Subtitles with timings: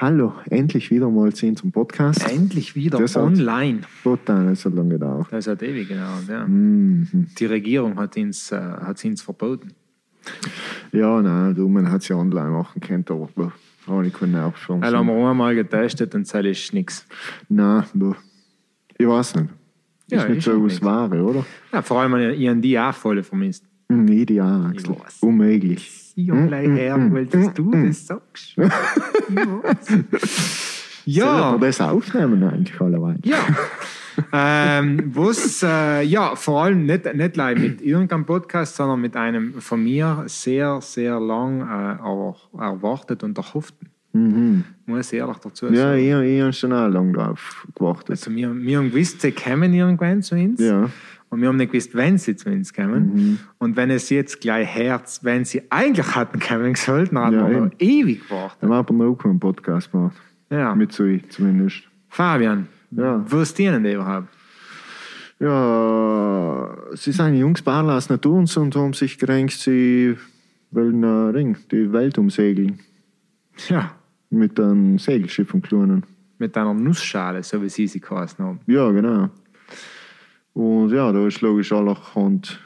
[0.00, 2.30] Hallo, endlich wieder mal zu zum Podcast.
[2.30, 3.80] Endlich wieder Das hat- online.
[4.04, 5.26] Total, es hat lange gedauert.
[5.32, 6.46] Das hat ewig gedauert, ja.
[6.46, 7.26] Mhm.
[7.36, 9.72] Die Regierung hat uns, äh, hat uns verboten.
[10.92, 13.52] Ja, nein, du, man hat es ja online machen können, aber
[13.88, 14.82] habe ich keine Aufschwung.
[14.82, 17.04] Weil haben wir auch einmal getestet und das ist nichts.
[17.48, 18.16] Nein, boah.
[18.96, 19.48] ich weiß nicht.
[20.10, 20.80] Ja, ist nicht ist so auch was.
[20.80, 21.44] Wahre, oder?
[21.72, 23.64] Ja, vor allem, ich habe die auch voll vermisst.
[23.90, 24.92] Hm, Ideal, Axel.
[24.94, 25.18] Ich weiß.
[25.22, 26.07] Unmöglich.
[26.18, 28.56] Ich habe gleich her, weil dass du das sagst.
[31.04, 33.16] Ja, man das aufnehmen eigentlich alleweil?
[33.24, 33.38] ja.
[34.32, 39.54] ähm, was, äh, ja, vor allem nicht, nicht gleich mit irgendeinem Podcast, sondern mit einem
[39.54, 43.88] von mir sehr, sehr lang äh, er, erwartet und erhofften.
[44.12, 44.64] Mhm.
[44.84, 45.76] Muss ich ehrlich dazu sagen.
[45.76, 48.10] Ja, ich, ich habe schon auch lange drauf gewartet.
[48.10, 50.60] Also wir, wir haben gewusst, sie kommen irgendwann zu uns.
[50.60, 50.90] Ja.
[51.30, 53.14] Und wir haben nicht gewusst, wenn sie zu uns kommen.
[53.14, 53.38] Mhm.
[53.58, 57.70] Und wenn es jetzt gleich Herz, wenn sie eigentlich hatten kommen sollten, dann Ja, haben
[57.78, 58.58] wir ewig gewartet.
[58.62, 60.16] Dann haben wir noch einen Podcast gemacht.
[60.50, 60.74] Ja.
[60.74, 61.82] Mit so zumindest.
[62.08, 63.22] Fabian, Ja.
[63.28, 64.28] was dienen die überhaupt?
[65.40, 70.16] Ja, sie sind Jungs Barler aus Natur und haben sich gedacht, sie
[70.70, 72.80] wollen äh, Ring, die Welt umsegeln.
[73.68, 73.92] Ja,
[74.30, 76.04] Mit einem Segelschiff und Klonen.
[76.38, 78.60] mit einer Nussschale, so wie sie sie geheißen haben.
[78.66, 79.28] Ja, genau.
[80.58, 82.58] Und ja, da ist logisch allerhand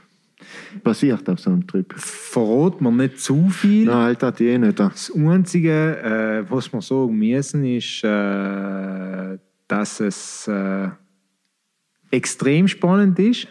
[0.82, 1.92] passiert auf so einem Trip.
[1.94, 3.84] Verrät man nicht zu viel.
[3.84, 4.80] Nein, halt hat eh nicht.
[4.80, 9.36] Das Einzige, äh, was wir sagen müssen, ist, äh,
[9.68, 10.88] dass es äh,
[12.10, 13.48] extrem spannend ist.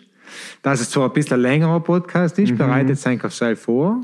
[0.63, 4.03] Dass es zwar ein bisschen längerer Podcast ist, bereitet sich auf sich vor,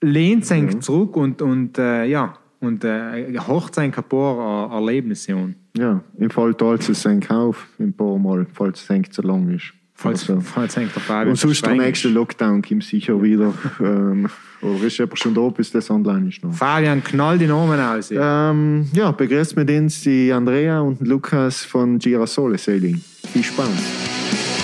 [0.00, 5.56] lehnt sich zurück und, und äh, ja, und äh, hocht sich ein paar Erlebnisse an.
[5.78, 9.48] Ja, im Fall teilt es sich auf, ein paar Mal, falls es nicht zu lang
[9.54, 9.72] ist.
[9.94, 10.46] Falls, Oder so.
[10.46, 12.14] falls sich der Fabian Und sonst der nächste ist.
[12.14, 13.52] Lockdown kommt sicher wieder.
[13.80, 14.28] ähm,
[14.62, 16.54] oder ist jemand schon da, bis das online ist noch?
[16.54, 18.10] Fabian, knall die Namen aus.
[18.10, 18.50] Ja.
[18.50, 23.00] Ähm, ja, begrüßt mit uns die Andrea und Lukas von Girasole Sailing.
[23.32, 24.57] Viel Spaß.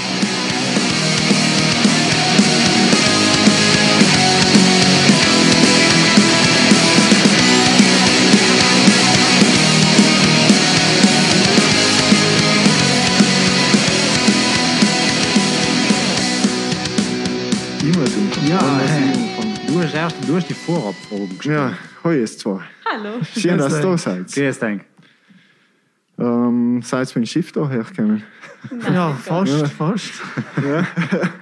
[20.34, 21.56] Du hast die Vorabfrage gestellt.
[21.56, 22.64] Ja, hoi ist zwar.
[22.84, 23.20] Hallo.
[23.22, 24.33] Schön, dass ihr da seid.
[24.33, 24.80] Grüß dich.
[26.18, 28.24] Ähm, seid ihr mit dem Schiff da hergekommen?
[28.92, 30.12] Ja, fast, fast.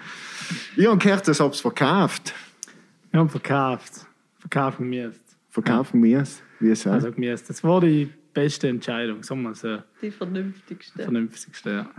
[0.76, 2.34] Ich habe gehört, das habt ihr verkauft.
[3.10, 4.06] Wir haben verkauft.
[4.38, 5.12] Verkaufen wir
[5.48, 6.42] Verkaufen wir es.
[6.60, 7.06] Wie es heißt.
[7.06, 9.78] Also wir Das war die beste Entscheidung, sagen wir so.
[10.00, 11.03] Die vernünftigste.
[11.03, 11.70] Vernünftigste.
[11.70, 11.91] Ja.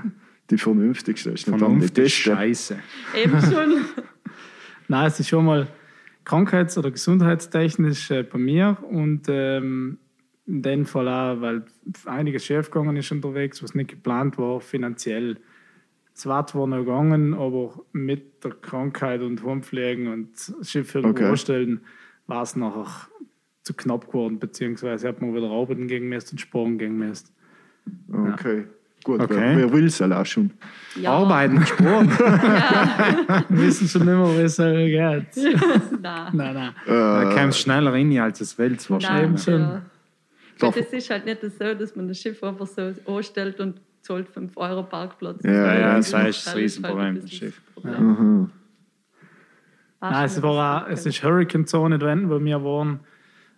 [0.49, 1.31] die vernünftigste.
[1.31, 2.35] Ist nicht die Vernünftig beste.
[2.35, 2.79] Scheiße.
[3.15, 3.85] Eben schon.
[4.87, 5.67] Nein, es ist schon mal
[6.25, 9.97] krankheits- oder gesundheitstechnisch äh, bei mir und ähm,
[10.45, 11.65] in dem Fall auch, weil
[12.05, 15.37] einiges schief gegangen ist unterwegs, was nicht geplant war, finanziell.
[16.13, 21.29] Es war zwar noch gegangen, aber mit der Krankheit und Heimfliegen und Schiff irgendwo Okay.
[21.29, 21.81] anstellen,
[22.27, 23.07] war es nachher
[23.63, 27.29] zu knapp geworden, beziehungsweise hat man wieder arbeiten gegen müssen und sparen gegen müssen.
[28.11, 28.65] Okay.
[29.03, 29.35] Gut, Okay.
[29.37, 30.51] wer, wer will es auch schon?
[30.95, 31.11] Ja.
[31.11, 32.07] Arbeiten, Sport.
[32.19, 35.27] Wir wissen schon nicht mehr, wie es äh, geht.
[36.01, 36.29] Nein.
[36.33, 36.71] Nein, nein.
[36.85, 39.43] Da Äh, kommst schneller rein, als es will Nein, wahrscheinlich.
[39.43, 39.59] schon.
[39.61, 39.81] ja.
[40.59, 43.81] Darf- Weil Das ist halt nicht so, dass man das Schiff einfach so anstellt und
[44.01, 45.41] zahlt 5 Euro Parkplatz.
[45.43, 47.61] Ja, Ja, ja, Das das ist das halt Riesenproblem, ein das bisschen Schiff.
[47.65, 48.07] das Problem.
[48.07, 48.49] mhm.
[50.01, 52.99] Nein, es, war auch, es ist Hurricane-Zone drin, wo wir waren.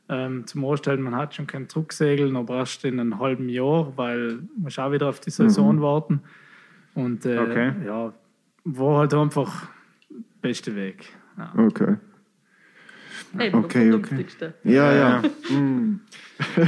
[0.08, 4.40] Ähm, zum Anstellen, man hat schon kein Drucksegeln, aber erst in einem halben Jahr, weil
[4.58, 6.22] man auch wieder auf die Saison warten.
[6.94, 7.74] Und äh, Okay.
[7.86, 8.14] ja,
[8.66, 9.68] war halt einfach
[10.10, 11.06] der beste Weg.
[11.38, 11.54] Ja.
[11.58, 11.96] Okay.
[13.40, 14.26] Eben, Okay, okay.
[14.64, 15.24] Ja, ja.
[15.50, 16.00] Mm.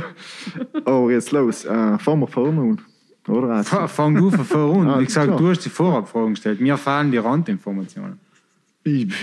[0.85, 1.63] oh, jetzt los.
[1.65, 2.81] Äh, fahren wir vorne an.
[3.33, 3.63] Oder?
[3.63, 4.99] Fa- Fang du von vorne an.
[4.99, 5.37] Ah, gesagt, klar.
[5.39, 6.59] du hast die Vorabfragen gestellt.
[6.61, 8.19] Mir fehlen die Randinformationen.
[8.83, 9.13] ich,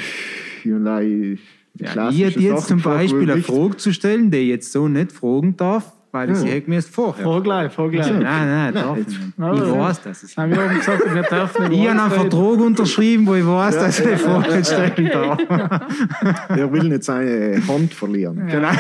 [0.65, 1.41] ich,
[1.77, 3.47] Ja, ich hätte jetzt Sachen zum Beispiel eine nicht.
[3.47, 6.43] Frage zu stellen, die ich jetzt so nicht fragen darf, weil ich Ja.
[6.43, 7.25] sie hätte mir erst vorher.
[7.25, 8.09] Vor gleich, vor gleich.
[8.13, 9.19] Nein, nein, darf ich nicht.
[9.37, 10.37] Ich weiß, dass es.
[10.37, 12.11] Nein, wir haben gesagt, wir dürfen Ich habe einen.
[12.13, 15.39] Vertrag unterschrieben, wo ich weiß, dass ich die Frage stellen darf.
[16.51, 18.47] Er will nicht seine Hand verlieren.
[18.47, 18.71] Genau.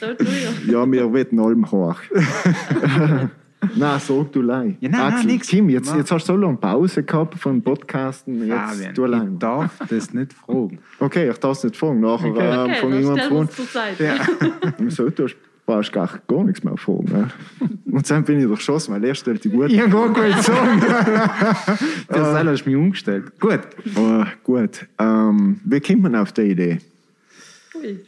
[0.00, 0.66] So tue ich.
[0.70, 1.96] Ja, wir wetten allem hoch.
[3.76, 4.76] Nein, sag du allein.
[4.80, 5.48] Ja, nein, nein, Axel, nix.
[5.48, 8.46] Kim, jetzt, jetzt hast du so lange Pause gehabt von Podcasten.
[8.46, 9.32] Jetzt Fabian, du allein.
[9.34, 10.78] ich darf das nicht fragen.
[10.98, 12.00] Okay, ich darf es nicht fragen.
[12.00, 12.50] Nachher Okay.
[12.52, 13.94] ähm, Okay, von jemandem fragen.
[13.98, 14.88] Ja.
[14.90, 15.36] So, du hast-
[15.66, 17.04] brauchst gar, gar nichts mehr fragen.
[17.12, 17.28] Ne?
[17.92, 19.70] Und dann bin ich durchschossen, weil er stellt die gut.
[19.70, 20.56] Ich habe gar keinen Song.
[22.12, 23.38] Der Seil hast mich umgestellt.
[23.38, 23.60] Gut.
[23.94, 24.86] Oh, gut.
[24.98, 26.78] Ähm, wie kommt man auf die Idee?
[27.76, 28.00] Ui.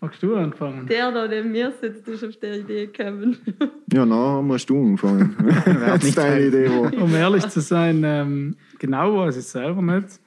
[0.00, 0.86] Magst du anfangen?
[0.86, 3.36] Der da neben mir sitzt, ist auf der Idee gekommen.
[3.92, 5.34] Ja, na, musst du anfangen.
[5.64, 6.92] Wenn es deine Idee war.
[7.02, 10.20] Um ehrlich zu sein, ähm, genau weiß ich selber nicht.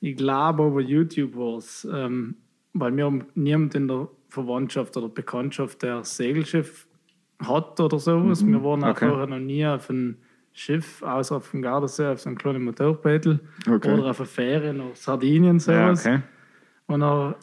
[0.00, 2.36] Ich glaube aber YouTube war es, ähm,
[2.74, 6.86] weil wir haben niemand in der Verwandtschaft oder Bekanntschaft, der Segelschiff
[7.40, 8.46] hat oder sowas.
[8.46, 9.08] Wir waren auch Okay.
[9.08, 10.16] vorher noch nie auf einem
[10.52, 13.92] Schiff, außer auf dem Gardasee, auf so einem kleinen Motorpädel Okay.
[13.94, 15.60] oder auf einer Fähre nach Sardinien, Ja,
[15.94, 16.06] sowas.
[16.06, 16.20] okay.
[16.86, 17.34] Und dann,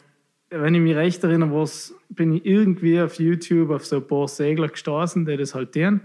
[0.50, 4.28] wenn ich mich recht erinnere, war's, bin ich irgendwie auf YouTube auf so ein paar
[4.28, 6.00] Segler gestoßen, die das halt tun.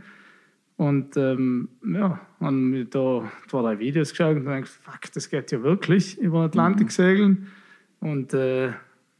[0.77, 5.51] Und ähm, ja, haben mir da zwei, drei Videos geschaut und dann fuck, das geht
[5.51, 7.47] ja wirklich über den Atlantik segeln.
[7.99, 8.71] Und äh,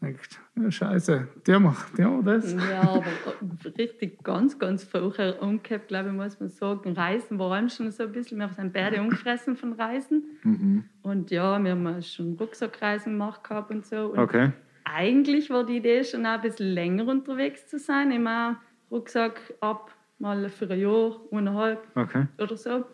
[0.02, 2.54] denkt, ja, scheiße, der macht, der macht das.
[2.54, 3.06] Ja, aber
[3.78, 6.94] richtig ganz, ganz vorher umgekehrt, glaube ich, muss man sagen.
[6.94, 10.24] Reisen war allem schon so ein bisschen, wir sind beide umgefressen von Reisen.
[10.44, 10.86] Mhm.
[11.04, 14.08] Und ja, wir haben schon Rucksackreisen gemacht gehabt und so.
[14.08, 14.52] Und Okay.
[14.84, 18.12] Eigentlich war die Idee schon auch ein bisschen länger unterwegs zu sein.
[18.12, 22.26] Immer Rucksack ab, mal für ein Jahr, eineinhalb Okay.
[22.38, 22.86] oder so.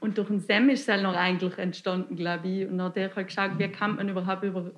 [0.00, 2.68] Und durch den Sam ist es halt noch eigentlich entstanden, glaube ich.
[2.68, 4.70] Und dann hat er halt geschaut, wie kann man überhaupt über,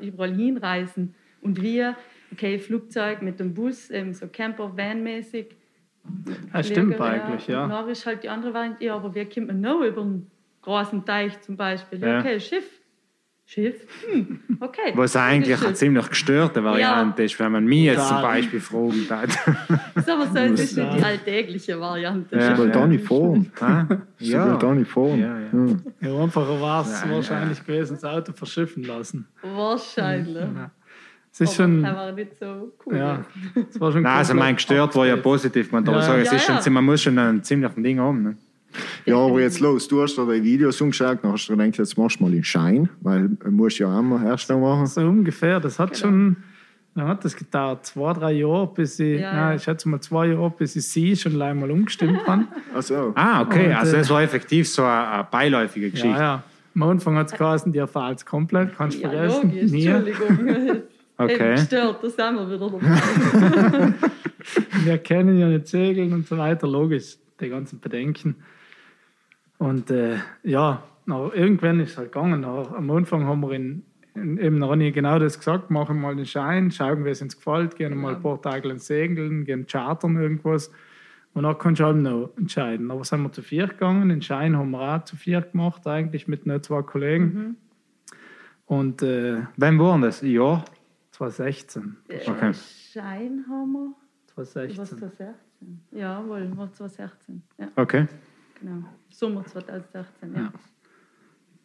[0.00, 0.06] Äh.
[0.08, 1.14] überall hinreisen.
[1.42, 1.94] Und wir,
[2.32, 5.54] okay, Flugzeug mit dem Bus, eben so Camper-Van-mäßig.
[6.52, 7.64] Ja, stimmt eigentlich, ja.
[7.64, 10.30] Und dann ist halt die andere Variante, ja, aber wie kommt man noch über einen
[10.62, 12.00] großen Teich zum Beispiel?
[12.00, 12.18] Ja.
[12.20, 12.80] okay, Schiff.
[13.46, 13.74] Schiff?
[14.10, 14.92] Hm, okay.
[14.94, 18.22] Was eigentlich eine ziemlich gestörte Variante ist, wenn man mich jetzt zum.
[18.22, 19.24] Beispiel fragen darf.
[19.94, 20.96] Ist aber so, es ist Ja.
[20.96, 22.36] die alltägliche Variante.
[22.36, 22.52] Ja.
[22.52, 23.10] Ich will da nicht Ich
[24.32, 25.18] will da nicht fahren.
[25.20, 25.76] Ja, ja.
[26.14, 29.28] Ja, einfacher war es Ja, wahrscheinlich gewesen, das Auto verschiffen lassen.
[29.42, 30.36] Wahrscheinlich.
[30.36, 30.70] Ja.
[31.30, 32.96] Es ist Aber schon, das war nicht so cool.
[32.96, 33.24] ja,
[33.68, 35.70] es war schon Nein, also komplett mein gestört war ja positiv.
[35.72, 36.02] Man, darf Ja.
[36.02, 36.62] sagen, es Ja, ist ja.
[36.62, 38.22] schon, man muss schon ein ziemliches Ding haben.
[38.22, 38.36] Ne?
[39.06, 41.96] Ja, aber jetzt los, du hast dir die Videos angeschaut, dann hast du gedacht, jetzt
[41.98, 44.86] machst du mal den Schein, weil du musst ja auch mal Herstellung machen.
[44.86, 45.60] So ungefähr.
[45.60, 46.00] Das hat Genau.
[46.06, 46.36] schon,
[46.94, 49.54] dann hat das gedauert, zwei, drei Jahre, bis ich, Ja, nein, ja.
[49.56, 52.44] ich schätze mal zwei Jahre, bis ich sie schon einmal umgestimmt habe.
[52.74, 53.66] Also, Ah, okay.
[53.68, 56.16] Und, also äh, das war effektiv so eine, eine beiläufige Geschichte.
[56.16, 56.42] Ja, ja.
[56.74, 59.50] Am Anfang hat es geheißen, die erfahren es komplett, kannst du Ja, vergessen.
[59.54, 59.86] logisch, Nie.
[59.86, 60.76] Entschuldigung.
[61.16, 61.34] Okay.
[61.46, 63.94] Eben gestört, da sind wir wieder dabei.
[64.84, 68.34] Wir kennen ja nicht Segeln und so weiter, logisch, die ganzen Bedenken.
[69.64, 72.44] Und äh, ja, aber irgendwann ist es halt gegangen.
[72.44, 73.82] Am Anfang haben wir in,
[74.14, 77.34] in, eben noch nie genau das gesagt, machen mal den Schein, schauen, wie es uns
[77.34, 80.70] gefällt, gehen mal ein paar Tage ins Segeln, gehen chartern irgendwas.
[81.32, 82.90] Und dann kannst du halt noch entscheiden.
[82.90, 86.28] Aber sind wir zu vier gegangen, den Schein haben wir auch zu vier gemacht, eigentlich
[86.28, 87.56] mit nur zwei Kollegen.
[88.66, 90.20] Und äh, Wann war das?
[90.20, 90.62] Ja.
[91.12, 91.96] 2016.
[92.26, 92.52] Okay.
[92.92, 93.94] Schein haben wir.
[94.36, 94.98] Was 2016.
[94.98, 95.80] 2016?
[95.92, 97.42] Jawohl, war 2016.
[97.58, 98.06] Ja, Okay.
[98.64, 98.84] Genau.
[99.10, 100.40] Sommer 2016, ja.
[100.42, 100.52] Ja.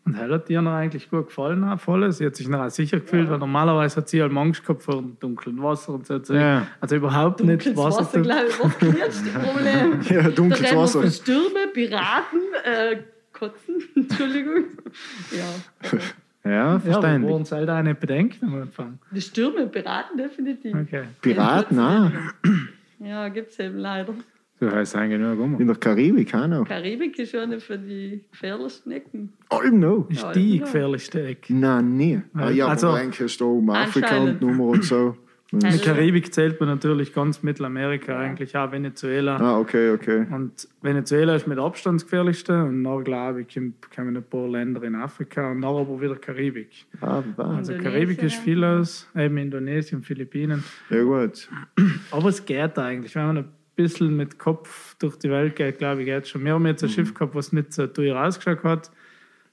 [0.06, 2.12] Und Hell hat dir noch eigentlich gut gefallen, auch voll.
[2.12, 5.20] Sie hat sich noch sicher gefühlt, weil normalerweise hat sie halt Angst gehabt vor dem
[5.20, 6.20] dunklen Wasser und so.
[6.34, 6.66] Ja.
[6.80, 8.22] Also überhaupt Dunkles nicht Wasser, Wasser.
[8.22, 10.02] glaube ich, war das kleinste Problem.
[10.10, 11.12] ja, dunkles Da Wasser.
[11.12, 12.98] Stürme, Piraten, äh,
[13.34, 14.64] Kotzen, Entschuldigung.
[15.32, 15.46] Ja,
[15.86, 16.00] okay.
[16.46, 17.32] Ja, ja, wir verständlich.
[17.32, 19.00] waren halt auch nicht bedenken am Anfang.
[19.12, 20.74] die Stürme, Piraten definitiv.
[20.76, 21.04] Okay.
[21.22, 22.12] Piraten, auch.
[23.00, 24.14] Ja, gibt es eben leider.
[24.60, 25.60] Du hast eigentlich nur Gummer.
[25.60, 26.66] In der Karibik auch noch.
[26.68, 29.32] Karibik ist schon eine für die gefährlichsten Ecken.
[29.50, 30.06] Oh, no.
[30.10, 30.64] Ist Ja, die ja.
[30.66, 31.54] gefährlichste Ecke.
[31.54, 32.22] Nein, nie.
[32.34, 35.16] Ah, ja, Also- aber eigentlich ist da um Afrika und Nummer und so.
[35.52, 39.38] In Also- der Karibik zählt man natürlich ganz Mittelamerika, eigentlich auch Venezuela.
[39.38, 40.28] Ah, okay, okay.
[40.30, 42.66] Und Venezuela ist mit Abstand das gefährlichste.
[42.66, 43.74] Und dann, glaube ich, kommen-
[44.18, 46.86] ein paar Länder in Afrika und dann aber wieder Karibik.
[47.02, 47.48] Ah, was?
[47.48, 48.42] Also Indonesien, Karibik ist ja.
[48.42, 50.64] viel aus, eben Indonesien, Philippinen.
[50.92, 51.50] Ja, gut.
[52.12, 53.16] Aber es geht eigentlich.
[53.16, 53.46] Wenn man ein
[53.84, 56.44] bisschen mit Kopf durch die Welt geht, glaube ich, geht schon.
[56.44, 58.92] Wir haben jetzt ein Schiff gehabt, was nicht so teuer ausgeschaut hat.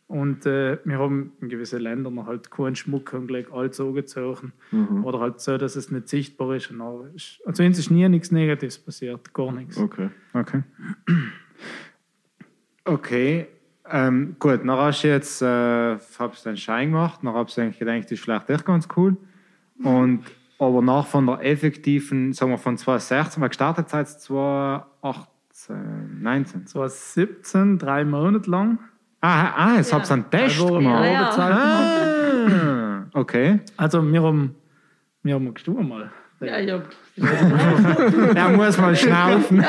[0.09, 4.52] Und äh, wir haben in gewissen Ländern noch halt keinen Schmuck und gleich alles angezogen.
[5.02, 6.71] Oder halt so, dass es nicht sichtbar ist.
[6.71, 9.76] Und dann ist also uns ist nie nichts Negatives passiert, gar nichts.
[9.76, 10.11] Okay.
[10.33, 10.62] Okay.
[12.85, 13.47] Okay.
[13.88, 18.04] Ähm, gut, dann hast du jetzt äh, hab's den Schein gemacht, dann du eigentlich gedacht,
[18.04, 19.16] das ist vielleicht echt ganz cool.
[19.83, 20.25] Und,
[20.58, 26.66] aber nach von der effektiven, sagen wir von 2016, weil gestartet ihr 2018, 19.
[26.66, 28.78] 2017, drei Monate lang.
[29.20, 29.98] Ah, ah jetzt Ja.
[29.98, 31.04] habt ihr einen Test Wochen gemacht.
[31.04, 31.30] Ja, ja.
[31.30, 32.52] Gemacht.
[32.52, 33.60] Ah, okay.
[33.76, 34.54] Also wir haben,
[35.22, 36.10] wir haben gestimmt mal.
[36.40, 36.82] Ja, ja.
[38.34, 39.64] Er muss mal schnaufen.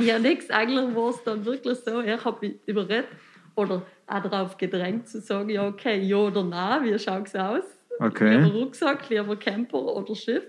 [0.00, 0.48] Ja, nix.
[0.50, 3.08] Eigentlich war es dann wirklich so, ich habe mich überredet
[3.54, 7.64] oder auch darauf gedrängt zu sagen, ja, okay, ja oder nein, wie schaut es aus?
[7.98, 8.38] Okay.
[8.38, 10.44] Lieber Rucksack, lieber Camper oder Schiff.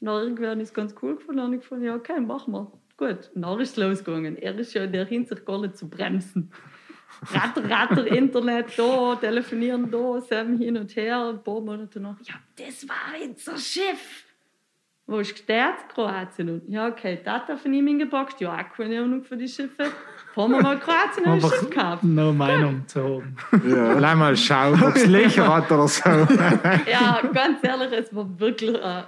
[0.00, 2.52] Und dann irgendwie habe ich es ganz cool gefunden und ich gefunden, ja, okay, machen
[2.52, 2.72] wir.
[2.96, 4.36] Gut, und dann ist es losgegangen.
[4.36, 6.52] Er ist ja in der Hinsicht gar nicht zu bremsen.
[7.32, 12.16] Ratter, Ratter, Internet da, telefonieren da, Sam hin und her, ein paar Monate nach.
[12.22, 14.26] Ja, das war unser Schiff.
[15.06, 15.88] Wo ist gestört?
[15.88, 16.48] Kroatien.
[16.50, 18.40] Und, ja, okay, das hat von ihm hingepackt.
[18.40, 19.90] Ja, auch keine Ahnung für die Schiffe.
[20.34, 22.04] Fahren wir mal Kroatien ein Einfach Schiff gekauft.
[22.04, 23.36] noch Meinung zu haben.
[23.68, 23.92] Ja.
[23.98, 26.02] Lass mal schauen, ob es Löcher hat oder so.
[26.90, 29.04] Ja, ganz ehrlich, es war wirklich ein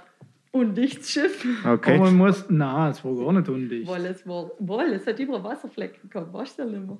[0.51, 1.45] undichtes Schiff.
[1.65, 1.95] Okay.
[1.95, 3.87] Aber man muss, nein, es war gar nicht undicht.
[3.89, 6.97] Weil es war, weil es hat überall Wasserflecken gehabt, weißt du nicht mehr.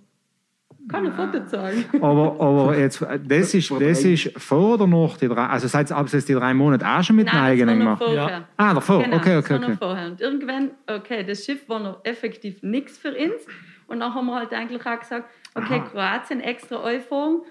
[0.89, 1.85] Kann ein Foto zeigen.
[2.01, 6.07] Aber, aber jetzt, das ist, das ist vor oder nach die drei, also ihr ab
[6.11, 8.03] jetzt die drei Monate auch schon mit dem Nein, das war eigenen noch gemacht?
[8.03, 8.47] vorher.
[8.57, 9.75] Ah, davor, Genau, okay, das okay, okay.
[9.79, 10.07] vorher.
[10.07, 13.45] Und irgendwann, okay, das Schiff war noch effektiv nichts für uns.
[13.87, 15.89] Und dann haben wir halt eigentlich auch gesagt, okay, Aha.
[15.89, 17.41] Kroatien extra Einfahren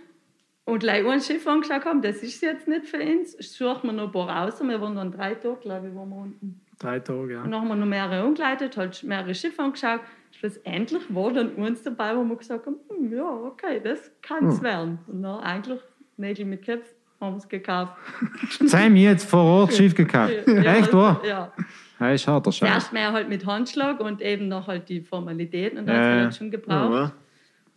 [0.65, 3.33] und gleich ein Schiff angeschaut haben, das ist jetzt nicht für uns.
[3.41, 4.61] Suchen wir noch ein paar raus.
[4.62, 6.61] Wir waren dann drei Tage, glaube ich, waren wir unten.
[6.79, 7.43] Drei Tage, ja.
[7.43, 10.01] Und dann haben wir noch mehrere umgeleitet, halt mehrere Schiffe angeschaut.
[10.33, 14.62] Schlussendlich war dann eins dabei, wo wir gesagt haben, hm, ja, okay, das kann es
[14.62, 14.99] werden.
[15.07, 15.81] Und dann eigentlich,
[16.17, 16.87] Nägel mit Köpf,
[17.21, 17.93] haben wir es gekauft.
[18.61, 20.33] Sam jetzt vor Ort Schiff gekauft.
[20.47, 21.21] Echt, wahr?
[21.25, 21.53] Ja.
[22.02, 22.68] Das ist harter Scheiß.
[22.68, 26.16] Zuerst mehr halt mit Handschlag und eben noch halt die Formalitäten und das Ja, hat
[26.16, 26.23] ja.
[26.25, 26.92] halt schon gebraucht.
[26.92, 27.12] Ja,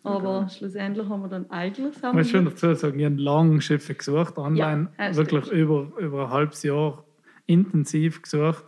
[0.03, 3.61] Aber schlussendlich haben wir dann eigentlich Ich muss schon wir dazu sagen, ich habe lange
[3.61, 5.61] Schiffe gesucht, online, Ja, ja, wirklich stimmt.
[5.61, 7.03] über, über ein halbes Jahr
[7.47, 8.65] intensiv gesucht.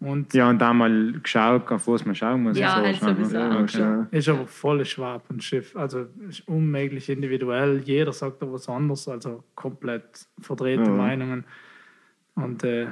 [0.00, 2.58] Und Ja, und dann mal geschaut, auf was man schauen muss.
[2.58, 3.56] Ja, halt so sowieso ne?
[3.56, 4.04] auch Okay.
[4.10, 5.74] ist aber voll Schwab ein Schiff.
[5.76, 7.80] Also ist unmöglich individuell.
[7.84, 10.90] Jeder sagt da was anderes, also komplett verdrehte Ja.
[10.90, 11.44] Meinungen.
[12.34, 12.88] Und äh,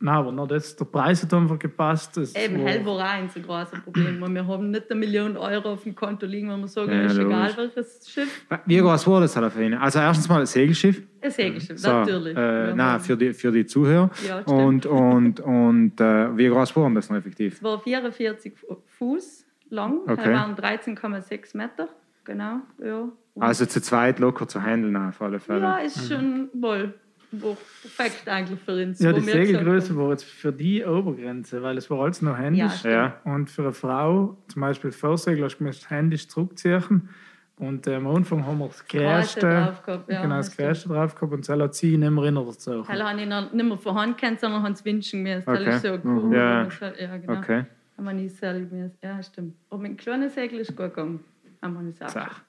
[0.00, 2.16] na, aber noch das, der Preis hat einfach gepasst.
[2.18, 4.20] Es eben war- hell war auch ein so großes Problem.
[4.20, 7.02] weil Wir haben nicht eine Million Euro auf dem Konto liegen, wenn wir sagen, Ja,
[7.06, 7.26] ist logisch.
[7.34, 8.46] egal welches Schiff.
[8.66, 9.74] Wie groß war das halt für ihn?
[9.74, 11.02] Also erstens mal ein Segelschiff.
[11.20, 12.36] Ein Segelschiff, So, natürlich.
[12.36, 14.10] Äh, nein, für die, für die Zuhörer.
[14.28, 14.86] Ja, stimmt.
[14.86, 17.54] und und, und äh, wie groß waren das noch effektiv?
[17.54, 18.52] Es war 44
[18.98, 20.32] Fuß lang, Okay.
[20.32, 21.88] waren 13,6 Meter.
[22.24, 23.08] Genau, ja.
[23.40, 25.60] Also zu zweit locker zu handeln auf alle Fälle.
[25.60, 26.94] ja, ist schon wohl
[27.32, 29.00] war perfekt eigentlich für uns.
[29.00, 32.84] Ja, die Segelgröße war jetzt für die Obergrenze, weil es war alles noch händisch.
[32.84, 33.20] Ja, Ja.
[33.24, 37.08] Und für eine Frau, zum Beispiel Vorsegler, hast du händisch zurückziehen.
[37.56, 40.88] Und äh, am Anfang haben wir das Größte, drauf gehabt, ja, genau, das das Größte
[40.90, 42.86] drauf gehabt und das hat sie nicht mehr erinnert dazu.
[42.86, 45.44] Habe ich noch nicht mehr von Hand kennt, sondern haben es wünschen müssen.
[45.44, 45.74] Das Okay.
[45.74, 46.36] ist so cool.
[46.36, 46.64] Ja.
[46.64, 47.38] Das ja genau.
[47.38, 47.64] Okay.
[47.96, 48.96] Haben wir nicht selber müssen.
[49.02, 49.56] Ja, stimmt.
[49.70, 51.18] Aber mit einem kleinen Segel ist gut gegangen.
[51.60, 52.08] Haben wir nicht auch.
[52.10, 52.42] Sach.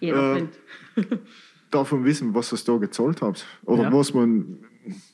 [0.00, 0.46] Jeder Äh,
[1.92, 3.46] man wissen, was ihr da gezahlt habt?
[3.64, 3.92] Oder Ja.
[3.92, 4.58] was man,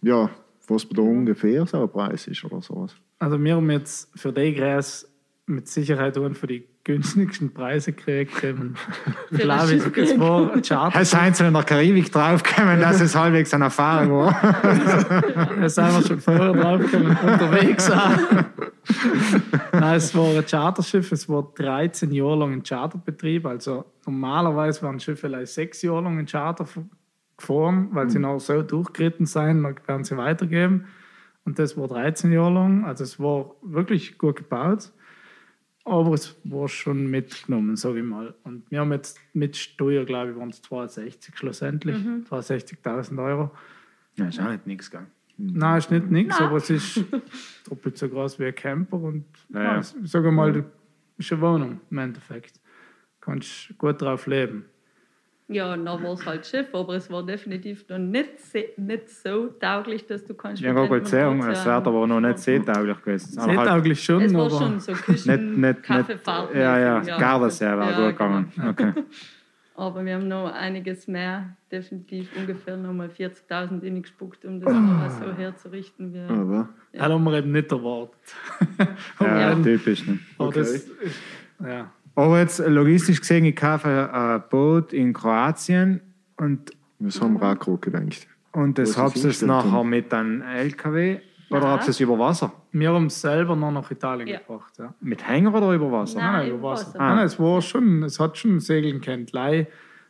[0.02, 0.30] ja,
[0.68, 2.94] was da ungefähr so ein Preis ist oder sowas?
[3.18, 5.06] Also wir haben jetzt für die Gräs
[5.46, 8.42] mit Sicherheit einen von die günstigsten Preise gekriegt.
[8.42, 8.74] Ähm,
[9.34, 11.00] Klar, das es war ein Charter.
[11.00, 14.64] Es seid in der Karibik draufgekommen, dass es halbwegs eine Erfahrung war.
[15.60, 18.18] Es sind wir schon vorher draufgekommen, unterwegs auch.
[19.72, 23.46] Nein, es war ein Charterschiff, es war 13 Jahre lang ein Charterbetrieb.
[23.46, 26.66] Also normalerweise waren Schiffe vielleicht sechs Jahre lang in Charter
[27.36, 30.86] gefahren, weil sie noch so durchgeritten sind, dann werden sie weitergeben.
[31.44, 32.84] Und das war 13 Jahre lang.
[32.84, 34.92] Also es war wirklich gut gebaut.
[35.90, 38.32] Aber es war schon mitgenommen, sage ich mal.
[38.44, 41.96] Und wir haben jetzt mit Steuer, glaube ich, waren es 62 schlussendlich.
[41.96, 43.50] 62.000 Euro.
[44.14, 45.06] Ja, ist auch nicht nichts, gell?
[45.36, 47.04] Nein, ist nicht nichts, aber es ist
[47.68, 49.80] doppelt so groß wie ein Camper und Ja, ja, ja.
[49.80, 50.64] ich sage mal, das
[51.18, 52.60] ist eine Wohnung im Endeffekt.
[53.20, 54.66] Kannst gut drauf leben.
[55.52, 59.10] Ja, und dann war es halt Schiff, aber es war definitiv noch nicht, se- nicht
[59.10, 60.62] so tauglich, dass du kannst.
[60.62, 62.38] Ja, dem sehr, Ozean es wird aber noch nicht fahren.
[62.38, 63.38] seetauglich gewesen.
[63.38, 66.54] Aber halt Seetauglich schon, Es war aber schon so nicht, Küchen, nicht, nicht, Kaffeefahrt.
[66.54, 68.52] ja, ja, mäßig, Gardasee war Ja, gut gegangen.
[68.54, 68.70] genau.
[68.70, 68.92] Okay.
[69.74, 75.32] Aber wir haben noch einiges mehr, definitiv ungefähr nochmal 40.000 ingespuckt, um das nochmal so
[75.32, 76.12] herzurichten.
[76.12, 78.20] Wie, Aber, das haben wir eben nicht erwartet.
[79.20, 79.54] Ja, Ja.
[79.54, 80.06] typisch.
[80.06, 80.18] Ne?
[80.38, 80.58] Aber Okay.
[80.60, 80.86] das
[81.66, 81.90] ja.
[82.20, 86.00] Aber jetzt logistisch gesehen, ich kaufe ein Boot in Kroatien
[86.36, 88.26] und, das haben wir auch gerade gedacht.
[88.52, 89.88] und das habt ihr es nachher haben.
[89.88, 91.18] mit einem LKW
[91.50, 92.52] oder habt ihr es über Wasser?
[92.72, 94.38] Wir haben es selber noch nach Italien Ja.
[94.38, 94.72] gebracht.
[94.78, 94.94] Ja.
[95.00, 96.18] Mit Hänger oder über Wasser?
[96.18, 96.32] Nein.
[96.32, 96.86] Nein, über Wasser.
[96.88, 96.98] Wasser.
[96.98, 99.32] Nein, nein, es war schon, es hat schon Segeln kennt.
[99.32, 99.66] Lei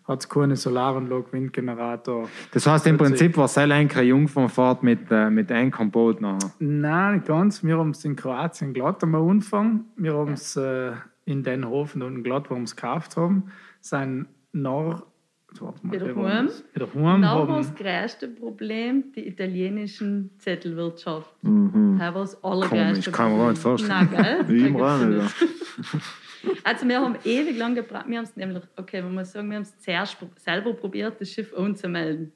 [0.07, 2.29] hat es keine Solaranlage, Windgenerator.
[2.53, 2.99] Das heißt im.
[2.99, 6.51] Prinzip war Sellenker Jungfernfahrt mit, äh, mit einem Boot nachher.
[6.59, 7.63] Nein, nicht ganz.
[7.63, 9.85] Wir haben es in Kroatien glatt am Anfang.
[9.97, 10.93] Wir haben es äh,
[11.25, 12.03] in den Hofen
[12.51, 13.51] wo wir es gekauft haben.
[13.81, 15.05] Sein nach.
[15.51, 16.47] jetzt Warte mal, Wieder wie war heim.
[16.47, 16.65] das?
[16.75, 17.23] Wieder Und heim.
[17.23, 21.33] da war Haben, das größte Problem die italienischen Zettelwirtschaft.
[21.43, 21.97] Mhm.
[21.99, 24.09] Das war das allergrößte Komisch, kann man gar nicht vorstellen.
[24.13, 24.45] Nein, gell?
[24.71, 25.39] Nicht.
[25.39, 26.01] gibt's
[26.65, 28.07] Also wir haben ewig lang gebraucht.
[28.09, 31.31] Wir haben es nämlich, okay, man muss sagen, wir haben es zuerst selber probiert, das
[31.31, 32.33] Schiff anzumelden.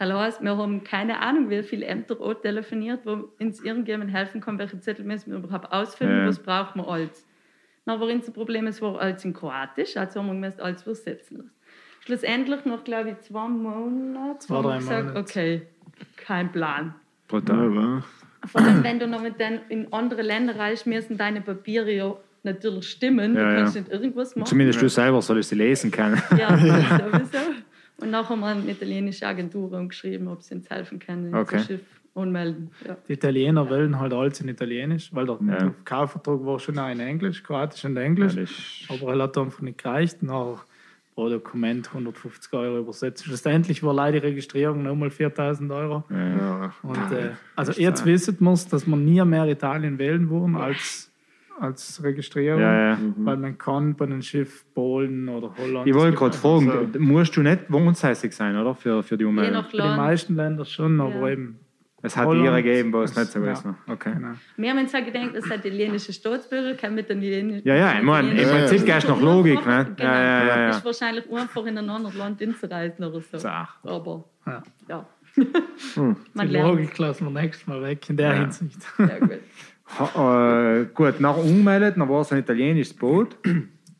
[0.00, 4.40] Hallo, heißt, wir haben keine Ahnung, wie viele Ämter auch telefoniert, wo uns irgendjemand helfen
[4.40, 6.26] kann, welche Zettel müssen wir überhaupt ausfüllen, Ja.
[6.26, 7.24] was braucht man alles.
[7.86, 11.36] Dann war unser Problem, es war alles in Kroatisch, also haben wir müssen alles übersetzen
[11.38, 11.50] lassen.
[12.04, 15.20] Schlussendlich, nach glaube ich zwei Monaten, Zwei, haben wir gesagt, Monate.
[15.20, 15.62] okay,
[16.16, 16.94] kein Plan.
[17.28, 17.74] Brutal.
[17.74, 18.04] War.
[18.46, 22.14] Vor allem, wenn du noch mit den, in andere Länder reist, müssen deine Papiere ja
[22.42, 23.34] natürlich stimmen.
[23.34, 23.80] Ja, du kannst ja.
[23.80, 24.46] nicht irgendwas machen.
[24.46, 26.20] Zumindest du selber sollst sie lesen können.
[26.38, 27.38] Ja, sowieso.
[27.98, 31.56] Und nachher haben wir eine italienische Agentur geschrieben, ob sie uns helfen können, Okay.
[31.56, 31.80] das Schiff
[32.14, 32.70] anmelden.
[32.86, 32.96] Ja.
[33.08, 35.74] Die Italiener wollen halt alles in Italienisch, weil der, Ja.
[35.84, 38.86] Kaufvertrag war schon auch in Englisch, Kroatisch und Englisch.
[38.88, 40.22] aber er hat einfach nicht gereicht.
[40.22, 40.60] Nachher
[41.14, 43.24] pro Dokument 150 Euro übersetzt.
[43.24, 46.02] Schlussendlich war leider die Registrierung nochmal 4000 Euro.
[46.10, 46.72] Ja.
[46.82, 51.12] Und, äh, also jetzt wissen wir dass wir nie mehr Italien wählen wollen als,
[51.60, 52.98] als Registrierung, Ja, ja.
[53.18, 55.86] weil man kann bei einem Schiff Polen oder Holland.
[55.86, 58.74] Ich wollte gerade fragen, musst du nicht wohnsässig sein, oder?
[58.74, 59.52] Für, für die Je Ummeldung.
[59.52, 61.28] nach Für die meisten Länder schon, aber Ja.
[61.28, 61.60] eben.
[62.06, 63.52] Es hat Holland- ihre gegeben, wo es nicht so Ja.
[63.52, 63.64] ist.
[63.64, 63.74] ne?
[63.88, 64.12] Okay.
[64.14, 64.32] Genau.
[64.58, 67.66] Wir haben uns ja gedacht, es hat italienische Staatsbürger, kann mit den italienischen.
[67.66, 68.48] Ja, ja, ich meine, im Ja, ja.
[68.66, 69.86] Prinzip gehst du nach Logik, ne?
[69.96, 70.08] Genau.
[70.10, 70.84] Ja, ja, ja, Ist ja.
[70.84, 73.38] wahrscheinlich einfach in ein anderes Land hinzureisen oder so.
[73.38, 73.76] Sach.
[73.84, 74.62] Aber Ja.
[74.88, 75.06] ja.
[75.34, 76.16] Hm.
[76.34, 76.46] Die.
[76.56, 78.40] Logik lassen wir nächstes Mal weg in der Ja.
[78.42, 78.78] Hinsicht.
[78.98, 79.40] Ja, gut.
[79.98, 83.36] Ha, äh, gut, nach umgemeldet, dann war es ein italienisches Boot.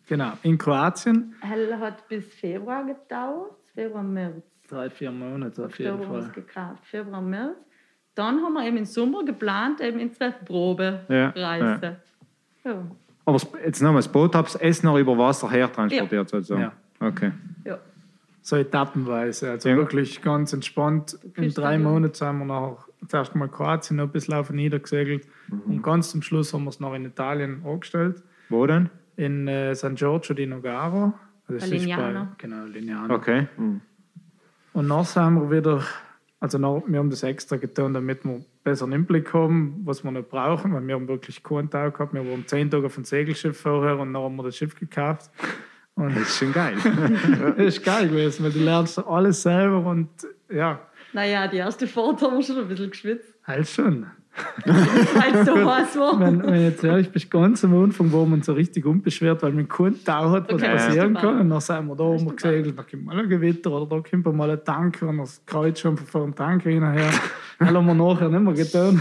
[0.06, 0.32] Genau.
[0.42, 3.52] In Kroatien Hell hat bis Februar gedauert.
[3.74, 4.42] Februar, März.
[4.68, 6.30] drei, vier Monate auf jeden Fall.
[6.34, 6.84] gekauft.
[6.84, 7.56] Februar, März.
[8.14, 11.82] Dann haben wir eben im Sommer geplant, eben in zwei Probereisen.
[11.82, 11.96] Ja,
[12.64, 12.82] Ja.
[13.26, 16.60] Aber jetzt nochmal, das Boot habt ihr noch über Wasser her transportiert, sozusagen.
[16.60, 16.72] Ja.
[17.00, 17.32] Okay.
[17.64, 17.78] ja.
[18.42, 19.50] So etappenweise.
[19.52, 19.76] Also Ja.
[19.76, 21.18] wirklich ganz entspannt.
[21.36, 21.78] In drei.
[21.78, 22.76] Monaten sind wir nachher
[23.08, 25.26] zuerst mal Kroatien noch ein bisschen auf und nieder gesegelt.
[25.66, 28.22] Und ganz zum Schluss haben wir es noch in Italien angestellt.
[28.48, 28.90] Wo denn?
[29.16, 31.14] In äh, San Giorgio di Nogaro.
[31.46, 32.28] Also das Bei ist Lignano.
[32.38, 33.14] genau, Lignano.
[33.14, 33.46] Okay.
[34.72, 35.82] Und nachher haben wir wieder,
[36.40, 40.10] also nach, wir haben das extra getan, damit wir besser einen Einblick haben, was wir
[40.10, 42.12] noch brauchen, weil wir haben wirklich keinen Tag gehabt.
[42.12, 45.30] Wir waren zehn Tage auf dem Segelschiff vorher und dann haben wir das Schiff gekauft.
[45.94, 46.74] Und Das ist schon geil.
[47.56, 50.08] das ist geil gewesen, weil du lernst alles selber und
[50.52, 50.80] ja,
[51.12, 54.06] Naja, die erste Fahrt haben wir schon ein bisschen geschwitzt, halt schon.
[54.64, 56.18] Es so heiß war.
[56.20, 59.68] Wenn, wenn jetzt ehrlich bist, ganz am Anfang war man so richtig unbeschwert, weil man
[59.68, 61.40] Tau hat, was Okay, passieren kann.
[61.40, 64.36] Und dann sind wir da du rumgesegelt, dann kommt mal ein Gewitter oder da kommt
[64.36, 67.10] mal ein Tanker und das kreuzt schon vor dem Tanker hinterher.
[67.58, 69.00] Das haben wir nachher nicht mehr getan.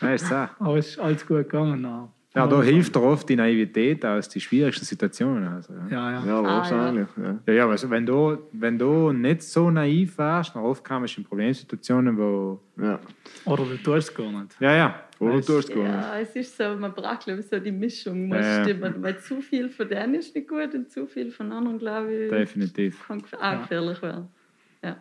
[0.00, 0.34] Ist so.
[0.34, 1.82] Aber es ist alles gut gegangen.
[1.82, 2.08] Dann.
[2.36, 5.46] Ja, da hilft dir oft die Naivität aus die schwierigsten Situationen.
[5.46, 5.86] Also, ja.
[5.88, 6.26] Ja, ja.
[6.26, 7.06] Ja, Ah, wahrscheinlich.
[7.16, 7.38] Ja.
[7.46, 11.20] Ja, ja, also wenn du, wenn du nicht so naiv wärst, dann oft kommst du
[11.20, 12.60] in Problemsituationen, wo.
[12.76, 12.98] Ja.
[13.44, 14.56] Oder du tust es gar nicht.
[14.58, 15.00] Ja, ja.
[15.20, 15.92] Oder Weißt- du hast gar nicht.
[15.92, 18.64] ja, es ist so, man braucht glaube ich, so die Mischung muss Ja, ja.
[18.64, 22.12] stimmen, weil zu viel von denen ist nicht gut und zu viel von anderen, glaube
[22.12, 23.06] ich, Definitiv.
[23.06, 24.26] kann auch gefährlich werden.
[24.82, 24.96] Ja.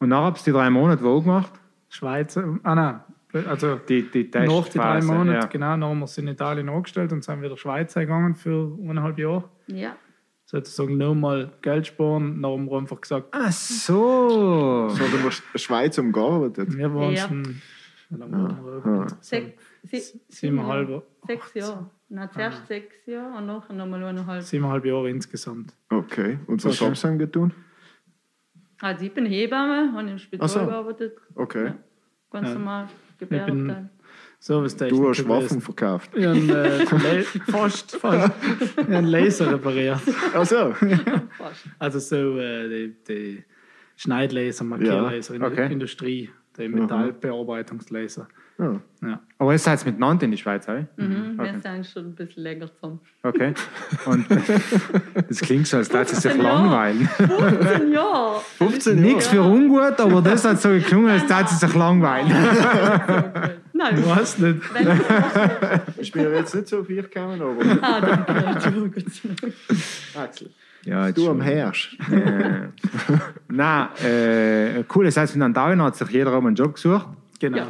[0.00, 1.50] Und dann habt ihr die drei Monate wo gemacht?
[1.88, 3.00] Schweiz, ah nein,
[3.46, 5.46] also Die, die nach die drei Testphase, Monate, ja.
[5.46, 9.18] genau, dann haben wir es in Italien angestellt und sind wieder Schweiz gegangen für eineinhalb
[9.18, 9.44] Jahre.
[9.66, 9.96] ja.
[10.48, 12.40] Sozusagen nochmal Geld sparen.
[12.40, 14.88] Dann haben wir einfach gesagt, Ach so.
[14.88, 16.76] So, du hast in der Schweiz umgearbeitet.
[16.76, 17.26] wir waren Ja.
[17.26, 17.60] schon
[18.10, 19.06] wie lange waren wir Ja.
[19.20, 21.02] Sechs, sie, Siebeneinhalb, Jahre.
[21.26, 21.90] Sechs Jahre.
[22.08, 24.42] Nein, zuerst sechs Jahre und nachher nochmal eineinhalb.
[24.44, 25.72] siebeneinhalb Jahre insgesamt.
[25.90, 26.38] Okay.
[26.46, 27.52] Und was haben sie dann getan?
[28.80, 30.60] Also ich bin Hebamme, habe im Spital so.
[30.64, 31.16] gearbeitet.
[31.34, 31.64] Okay.
[31.66, 31.74] Ja.
[32.30, 32.54] Ganz Ja.
[32.54, 32.86] normal,
[33.18, 33.90] bin- Gebärabteilung.
[34.38, 35.28] Servicetechniker Du hast.
[35.28, 36.10] Waffen verkauft.
[36.14, 40.00] Ich habe äh, fast, fast ich habe einen Laser repariert.
[40.34, 40.74] Ach so.
[41.78, 43.44] Also so äh, die, die
[43.96, 45.56] Schneidlaser, Markierlaser in okay.
[45.56, 48.28] der Industrie, der Metallbearbeitungslaser.
[48.58, 48.80] Ja.
[49.02, 49.20] Ja.
[49.38, 50.86] Aber ihr seid miteinander in die Schweiz, oder?
[50.96, 51.54] Mhm, Okay.
[51.54, 53.00] Wir sind schon ein bisschen länger zusammen.
[53.22, 53.52] Okay.
[54.06, 54.24] Und
[55.28, 56.62] das klingt so, als würde es sich 15 Jahre.
[56.62, 57.06] langweilen.
[57.08, 58.40] 15 Jahre!
[58.56, 62.28] 15 Nichts für ungut, aber das hat so geklungen, als würde es sich langweilen.
[63.74, 64.60] Nein, Ich weiß nicht.
[65.98, 68.46] Ich bin ja jetzt nicht so viel gekommen, aber Ah, danke.
[70.18, 70.50] Axel,
[70.84, 71.98] Ja, du am Herrsch.
[72.10, 72.68] Äh,
[73.48, 75.04] Nein, äh, cool.
[75.04, 77.06] Das heißt, in Antalien hat sich jeder um einen Job gesucht.
[77.38, 77.58] Genau.
[77.58, 77.66] Ja.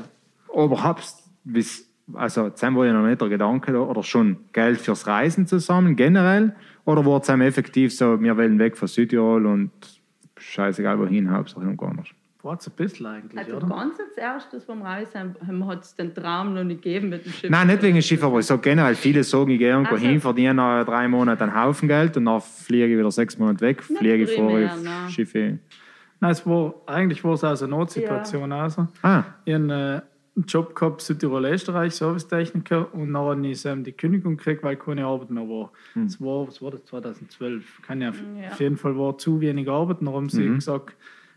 [1.45, 5.47] Wie's- also zusammen war ja noch nicht der Gedanke da, oder schon Geld fürs Reisen
[5.47, 9.71] zusammen generell, oder war es effektiv so, wir wollen weg von Südtirol und
[10.39, 12.09] scheißegal wohin, Hauptsache irgendwo anders.
[12.43, 13.67] War es ein bisschen eigentlich, Also oder?
[13.67, 17.51] ganz als erstes, sind, haben- hat es den Traum noch nicht gegeben mit dem Schiff.
[17.51, 20.55] Nein, nicht wegen Schiff, aber so generell, viele sagen, ich gehe irgendwo Also- hin, verdiene
[20.55, 23.99] nach drei Monaten einen Haufen Geld und dann fliege ich wieder sechs Monate weg, Nicht
[23.99, 25.11] fliege ich vor nein.
[25.11, 25.59] Schiffe.
[26.21, 28.53] Nein, es war, eigentlich war es auch so eine Notsituation.
[28.53, 28.87] Also.
[29.03, 30.01] Ah, Ich äh,
[30.45, 35.07] Job gehabt, Südtirol, Österreich, Servicetechniker, und dann habe ich ähm, die Kündigung gekriegt, weil keine
[35.07, 35.73] Arbeit mehr war.
[35.95, 37.83] Das war, was war das, 2012?
[37.83, 38.51] Kann ja, Ja.
[38.51, 39.99] Auf jeden Fall war zu wenig Arbeit.
[40.01, 40.95] Dann haben sie gesagt,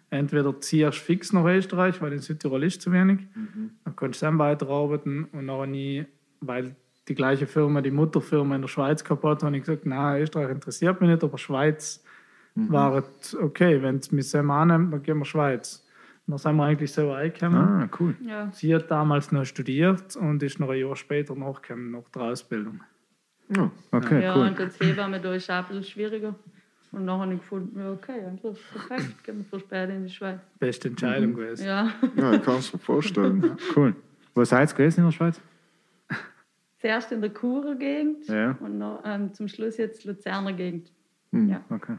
[0.10, 3.20] entweder ziehst du fix nach Österreich, weil in Südtirol ist zu wenig,
[3.86, 5.26] dann kannst du dann weiterarbeiten.
[5.32, 6.06] Und dann habe ich,
[6.42, 6.76] weil
[7.08, 11.00] die gleiche Firma, die Mutterfirma in der Schweiz kaputt, habe ich gesagt, nein, Österreich interessiert
[11.00, 12.04] mich nicht, aber Schweiz
[12.56, 13.82] war es okay.
[13.82, 15.86] Wenn es mich selber annimmt, dann gehen wir Schweiz.
[16.30, 17.58] Und dann sind wir eigentlich selber eingekommen.
[17.58, 18.16] Ah, cool.
[18.24, 18.52] Ja.
[18.52, 22.82] Sie hat damals noch studiert und ist noch ein Jahr später nachgekommen, nach der Ausbildung.
[23.56, 23.72] Ja.
[23.92, 24.46] Okay, ja, cool.
[24.46, 26.36] und als Hebamme da ist es auch ein bisschen schwieriger.
[26.92, 30.04] Und dann habe ich gefunden, ja, okay, eigentlich ist perfekt, gehen wir für später in
[30.04, 30.40] die Schweiz.
[30.60, 31.66] Beste Entscheidung gewesen.
[31.66, 31.92] Ja.
[32.16, 33.58] ja, ich kann es mir vorstellen.
[33.76, 33.96] Cool.
[34.36, 35.42] Wo seid ihr gewesen in der Schweiz?
[36.78, 38.56] Zuerst in der Churer Gegend Ja.
[38.60, 40.92] und noch, ähm, zum Schluss jetzt Luzerner Gegend.
[41.32, 41.50] Hm.
[41.50, 41.62] Ja.
[41.72, 41.98] Okay.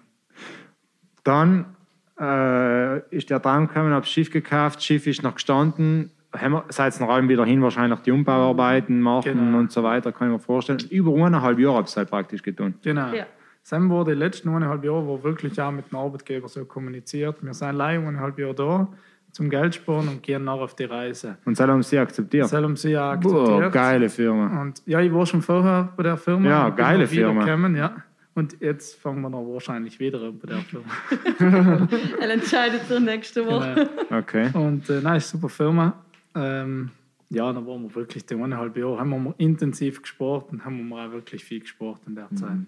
[1.24, 1.74] Dann
[2.20, 6.10] äh, ist der Traum gekommen, habe das Schiff gekauft, das Schiff ist noch gestanden.
[6.36, 9.58] Haben wir, seid ihr noch allem wieder hin, wahrscheinlich die Umbauarbeiten machen Genau.
[9.58, 10.78] und so weiter, kann ich mir vorstellen.
[10.90, 12.74] Über eineinhalb Jahre habt ihr halt praktisch getan.
[12.82, 13.12] Genau.
[13.12, 13.24] Ja.
[13.62, 17.36] Sam wurde die letzten eineinhalb Jahre, wo wirklich auch mit dem Arbeitgeber so kommuniziert.
[17.42, 18.88] Wir sind leider eineinhalb Jahre da
[19.32, 21.36] zum Geld sparen und gehen nach auf die Reise.
[21.44, 22.44] Und das haben sie akzeptiert.
[22.44, 23.60] Das haben sie akzeptiert.
[23.60, 24.60] Boah, geile Firma.
[24.62, 26.48] Und ja, ich war schon vorher bei der Firma.
[26.48, 27.44] Ja, geile Firma.
[27.44, 27.92] gekommen, ja.
[28.34, 31.88] Und jetzt fangen wir noch wahrscheinlich wieder an bei der Firma.
[32.20, 33.88] Er entscheidet sich nächste Woche.
[34.08, 34.20] Genau.
[34.20, 34.50] Okay.
[34.54, 36.04] Und äh, nein, ist eine super Firma.
[36.34, 36.90] Ähm,
[37.28, 40.96] ja, da waren wir wirklich die eineinhalb Jahre, haben wir intensiv gespart und haben wir
[41.06, 42.58] auch wirklich viel gespart in der Zeit.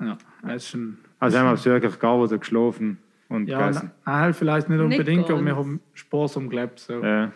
[0.00, 0.98] Ja, das ist schon.
[1.18, 2.98] Also haben wir wirklich gearbeitet, geschlafen
[3.28, 3.90] und Ja, gegessen.
[4.06, 6.80] nein, vielleicht nicht Nicht unbedingt, aber wir haben sparsam gelebt.
[6.80, 7.02] So.
[7.02, 7.32] Ja.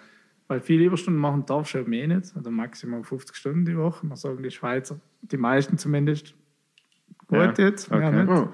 [0.49, 4.07] Weil viele Überstunden machen darfst du eben eh nicht, also maximal 50 Stunden die Woche.
[4.07, 6.35] Man sagen die Schweizer, die meisten zumindest.
[7.35, 8.16] Gut Ja, jetzt, mehr okay.
[8.16, 8.29] nicht.
[8.31, 8.49] Oh,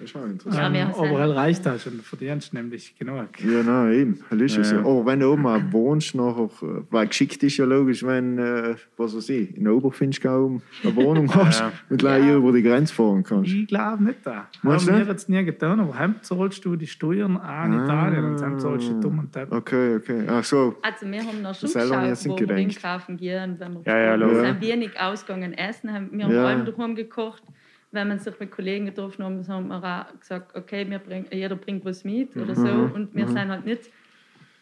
[0.00, 0.54] das ist auch interessant.
[0.76, 3.26] Ja, Ähm, wir aber halt reicht das schon, du verdienst nämlich genug.
[3.44, 4.24] Ja, nein, eben.
[4.30, 4.76] Das ist Ja.
[4.78, 4.84] ja.
[4.86, 8.76] Aber wenn du oben auch wohnst, nachher, äh, weil geschickt ist ja logisch, wenn, äh,
[8.96, 12.36] was weiß ich, in Oberfinchgau eine Wohnung hast, mit gleich Ja.
[12.36, 13.50] über die Grenze fahren kannst.
[13.52, 14.46] Ich glaube nicht da.
[14.62, 15.08] Haben du wir nicht?
[15.08, 17.84] jetzt nie getan, aber heim zahlst du die Steuern auch in Ah.
[17.84, 19.50] Italien und heim zahlst du die dumm und depp.
[19.52, 20.22] Okay, okay.
[20.28, 20.76] Ach so.
[20.80, 22.84] Also wir haben noch schon geschaut, nicht wo wir gedenkt.
[22.84, 26.46] einkaufen gehen, wenn wir Ja, ja, wir sind wenig ausgegangen essen, haben, wir haben Ja.
[26.46, 27.42] allem daheim gekocht.
[27.90, 31.56] Wenn man sich mit Kollegen getroffen haben, haben wir auch gesagt, okay, wir bringen, jeder
[31.56, 32.92] bringt was mit oder so Mhm.
[32.92, 33.90] und wir sind halt nicht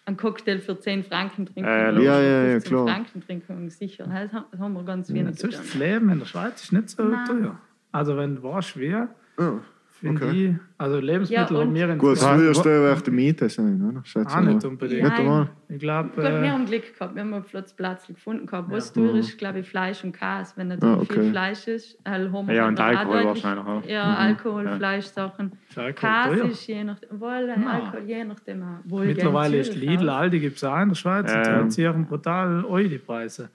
[0.05, 2.87] einen Cocktail für 10 Franken trinken Ja, ja, Ja, ja, ja, 15 klar.
[2.87, 4.07] Franken trinken, sicher.
[4.07, 5.61] Das haben wir ganz wenig Das, ist getan.
[5.65, 7.25] das Leben in der Schweiz ist nicht so Nein.
[7.27, 7.59] teuer.
[7.91, 9.09] Also wenn du warst, schwer,
[9.39, 9.61] Ja.
[9.97, 10.51] Finde Okay.
[10.51, 13.83] ich, also Lebensmittel Ja, haben und- wir in Gut, das höchste auf der Miete sein,
[13.83, 14.05] oder?
[14.05, 14.55] Schätze auch mal.
[14.55, 15.03] nicht unbedingt.
[15.03, 15.49] Nicht einmal.
[15.69, 18.71] Ich glaube, Gut, wir äh, haben Glück gehabt, wir haben einen Platz, Platz gefunden gehabt.
[18.71, 20.53] Was teuer ist, glaube ich, Fleisch und Käse.
[20.57, 21.31] Wenn nicht Ah, so viel okay.
[21.31, 23.85] Fleisch ist, äh, haben wir Ja, und auch Alkohol wahrscheinlich auch.
[23.87, 24.77] Ja, Alkohol, Ja.
[24.77, 25.53] Fleischsachen.
[25.75, 27.71] Käse ist je nachdem, wohl, Ah.
[27.73, 28.65] Alkohol je nachdem.
[28.85, 30.09] Wohl Mittlerweile ist Lidl.
[30.09, 31.57] Aldi gibt es auch in der Schweiz Ja, und die ja.
[31.59, 33.49] reduzieren brutal eu die Preise.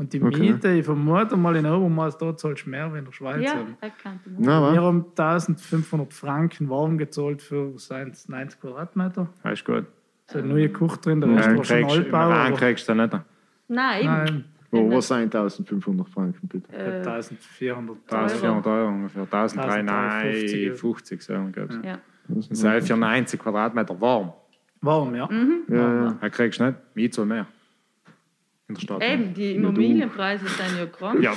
[0.00, 0.40] Und die Okay.
[0.40, 3.42] Miete, ich vermute mal in Obermaß, da zahlst du mehr wie in der Schweiz.
[3.44, 4.18] Ja, man.
[4.38, 9.28] Na, Wir haben 1500 Franken warm gezahlt für seien es 90 Quadratmeter.
[9.42, 9.84] Das ist gut.
[10.28, 12.28] So eine neue Küche drin, der Rest Ja, war schon Altbau.
[12.30, 13.20] Nein, kriegst du nicht.
[13.68, 16.72] Nein, Wo, was sind 1500 Franken, bitte?
[16.72, 19.22] Äh, 1400 1400 Euro ungefähr.
[19.30, 21.80] 1350, 1350 so ungefähr.
[21.84, 21.98] ja.
[22.28, 24.32] Das ist für 90 Quadratmeter warm.
[24.80, 25.28] warm, ja.
[25.68, 26.16] Ja, ja.
[26.18, 26.78] Da kriegst du nicht.
[26.94, 27.46] Miete mehr.
[28.70, 29.02] In der Stadt.
[29.02, 29.54] Eben, die.
[29.56, 31.20] Immobilienpreise sind ja krank.
[31.22, 31.34] Ja,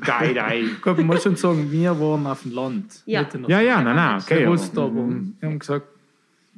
[0.00, 0.66] geil, ey.
[0.82, 3.02] Gut, man muss schon sagen, wir waren auf dem Land.
[3.06, 3.22] Ja.
[3.22, 3.48] Ja, Stadt.
[3.48, 4.44] ja, nein, nein, okay.
[4.44, 5.86] Aber- wussten aber, wir haben gesagt,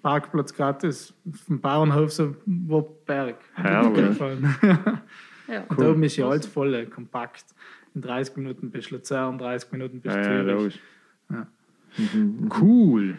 [0.03, 1.15] Parkplatz gratis,
[1.47, 3.37] vom Bauernhof so, wo Berg.
[3.55, 4.19] Herrlich.
[5.49, 5.63] Ja.
[5.69, 7.45] Und da oben ist ja alles voll, äh, kompakt.
[7.95, 10.81] In 30 Minuten bist du Luzern, 30 Minuten bist Ja, du ja, Zürich.
[11.31, 11.47] Ja.
[12.61, 13.17] Cool.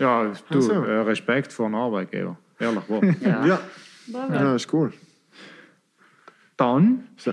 [0.00, 0.72] Ja, du, Also.
[0.72, 2.36] äh, Respekt vor einem Arbeitgeber.
[2.58, 3.00] Ehrlich, wahr.
[3.20, 3.60] Ja.
[4.08, 4.92] Ja, ist cool.
[6.56, 7.32] Dann, So,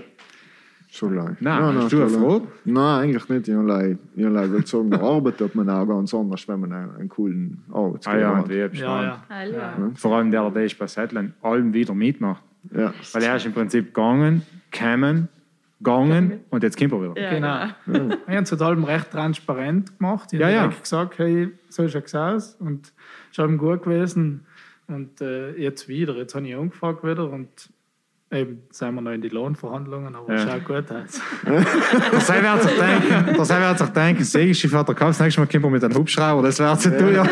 [0.90, 1.36] so lang.
[1.40, 2.10] Nein, hast du eine.
[2.10, 2.46] Frage?
[2.64, 3.48] Nein, eigentlich nicht.
[3.48, 6.96] Ich habe ich würde sagen, der Arbeit hat man auch ganz anders, wenn man einen,
[6.96, 8.48] einen coolen ah Arbeitsgeber ja, hat.
[8.50, 9.24] Ja, ja, ja.
[9.28, 9.52] Hallo.
[9.56, 9.90] Ja.
[9.94, 12.42] Vor allem der, der ist bei Settlen allem wieder mitmacht.
[12.74, 12.92] Ja.
[13.12, 15.28] Weil er ist im Prinzip gegangen, gekommen,
[15.78, 17.20] gegangen und jetzt kommt er wieder.
[17.20, 17.66] Ja, Genau.
[17.86, 18.16] genau.
[18.26, 20.32] Wir haben es allem recht transparent gemacht.
[20.32, 20.80] Ich Ja, habe ja.
[20.80, 22.54] gesagt, hey, so schaut es aus.
[22.56, 24.44] Und es ist eben gut gewesen.
[24.88, 27.48] Und äh, jetzt wieder, jetzt habe ich angefragt wieder und
[28.32, 30.50] eben sind wir noch in die Lohnverhandlungen, aber es Ja.
[30.52, 31.20] schaut gut aus.
[32.26, 35.46] Sei wird sich denken, Sei wird sich denken, Segelschiff hat er gehabt, das nächste Mal
[35.48, 37.26] kommt er mit einem Hubschrauber, das wird zu teuer.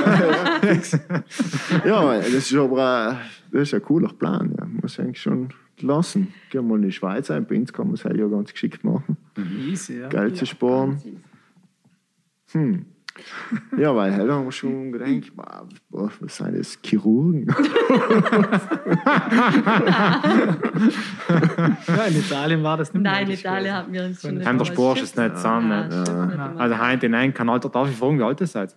[1.84, 3.18] ja, das ist aber
[3.52, 4.54] das ist ein cooler Plan.
[4.58, 4.66] Ja.
[4.66, 5.48] Muss ich eigentlich schon
[5.80, 6.34] lassen.
[6.50, 7.46] Gehen wir mal in die Schweiz ein.
[7.46, 9.16] Bei uns kann man es halt ja ganz geschickt machen.
[9.68, 10.08] Easy, ja.
[10.08, 11.00] Geld zu sparen.
[12.52, 12.84] Hm.
[13.76, 15.32] Ja, weil heute haben wir schon gedacht,
[15.90, 16.78] boah, was sind das?
[16.82, 17.46] Chirurgen?
[21.88, 22.04] ja.
[22.08, 25.02] In Italien war das nicht Nein, in Italien haben wir uns schon Haben der Schiff-
[25.02, 26.22] es nicht zusammen, Ja, nicht Ja.
[26.22, 26.58] einmal.
[26.58, 28.76] Also heute in einen Kanal, darf ich fragen, wie alt ihr seid?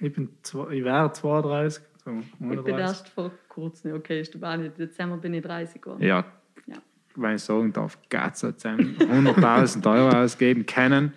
[0.00, 2.78] Ich, bin zwei, ich wäre 32, so Ich bin 31.
[2.78, 4.78] erst vor kurzem, okay, ist nicht.
[4.78, 6.02] Dezember bin ich 30 geworden.
[6.02, 6.24] Ja.
[6.66, 6.76] Ja.
[7.16, 7.98] wenn ich sagen darf,
[8.42, 11.12] hat seinem 100.000 Euro ausgeben können.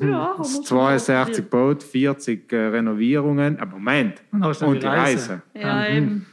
[0.00, 3.58] Ja, haben wir 62 Boot, 40 äh, Renovierungen.
[3.58, 5.42] Aber Moment, Und und die Reise.
[5.54, 6.26] Ja, eben.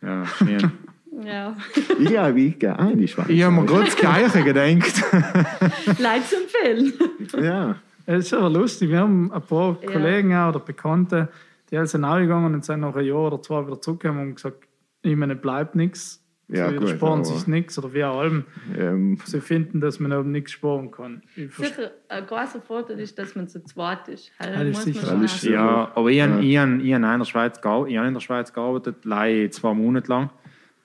[0.00, 0.72] Ja, schön.
[1.24, 1.54] Ja.
[2.00, 3.28] Ich ich gehe auch in die Schweiz.
[3.28, 5.04] Ich habe mir gerade das Gleiche gedacht.
[5.98, 6.92] Leid zu empfehlen.
[7.40, 7.76] Ja.
[8.04, 8.90] Es ist aber lustig.
[8.90, 9.90] Wir haben ein paar Ja.
[9.92, 11.28] Kollegen oder Bekannte,
[11.70, 14.66] die sind auch gegangen und sind nach einem Jahr oder zwei wieder zurückgekommen und gesagt,
[15.02, 16.21] ich meine, bleibt nichts.
[16.52, 18.44] Ja, Sie gut, sparen sich nichts oder wie auch allem.
[18.78, 21.22] Ähm, Sie finden, dass man eben nichts sparen kann.
[21.34, 24.30] Ich Sicher, ein großer Vorteil ist, dass man zu zweit ist.
[24.38, 25.24] Halt, ist muss man sicher.
[25.24, 25.42] ist.
[25.44, 26.26] Ja, aber ich, ja.
[26.40, 29.72] ich, hab- ich, hab in der Schweiz, ich habe in der Schweiz gearbeitet, leider zwei
[29.74, 30.30] Monate lang,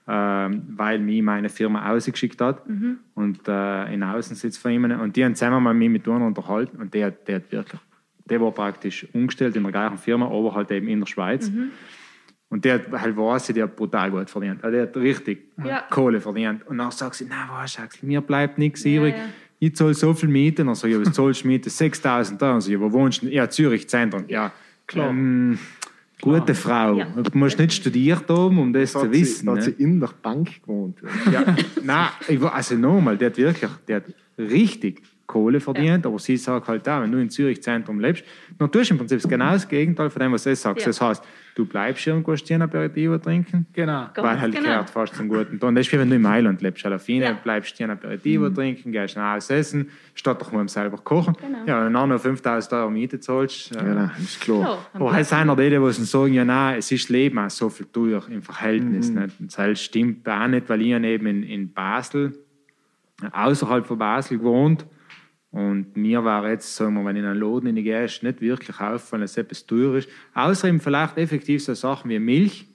[0.07, 2.63] ähm, weil mich meine Firma ausgeschickt hat
[3.15, 4.85] und äh, in Außensitz von ihm.
[4.85, 7.81] Und die haben zusammen mal mich mit einer unterhalten und der, der hat wirklich,
[8.29, 11.51] der war praktisch umgestellt in der gleichen Firma, aber halt eben in der Schweiz.
[12.49, 14.63] Und der hat halt weiß, der hat brutal gut verdient.
[14.63, 15.81] Also der hat richtig Ja.
[15.89, 16.65] Kohle verdient.
[16.67, 19.15] Und dann sagt sie, na was, Axel, mir bleibt nichts Ja, übrig.
[19.17, 19.23] ja.
[19.59, 20.61] Ich zahle so viel Miete.
[20.61, 21.69] Und dann sage ich, was zahlst du Miete?
[21.69, 22.53] 6000 Euro.
[22.55, 23.27] Und so, ja, wo wohnst du?
[23.27, 24.25] Ja, Zürich Zentrum.
[24.27, 24.51] Ja,
[24.85, 25.09] Klar.
[25.09, 25.59] Ähm,
[26.21, 26.95] gute Frau.
[26.99, 27.05] Ja.
[27.05, 29.45] Du musst nicht studiert haben, um das zu hat, wissen.
[29.45, 29.61] sie, hat ne?
[29.63, 30.99] sie in der Bank gewohnt.
[31.31, 31.43] Ja,
[31.83, 32.07] nein,
[32.51, 34.03] also nochmal, der hat wirklich, der hat
[34.37, 38.23] richtig Kohle verdient, aber sie sagt halt auch, wenn du in Zürich Zentrum lebst,
[38.57, 40.79] dann tust du im Prinzip genau das Gegenteil von dem, was sie sagt.
[40.79, 40.85] Ja.
[40.87, 41.23] Das heißt,
[41.55, 44.07] du bleibst irgendwo stehen, Aperitivo trinken, Genau.
[44.15, 44.69] Weil halt genau.
[44.69, 45.75] gehört fast zum guten Ton.
[45.75, 47.33] Das ist wie wenn du in Mailand lebst, halt auf Ja.
[47.33, 51.35] bleibst stehen, Aperitivo trinken, gehst nach Hause essen, statt doch mal selber kochen.
[51.41, 51.57] Genau.
[51.65, 53.75] Ja, und dann noch 5000 Euro Miete zahlst.
[53.75, 54.61] äh, Ja, ist klar.
[54.61, 57.67] Ja, aber halt sind auch die, die sagen, ja, nein, es ist Leben auch so
[57.67, 59.09] viel teuer im Verhältnis.
[59.09, 59.39] Nicht?
[59.41, 62.33] Und das stimmt auch nicht, weil ich eben in, in Basel,
[63.31, 64.85] außerhalb von Basel gewohnt.
[65.51, 68.79] Und mir war jetzt, sagen wir, wenn ich in einen Laden gehe, ist nicht wirklich
[68.79, 70.09] auffallen, dass etwas teuer ist.
[70.33, 72.67] Außer eben vielleicht effektiv so Sachen wie Milch,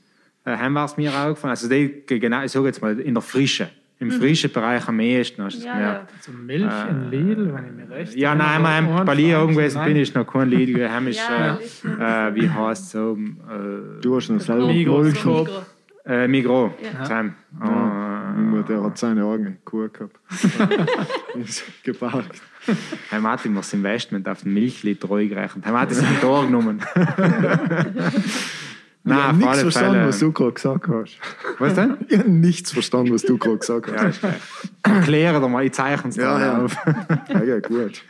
[0.45, 1.51] äh, haben war es mir auch gefallen.
[1.51, 3.69] Also die, genau, ich sage jetzt mal, in der Frische.
[3.99, 6.11] Im frischen Bereich am ehesten hast du es Ja, gemerkt.
[6.11, 6.17] ja.
[6.17, 9.95] Also Milch in Lidl, wenn ich mir recht Ja, nein, mein, bei dir irgendwas bin
[9.97, 10.77] ich noch kein Lied.
[10.91, 11.57] Heim ist, Ja,
[12.27, 13.17] äh, äh, wie heißt es so?
[13.17, 15.13] Äh, Du hast noch selber Migros.
[15.23, 15.31] So.
[15.45, 15.67] Migros.
[16.05, 16.73] äh, Migros.
[16.83, 17.05] Ja.
[18.37, 20.17] Junge, Der hat seine eigene Kuh gehabt.
[21.35, 22.41] ist geparkt.
[23.11, 25.67] Hat ihm das Investment auf den Milchliter gerechnet.
[25.67, 26.81] Heim hat es mit Tor genommen.
[29.05, 30.09] Ich Nein, habe auf nichts verstanden, Fälle.
[30.09, 31.19] was du gerade gesagt hast.
[31.59, 31.97] Was denn?
[32.09, 34.11] Ich habe nichts verstanden, was du gerade gesagt Ja, hast.
[34.11, 34.35] ist klar.
[34.85, 36.63] Erkläre dir mal, ich zeichne es Ja, dir ja.
[36.65, 36.77] auf.
[37.29, 38.01] Ja, ja, gut.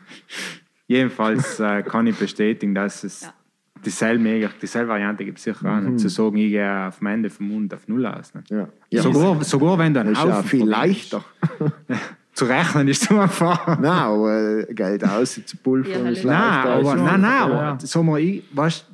[0.88, 3.34] Jedenfalls äh, kann ich bestätigen, dass es Ja.
[3.86, 6.00] Dieselbe, dieselbe Variante gibt es sicher auch nicht.
[6.00, 8.34] Zu sagen, ich gehe auf dem Ende vom Mund auf Null aus.
[8.34, 8.42] Ne?
[8.50, 8.68] Ja.
[8.90, 11.24] Ja, Sogar, sogar wenn du einen das ist ja Haufen viel leichter.
[12.34, 13.78] Zu rechnen ist zu einfach.
[13.80, 16.26] Nein, aber äh, Geld auszupulvern Ja, ist halt.
[16.26, 16.70] Nein, leichter.
[16.74, 17.78] aber, nein, nein, aber Ja.
[17.80, 18.86] sag mal, ich, weißt,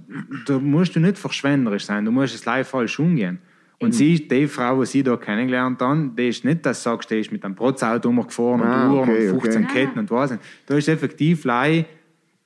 [0.47, 3.39] da musst du nicht verschwenderisch sein, du musst es live falsch umgehen.
[3.81, 7.11] Und sie, die Frau, die sie da kennengelernt haben, die ist nicht, dass du sagst,
[7.11, 9.73] die ist mit einem Protzauto umgefahren Ah, und Uhren okay, und 15 okay.
[9.87, 10.33] Ketten und was.
[10.67, 11.85] Da ist effektiv lei,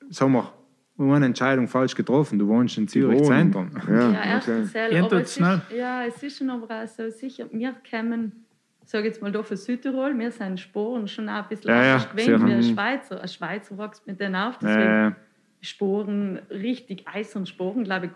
[0.08, 0.50] sagen wir,
[0.98, 2.38] eine Entscheidung falsch getroffen.
[2.38, 3.22] Du wohnst in Zürich.
[3.22, 3.70] Zentrum.
[3.88, 4.98] Ja, Ja, okay.
[5.00, 5.60] aber es schnell.
[5.68, 8.32] ist, ja, es ist schon aber auch so sicher, wir kommen,
[8.84, 11.92] sage jetzt mal da von Südtirol, wir sind Sporen schon auch ein bisschen Ja, ja,
[11.96, 12.74] anders gewöhnt wie ein sicher.
[12.74, 13.20] Schweizer.
[13.20, 15.12] Ein Schweizer wächst mit denen auf, deswegen Äh,
[15.60, 18.12] Sporen, richtig eisern Sporen, glaube ich,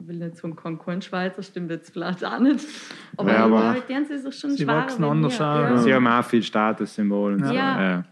[0.00, 2.66] ich will nicht sagen, kann kein Schweizer, stimmt jetzt vielleicht auch nicht.
[3.16, 5.70] Aber, Ja, aber- die sind sich schon Sie schwerer wachsen wie anders auch, Ja.
[5.70, 5.76] ja.
[5.78, 7.36] sie haben auch viel Statussymbole.
[7.36, 7.52] und so.
[7.54, 7.98] Ja.
[8.00, 8.02] Äh,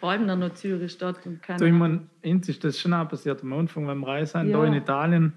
[0.00, 2.94] Vor allem dann noch Zürich Stadt und keine Du, ich meine, uns ist das schon
[2.94, 4.48] auch passiert am Anfang, wenn wir reisen.
[4.48, 4.56] Ja.
[4.58, 5.32] Da in Italien,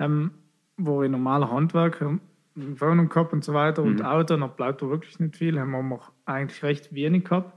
[0.00, 0.32] ähm,
[0.76, 2.20] wo ich normaler Handwerk, ähm,
[2.56, 5.94] Wohnung gehabt und so weiter und Auto, dann bleibt da wirklich nicht viel, haben wir
[5.94, 7.54] auch eigentlich recht wenig gehabt.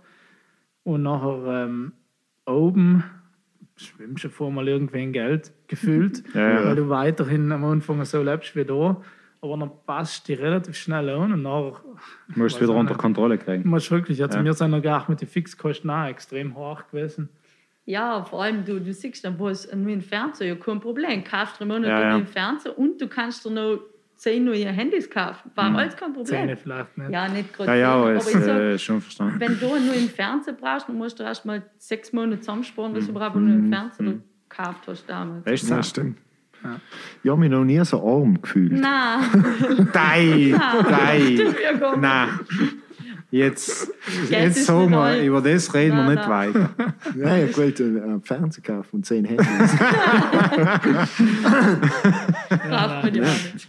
[0.83, 1.93] Und nachher ähm,
[2.45, 3.03] oben
[3.75, 6.65] schwimmst du vor mal irgendwen Geld gefühlt, Ja.
[6.65, 9.01] weil du weiterhin am Anfang so lebst wie da.
[9.43, 11.73] Aber dann passt die relativ schnell an und nachher
[12.33, 12.95] du musst wieder auch unter.
[12.95, 13.67] Kontrolle kriegen.
[13.69, 14.43] musst du wirklich, also Ja.
[14.45, 17.27] wir sind noch gar mit den Fixkosten auch extrem hoch gewesen.
[17.85, 21.23] Ja, vor allem du, du siehst dann, wo es nur ein Fernseher, ja kein Problem.
[21.25, 22.07] Kaufst drei Monate Ja, ja.
[22.11, 23.79] nur einen Fernseher und du kannst dir noch
[24.15, 25.51] zehn neue Handys kaufen.
[25.55, 26.25] War alles kein Problem.
[26.25, 27.09] Zähne vielleicht nicht.
[27.11, 29.39] Ja, nicht gerade Ja, ja, aber zehn, aber ich sag, äh, schon verstanden.
[29.41, 32.95] wenn du nur einen Fernseher brauchst, dann musst du erst mal sechs Monate zusammensparen, Mhm.
[32.95, 34.13] bis du überhaupt nur einen Fernseher
[34.47, 35.45] gekauft hast damals.
[35.45, 36.01] Weißt du, Ja, so?
[36.63, 36.81] Stimmt.
[37.23, 38.73] Ich habe mich noch nie so arm gefühlt.
[38.73, 40.55] Nein, Dei,
[40.89, 41.37] dei.
[41.37, 41.97] wir.
[41.97, 42.29] Nein.
[43.31, 43.91] Jetzt,
[44.29, 46.53] jetzt ist sagen wir, über das reden wir Nein, nicht nein.
[46.53, 46.69] weiter.
[47.17, 49.47] Ja, ich wollte einen Fernseher kaufen und zehn Handys.
[52.49, 53.67] braucht man ja nicht.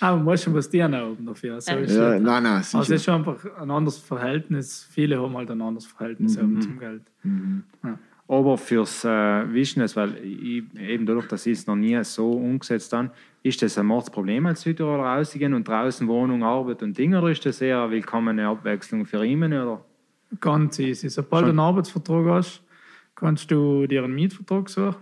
[0.00, 1.60] Aber man muss schon was dir oben dafür.
[1.62, 1.78] So Ja.
[1.78, 2.22] ist ja, es.
[2.22, 4.86] nein, nein, Also es ist schon einfach ein anderes Verhältnis.
[4.92, 6.42] Viele haben halt ein anderes Verhältnis Mhm.
[6.42, 7.02] eben zum Geld.
[8.26, 12.92] Aber fürs äh, Business, weil ich, eben dadurch, dass ich es noch nie so umgesetzt
[12.92, 13.10] habe,
[13.42, 17.44] ist das ein Mordsproblem als Südtiroler rauszugehen und draußen Wohnung, Arbeit und Dinge, oder ist
[17.44, 19.44] das eher eine willkommene Abwechslung für ihn?
[19.44, 19.84] Oder?
[20.40, 21.10] Ganz easy.
[21.10, 22.62] Sobald du einen Arbeitsvertrag hast,
[23.14, 24.96] kannst du dir einen Mietvertrag suchen.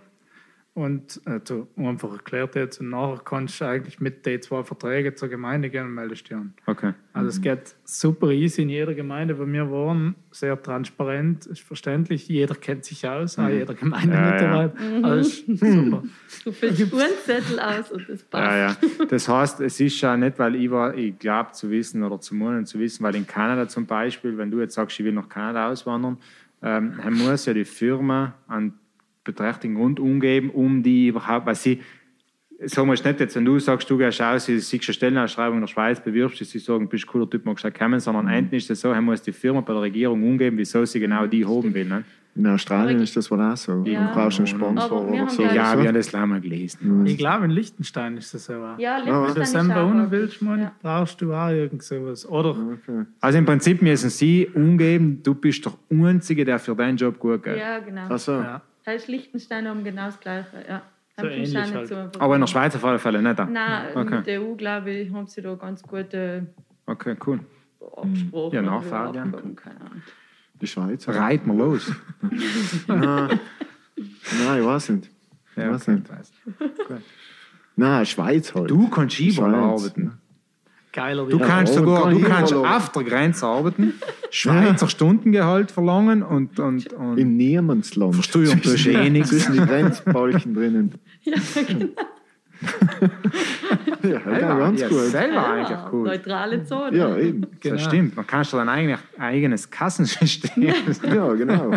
[0.74, 5.28] Und also, einfach erklärt jetzt, und nachher kannst du eigentlich mit den zwei Verträgen zur
[5.28, 6.54] Gemeinde gehen und meldest dich an.
[6.64, 6.94] Okay.
[7.12, 12.26] Also es geht super easy in jeder Gemeinde, wo wir wohnen, sehr transparent, ist verständlich,
[12.26, 15.04] jeder kennt sich aus, auch jeder Gemeindemitarbeiter.
[15.06, 15.20] Also
[15.52, 16.02] ist super.
[16.44, 18.32] Du füllst Uhrenzettel aus und das passt.
[18.32, 18.76] Ja, ja.
[19.10, 22.34] Das heißt, es ist ja nicht, weil ich, war- ich glaube zu wissen oder zu
[22.34, 25.28] meinen zu wissen, weil in Kanada zum Beispiel, wenn du jetzt sagst, ich will nach
[25.28, 26.16] Kanada auswandern,
[26.62, 28.72] ähm, dann muss ja die Firma einen
[29.24, 31.80] beträchtlichen Grund umgeben, um die überhaupt, weil sie,
[32.64, 35.56] sagen wir es nicht jetzt, wenn du sagst, du gehst aus, du siehst eine Stellenausschreibung
[35.56, 38.00] in der Schweiz, bewirbst dich, sie sagen, du bist ein cooler Typ, magst du kommen,
[38.00, 41.00] sondern endlich ist es so, dann muss die Firma bei der Regierung umgeben, wieso sie
[41.00, 41.84] genau die haben will.
[41.86, 42.04] Ne?
[42.34, 43.82] In Australien ist das wohl auch so.
[43.84, 44.06] Ja.
[44.08, 45.42] Du brauchst einen Sponsor oder haben so.
[45.42, 47.04] ja- wir haben das lange gelesen.
[47.04, 48.54] Ich glaube, in Liechtenstein ist das so.
[48.54, 48.78] auch.
[48.78, 50.10] Ja, Wenn du Liechtenstein ist selber auch wohnen gut.
[50.12, 50.72] willst, man, Ja.
[50.80, 52.26] brauchst du auch irgend sowas.
[52.26, 52.56] Oder
[53.20, 57.42] Also im Prinzip müssen sie umgeben, du bist der Einzige, der für deinen Job gut
[57.42, 57.58] geht.
[57.58, 58.06] Ja, genau.
[58.08, 58.32] Ach so.
[58.32, 58.62] ja.
[58.84, 60.64] Da ist Liechtenstein um genau das Gleiche.
[60.68, 60.82] Ja.
[61.18, 61.92] So ähnlich halt.
[62.18, 63.38] Aber in der Schweiz auf alle Fälle nicht.
[63.38, 64.16] Nein, Okay.
[64.16, 66.46] mit der EU, glaube ich, haben sie da ganz gute
[66.86, 67.40] Okay, cool.
[67.80, 68.30] Absprachen.
[68.32, 69.72] Ja, oder nachfragen, ja.
[70.60, 71.08] Die Schweiz.
[71.08, 71.92] Reit mal los.
[72.88, 73.38] Nein,
[74.58, 75.10] ich weiß nicht.
[75.56, 75.94] Ja, weiß okay.
[75.96, 76.10] nicht.
[77.76, 78.70] Nein, Schweiz halt.
[78.70, 79.38] Du kannst Schweiz.
[79.38, 80.18] arbeiten.
[80.92, 83.94] Geiler Du kannst sogar kann du kannst auf der Grenze arbeiten,
[84.30, 88.14] Schweizer Stundengehalt verlangen und, und, und Im Niemandsland.
[88.14, 89.30] Versteuern tust du eh nichts.
[89.30, 90.94] Zwischen die Grenzbalken drinnen.
[91.22, 91.34] Ja,
[91.66, 91.86] genau.
[94.02, 94.98] Ja, ja, ganz ja, gut.
[94.98, 96.06] selber Ja, eigentlich cool.
[96.06, 96.96] Neutrale Zone.
[96.96, 97.46] Ja, eben.
[97.60, 97.76] Genau.
[97.76, 98.16] Das stimmt.
[98.16, 100.62] Man kannst du dein eigenes, eigenes Kassensystem.
[100.62, 101.72] Ja, genau.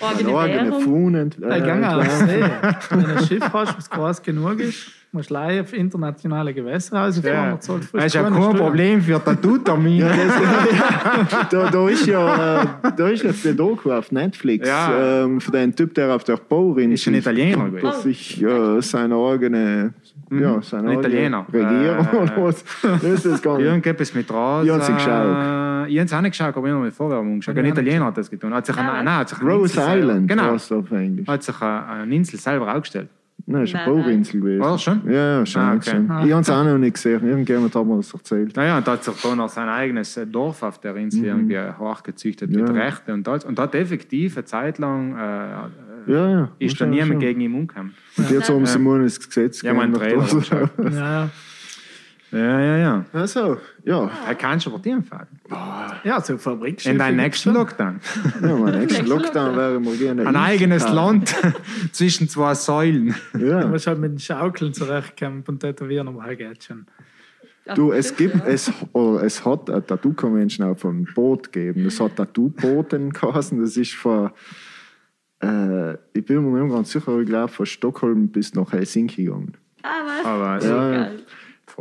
[0.00, 1.30] Eigene Eine eigene.
[1.48, 2.44] Hey, gang auf See.
[2.90, 7.34] Wenn du ein Schiff hast, das groß genug ist, musst leider auf internationale Gewässer rausfahren.
[7.46, 7.52] Ja.
[7.54, 8.54] und zahlt Das ist ja kein Steuer.
[8.54, 9.98] Problem für Tattoo-Termin.
[10.00, 10.16] Ja, das,
[11.32, 15.22] ja, da, da ist ja äh, da ist jetzt der Doku auf Netflix Ja.
[15.24, 17.84] ähm, für den Typ, der auf der Baurin Ist ein Italiener gewesen.
[17.84, 19.94] dass sich äh, seine eigene,
[20.30, 21.46] ja, seine Ein Italiener.
[21.52, 22.64] Regierung Äh, oder was.
[22.82, 23.66] Das ist das gar nicht.
[23.66, 24.66] Irgendetwas mit Rose.
[24.66, 25.26] Ich hab's nicht geschaut.
[25.36, 27.56] Äh, ich habe es auch nicht geschaut, aber ich habe mit Vorwerbung geschaut.
[27.58, 28.52] Ein Italiener hat das getan.
[28.54, 30.54] Hat sich, Ah, eine, nein, hat sich eine Rose Insel selber- Island Genau.
[30.54, 31.28] auf.
[31.28, 33.08] Hat sich eine, eine Insel selber aufgestellt.
[33.46, 34.60] Nein, ist eine Nein, Baurinsel gewesen.
[34.62, 35.02] War das schon?
[35.06, 35.62] Ja, ja, schon.
[35.62, 35.90] Ah, okay.
[35.90, 36.04] schon.
[36.04, 37.26] Ich habe es auch noch nicht gesehen.
[37.28, 38.56] Irgendjemand hat mir das erzählt.
[38.56, 41.58] Naja, und da hat sich dann noch sein eigenes äh, Dorf auf der Insel irgendwie
[41.78, 42.74] hochgezüchtet mit Mhm.
[42.76, 42.82] Ja.
[42.84, 43.44] Rechten und alles.
[43.44, 46.48] Und hat effektiv eine Zeit lang äh, Ja, ja.
[46.58, 47.94] ist da niemand gegen ihn umgekommen.
[48.30, 50.26] Jetzt haben sie mal ins Gesetz Ja, mein Trailer.
[50.90, 51.30] Ja,
[52.32, 53.04] Ja, ja, ja.
[53.12, 54.10] Also, ja.
[54.26, 55.26] Er kannst du aber dir empfehlen.
[56.04, 56.92] ja, so Fabrikschiffe.
[56.92, 57.52] In deinem nächsten.
[57.54, 58.00] Lockdown.
[58.42, 60.26] Ja, mein nächsten Lockdown wäre mal gerne.
[60.26, 61.34] Ein eigenes Land
[61.92, 63.14] zwischen zwei Säulen.
[63.32, 63.66] Du Ja.
[63.66, 66.86] musst halt mit den Schaukeln zurechtkommen und tätowieren, aber halt geht schon.
[67.74, 71.86] Du, es das, gibt, es, oh, es hat eine Tattoo-Convention auch von Boot gegeben.
[71.86, 73.58] Es hat Tattoo-Booten geheißen.
[73.58, 74.30] Das ist von,
[75.42, 79.24] äh, ich bin mir nicht ganz sicher, aber ich glaube von Stockholm bis nach Helsinki
[79.24, 79.54] gegangen.
[79.82, 80.26] Ah, was?
[80.26, 81.10] Aber es- Ja,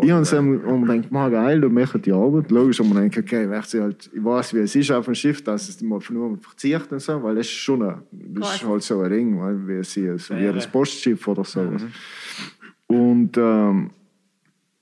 [0.01, 2.49] Ich habe mir gedacht, man geil, du machst die Arbeit.
[2.49, 5.69] Logisch, und man denkt, okay, halt, ich weiß, wie es ist auf dem Schiff, dass
[5.69, 9.01] es mal nur verzieht und so, weil das ist schon ein, das ist halt so
[9.01, 10.53] ein Ding, weil wir sie so wie ja.
[10.71, 11.61] Postschiff oder so.
[12.87, 13.91] Und ähm,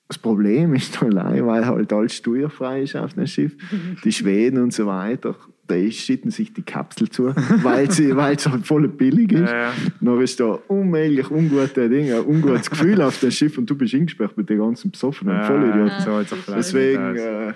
[0.08, 3.56] das Problem ist allein, weil halt alles steuerfrei ist auf dem Schiff,
[4.04, 5.36] die Schweden und so weiter,
[5.72, 9.50] da schütten sich die Kapsel zu, weil sie, weil es halt voll billig ist.
[9.50, 9.74] Ja, ja.
[10.00, 13.94] Dann ist da unmählich ungute Dinge, ein ungutes Gefühl auf dem Schiff und du bist
[13.94, 15.36] eingesperrt mit den ganzen Besoffenen.
[15.36, 17.54] Ja, auch vielleicht Deswegen, äh,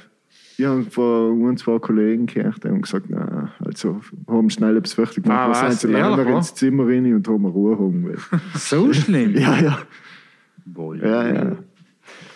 [0.58, 4.93] ich habe von ein, zwei Kollegen gehört, die haben gesagt, nein, also haben schnell etwas
[4.93, 5.39] fertig gemacht.
[5.39, 5.82] Ah, wir sind was?
[5.82, 8.17] sie leider ins Zimmer rein und haben Ruhe haben wollen.
[8.56, 9.36] So schlimm.
[9.36, 9.80] ja, ja,
[10.65, 11.01] Wohl.
[11.01, 11.58] ja, ja.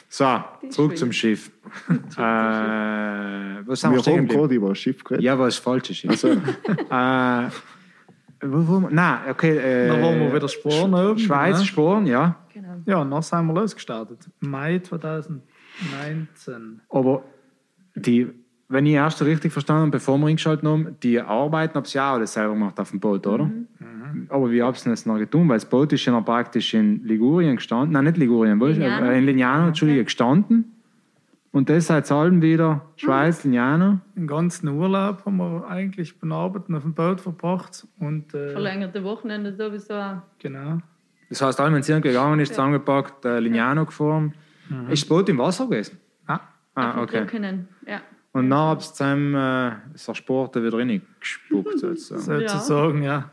[0.09, 1.51] So, zurück zum Schiff.
[1.89, 4.27] äh, was haben Wir haben geblieben?
[4.27, 5.23] gerade über das Schiff geredet.
[5.23, 6.09] Ja, was falsches Schiff.
[6.11, 6.29] Also,
[8.41, 9.57] Äh, wo, wo, nein, okay.
[9.57, 11.19] Äh, Dann waren wir wieder Sporen oben.
[11.19, 11.65] Schweiz, ne?
[11.65, 12.37] Sporen, ja.
[12.53, 12.75] Genau.
[12.85, 14.29] Ja, und dann sind wir losgestartet.
[14.39, 16.79] Mai 2019.
[16.89, 17.23] Aber
[17.95, 18.27] die,
[18.69, 22.27] wenn ich erst richtig verstanden habe, bevor wir eingeschaltet haben, die arbeiten ab Jahr oder
[22.27, 23.43] selber gemacht auf dem Boot, oder?
[23.45, 23.67] Mhm.
[24.29, 25.47] Aber wie haben sie das noch getan?
[25.49, 27.91] Weil das Boot ist ja noch praktisch in Ligurien gestanden.
[27.93, 29.11] Nein, nicht Ligurien, wo ist, Lignano.
[29.11, 30.71] in Lignano, Entschuldige, gestanden.
[31.51, 33.99] Und das seit allem wieder Schweiz, Lignano.
[34.15, 37.87] Den ganzen Urlaub haben wir eigentlich beim Arbeiten auf dem Boot verbracht.
[37.99, 39.93] Und äh, Verlängerte Wochenende sowieso.
[39.95, 40.21] auch.
[40.37, 40.77] genau.
[41.29, 44.33] Das heißt, allem, wenn es gegangen ist, zusammengepackt, äh, Lignano gefahren.
[44.89, 45.97] Ist das Boot im Wasser gewesen?
[46.27, 46.39] Ah,
[46.75, 47.25] Ah, okay.
[47.87, 48.01] Ja.
[48.31, 52.47] Und dann habt ihr zusammen äh, so Sporten wieder reingespuckt, sozusagen.
[52.47, 53.29] sozusagen, ja.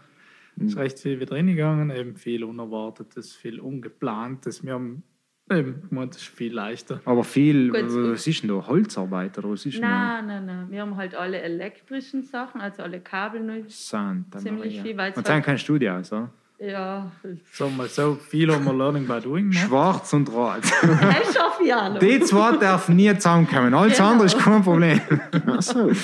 [0.57, 4.65] Ist recht viel wieder reingegangen, eben viel Unerwartetes, viel Ungeplantes.
[4.65, 5.03] Wir haben
[5.51, 7.01] eben gemeint, das ist viel leichter.
[7.05, 7.83] Aber viel, Gut.
[8.13, 8.67] was ist denn da?
[8.67, 10.23] Holzarbeit oder was ist denn da?
[10.23, 10.71] Nein, nein, nein.
[10.71, 13.63] Wir haben halt alle elektrischen Sachen, also alle Kabel neu.
[13.69, 14.83] Santa Ziemlich Maria.
[14.83, 16.31] viel, weil's Und halt- dann du die aus, oder?
[16.59, 17.13] Ja,
[17.53, 19.67] Sagen wir mal so, viel haben wir Learning by Doing gemacht.
[19.69, 20.61] Schwarz und Rot.
[20.63, 21.99] ich schaffe ja noch.
[21.99, 23.75] Die zwei dürfen nie zusammenkommen.
[23.75, 24.09] Alles Genau.
[24.13, 24.99] andere ist kein Problem.
[25.47, 25.91] Ach so.
[25.91, 25.95] ja,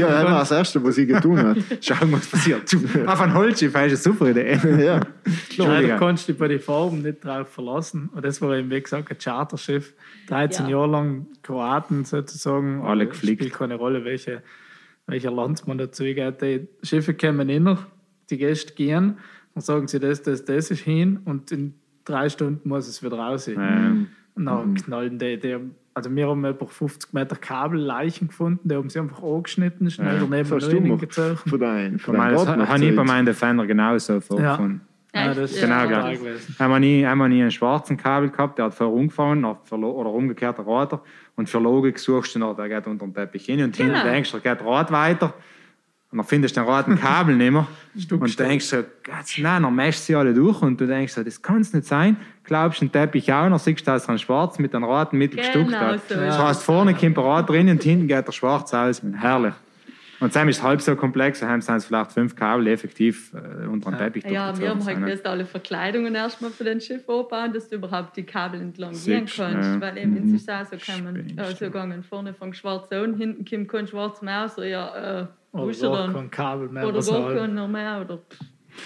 [0.00, 1.62] das war das Erste, was ich getan habe.
[1.80, 2.72] Schauen, was passiert.
[2.72, 4.52] Du, Auf ein Holzschiff hast du eine super Idee.
[4.52, 4.58] ja.
[4.64, 5.98] Leider Entschuldigung.
[5.98, 8.10] kannst du dich bei den Farben nicht drauf verlassen.
[8.12, 9.92] Und das war eben, wie gesagt, ein Charterschiff.
[10.26, 10.72] 13 Ja.
[10.78, 12.82] Jahre lang Kroaten sozusagen.
[12.82, 13.42] Alle Aber geflickt.
[13.42, 14.42] Spielt keine Rolle, welche,
[15.06, 16.42] welcher Landsmann dazu geht.
[16.42, 17.78] Die Schiffe kommen inner,
[18.28, 19.18] die Gäste gehen,
[19.54, 21.74] dann sagen sie, das, das, das ist hin und in
[22.04, 23.48] drei Stunden muss es wieder raus.
[23.48, 25.56] Ähm, Und dann knallen die, die
[25.96, 30.48] also wir haben etwa 50 Meter Kabelleichen gefunden, die haben sie einfach angeschnitten, schnell daneben
[30.50, 30.82] noch du gemacht.
[30.82, 31.36] hingezogen.
[31.36, 34.80] Von deinem von Normal, deinem das habe ich bei meinen Defender genauso vorgefunden.
[35.14, 35.38] Ja, Echt?
[35.38, 35.84] das ist Ja.
[35.86, 36.56] Genau, gewesen.
[36.58, 40.10] Haben wir nie, haben wir nie einen schwarzen Kabel gehabt, der hat vorher umgefahren oder
[40.10, 41.04] umgekehrt Rotor
[41.36, 44.04] und für Logik suchst du noch, der geht unter den Teppich hin und hinten Genau.
[44.04, 45.32] denkst du, der geht Rad weiter
[46.14, 47.66] und dann findest du den roten Kabel nicht mehr
[48.20, 51.42] und denkst so, Gott, nein, dann mischst sie alle durch und du denkst so, das
[51.42, 52.16] kann es nicht sein.
[52.44, 55.40] Glaubst den Teppich auch, dann siehst du, dass er ein schwarz mit einem roten Mittel
[55.40, 56.08] Genau gestuckt hat.
[56.08, 59.02] so das heißt, vorne kommt der Rad drin und hinten geht der schwarz aus.
[59.18, 59.54] Herrlich.
[60.20, 63.66] Und dann ist es halb so komplex, dann haben sie vielleicht fünf Kabel effektiv äh,
[63.66, 67.08] unter den Teppich Ja, wir haben halt So, müssen alle Verkleidungen erstmal für den Schiff
[67.08, 69.38] aufbauen, dass du überhaupt die Kabel entlang gehen kannst.
[69.74, 69.80] ja.
[69.80, 72.02] Weil eben in sich so kann man äh, so gegangen.
[72.02, 74.56] Vorne fängt schwarz an, hinten kommt kein schwarz mehr aus.
[74.58, 76.12] Ja, äh, Oder er gar dann?
[76.14, 76.86] kein Kabel mehr.
[76.88, 78.00] Oder gar kein noch mehr.
[78.00, 78.18] Oder,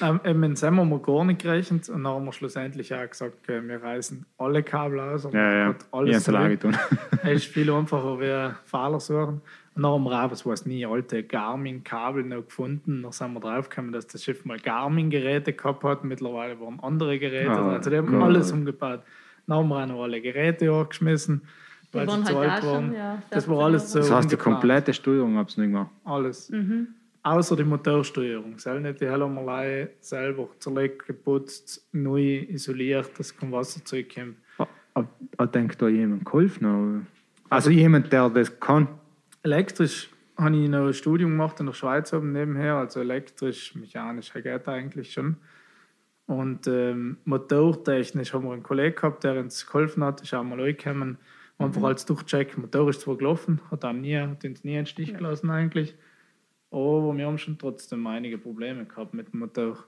[0.03, 3.09] Ähm, eben in Sem haben wir gar nicht gerechnet und dann haben wir schlussendlich auch
[3.09, 5.75] gesagt, äh, wir reißen alle Kabel aus und Ja, ja.
[5.93, 6.75] alles hab's alleine zurück.
[6.91, 7.09] getan.
[7.23, 9.41] Es ist viel einfacher wie Fehler suchen.
[9.87, 13.03] Haben wir auch, was weiß nie, alte Garmin-Kabel noch gefunden.
[13.03, 16.05] Da sind wir draufgekommen, dass das Schiff mal Garmin-Geräte gehabt hat.
[16.05, 17.51] Mittlerweile waren andere Geräte.
[17.53, 18.21] Ah, also die haben ja.
[18.25, 19.01] alles umgebaut.
[19.47, 21.43] Dann haben wir noch alle Geräte angeschmissen,
[21.93, 22.95] weil waren sie zu halt alt auch schon, waren.
[22.95, 24.61] ja, das war 16 alles so Das heißt, die ungeplant.
[24.61, 25.91] komplette Steuerung hab's nicht gemacht.
[26.05, 26.51] Alles.
[26.51, 26.89] Mhm.
[27.23, 28.59] Außer die Motorsteuerung.
[28.59, 34.37] Soll nicht die Hellermalei selber zerlegt, geputzt, neu isoliert, dass kein Wasser zurückkommt.
[35.39, 37.07] Hat denkt da jemand geholfen?
[37.49, 38.89] Also jemand, der das kann.
[39.43, 44.33] Elektrisch habe ich noch ein Studium gemacht in der Schweiz oben nebenher, also elektrisch, mechanisch
[44.33, 45.37] geht eigentlich schon.
[46.27, 50.61] Und ähm, motortechnisch haben wir einen Kollegen gehabt, der uns geholfen hat, ist auch mal
[50.61, 51.19] angekommen,
[51.57, 52.59] einfach als Durchcheck.
[52.59, 55.97] Motor ist zwar gelaufen, hat, auch nie, hat uns nie einen Stich gelassen eigentlich,
[56.71, 59.85] aber wir haben schon trotzdem einige Probleme gehabt mit dem Motor.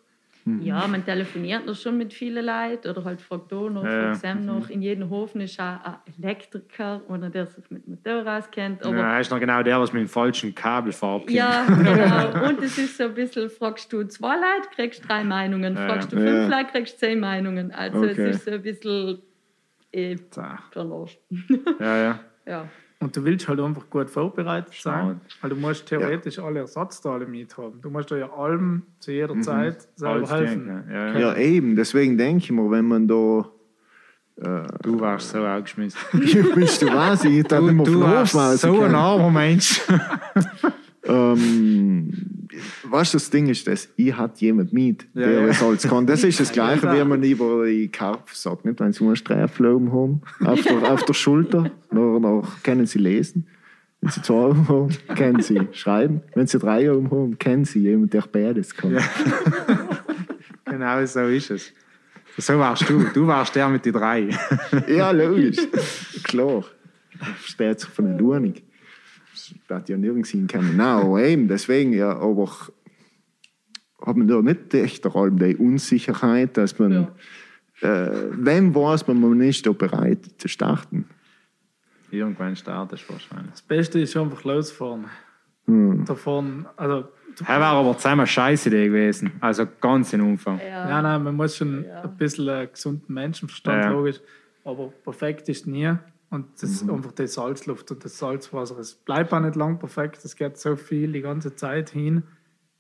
[0.63, 4.21] Ja, man telefoniert noch schon mit vielen Leuten oder halt fragt da noch, Ja, fragt
[4.23, 4.71] Sam noch.
[4.71, 8.83] In jedem Hofen ist auch ein Elektriker oder der sich mit Motor auskennt.
[8.85, 11.37] Aber Ja, ist noch genau der, was mit dem falschen Kabelfarb kennt.
[11.37, 12.49] Ja, genau.
[12.49, 15.77] Und es ist so ein bisschen, fragst du zwei Leute, kriegst drei Meinungen.
[15.77, 17.71] Fragst du fünf Leute, kriegst zehn Meinungen.
[17.73, 18.11] Also Okay.
[18.31, 19.19] es ist so ein bisschen
[19.93, 21.19] eh, verarscht.
[21.81, 22.21] Ja, ja.
[22.47, 22.69] ja.
[23.03, 27.57] Und du willst halt einfach gut vorbereitet sein, weil du musst theoretisch alle Ersatzteile mit
[27.57, 27.81] haben.
[27.81, 30.67] Du musst ja allem zu jeder Zeit selber Alles helfen.
[30.67, 31.19] denken, ja, ja.
[31.19, 31.77] Ja, eben.
[31.77, 33.49] Deswegen denke ich mir, wenn man da.
[34.83, 35.99] Du warst so aufgeschmissen.
[36.55, 37.25] bist du was?
[37.25, 39.83] Ich nicht mehr du warst so ein armer Mensch.
[41.05, 42.40] Ähm,
[42.85, 45.47] weißt du, das Ding ist das, ich hatte jemand mit, Ja, der ja.
[45.47, 46.07] es alles kann.
[46.07, 48.65] Das ist das Gleiche, Ja, wie man über die Karpfen sagt.
[48.65, 48.81] Nicht?
[48.81, 52.99] Wenn sie mal Streifen oben haben, auf der, auf der Schulter, noch, noch können sie
[52.99, 53.47] lesen.
[54.01, 56.23] Wenn sie zwei oben haben, können sie schreiben.
[56.35, 58.97] Wenn sie drei oben haben, kennen sie jemanden, der beides kann.
[60.65, 61.73] genau so ist es.
[62.39, 63.05] So warst du.
[63.13, 64.29] Du warst der mit den drei.
[64.89, 65.59] Ja, logisch.
[66.23, 66.65] Klar.
[67.41, 68.55] Versteht sich von der Lurnung.
[69.69, 70.77] Das hat ja nirgends hinkommen.
[70.77, 72.49] Nein, aber eben, deswegen, ja, aber
[74.05, 77.09] hat man da nicht echt vor allem die Unsicherheit, dass man,
[77.83, 81.05] äh, wenn weiß man, man ist da bereit zu starten.
[82.11, 83.51] Irgendwann startest du wahrscheinlich.
[83.53, 85.05] Das Beste ist einfach losfahren.
[85.67, 86.05] Hm.
[86.05, 89.33] Da fahren, also, Das wäre aber zusammen eine scheiß Idee gewesen.
[89.41, 90.59] Also ganz in Umfang.
[90.59, 90.87] Ja.
[90.89, 92.03] nein, nein, man muss schon Ja.
[92.03, 93.91] ein bisschen gesunden Menschenverstand, Ja.
[93.91, 94.21] logisch.
[94.65, 95.95] Aber perfekt ist nie.
[96.31, 98.79] Und das ist einfach die Salzluft und das Salzwasser.
[98.79, 100.25] Es bleibt auch nicht lang perfekt.
[100.25, 102.23] Es geht so viel die ganze Zeit hin.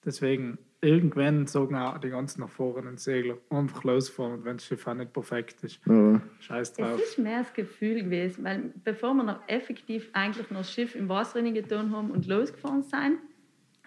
[0.04, 4.34] Deswegen, irgendwann sagen auch die ganzen erfahrenen Segler einfach losfahren.
[4.34, 6.20] Und wenn das Schiff auch nicht perfekt ist, Ja.
[6.38, 7.00] scheiß Es drauf.
[7.00, 11.08] ist mehr das Gefühl gewesen, weil bevor wir noch effektiv eigentlich noch das Schiff im
[11.08, 13.18] Wasser getan haben und losgefahren sind,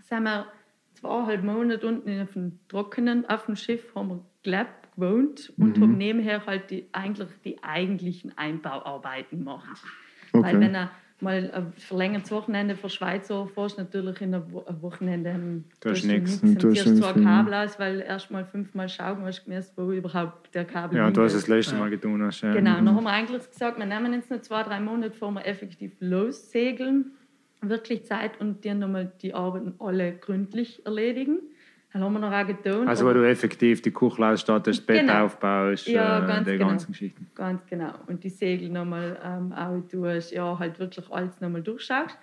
[0.01, 0.45] sind wir
[0.95, 5.98] zweieinhalb Monate unten auf dem Trockenen auf dem Schiff, haben wir gelebt, gewohnt und haben
[5.98, 9.82] nebenher halt die, eigentlich die eigentlichen Einbauarbeiten gemacht.
[10.34, 10.44] Okay.
[10.46, 10.91] Weil wenn er
[11.22, 16.00] mal ein verlängertes Wochenende für Schweizer fährst, natürlich in einem Wo- ein Wochenende Du hast
[16.02, 16.41] tust nix.
[16.44, 20.54] Und Du hast zwar Kabel aus, weil erst mal fünfmal schauen musst, gemäß, wo überhaupt
[20.54, 22.22] der Kabel Ja, und du hast das letzte Mal getan.
[22.24, 22.52] Hast, ja.
[22.54, 25.46] Genau, dann haben wir eigentlich gesagt, wir nehmen jetzt noch zwei, drei Monate, bevor wir
[25.46, 27.12] effektiv lossegeln,
[27.62, 31.39] wirklich Zeit und dir nochmal die Arbeiten alle gründlich erledigen.
[31.94, 32.88] Dann haben wir noch auch getan.
[32.88, 35.26] Also, wo du effektiv die Küche ausstattest, das Bett Genau.
[35.26, 36.70] aufbaust, Ja, äh, ganz die genau.
[36.70, 37.28] ganzen Geschichten.
[37.36, 37.94] Ganz genau.
[38.08, 42.18] Und die Segel nochmal ähm, auch tust, ja, halt wirklich alles nochmal durchschaust.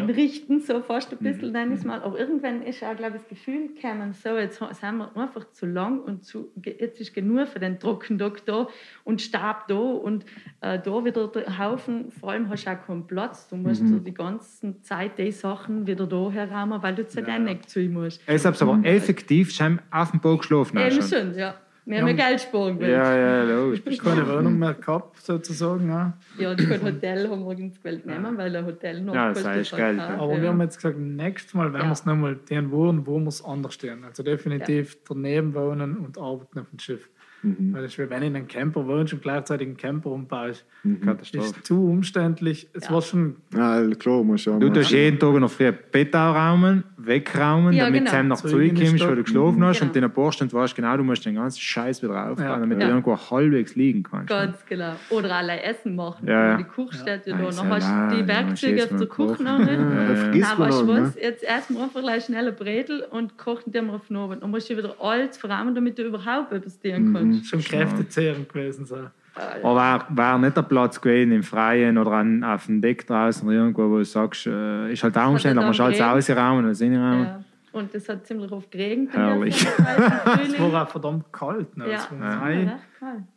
[0.00, 1.52] Einrichten, so fast ein bisschen, Mhm.
[1.52, 2.02] nenne ich es mal.
[2.02, 5.66] Aber irgendwann ist auch, glaube ich, das Gefühl gekommen, so, jetzt sind wir einfach zu
[5.66, 8.68] lang und zu, jetzt ist genug für den Trockendock da
[9.04, 10.24] und Stab da und
[10.60, 12.10] äh, da wieder der Haufen.
[12.10, 13.48] Vor allem hast du auch keinen Platz.
[13.48, 17.36] Du musst so die ganze Zeit die Sachen wieder da herräumen, weil du zu Ja,
[17.38, 17.44] ja.
[17.46, 18.20] Eck zu musst.
[18.26, 20.78] Es hab's aber effektiv schon auf dem Boot geschlafen.
[20.78, 21.54] Eben schon, ja.
[21.84, 22.90] Wir haben ja Geld sparen wollen.
[22.90, 23.98] Ja, ja, logisch.
[23.98, 25.88] Keine Wohnung mehr gehabt, sozusagen.
[25.88, 26.16] Ja.
[26.38, 29.70] Ja, das Hotel haben wir ins Geld nehmen, weil ein Hotel noch Ja, das halt
[29.70, 30.16] Geld, ja.
[30.18, 30.42] Aber ja.
[30.42, 31.88] wir haben jetzt gesagt, nächstes Mal werden Ja.
[31.88, 34.04] wir es nochmal den wohnen, wo wir es anders stehen.
[34.04, 37.08] Also definitiv daneben wohnen und arbeiten auf dem Schiff.
[37.44, 40.64] Weil es, wenn du in einem Camper wohnst und gleichzeitig einen Camper umbaust,
[41.04, 41.46] Katastrophe.
[41.56, 42.68] ist zu umständlich.
[42.72, 42.90] Es Ja.
[42.92, 44.74] war schon Ja, klar, muss ja Du machen.
[44.74, 48.16] tust jeden Tag noch früh Bett aufräumen, wegraumen, Ja, damit genau.
[48.22, 49.90] du nach die zurückkommst, wo du geschlafen hast Genau.
[49.90, 52.58] und in ein paar Stunden weißt genau, du musst den ganzen Scheiß wieder aufbauen, Ja.
[52.60, 52.86] damit Ja.
[52.86, 54.28] du irgendwo halbwegs liegen kannst.
[54.28, 54.92] Ganz genau.
[55.10, 56.28] Oder alle Essen machen.
[56.28, 56.56] Ja.
[56.56, 57.50] Die Küche steht ja da.
[57.50, 59.46] Dann hast du die musst du Werkzeuge zur mal kochen.
[59.46, 61.14] Ja, Ja, vergisst Na, weißt du was?
[61.16, 61.22] ne?
[61.22, 64.42] Jetzt wir einfach gleich schnell ein Bredel und kochen den auf den Abend.
[64.42, 67.14] Dann musst du wieder alles verräumen, damit du überhaupt etwas dienen Mhm.
[67.14, 67.31] kannst.
[67.42, 68.84] Schon kräftezehrend gewesen.
[68.86, 68.96] So.
[69.62, 73.46] Aber wäre wär nicht der Platz gewesen im Freien oder an, auf dem Deck draußen
[73.48, 76.38] oder irgendwo, wo du sagst, äh, ist halt auch umständlich, aber man alles geregnet.
[76.38, 77.24] rausräumen und reinräumen.
[77.26, 77.44] Ja.
[77.72, 79.14] Und es hat ziemlich oft geregnet.
[79.14, 79.66] Herrlich.
[80.42, 81.74] Es war auch verdammt kalt.
[81.76, 81.88] Ne?
[81.90, 81.94] Ja.
[81.96, 82.60] Es war, Ja.
[82.62, 82.78] Ja.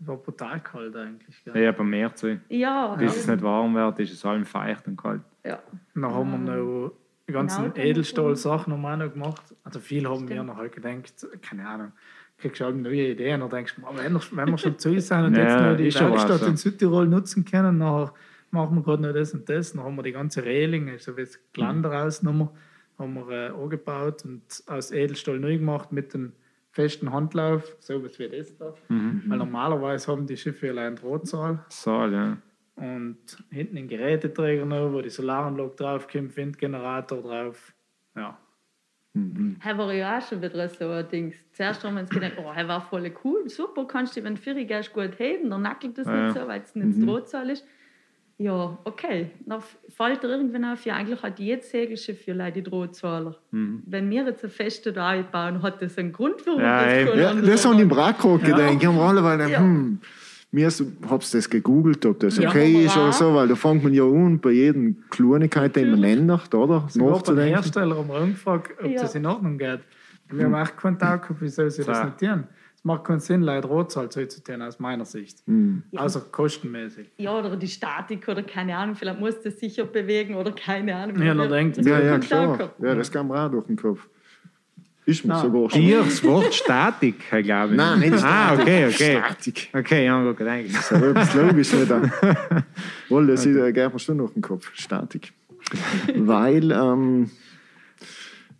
[0.01, 1.41] Es war brutal kalt eigentlich.
[1.45, 1.63] Ja, Gell?
[1.63, 2.37] ja beim Meer zu.
[2.49, 5.21] Ja, Bis es nicht warm wird, ist es allem feucht und kalt.
[5.45, 5.59] ja.
[5.93, 6.91] Dann haben wir noch
[7.27, 9.55] die ganzen Auto- Edelstahl-Sachen haben wir auch noch gemacht.
[9.63, 10.47] Also viel haben wir Stimmt.
[10.47, 11.91] noch halt gedacht, keine Ahnung,
[12.37, 15.25] kriegst du halt neue Ideen und denkst, "Boah, wenn, wir- wenn wir schon zu sind
[15.25, 16.45] und jetzt noch die Werkstatt so.
[16.47, 18.13] in Südtirol nutzen können, nachher
[18.51, 19.73] machen wir gerade noch das und das.
[19.73, 22.49] Dann haben wir die ganze Reling, also wie das Geländer rausgenommen,
[22.99, 26.33] haben wir äh, angebaut und aus Edelstahl neu gemacht mit dem
[26.71, 28.73] festen Handlauf, so was wie das da.
[28.89, 32.37] Weil normalerweise haben die Schiffe allein einen Drahtzahl So, ja.
[32.75, 33.17] und
[33.49, 37.73] hinten ein Geräteträger noch, wo die Solaranlage draufkommt, Windgenerator drauf.
[38.15, 38.37] Ja.
[39.63, 41.33] Er war ja auch schon wieder so ein Ding.
[41.53, 44.41] Zuerst haben wir uns gedacht, oh, er war voll cool, super, kannst du, wenn du
[44.41, 46.41] Führer gehst, gut heben, dann nackelt das Ja, nicht ja.
[46.41, 47.07] so, weil es nicht mhm.
[47.07, 47.65] Drahtzahl ist.
[48.37, 49.31] Ja, okay.
[49.45, 53.37] Dann fällt dir irgendwann auf, ja, eigentlich hat jedes Segelschiff ja leider die Drahtzaler.
[53.51, 53.83] Mhm.
[53.85, 57.19] Wenn wir jetzt eine feste da einbauen, hat das einen Grund, warum Ja, das kein
[57.19, 57.97] Ja, das haben die im hat.
[57.97, 58.73] Brakko gedacht.
[58.77, 59.59] Ich habe alle weil Ja.
[59.59, 60.01] hm,
[60.55, 60.69] mir
[61.09, 63.13] hab's das gegoogelt, ob das Ja, okay aber ist oder auch.
[63.13, 66.85] so, weil da fängt man ja an, bei jedem Kleinigkeit, die man ändert, oder?
[66.89, 67.55] Sogar beim Nachzudenken.
[67.55, 69.01] Hersteller haben wir angefragt, ob Ja.
[69.01, 69.81] das in Ordnung geht.
[70.29, 72.03] Wir haben auch keinen Tag gehabt, wie soll sie das So.
[72.05, 72.45] nicht tun?
[72.75, 75.39] Es macht keinen Sinn, leider Rotzahl zu tun, aus meiner Sicht.
[75.45, 75.83] Hm.
[75.95, 77.11] Außer kostenmäßig.
[77.17, 81.21] Ja, oder die Statik oder keine Ahnung, vielleicht muss das sicher bewegen oder keine Ahnung.
[81.21, 82.71] Ja, denkt Das Ja, ja, klar.
[82.81, 84.07] Ja, das kam mir auch durch den Kopf.
[85.07, 85.41] Ist mir Nein.
[85.43, 85.81] sogar schon.
[85.81, 87.77] Dir das Wort Statik, glaube ich.
[87.77, 88.61] Nein, nicht Ah, Statik.
[88.61, 89.17] okay, okay.
[89.19, 89.69] Statik.
[89.73, 90.59] Okay, ja, gut gedacht.
[90.73, 92.11] Das ist aber etwas logisch wieder.
[93.09, 94.71] Wohl, das ist, äh, geht mir schon durch den Kopf.
[94.73, 95.31] Statik.
[96.15, 97.29] Weil, ähm,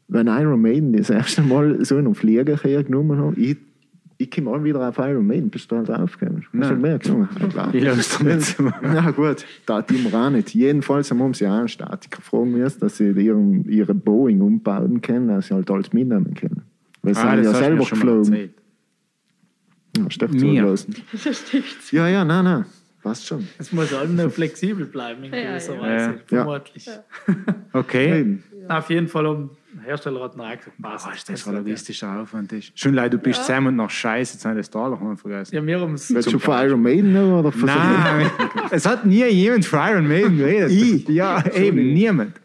[0.07, 3.57] wenn Iron Maiden das erste Mal so einen Flieger hergenommen hat, ich,
[4.17, 6.45] ich komme mal wieder auf Iron Maiden, bist du halt draufgekommen.
[6.59, 7.73] Hast du klar.
[7.73, 8.55] Ich dir nicht.
[8.81, 10.53] Na gut, da die wir auch nicht.
[10.53, 15.27] Jedenfalls haben sie auch einen Statiker fragen müssen, dass sie ihren, ihre Boeing umbauen können,
[15.27, 16.61] dass sie halt alles mitnehmen können.
[17.01, 18.33] Weil sie Ah, sind ja selber geflogen.
[19.97, 20.03] Ja.
[20.03, 21.91] Das stimmt.
[21.91, 22.65] Ja, ja, nein, nein.
[23.01, 23.47] Passt schon.
[23.59, 25.81] Es muss allem noch flexibel bleiben in Ja, gewisser ja.
[25.81, 26.09] Weise.
[26.31, 26.43] Ja.
[26.43, 26.89] Vermutlich.
[27.71, 28.39] Okay.
[28.67, 29.51] Auf jeden Fall, um,
[29.81, 31.07] Hersteller hat noch auch gesagt, passt.
[31.07, 32.77] Was das für ein logistischer Aufwand ist.
[32.79, 35.55] Schon leid, du bist zusammen und nach Scheiße, jetzt haben das Taler haben wir vergessen.
[35.55, 36.13] Ja, wir haben es.
[36.13, 38.29] Willst du von Iron Maiden noch oder von Nein,
[38.71, 40.71] es hat nie jemand für Iron Maiden geredet.
[40.71, 41.07] Ich?
[41.09, 42.39] Ja, eben, niemand.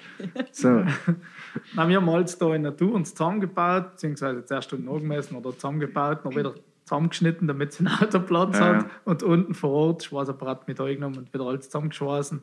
[0.52, 0.68] So.
[1.74, 6.24] Nein, wir haben alles da in der Natur uns zusammengebaut, beziehungsweise zuerst angemessen oder zusammengebaut,
[6.24, 6.54] noch wieder
[6.84, 8.82] zusammengeschnitten, damit es einen Autoplatz Ja, hat.
[8.82, 8.90] ja.
[9.04, 12.42] Und unten vor Ort Schweißapparat mit eingenommen und wieder alles zusammengeschweißen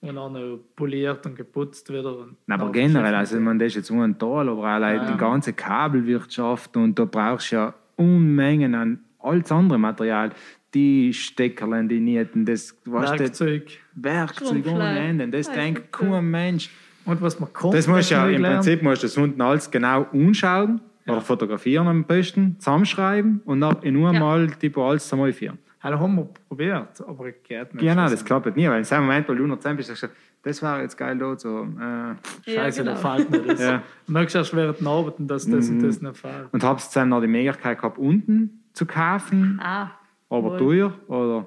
[0.00, 2.16] und dann noch poliert und geputzt wieder.
[2.18, 5.10] Und aber generell, also man, das ist jetzt nur ein Tal, aber auch Ja.
[5.12, 10.30] die ganze Kabelwirtschaft und da brauchst du ja Unmengen an alles andere Material.
[10.74, 13.66] Die Steckerlein, die Nieten, das weißt du, Werkzeug.
[13.94, 14.98] Werkzeug ohne.
[14.98, 15.28] Ende.
[15.28, 16.70] Das Ja, denkt kein Mensch.
[17.04, 17.74] Und was man kommt.
[17.74, 22.04] Das musst ja im Prinzip musst du das unten alles genau anschauen oder fotografieren am
[22.04, 24.20] besten, zusammenschreiben und dann in nur Ja.
[24.20, 25.58] mal die alles zusammenführen.
[25.82, 27.82] Das haben wir probiert, aber es geht nicht.
[27.82, 30.08] Genau, Also, das klappt nie, weil in dem Moment, wo du noch bist, sagst du,
[30.42, 31.62] das war jetzt geil dort so.
[31.64, 32.94] Äh, Scheiße, genau.
[32.94, 33.60] da fällt mir das.
[33.68, 33.82] Ja.
[34.06, 36.52] Du merkst erst während den Arbeiten, dass das und das nicht fällt.
[36.52, 39.90] und hab's dann noch die Möglichkeit gehabt, unten zu kaufen, Ah,
[40.30, 40.58] aber wohl.
[40.58, 41.46] teuer oder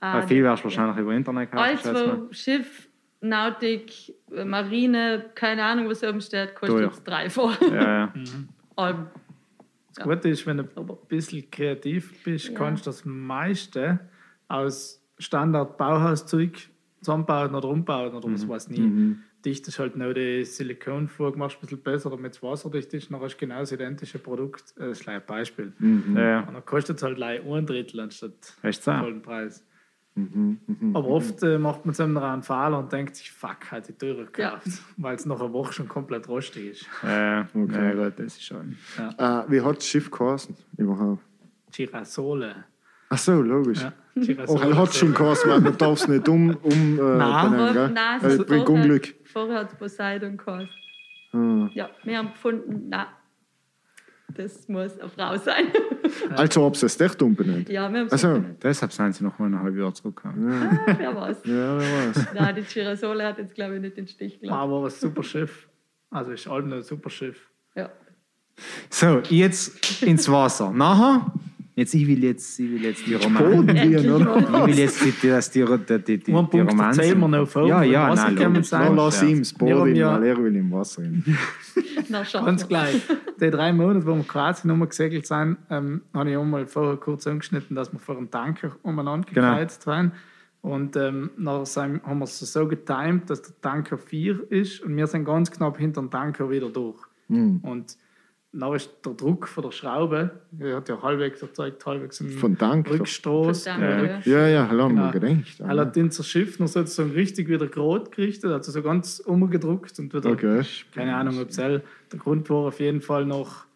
[0.00, 1.64] ah, weil viel wärst du wahrscheinlich über Internet kaufen.
[1.64, 2.88] Alles, wo Schiff,
[3.20, 7.52] Nautik, Marine, keine Ahnung, was oben steht, kostet es drei vor.
[7.72, 8.12] Ja, ja.
[8.76, 9.06] Allem.
[9.96, 12.54] Das Gute ist, wenn du ein bisschen kreativ bist, Ja.
[12.54, 13.98] kannst du das meiste
[14.48, 16.68] aus Standard-Bauhauszeug
[17.00, 19.16] zusammenbauen oder umbauen oder was weiß nie.
[19.44, 23.20] Dicht ist halt noch die Silikonfuge, machst ein bisschen besser, damit es wasserdicht ist, dann
[23.20, 24.74] hast du genau das identische Produkt.
[24.76, 25.72] Äh, Das ist ein Beispiel.
[26.14, 26.40] ja, ja.
[26.40, 28.90] Und dann kostet es halt gleich ein Drittel anstatt Echt so?
[30.16, 30.94] Vollen Preis.
[30.94, 34.24] Aber oft äh, macht man zusammen einen Fehler und denkt sich, fuck, hat die teurer
[34.24, 36.86] gekauft, weil es nach einer Woche schon komplett rostig ist.
[37.02, 37.10] Ja,
[37.40, 37.48] ja.
[37.54, 37.74] Okay.
[37.96, 38.76] ja gut, das ist schon.
[39.18, 41.22] Äh, wie hat das Schiff geheißen überhaupt?
[41.72, 42.64] Girasole.
[43.10, 43.82] Ach so, logisch.
[43.82, 44.70] Ja, Oh, Girasole.
[44.70, 47.50] er hat schon geheißen, weil man darf es nicht um, um äh, Nein.
[47.50, 47.90] benennen, gell?
[47.90, 49.14] Nein, es bringt vorher- Unglück.
[49.24, 50.68] Vorher hat es Poseidon geheißen.
[51.32, 51.68] Ah.
[51.74, 53.08] Ja, wir haben gefunden, na,
[54.34, 55.66] das muss eine Frau sein.
[56.36, 57.68] Also ob sie es echt umbenannt.
[57.68, 58.28] ja, wir haben es Ach so.
[58.28, 58.56] gefunden.
[58.62, 60.52] Deshalb sind sie noch mal ein halbes Jahr zurückgekommen.
[60.52, 61.36] Ah, wer weiß.
[61.44, 62.26] Ja, wer weiß.
[62.34, 64.58] Nein, die Girasole hat jetzt, glaube ich, nicht den Stich gelassen.
[64.58, 65.68] Aber ein super Schiff.
[66.10, 67.50] Also ist Alben ein super Schiff.
[67.74, 67.90] Ja.
[68.90, 70.70] So, jetzt ins Wasser.
[70.70, 71.32] Nachher,
[71.76, 73.14] jetzt, ich will jetzt, ich will jetzt die.
[73.14, 74.38] Bodenbieren, oder?
[74.38, 77.02] Ich will jetzt, die, dass die, die, die, die, die Romanze.
[77.02, 78.66] erzählen wir noch vor, Ja, ja, wir nein, logisch.
[78.68, 78.86] sein.
[78.86, 81.22] Dann lass ihm das Boden, ja- weil er will im Wasser rein.
[82.08, 83.00] Na, Ganz gleich.
[83.40, 87.26] Die drei Monate, wo wir Kroatien umgesegelt sind, ähm, habe ich auch mal vorher kurz
[87.26, 89.50] angeschnitten, dass wir vor einem Tanker umeinander Genau.
[89.52, 90.12] gekreuzt waren.
[90.62, 95.06] Und ähm, nachher haben wir es so getimt, dass der Tanker 4 ist und wir
[95.06, 96.98] sind ganz knapp hinter dem Tanker wieder durch.
[97.28, 97.96] Und
[98.60, 102.56] dann ist der Druck von der Schraube, er hat ja halbwegs erzeugt, halbwegs einen Von
[102.56, 102.92] Tanker?
[102.92, 103.64] Rückstoß.
[103.68, 105.10] Von äh, Tanker, Rück- Ja, ja, haben wir Genau.
[105.10, 105.60] gedacht.
[105.60, 110.12] Er hat unser Schiff noch sozusagen richtig wieder gerade gerichtet, also so ganz umgedruckt und
[110.14, 110.62] wieder Okay.
[110.94, 111.82] keine Ahnung, ob es der
[112.18, 113.66] Grund war, auf jeden Fall noch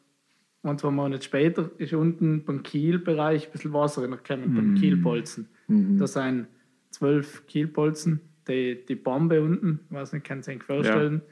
[0.62, 5.48] ein, zwei Monate später ist unten beim Kielbereich ein bisschen Wasser reingekommen, beim Kielbolzen.
[5.68, 6.48] Da sind
[6.90, 11.22] zwölf Kielbolzen, die, die Bombe unten, ich weiß nicht, kann sich vorstellen.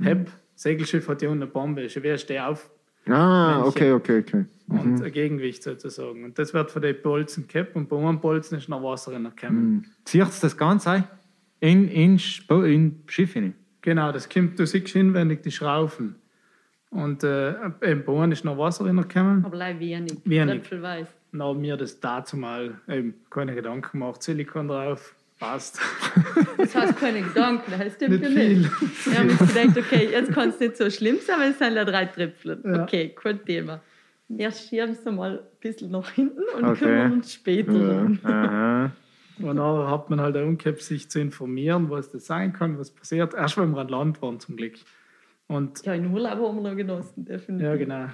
[0.00, 2.70] Heb, Segelschiff hat ja unten eine Bombe, ist ja wie ein Stehauf
[3.08, 3.68] Ah, Männchen.
[3.68, 4.44] okay, okay, okay.
[4.68, 6.24] und ein Gegengewicht sozusagen.
[6.24, 9.86] Und das wird von den Bolzen gehabt und bei einem Bolzen ist noch Wasser reingekommen.
[10.04, 11.04] Zieht das Ganze ein?
[11.60, 13.54] In, in, in Schiff hinein?
[13.82, 16.16] Genau, das kommt, du siehst hinwendig die Schrauben.
[16.90, 19.44] Und äh, im Bohren ist noch Wasser reingekommen.
[19.44, 20.18] Aber leider wenig.
[20.24, 20.62] Wenig.
[20.62, 21.08] Tröpfelweiß.
[21.32, 24.22] Dann haben wir das dazu mal eben keine Gedanken gemacht.
[24.22, 25.78] Silikon drauf, passt.
[26.56, 29.06] Das heißt keine Gedanken, das stimmt Nicht ja nicht.
[29.06, 31.74] Wir haben uns gedacht, okay, jetzt kann es nicht so schlimm sein, weil es sind
[31.74, 32.62] ja drei Tröpfchen.
[32.64, 32.82] Ja.
[32.82, 33.80] Okay, kein Thema.
[34.28, 36.78] Wir schieben es mal ein bisschen nach hinten und Okay.
[36.84, 38.90] kümmern uns später Ja.
[39.38, 42.90] Und dann hat man halt auch umgehabt, sich zu informieren, was das sein kann, was
[42.90, 43.34] passiert.
[43.34, 44.74] Erst wenn wir an Land waren, zum Glück.
[45.46, 47.66] Und Ja, in Urlaub haben wir noch genossen, definitiv.
[47.66, 48.06] ja, genau.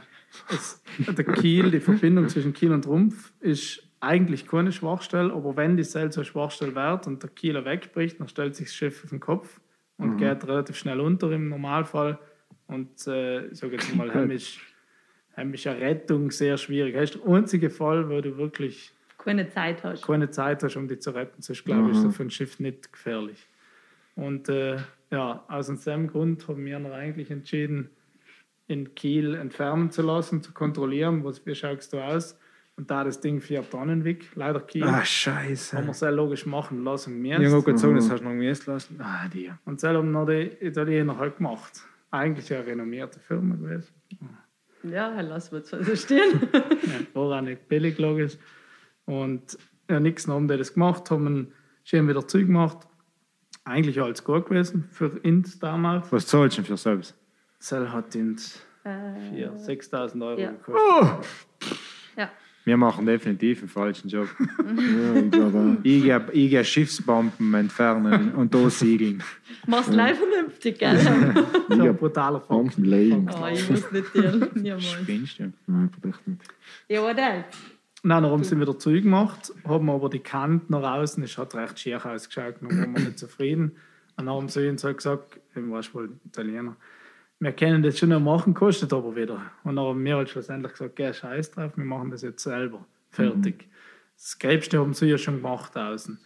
[0.51, 5.77] Es, der Kiel, die Verbindung zwischen Kiel und Rumpf, ist eigentlich keine Schwachstelle, aber wenn
[5.77, 9.11] die Seil zur Schwachstelle wird und der Kieler wegbricht, dann stellt sich das Schiff auf
[9.11, 9.61] den Kopf
[9.97, 12.19] und geht relativ schnell unter im Normalfall.
[12.67, 14.59] Und äh, ich sage jetzt mal, heim ist,
[15.37, 16.95] heim ist eine Rettung sehr schwierig.
[16.95, 20.05] Das ist der einzige Fall, wo du wirklich Keine Zeit hast.
[20.05, 21.41] keine Zeit hast, um die zu retten.
[21.41, 23.47] Sonst glaube ich, ist das für ein Schiff nicht gefährlich.
[24.17, 24.79] Und äh,
[25.11, 27.91] ja, aus diesem Grund haben wir noch eigentlich entschieden,
[28.67, 32.37] in Kiel entfernen zu lassen, zu kontrollieren, was, wie schaut es da aus.
[32.77, 35.89] Und da das Ding vier Tonnen wiegt, leider Kiel, Ah, haben wir Scheiße.
[35.93, 37.65] sehr logisch machen lassen Ich habe müssen.
[37.65, 38.99] gezogen, das hast du noch gemäßt lassen.
[39.01, 39.59] Ah, dir.
[39.67, 41.83] Und das haben noch die Italiener halt gemacht.
[42.11, 43.93] Eigentlich eine renommierte Firma gewesen.
[44.85, 46.41] Ja, lass wir so stehen.
[46.53, 48.37] Ja, war auch nicht billig, logisch.
[49.05, 49.57] Und
[49.89, 51.53] ja, nichts haben die das gemacht, haben
[51.85, 52.89] schön wieder zugemacht.
[53.65, 56.11] Eigentlich alles gut gewesen für uns damals.
[56.11, 57.15] Was zahlst du denn für selbst?
[57.61, 60.51] Zell hat uns äh, 4.000, 6.000 Euro Ja.
[60.51, 61.31] gekostet.
[62.17, 62.31] ja.
[62.65, 64.29] Wir machen definitiv einen falschen Job.
[64.39, 69.23] Ja, ich glaube Ich gehe ich geh Schiffsbomben entfernen und da siegeln.
[69.67, 70.97] Machst live vernünftig, gell?
[71.69, 71.85] So Ja.
[71.91, 72.41] ein brutaler.
[72.41, 73.29] Bomben legen.
[73.33, 74.81] oh, ich muss nicht dir.
[74.81, 75.53] Spinnst du?
[75.67, 76.43] Nein, vielleicht nicht.
[76.89, 77.45] Ja, oder?
[78.05, 81.79] Nein, dann haben sie wieder zugemacht, haben aber die Kante nach außen, es hat recht
[81.79, 83.77] schier ausgeschaut, dann waren wir nicht zufrieden.
[84.17, 86.77] Und dann haben sie uns halt gesagt, ich weiß wohl Italiener,
[87.43, 89.43] wir können das schon noch machen, kostet aber wieder.
[89.65, 92.87] Und dann haben wir halt schlussendlich gesagt, geh scheiß drauf, wir machen das jetzt selber.
[93.11, 93.69] Fertig.
[94.17, 96.21] Das Gröbste haben sie ja schon gemacht außen.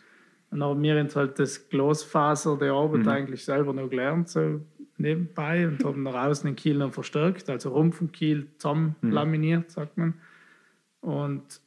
[0.50, 4.60] Und dann haben wir uns halt das Glasfaser der Arbeit eigentlich selber noch gelernt, so
[4.98, 9.70] nebenbei, und haben nach außen in Kiel noch verstärkt, also Rumpf und Kiel zusammen laminiert,
[9.70, 10.14] sagt man.
[11.00, 11.62] Und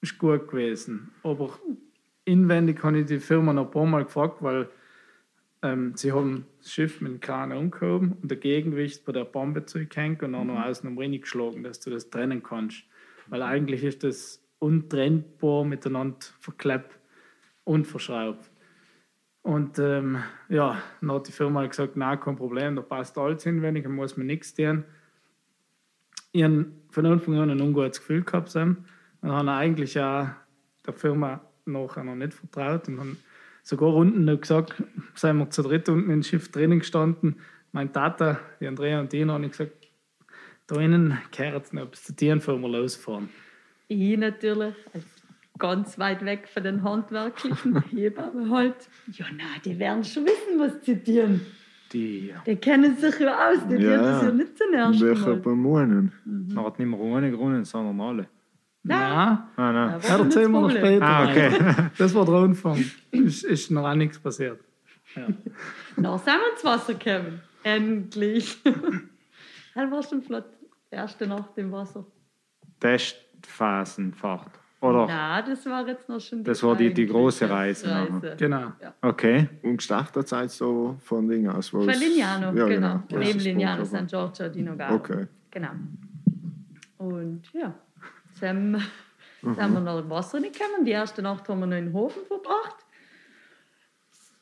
[0.00, 1.10] ist gut gewesen.
[1.22, 1.50] Aber
[2.24, 4.70] inwendig habe ich die Firma noch ein paar Mal gefragt, weil
[5.64, 9.64] ähm, sie haben das Schiff mit dem Kran umgehoben und der Gegengewicht bei der Bombe
[9.64, 12.84] zurückgehängt und dann noch außen um geschlagen, dass du das trennen kannst.
[13.28, 16.98] Weil eigentlich ist das untrennbar miteinander verklebt
[17.64, 18.50] und verschraubt.
[19.40, 23.62] Und ähm, ja, dann hat die Firma gesagt, na kein Problem, da passt alles hin,
[23.62, 24.84] wenn ich muss mir nichts tun.
[26.32, 28.84] Ich habe von Anfang an ein ungutes Gefühl gehabt, Sam.
[29.22, 30.28] Und habe eigentlich auch
[30.86, 33.18] der Firma nachher noch nicht vertraut und haben
[33.64, 34.74] sogar unten noch gesagt,
[35.14, 37.36] sind wir zu dritt unten im Schiff drinnen gestanden.
[37.72, 39.72] Mein Tata, die Andrea und die, habe ich gesagt,
[40.68, 43.28] da innen gehört es noch bis zur Tierenfirma losfahren.
[43.88, 44.74] Ich natürlich,
[45.58, 48.88] ganz weit weg von den handwerklichen Hebammen halt.
[49.12, 51.40] Ja, na, die werden schon wissen, was zitieren.
[51.92, 52.32] Die.
[52.46, 55.36] Die kennen sich ja aus, die Ja, tun das ja nicht zum ersten Welcher Mal.
[55.40, 56.12] paar Monaten?
[56.24, 58.28] Man hat nicht mehr ohne Gründen, sondern alle.
[58.86, 58.98] Nein.
[58.98, 60.00] Nein, Ah, nein.
[60.02, 61.04] Ja, ja, war erzählen wir noch später.
[61.06, 61.50] Ah, okay.
[61.98, 62.84] Das war der Anfang.
[63.10, 64.60] Ist, ist noch auch nichts passiert.
[65.16, 65.26] Ja.
[65.96, 67.40] Na, sind wir ins Wasser gekommen.
[67.62, 68.58] Endlich.
[69.74, 70.44] Dann war schon flott.
[70.90, 72.04] Erste Nacht im Wasser.
[72.80, 74.50] Testphasenfahrt.
[74.80, 75.06] Oder?
[75.06, 78.36] Na, das war jetzt noch schon Das war die- die große Reise nachher.
[78.36, 78.72] Genau.
[79.00, 79.48] Okay.
[79.62, 81.70] Und gestartet seid so von Ding aus?
[81.70, 83.02] Von Lignano, Ja, genau.
[83.08, 83.84] Es Neben Lignano.
[83.84, 84.96] San Giorgio di Nogaro.
[84.96, 85.26] Okay.
[85.50, 85.70] Genau.
[86.98, 87.74] Und ja,
[88.34, 88.78] sind,
[89.42, 89.56] sind Mhm.
[89.74, 90.84] wir noch im Wasser gekommen.
[90.84, 92.76] Die erste Nacht haben wir noch in den Hofen verbracht.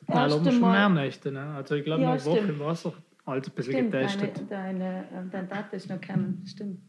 [0.07, 1.32] Das Ja, da haben wir schon mehr Nächte.
[1.32, 1.55] Ne?
[1.57, 2.93] Also ich glaube, Ja, noch eine Woche im Wasser.
[3.26, 4.51] Halt ein bisschen stimmt, deine, getestet.
[4.51, 6.80] deine, äh, dein Date ist noch gekommen, stimmt.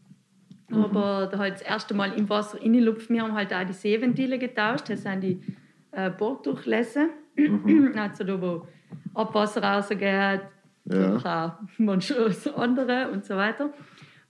[0.68, 0.84] Mhm.
[0.84, 3.14] Aber da halt das erste Mal im Wasser reinlupfen.
[3.14, 4.88] Wir haben halt auch die Seeventile getauscht.
[4.90, 5.40] Das sind die
[5.92, 7.08] äh, Borddurchlässe.
[7.36, 7.92] Mhm.
[7.98, 8.66] Also da, wo
[9.14, 10.40] Abwasser rausgeht,
[10.86, 11.16] Ja.
[11.16, 12.16] auch manche
[12.56, 13.70] andere und so weiter.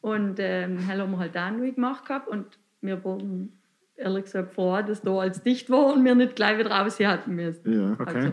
[0.03, 2.29] Und ähm, das haben wir halt auch neu gemacht gehabt.
[2.29, 3.53] Und wir waren
[3.97, 7.35] ehrlich gesagt froh, dass da alles dicht war und wir nicht gleich wieder raus hatten
[7.35, 7.73] müssen.
[7.73, 7.93] Ja.
[7.93, 8.17] Okay.
[8.17, 8.33] Also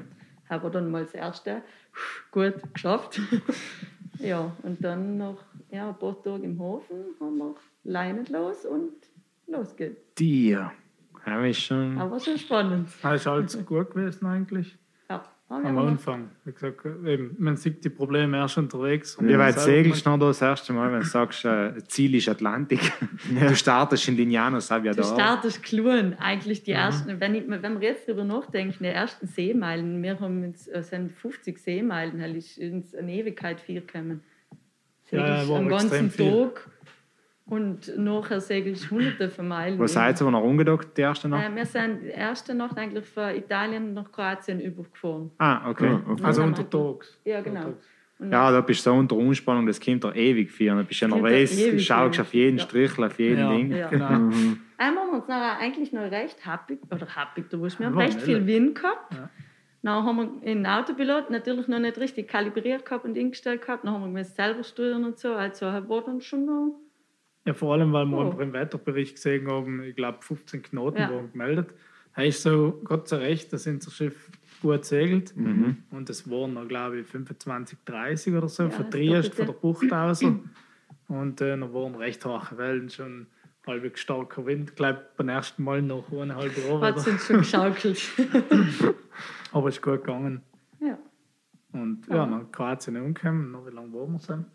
[0.49, 1.62] haben wir dann mal das erste
[2.32, 3.22] gut geschafft.
[4.20, 8.91] ja, und dann noch ja, ein paar Tage im Hafen haben wir Leinen los und
[9.47, 10.14] los geht's.
[10.16, 10.72] Dir.
[11.26, 11.97] Habe ich schon.
[11.97, 12.89] Aber schon spannend.
[12.89, 14.78] Ist alles gut gewesen eigentlich.
[15.52, 15.78] Ja, Am.
[15.80, 16.30] Anfang.
[16.45, 19.16] Wie gesagt, eben, man sieht die Probleme erst unterwegs.
[19.18, 22.16] Und Wie weit segelst du noch da das erste Mal, wenn du sagst, äh, Ziel
[22.16, 22.80] ist Atlantik?
[23.49, 25.04] Du startest in Lignano, Du Salvador.
[25.04, 26.18] startest klein.
[26.20, 26.66] Eigentlich Mhm.
[26.66, 30.74] die ersten, wenn, ich, wenn wir jetzt darüber nachdenken, die ersten Seemeilen, wir haben jetzt,
[30.74, 34.22] äh, sind 50 Seemeilen, das ist uns eine Ewigkeit viel gekommen.
[35.12, 36.26] Ja, ja, war am extrem ganzen viel.
[37.52, 39.78] Und nachher segelst du hunderte von Meilen.
[39.78, 41.49] Wo seid ihr aber noch umgedockt, die erste Nacht?
[41.52, 45.32] Äh, wir sind die erste Nacht eigentlich von Italien nach Kroatien übergefahren.
[45.38, 45.88] Ah, okay.
[45.88, 46.24] Ja, okay.
[46.24, 47.20] Also Ja, untertags.
[47.26, 47.74] Ja, genau.
[48.20, 50.78] Und Ja, da bist du so unter Unspannung, das kommt dir ewig führen.
[50.78, 52.64] Da bist du ja nervös, ewig schaust auf jeden Ja.
[52.64, 53.72] Strich, auf jeden Ja, Ding.
[53.76, 53.89] Ja.
[53.89, 54.12] genau.
[54.12, 54.62] Mhm.
[54.78, 57.97] Einmal haben wir uns nachher eigentlich noch recht happy, oder happy, du weißt, wir haben
[57.97, 58.47] recht viel.
[58.47, 59.14] Wind gehabt.
[59.14, 59.30] Ja.
[59.84, 63.84] Dann haben wir den Autopilot natürlich noch nicht richtig kalibriert gehabt und eingestellt gehabt.
[63.84, 65.34] Dann haben wir selber steuern und so.
[65.34, 66.80] Also war dann schon noch.
[67.46, 68.39] Ja, vor allem, weil wir Oh.
[68.39, 71.10] im Wetterbericht gesehen haben, ich glaube 15 Knoten Ja.
[71.10, 71.70] wurden gemeldet.
[72.16, 74.30] Heißt so, Gott sei Recht, dass unser Schiff
[74.62, 75.36] gut segelt.
[75.36, 75.78] Mhm.
[75.92, 79.46] Und es waren noch, glaube ich, 25, 30 oder so, Ja, von das Triest, von
[79.48, 80.22] der Bucht aus.
[81.08, 83.28] Und äh, dann waren recht hohe Wellen, schon
[83.66, 84.70] halbwegs starker Wind.
[84.72, 86.82] Ich glaube, beim ersten Mal noch eineinhalb Jahre.
[86.88, 88.02] Hat es uns schon geschaukelt.
[89.52, 90.42] Aber es ist gut gegangen.
[90.80, 90.98] ja.
[91.74, 93.52] Und ja, nach Kroatien umgekommen.
[93.52, 94.46] Noch wie lange waren wir dann?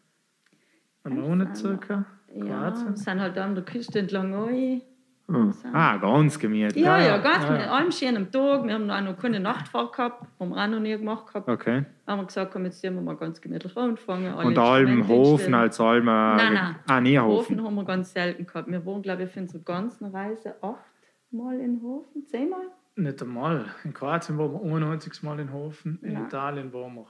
[1.06, 2.04] Eins, Monat circa.
[2.34, 2.88] ja, Kroatien.
[2.90, 4.82] wir sind halt an der Küste entlang rein.
[5.28, 5.50] Ah.
[5.72, 6.84] Ah, ganz gemütlich.
[6.84, 7.72] Ja, ja, ja, ganz ja, mit ja.
[7.72, 8.64] allem schön am Tag.
[8.64, 11.48] Wir haben auch noch keine Nachtfahrt gehabt, haben wir auch noch nie gemacht gehabt.
[11.48, 11.84] Okay.
[12.06, 14.32] Haben wir gesagt, komm, jetzt gehen wir mal ganz gemütlich anfangen.
[14.34, 15.54] Und allem Instrumente Hofen einstellen.
[15.56, 16.06] als allem.
[16.06, 16.76] Äh, Nein, nein.
[16.86, 17.64] Ah, nie Hofen Hofen.
[17.66, 18.70] haben wir ganz selten gehabt.
[18.70, 22.60] Wir waren, glaube ich, für unsere ganzen Reise achtmal in Hofen, zehnmal.
[22.94, 23.64] Nicht einmal.
[23.82, 25.98] In Kroatien waren wir 91 Mal in Hofen.
[26.02, 26.24] In Ja.
[26.24, 27.06] Italien waren wir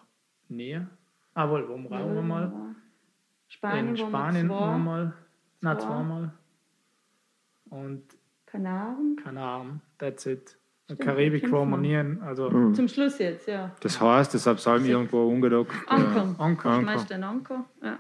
[0.49, 0.81] nie.
[1.35, 2.51] Ah, wohl, waren wir auch einmal.
[3.49, 4.67] Spanien, In Spanien wir zwei.
[4.75, 5.13] einmal.
[5.61, 5.87] Nein, Zwei.
[5.87, 6.33] zweimal.
[7.71, 8.03] Und
[8.47, 9.17] Kanaren.
[9.23, 10.57] Kanaren, that's it.
[10.85, 12.21] Stimmt, Karibik waren wir nie.
[12.23, 12.75] Also Mhm.
[12.75, 13.73] Zum Schluss jetzt, ja.
[13.81, 15.73] Das heißt, deshalb soll mir irgendwo umgedockt.
[15.89, 16.35] Anker.
[16.39, 16.69] Anker.
[16.69, 16.81] Das Anker.
[16.83, 17.65] meiste ein Anker.
[17.83, 17.99] Ja.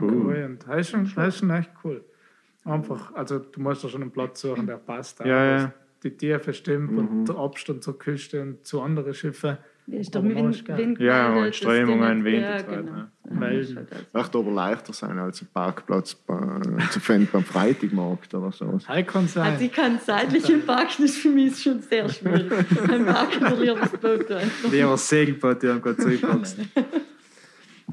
[0.00, 0.44] Cool.
[0.44, 2.04] Und das ist, schon, das ist schon echt cool.
[2.64, 5.20] Einfach, also du musst da schon einen Platz suchen, der passt.
[5.20, 5.72] auch, Ja, ja.
[6.04, 9.58] Die Tiefe stimmt und der Abstand zur Küste und zu anderen Schiffen.
[9.88, 13.04] Ist Aber Wind, Ja, und Strömungen, Wind ja, genau.
[13.24, 13.74] das
[14.12, 14.34] das.
[14.34, 16.38] Aber leichter sein als ein Parkplatz bei,
[16.90, 18.78] zu finden beim Freitagmarkt oder so.
[18.86, 19.52] Hey, kann sein.
[19.52, 22.48] Also ich kann seitlich im Parken, ist für mich schon sehr schwierig.
[22.86, 24.72] Beim Parken verliere ich das Boot einfach.
[24.72, 26.70] Wie ein Segelboot, die haben gerade zurückgewachsen.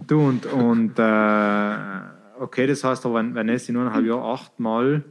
[0.07, 1.75] Du und, und äh,
[2.39, 5.03] okay, das heißt, aber wenn, wenn es in eineinhalb Jahren achtmal,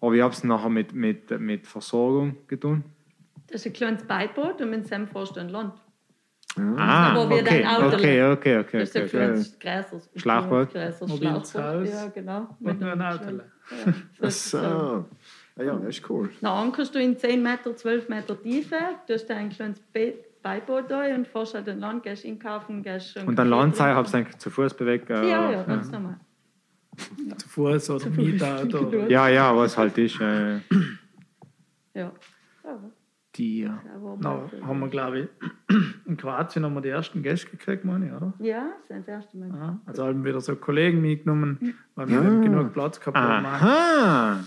[0.00, 2.84] aber ich habe es nachher mit, mit, mit Versorgung getan.
[3.46, 5.74] Das ist ein kleines Beiboot und mit Sam du an Land.
[6.56, 8.78] Ah, Aber wir okay, dann Auto okay, okay, okay.
[8.80, 9.30] Das ist ja okay, für okay.
[9.32, 10.10] uns Gräsers.
[10.16, 10.72] Schlauchboot.
[10.72, 11.62] Gräsers Mobiles Schlauchboot.
[11.62, 11.88] Haus.
[11.90, 12.56] Ja, genau.
[12.60, 13.24] Und nur ein Auto.
[13.24, 13.42] Schwimmen.
[14.18, 14.58] Ach Ja, so.
[15.56, 16.30] Ah ja, das ist cool.
[16.40, 18.76] Dann ankerst du in 10 Meter, 12 Meter Tiefe,
[19.06, 23.12] du hast ein kleines Be- Beiboot da und fährst halt an Land, gehst einkaufen, gehst
[23.12, 23.26] schon.
[23.28, 25.08] Und dann Landzeit hab's eigentlich zu Fuß bewegt.
[25.10, 26.18] äh, Ja, ja, ganz normal.
[27.38, 29.06] Zu Fuß oder Mietauto.
[29.08, 30.20] ja, ja, was halt ist.
[30.20, 30.58] Äh,
[31.94, 32.12] Ja.
[33.38, 33.80] Ja.
[33.82, 34.66] die, da war Na, so.
[34.66, 35.76] haben wir, glaube ich,
[36.06, 38.32] in Kroatien haben wir die ersten Gäste gekriegt, meine ich, oder?
[38.38, 39.48] Ja, das ist das erste Mal.
[39.48, 43.46] Ja, also haben wir wieder so Kollegen mitgenommen, weil wir eben genug Platz gehabt haben.
[43.46, 44.40] aha!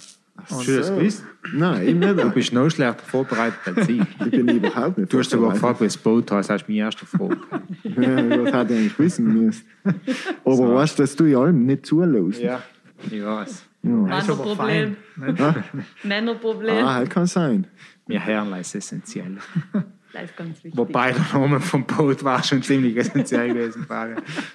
[0.50, 0.96] Hast du das so.
[0.96, 1.24] gewusst?
[1.52, 2.34] Nein, ich Du nicht.
[2.36, 4.00] bist noch schlechter vorbereitet als ich.
[4.20, 5.12] Ich bin überhaupt nicht.
[5.12, 7.38] Du hast sogar gefragt, wie das Boot heißt, das ist meine erste Frage.
[7.84, 9.66] Ja, das hätte ich eigentlich wissen müssen.
[10.46, 12.40] Aber weißt du, dass du ja allem nicht zulässt?
[12.40, 12.62] Ja,
[13.10, 13.66] ich weiß.
[13.88, 14.98] Das Männerproblem.
[15.16, 15.64] ne?
[16.04, 16.86] Männerproblem.
[16.86, 17.68] Ah, das kann sein.
[18.08, 19.38] Mir Herrlein ist essentiell.
[20.14, 20.78] Das ist ganz wichtig.
[20.78, 23.86] Wobei der Name vom Boot war schon ziemlich essentiell gewesen.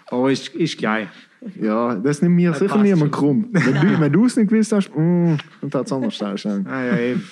[0.06, 1.08] Aber ist, ist geil.
[1.60, 3.48] Ja, das nimmt mir sicher passt niemand krumm.
[3.52, 6.66] Wenn du, wenn du es nicht gewusst hast, mm, dann hat es anders ausschauen.
[6.66, 7.28] Ah, ja, eben.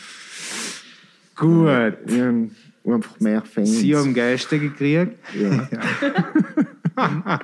[1.34, 1.68] Gut.
[1.68, 2.51] Habe
[2.86, 3.78] einfach mehr Fans.
[3.78, 5.18] Sie haben Gäste gekriegt.
[5.34, 5.68] ja.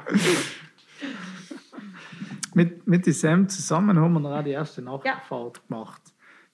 [2.56, 6.00] Mit, mit Sam zusammen haben wir auch die erste Nachtfahrt gemacht.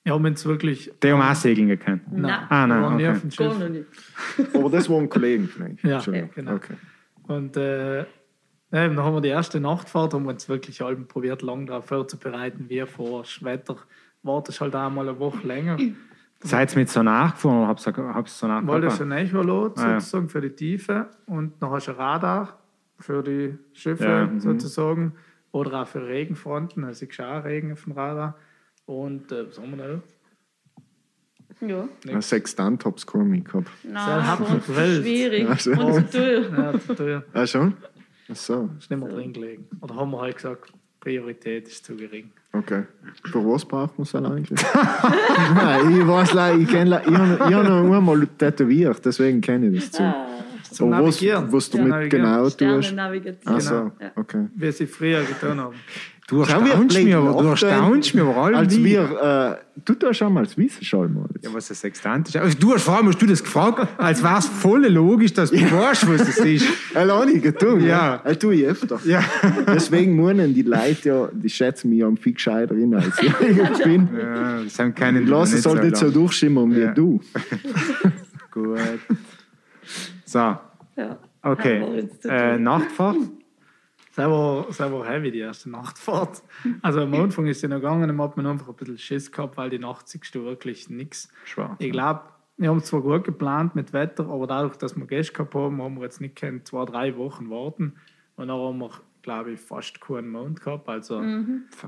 [0.03, 0.92] Wir haben jetzt wirklich.
[1.00, 2.03] Die haben auch segeln gekannt.
[2.11, 2.44] Nein.
[2.48, 3.12] Ah, wir nein, waren nie okay.
[3.12, 3.68] auf dem Schiff.
[3.68, 3.86] nicht.
[4.57, 5.84] Aber das waren Kollegen euch.
[5.84, 6.00] Ja,
[6.34, 6.55] genau.
[6.55, 6.74] Okay.
[7.28, 8.05] Und äh, ja,
[8.70, 12.64] dann haben wir die erste Nachtfahrt, haben wir uns wirklich alle probiert, lang darauf vorzubereiten,
[12.68, 13.76] wie vor das Wetter.
[14.24, 15.78] Wartest halt auch mal eine Woche länger.
[16.40, 19.12] Seid ihr mit so nachgefahren oder habt ihr so Weil das nachgefahren?
[19.12, 20.00] ein Echolot Ah, ja.
[20.00, 22.59] sozusagen für die Tiefe und dann hast du ein Radar
[22.98, 24.40] für die Schiffe Ja, mhm.
[25.53, 28.36] Oder auch für Regenfronten, also ich schaue Regen auf dem Radar.
[28.86, 29.86] Und äh, was haben wir
[31.61, 31.66] da?
[31.66, 31.88] Ja.
[32.09, 33.68] Ein Sextant hab's keinen mitgehabt.
[33.84, 35.46] Nein, schwierig.
[35.48, 35.70] Ach so.
[35.70, 36.42] Und zu teuer.
[36.57, 37.24] Ja, zu teuer.
[37.32, 37.74] Ah, schon?
[38.28, 39.68] Ach so, ist nicht mehr drin gelegen.
[39.80, 42.30] Oder haben wir halt gesagt, Priorität ist zu gering.
[42.53, 42.84] okay.
[43.24, 44.61] Für was braucht man es dann eigentlich?
[45.55, 49.68] Nein, ich weiß leider, ich kenne ich habe ich hab noch einmal tätowiert, deswegen kenne
[49.68, 50.14] ich das zu.
[50.71, 51.53] Zum was, Navigieren.
[51.53, 52.25] was du Ja, mit navigieren.
[52.27, 52.55] genau tust.
[52.55, 53.55] Sternennavigation.
[53.57, 54.11] Ach so, Ja.
[54.17, 54.47] okay.
[54.55, 55.75] Wie sie früher getan haben.
[56.29, 60.17] Du erstaunst mich, aber du er, erstaunst mich aber allem Als wir, äh, du tust
[60.19, 61.27] schon mal als Wissenschaftler mal.
[61.43, 62.37] Ja, was ein Sextant ist.
[62.37, 65.51] Also, du hast vor allem hast du das gefragt, als wäre es voll logisch, dass
[65.51, 66.65] du weißt, was das ist.
[66.95, 68.23] Alleine getan, Ja.
[68.25, 68.99] Das tue ich öfter.
[69.05, 69.23] Ja.
[69.67, 73.29] Deswegen meinen die Leute ja, die schätzen mich ja am viel gescheiter in, als ich
[73.57, 74.09] jetzt bin.
[74.19, 76.15] Ja, das haben keine Ich lasse es halt nicht so lang.
[76.15, 76.91] durchschimmern Ja.
[76.91, 77.21] wie du.
[78.53, 78.79] Gut.
[80.33, 80.57] So,
[80.97, 81.18] Ja.
[81.43, 81.80] okay.
[81.80, 82.59] Haben Äh.
[82.59, 83.16] Nachtfahrt?
[84.14, 86.43] Das war, das war heavy, die erste Nachtfahrt.
[86.83, 89.57] Also am Anfang ist sie noch gegangen, dann hat man einfach ein bisschen Schiss gehabt,
[89.57, 91.30] weil die Nacht siehst du wirklich nichts.
[91.78, 92.20] Ich glaube,
[92.59, 95.95] wir haben zwar gut geplant mit Wetter, aber dadurch, dass wir Gäste gehabt haben, haben
[95.97, 97.95] wir jetzt nicht können, zwei, drei Wochen warten.
[98.37, 98.91] Und dann haben wir,
[99.22, 100.89] glaube ich, fast keinen Mond gehabt.
[100.89, 101.22] Also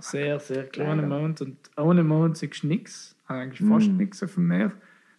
[0.01, 1.43] sehr, sehr kleiner Mond.
[1.43, 4.73] Und ohne Mond siehst du nichts, eigentlich fast nichts auf dem Meer.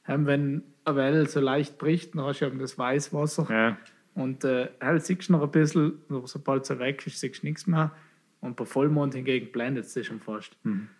[0.08, 0.64] Ähm, wenn
[0.94, 3.48] Welle so leicht bricht, dann hast du eben das Weißwasser.
[3.50, 3.78] Ja.
[4.14, 7.48] Und äh, hell siehst du noch ein bisschen, aber sobald es weg ist, siehst du
[7.48, 7.92] nichts mehr.
[8.42, 10.56] Und bei Vollmond hingegen blendet es dich schon fast.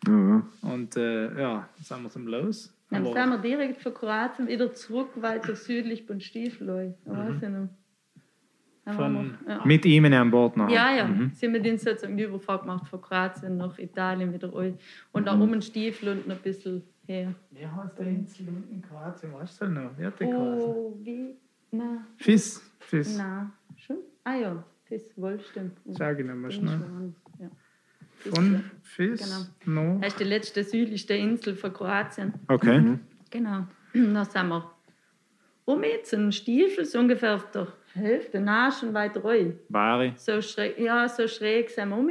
[0.08, 0.44] Ja.
[0.64, 2.74] Und äh, ja, dann sind wir zum Los.
[2.90, 6.96] Dann Aber- sind wir direkt von Kroatien wieder zurück, weiter südlich von Stiefel.
[7.06, 7.70] Da weiß ich noch.
[8.86, 9.66] Dann Von- ja.
[9.66, 10.70] Mit ihm an Bord noch.
[10.70, 11.08] Ja, ja.
[11.34, 14.54] Sie haben mit ihnen sozusagen die Überfahrt gemacht von Kroatien nach Italien wieder.
[14.54, 17.34] Und dann um den Stiefel und noch ein bisschen her.
[17.52, 19.34] Wie heißt der Insel in Kroatien?
[19.34, 19.98] Weißt du noch?
[19.98, 20.26] Wie hat die?
[20.26, 21.36] Oh, wie?
[21.72, 22.62] Na, Fiss.
[22.80, 23.18] Fiss.
[23.18, 23.98] na, schon?
[24.24, 25.78] Ah ja, das Wolf stimmt.
[25.86, 27.14] Sag ich mehr schnell.
[27.40, 27.50] Ja.
[28.32, 29.52] Von Fiss.
[29.66, 29.98] No.
[30.02, 32.34] Das ist die letzte südlichste Insel von Kroatien.
[32.48, 32.98] Okay.
[33.30, 33.68] Genau.
[34.14, 34.76] Da sind wir
[35.66, 39.60] um jetzt ein Stiefel, so ungefähr auf der Hälfte, nah schon weit rein.
[39.70, 40.14] Bari.
[40.18, 42.10] So schräg, ja, so schräg sind wir um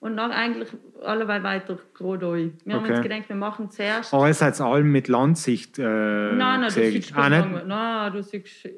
[0.00, 0.68] und dann eigentlich
[1.02, 2.58] alleweil weiter rein.
[2.64, 2.92] Wir haben Okay.
[2.92, 4.12] uns gedacht, wir machen zuerst.
[4.12, 7.66] Aber ihr seid allem mit Landsicht äh, nein, nein, du siehst ah, nicht?
[7.66, 8.68] Nein, du siehst.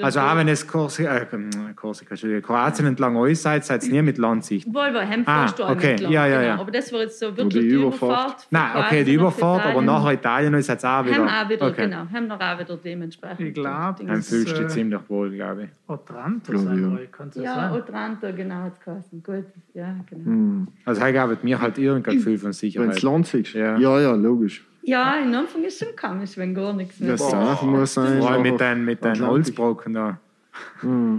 [0.00, 1.26] Also auch wenn es Korsika, äh,
[1.74, 4.66] Korsika, Entschuldigung, Kroatien entlang euch seid, seid ihr nie mit Landsicht.
[4.72, 5.92] Wohl, weil Hemd Ah, okay.
[5.92, 6.12] nicht lang.
[6.12, 6.48] Ja, ja, genau.
[6.54, 6.60] ja.
[6.60, 8.02] Aber das war jetzt so die wirklich die Überfahrt.
[8.02, 8.40] Überfahrt.
[8.42, 11.16] von Nein, okay, die Überfahrt, aber nachher Italien ist jetzt auch wieder.
[11.16, 11.82] Haben auch wieder, okay.
[11.84, 12.06] genau.
[12.12, 13.40] Haben noch auch wieder dementsprechend.
[13.40, 15.70] Ich glaub, die Dann fühlst du dich äh, ziemlich wohl, glaube ich.
[15.88, 16.98] Otranto sein ja.
[16.98, 17.74] wir, kannst du Ja, sagen.
[17.74, 19.22] Otranto, genau, hat es geheißen.
[19.22, 20.24] Gut, ja, genau.
[20.24, 20.68] Hm.
[20.84, 22.96] Also, ich habe mir halt irgendein Gefühl von Wenn Sicherheit.
[22.96, 23.54] es Land siehst.
[23.54, 23.76] Ja.
[23.76, 24.64] ja, ja, logisch.
[24.82, 27.32] Ja, in Anfang ist es schon komisch, wenn gar nichts mehr Das ist.
[27.32, 28.18] darf muss sein.
[28.18, 29.30] Vor allem aber mit deinen mit deinen Atlantik.
[29.58, 30.18] Holzbrocken da.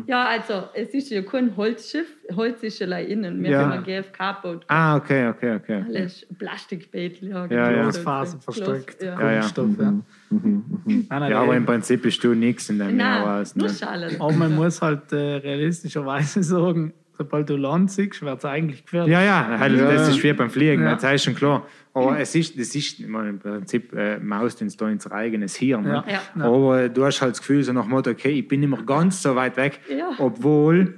[0.07, 2.05] Ja, also es ist ja kein Holzschiff.
[2.36, 3.41] Holz ist ja innen.
[3.41, 3.62] Wir Ja.
[3.62, 4.66] haben ein GFK-Boot.
[4.68, 5.84] Ah, okay, okay, okay.
[5.88, 7.30] Alles Plastikbädel.
[7.30, 7.82] Ja, Ja, ja.
[7.84, 9.01] Glasfaser versteckt.
[9.01, 9.20] Ja.
[9.20, 9.39] Ja, ja.
[9.39, 9.93] Kunststoff, ja.
[10.32, 11.66] Nein, nein, Ja, aber im eben.
[11.66, 13.55] Prinzip bist du nichts in Nein, raus.
[13.55, 13.74] nur Ne?
[13.74, 14.20] Schalen.
[14.22, 19.12] aber man muss halt äh, realistischerweise sagen, sobald du Land siehst, wird es eigentlich gefährlich.
[19.14, 19.92] Ja, ja, halt, Ja.
[19.92, 20.96] das ist wie beim Fliegen, Ja.
[20.96, 21.66] das ist schon klar.
[21.94, 25.84] Aber es ist, das ist im Prinzip, äh, maust uns da ins eigenes Hirn.
[25.84, 26.04] Ne?
[26.08, 26.22] Ja.
[26.38, 26.46] Ja.
[26.46, 29.22] Aber du hast halt das Gefühl, so nach dem Motto, okay, ich bin mehr ganz
[29.22, 29.80] so weit weg.
[29.90, 30.12] Ja.
[30.18, 30.96] Obwohl,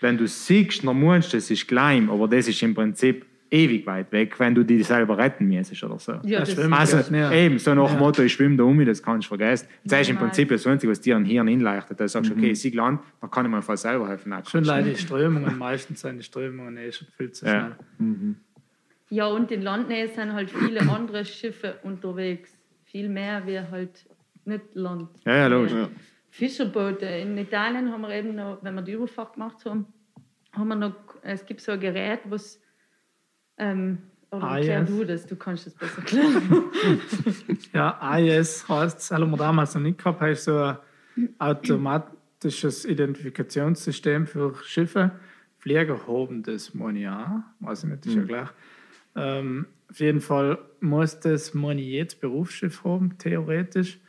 [0.00, 3.86] wenn du siehst, dann meinst du, das ist klein, aber das ist im Prinzip ewig
[3.86, 6.12] weit weg, wenn du dich selber retten müsstest oder so.
[6.24, 6.58] Ja, das.
[6.58, 7.30] Also Ja.
[7.32, 8.00] eben, so nach dem Ja.
[8.00, 9.68] Motto, ich schwimme da um, das kannst du vergessen.
[9.84, 10.16] Das ist im.
[10.16, 12.00] Prinzip das Einzige, was dir ein Hirn hinleichtet.
[12.00, 14.32] Da sagst du, okay, ich sehe Land, dann kann ich mir einfach selber helfen.
[14.48, 15.00] Schon leider nicht.
[15.00, 17.76] die Strömungen, meistens sind die Strömungen eh schon viel zu Ja.
[17.98, 18.34] schnell.
[19.10, 22.56] Ja, und in Landnähe sind halt viele andere Schiffe unterwegs.
[22.84, 24.06] Viel mehr wie halt
[24.46, 25.10] nicht Land.
[25.26, 25.72] Ja, ja, logisch.
[25.72, 25.88] Ja.
[26.30, 27.04] Fischerboote.
[27.04, 29.86] In Italien haben wir eben noch, wenn wir die Überfahrt gemacht haben,
[30.52, 32.58] haben wir noch, es gibt so ein Gerät, was,
[33.58, 33.98] ähm,
[34.30, 34.88] oder Ah, yes.
[34.88, 36.64] du das, du kannst das besser erklären.
[37.74, 40.78] Ja, AIS heißt, das haben wir damals noch nicht gehabt, heißt so ein
[41.38, 45.12] automatisches Identifikationssystem für Schiffe.
[45.58, 47.40] Flieger haben das, meine ich auch.
[47.60, 48.48] Weiß ich nicht, ist ja gleich.
[49.14, 54.00] Ähm, auf jeden Fall muss das, meine ich, jedes Berufsschiff haben, theoretisch.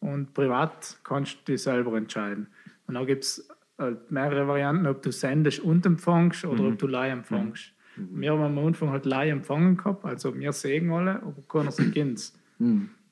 [0.00, 2.48] Und privat kannst du dich selber entscheiden.
[2.86, 6.86] Und dann gibt es halt mehrere Varianten, ob du sendest und empfängst oder ob du
[6.88, 7.72] Leih empfängst.
[8.12, 11.96] Wir haben am Anfang halt Leih empfangen gehabt, also wir sägen alle, aber keiner sieht
[11.96, 12.38] uns.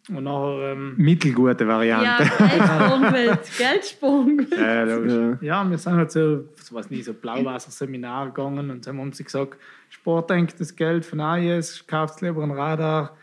[0.09, 2.25] Und nachher, ähm, Mittelgute ja, Variante.
[2.39, 4.47] Geldsprung, Geldsprung.
[4.53, 5.05] Ja, ja.
[5.05, 5.39] Ja.
[5.41, 9.25] ja, wir sind halt so, so was nie, so Blauwasserseminar gegangen und dann haben sie
[9.25, 9.59] gesagt,
[9.89, 13.17] Sport denkt das Geld von AIS, kauft lieber ein Radar.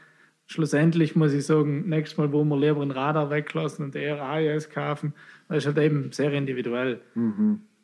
[0.46, 4.70] Schlussendlich muss ich sagen, nächstes Mal, wo wir lieber ein Radar weglassen und eher AIS
[4.70, 5.14] kaufen,
[5.48, 7.00] das ist halt eben sehr individuell.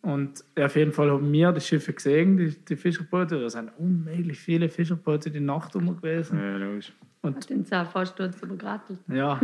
[0.01, 3.39] Und auf jeden Fall haben wir die Schiffe gesehen, die, die Fischerboote.
[3.39, 6.39] Da sind unmöglich viele Fischerboote die Nacht um gewesen.
[6.39, 6.93] Ja, logisch.
[7.21, 8.99] Und Den sind fast dort übergrattelt.
[9.11, 9.41] ja,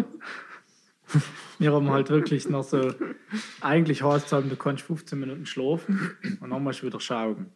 [1.60, 2.94] wir haben halt wirklich noch so,
[3.62, 7.48] eigentlich heißt es halt, du kannst 15 Minuten schlafen und dann musst du wieder schauen.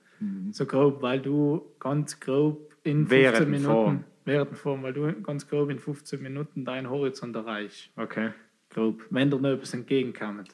[0.51, 4.03] So grob, weil du ganz grob in 15 Während Minuten, Fahren.
[4.25, 7.89] während Fahren, weil du ganz grob in 15 Minuten deinen Horizont erreichst.
[7.95, 8.31] Okay.
[8.69, 10.53] Grob, wenn dir noch etwas entgegenkommt.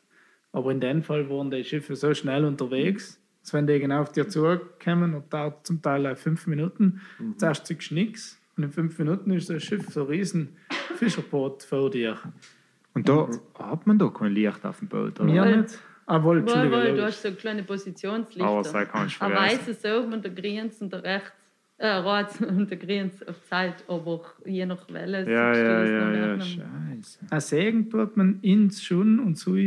[0.55, 4.13] Aber in dem Fall waren die Schiffe so schnell unterwegs, dass wenn die genau auf
[4.13, 7.01] dir zukommen, und dauert zum Teil auch fünf Minuten,
[7.35, 10.55] zuerst siehst du nichts und in fünf Minuten ist das Schiff so ein riesen
[10.95, 12.17] Fischerboot vor dir.
[12.93, 13.27] Und da
[13.59, 15.33] hat man da kein Licht auf dem Boot, oder?
[15.33, 15.77] Ja, nicht.
[16.05, 18.47] Ah, wohl, Wohl, du hast so kleine Positionslichter.
[18.47, 21.33] Aber kannst du Ein weißes oben und der grünes und der rechts,
[21.79, 25.29] äh, rot und der grünes auf Zeit, aber je nach Welle.
[25.29, 26.47] Ja, ja, das ja, ja, nicht.
[26.47, 27.19] scheiße.
[27.29, 29.57] Ein Sägen tut man ins schon und so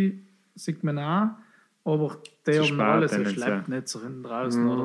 [0.59, 1.29] sieht man auch,
[1.85, 3.43] aber der um alles tendenziell.
[3.45, 4.85] schleppt nicht so hinten draußen Mhm, oder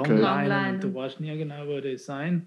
[0.00, 0.12] okay.
[0.12, 0.74] Langleinen Langleinen.
[0.76, 2.46] und du weißt nie genau, wo die sein.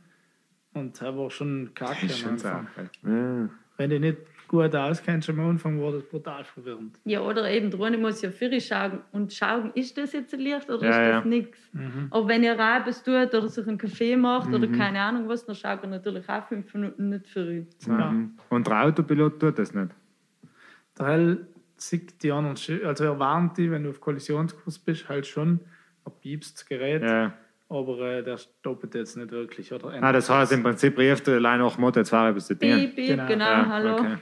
[0.74, 2.68] Und das war schon kacke am Anfang.
[3.04, 3.50] Ja.
[3.78, 4.18] Wenn du nicht
[4.48, 7.00] gut auskennst am Anfang, war das brutal verwirrend.
[7.06, 10.70] Ja, oder eben drinnen muss ja für schauen und schauen, ist das jetzt ein Licht
[10.70, 11.12] oder Ja, ist ja.
[11.18, 11.58] das nichts.
[11.74, 12.08] Mhm.
[12.10, 15.56] Aber wenn ihr Rabes tut oder sich einen Kaffee macht oder keine Ahnung was, dann
[15.56, 17.68] schaut er natürlich auch fünf Minuten nicht für ihn.
[17.88, 18.14] Ja.
[18.50, 19.92] Und der Autopilot tut das nicht.
[21.00, 21.38] Der
[21.82, 25.60] Sieht die anderen Schiffe, also er warnt die, wenn du auf Kollisionskurs bist, halt schon,
[26.06, 27.34] er piepst das Gerät, Ja.
[27.70, 29.74] aber äh, der stoppt jetzt nicht wirklich.
[29.74, 32.54] Oder Ah, das heißt, im Prinzip rief der allein dem Motto, jetzt war etwas zu
[32.54, 32.70] tun.
[32.70, 33.28] Piep, piep, Genau.
[33.28, 33.94] genau, Ja, hallo.
[33.96, 34.16] okay.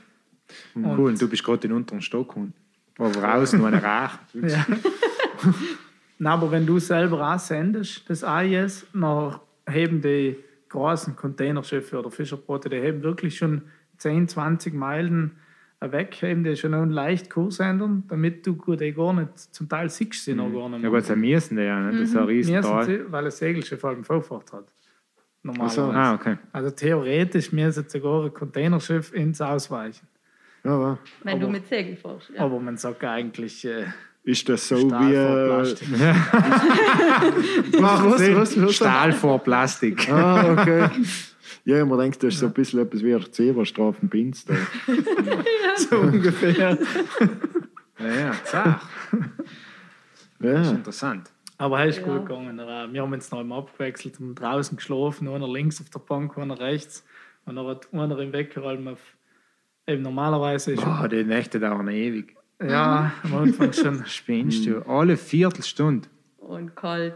[0.74, 2.54] Und- Cool, und du bist gerade in unteren Stock und
[2.98, 4.20] aber draußen noch eine Rach.
[4.34, 4.66] Ja.
[6.18, 9.36] Na, aber wenn du selber auch sendest, das AIS, dann
[9.68, 10.38] heben die
[10.70, 13.64] großen Containerschiffe oder Fischerboote, die heben wirklich schon
[13.98, 15.38] 10, 20 Meilen
[15.82, 19.70] weg, heben die schon einen leicht Kurs ändern, damit du gut eh gar nicht, zum
[19.70, 21.00] Teil siehst sie noch gar nicht Ja mehr.
[21.00, 22.86] gut, wir müssen die ja nicht, das ist ein riesen sind Tal.
[22.86, 24.66] sie, weil ein Segelschiff halt eine Vorfahrt hat.
[25.42, 25.82] Normalerweise.
[25.84, 25.92] Ach so.
[25.98, 26.38] Ah, okay.
[26.52, 30.06] Also theoretisch müssen sogar ein Containerschiff ins Ausweichen.
[30.66, 32.30] Ja, aber Wenn du Aber- mit Segel fährst.
[32.36, 32.42] Ja.
[32.42, 33.86] Aber man sagt eigentlich, äh,
[34.26, 35.16] ist das so Stahl wie.
[35.16, 35.88] vor Äh, Plastik.
[37.82, 38.76] was, was, was, was?
[38.76, 40.10] Stahl vor Plastik.
[40.12, 40.90] Ah, okay.
[41.66, 44.56] Ja, man denkt, das ist so ein bisschen etwas wie ein Zebrastrafen-Pins da.
[45.78, 46.78] so ungefähr.
[48.02, 48.88] Ja, ja, Sach.
[50.40, 50.78] Das ist Ja.
[50.78, 51.30] interessant.
[51.58, 52.14] Aber es ist Ja.
[52.18, 52.58] gut gegangen.
[52.58, 56.58] Wir haben jetzt noch einmal abgewechselt, haben draußen geschlafen, einer links auf der Bank, einer
[56.58, 57.04] rechts.
[57.46, 59.00] Und dann hat einer im Wecker auf,
[59.86, 62.38] eben normalerweise ist Boah, die Nächte dauern ewig.
[62.64, 64.06] ja am Anfang schon.
[64.06, 64.80] Spinnst du?
[64.88, 66.08] Alle Viertelstunde.
[66.38, 67.16] Und kalt.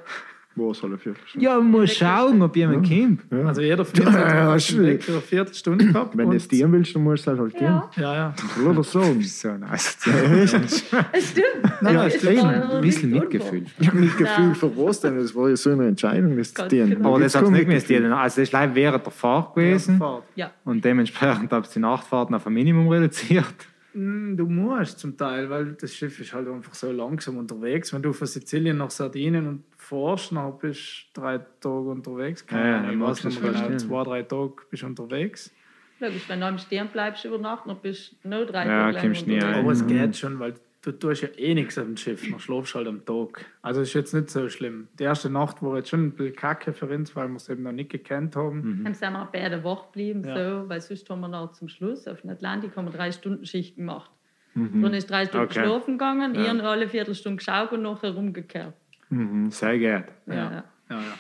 [0.55, 1.43] Wo soll er Viertelstunde?
[1.45, 3.21] Ja, man muss schauen, ob jemand kommt.
[3.47, 6.15] Also jeder von uns Ja, ja, hat Wecker eine Viertelstunde gehabt.
[6.15, 7.63] Wenn du es dienen willst, dann musst du es halt dienen.
[7.65, 8.35] Ja, Ja, ja.
[8.69, 9.01] Oder so.
[9.23, 9.97] So nice.
[10.05, 11.45] es stimmt.
[11.81, 12.43] Nein, nein, Es stimmt.
[12.43, 13.65] Ein bisschen Mitgefühl.
[13.79, 14.53] Ich habe mit Gefühl Ja.
[14.53, 15.17] für was denn?
[15.17, 16.89] Das war ja so eine Entscheidung, das zu dienen.
[16.91, 17.09] genau.
[17.15, 18.13] Aber das hat kein nicht gemäß Mitgefühl.
[18.13, 19.97] Also das ist leider während der Fahrt gewesen.
[19.97, 20.23] Fahrt.
[20.35, 23.45] Ja, Und dementsprechend habe ich die Nachtfahrten auf ein Minimum reduziert.
[23.93, 27.93] Mm, Du musst zum Teil, weil das Schiff ist halt einfach so langsam unterwegs.
[27.93, 32.45] Wenn du von Sizilien nach Sardinien und fährst, dann bist du drei Tage unterwegs.
[32.45, 33.79] Keine Ja, ja, Ahnung, dann ich weiß nicht genau, verstehen.
[33.79, 35.55] zwei, drei Tage bist du unterwegs.
[35.99, 38.99] logisch, wenn du am Stern bleibst über Nacht, dann bist du noch drei Ja, Tage
[39.07, 39.57] kommst länger nie unterwegs.
[39.57, 39.63] ein.
[39.63, 42.73] Aber es geht schon, weil du tust ja eh nichts auf dem Schiff, dann schlafst
[42.73, 43.45] du halt am Tag.
[43.61, 44.89] Also ist jetzt nicht so schlimm.
[44.99, 47.63] Die erste Nacht war jetzt schon ein bisschen kacke für uns, weil wir es eben
[47.63, 48.81] noch nicht gekannt haben.
[48.83, 50.35] Dann sind wir auch beide wach geblieben, Ja.
[50.61, 53.45] so, weil sonst haben wir noch zum Schluss auf dem Atlantik haben wir drei Stunden
[53.45, 54.11] Schicht gemacht.
[54.55, 55.61] Dann ist drei Stunden Okay.
[55.63, 58.75] schlafen gegangen, ihr noch alle Viertelstunde geschaut und nachher rumgekehrt.
[59.13, 60.11] Mhm, sehr gut.
[60.27, 60.33] Ja.
[60.35, 60.63] Ja.
[60.89, 61.13] Ja, ja.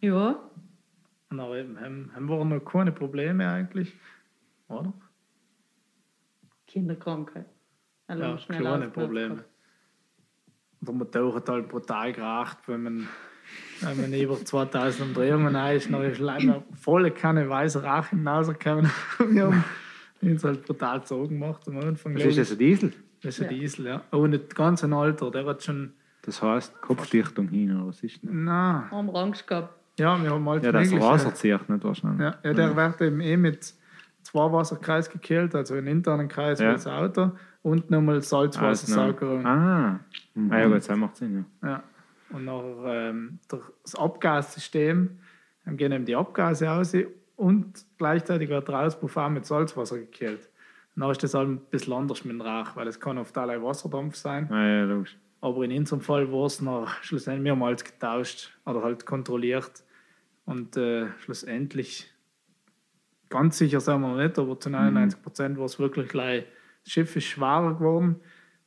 [0.00, 0.40] ja.
[1.28, 3.92] Und aber eben haben, haben wir noch keine Probleme eigentlich.
[4.68, 4.92] Oder?
[6.66, 7.46] Kinderkrankheit.
[8.06, 8.88] Also Ja, schnell kleine.
[8.88, 9.44] Probleme.
[10.80, 13.08] Der Motor hat halt brutal geracht, wenn man,
[13.80, 18.90] wenn man über 2000 Umdrehungen ist, dann ist leider volle Kanne weißer Rauch hinausgekommen.
[19.18, 19.64] Wir haben
[20.22, 22.14] uns halt brutal Sorgen gemacht am Anfang.
[22.14, 22.92] Was ist das, ein Diesel?
[23.22, 23.58] Das ist ein Ja.
[23.58, 24.04] Diesel, ja.
[24.10, 25.94] Aber nicht ganz ein Alter, der hat schon.
[26.26, 28.30] Das heißt Kopfdichtung hin, oder was ist das?
[28.32, 29.74] Na, Haben wir Angst gehabt.
[29.98, 32.20] ja, wir haben halt Ja, das Wasser zieht nicht wahrscheinlich.
[32.20, 33.72] Ja, ja der wird eben eh mit
[34.22, 36.70] zwei Wasserkreis gekillt, also einen internen Kreis Ja.
[36.70, 37.30] für das Auto
[37.62, 39.46] und nochmal Salzwassersaugerung.
[39.46, 40.00] Ah,
[40.50, 41.68] ah ja gut, das macht Sinn, ja.
[41.68, 41.82] Ja.
[42.30, 45.18] Und nachher ähm, das Abgassystem
[45.66, 46.94] dann gehen eben die Abgase aus
[47.34, 50.48] und gleichzeitig wird der Auspuff auch mit Salzwasser gekillt.
[50.94, 53.62] Dann ist das halt ein bisschen anders mit dem Rauch, weil es kann oft allein
[53.62, 54.50] Wasserdampf sein.
[54.50, 55.18] Ah, ja, logisch.
[55.46, 59.84] Aber in unserem Fall war es noch schlussendlich mehrmals getauscht oder halt kontrolliert.
[60.44, 62.12] Und äh, schlussendlich,
[63.28, 66.46] ganz sicher sind wir noch nicht, aber zu 99 Prozent war es wirklich gleich,
[66.82, 68.16] das Schiff ist schwerer geworden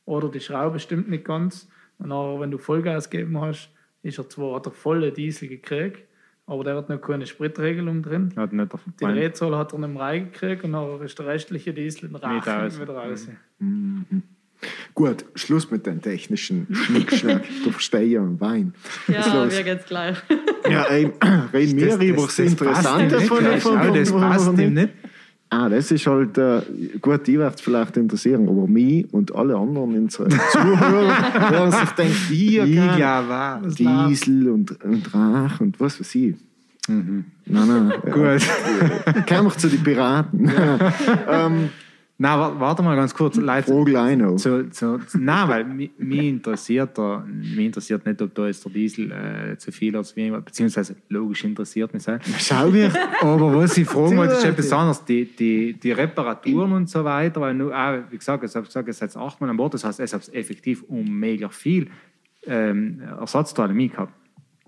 [0.06, 1.68] oder die Schraube stimmt nicht ganz.
[1.98, 3.68] Und nachher, wenn du Vollgas gegeben hast,
[4.02, 6.02] ist er zwar, hat er volle Diesel gekriegt,
[6.46, 8.32] aber der hat noch keine Spritregelung drin.
[8.36, 12.08] Hat nicht Die Drehzahl hat er nicht mehr reingekriegt und nachher ist der restliche Diesel
[12.08, 12.80] in raus.
[12.80, 13.28] wieder raus.
[14.94, 17.42] Gut, Schluss mit den technischen Schnickschnack.
[17.64, 18.74] du verstehst ja einen Wein.
[19.08, 20.18] Ja, wir geht's gleich.
[20.68, 21.10] Ja, ey,
[21.52, 24.90] reden wir über das, Interessante passt ihm von, nicht, von, Das passt ihm nicht.
[25.52, 26.60] Ah, das ist halt, äh,
[27.00, 31.90] gut, die wird es vielleicht interessieren, aber mich und alle anderen unsere Zuhörer werden sich
[31.90, 33.62] denken, hier, Ja, ja, war.
[33.62, 36.36] Diesel und, und Rach und was weiß ich.
[36.86, 37.92] Nein, nein.
[38.04, 38.10] Mhm.
[38.10, 38.24] Gut.
[38.24, 40.50] Äh, Kämen wir zu den Piraten.
[41.28, 41.70] ähm,
[42.22, 43.36] Wa- warte mal ganz kurz.
[43.36, 44.36] Leute, Vogel Eino.
[44.36, 48.72] zu, zu, nein, weil mi- mich interessiert, da, mich interessiert nicht, ob da jetzt der
[48.72, 52.20] Diesel äh, zu viel oder zu wenig war, beziehungsweise logisch interessiert mich das.
[52.38, 52.92] Schau wir.
[53.22, 55.02] Aber was ich fragen wollte, ist etwas anderes.
[55.06, 58.88] Die, die, die Reparaturen und so weiter, weil nur, auch, wie gesagt, ich habe gesagt,
[58.88, 61.88] es hat achtmal an Bord, das heißt, es hat effektiv um mega viel
[62.46, 64.12] ähm, Ersatzteile mitgehabt.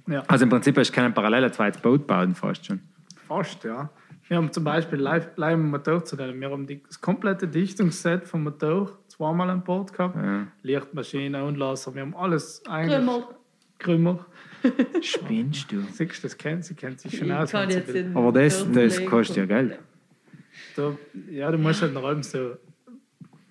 [0.06, 0.22] Ja.
[0.26, 2.80] Also im Prinzip hast du keinen parallelen zweites Boot bauen, fast schon.
[3.28, 3.90] Fast, ja.
[4.32, 6.40] Wir haben zum Beispiel live, live im Motor zu nennen.
[6.40, 10.16] Wir haben die, das komplette Dichtungsset vom Motor zweimal an Bord gehabt.
[10.16, 10.46] Ja.
[10.62, 11.94] Lichtmaschine und Laser.
[11.94, 12.96] Wir haben alles eigentlich.
[12.96, 13.28] Krümmer.
[13.78, 14.26] Krümmer.
[15.02, 15.82] Spinnst du?
[15.82, 17.54] Siehst du, das kennt sie, kennt sich schon Ich aus.
[17.54, 19.78] Aber das, das kostet ja Geld.
[20.76, 20.96] Da,
[21.30, 22.56] ja, du musst halt nach allem so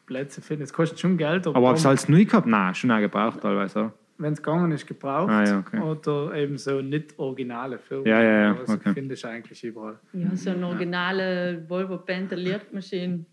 [0.08, 0.64] Plätze finden.
[0.64, 2.48] Es kostet schon Geld, aber, Aber hast du als neu gehabt?
[2.48, 3.94] Nein, schon auch gebraucht teilweise.
[4.22, 5.30] Wenn es gegangen ist, gebraucht.
[5.32, 5.80] Ah, ja, okay.
[5.80, 8.08] Oder eben so nicht originale Filme.
[8.10, 8.92] Ja, ja, ja, Also okay.
[8.94, 10.00] findest du eigentlich überall.
[10.14, 13.26] Ja, so eine originale Volvo Penta Lichtmaschine.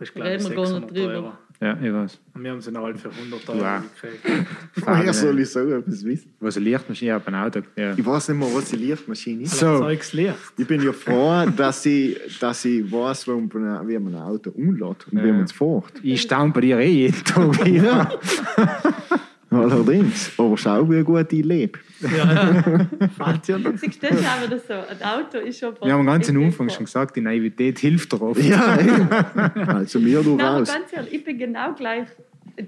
[0.00, 1.12] Ich glaube, Reden wir gar nicht 600 drüber.
[1.12, 1.32] Euro.
[1.60, 2.20] Ja, ich weiß.
[2.34, 3.78] Und wir haben sie noch halt für 100 Euro Ja.
[4.02, 4.46] gekriegt.
[4.84, 6.34] Woher soll ich so etwas wissen?
[6.40, 7.60] Was eine Lichtmaschine auf ein Auto.
[7.76, 7.94] Ja.
[7.96, 9.56] Ich weiß nicht mehr, was die Lichtmaschine ist.
[9.60, 9.78] So.
[9.78, 10.34] Zeugs Licht.
[10.58, 14.50] Ich bin ja froh, dass ich, dass ich weiß, wie man, wie man ein Auto
[14.50, 15.32] umlädt und wie Ja.
[15.32, 15.92] man es fährt.
[16.02, 18.10] Ich staune bei dir eh jeden Tag wieder.
[19.62, 20.32] Allerdings.
[20.38, 21.78] Aber schau, wie gut ich lebe.
[22.00, 22.62] Ja, ja.
[23.24, 23.78] Fällt dir nicht.
[23.80, 24.72] Siehst du, das ist aber das so.
[24.74, 28.12] Ein Auto ist schon Wir haben ganz am fast- Anfang schon gesagt, die Naivität hilft
[28.14, 28.42] oft.
[28.42, 28.76] Ja.
[29.66, 30.72] Also mir du Nein, aber raus.
[30.72, 32.08] ganz ehrlich, ich bin genau gleich.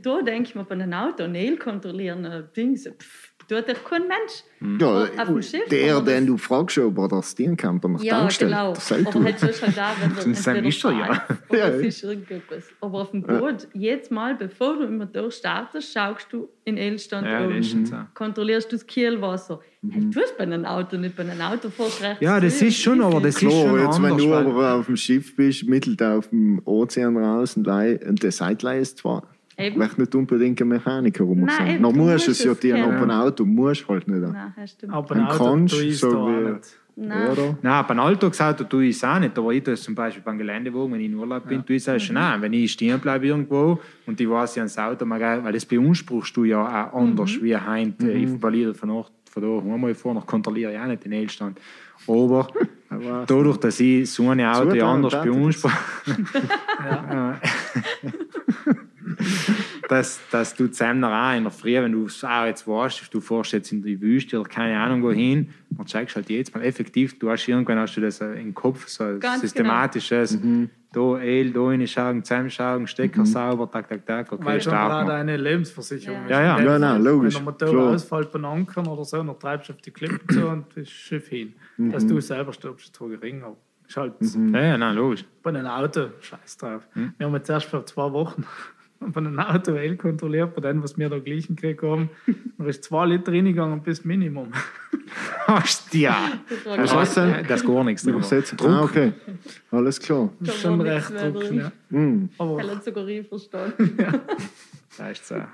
[0.02, 4.80] Da denke ich mir bei einem Auto, Nail kontrollieren, Dings, pff, tut doch kein Mensch.
[4.80, 8.20] Ja, Auf dem Schiff der, den du fragst, ob er das stehen kann, einer Ja,
[8.20, 8.50] Tankstelle.
[8.50, 8.72] genau.
[8.72, 11.04] Das Aber halt sonst halt auch, wenn du Sonst bist du ja.
[11.04, 11.66] oder Ja, ja.
[11.68, 12.64] ist irgendetwas.
[12.80, 17.26] Aber auf dem Boot, jedes Mal, bevor du im Motor startest, schaust du in L-Stand
[17.26, 17.96] Ja, ist schon so.
[18.14, 19.60] Kontrollierst du das Kielwasser.
[19.88, 22.20] Hey, du hast bei einem Auto nicht, bei einem Auto rechts.
[22.20, 24.22] Ja, das ist schon, aber das ist Klar, schon jetzt wenn anders.
[24.22, 28.32] du weil- aber auf dem Schiff bist, mittelt auf dem Ozean raus und, und der
[28.32, 29.22] Seitleih ist zwar
[29.58, 29.78] Eben.
[29.78, 31.66] Möchte nicht unbedingt ein Mechaniker rum Nein, sein.
[31.70, 33.10] eben, Noch du musst musst es ja dir noch kennen.
[33.10, 34.20] ein Auto, musst halt nicht.
[34.20, 34.92] Nein, stimmt.
[34.92, 36.78] Aber Ein ein Auto ich so wie- nicht.
[36.98, 37.30] Nein.
[37.30, 37.58] Oder?
[37.60, 40.38] Nein, beim Alltagsauto tue ich es auch nicht, aber ich tue es zum Beispiel beim
[40.38, 42.40] Geländewagen, wenn ich in Urlaub bin, tue ich es auch schon Mhm.
[42.42, 45.52] Wenn ich stehen bleibe irgendwo und ich weiß, ich habe das Auto mal geil, weil
[45.52, 47.42] das beanspruchst du ja auch anders Mhm.
[47.44, 48.02] wie heint.
[48.02, 48.08] Mhm.
[48.10, 51.58] Ich verliere von, Nacht, von da einmal vor, noch kontrolliere ich auch nicht den Edelstand.
[52.08, 52.48] Aber
[52.88, 55.74] Aber dadurch, dass ich so ein Auto ja anders beanspruche,
[59.88, 63.20] dass, dass du zusammen auch in der Früh, wenn du es auch jetzt weißt, du
[63.20, 67.18] fährst jetzt in die Wüste oder keine Ahnung wohin, dann checkst halt jetzt mal effektiv,
[67.18, 70.38] du hast irgendwann hast du das äh, im Kopf, so ein Ganz systematisches,
[70.92, 75.10] da El, da reinschauen, zusammenschauen, Stecker sauber, tak, tak, tak, okay, Weil schon gerade machen.
[75.10, 76.40] eine Lebensversicherung Ja.
[76.40, 76.64] Ja, ja.
[76.64, 77.94] Ja, nein, logisch, Wenn der Motor klar.
[77.94, 81.28] ausfällt beim Ankern oder so, dann treibst du auf die Klippe zu und das Schiff
[81.28, 81.54] hin.
[81.76, 81.92] Mhm.
[81.92, 83.56] Dass du selber stirbst, ist zwar gering, aber
[83.86, 84.14] ist halt
[84.52, 85.24] Ja, ja, nein, logisch.
[85.42, 86.88] bei einem Auto, scheiß drauf.
[86.94, 87.12] Mhm.
[87.18, 88.44] Wir haben jetzt erst vor zwei Wochen
[89.00, 92.10] bei einem Auto L kontrolliert, bei dem, was wir da gleichen gekriegt haben.
[92.58, 94.52] Da ist zwei Liter reingegangen bis Minimum.
[95.48, 96.16] Hostia!
[96.64, 97.46] Das heißt denn?
[97.46, 98.02] Das ist gar nichts.
[98.02, 98.18] drüber.
[98.18, 98.58] Übersetzen.
[98.62, 99.12] Ah, okay.
[99.70, 100.30] Alles klar.
[100.40, 101.52] Da ist schon recht Druck.
[101.52, 101.72] Ja.
[101.90, 102.30] Mhm.
[102.38, 103.96] Aber Er sogar verstanden.
[104.98, 105.34] Das ist so.
[105.36, 105.48] Ja,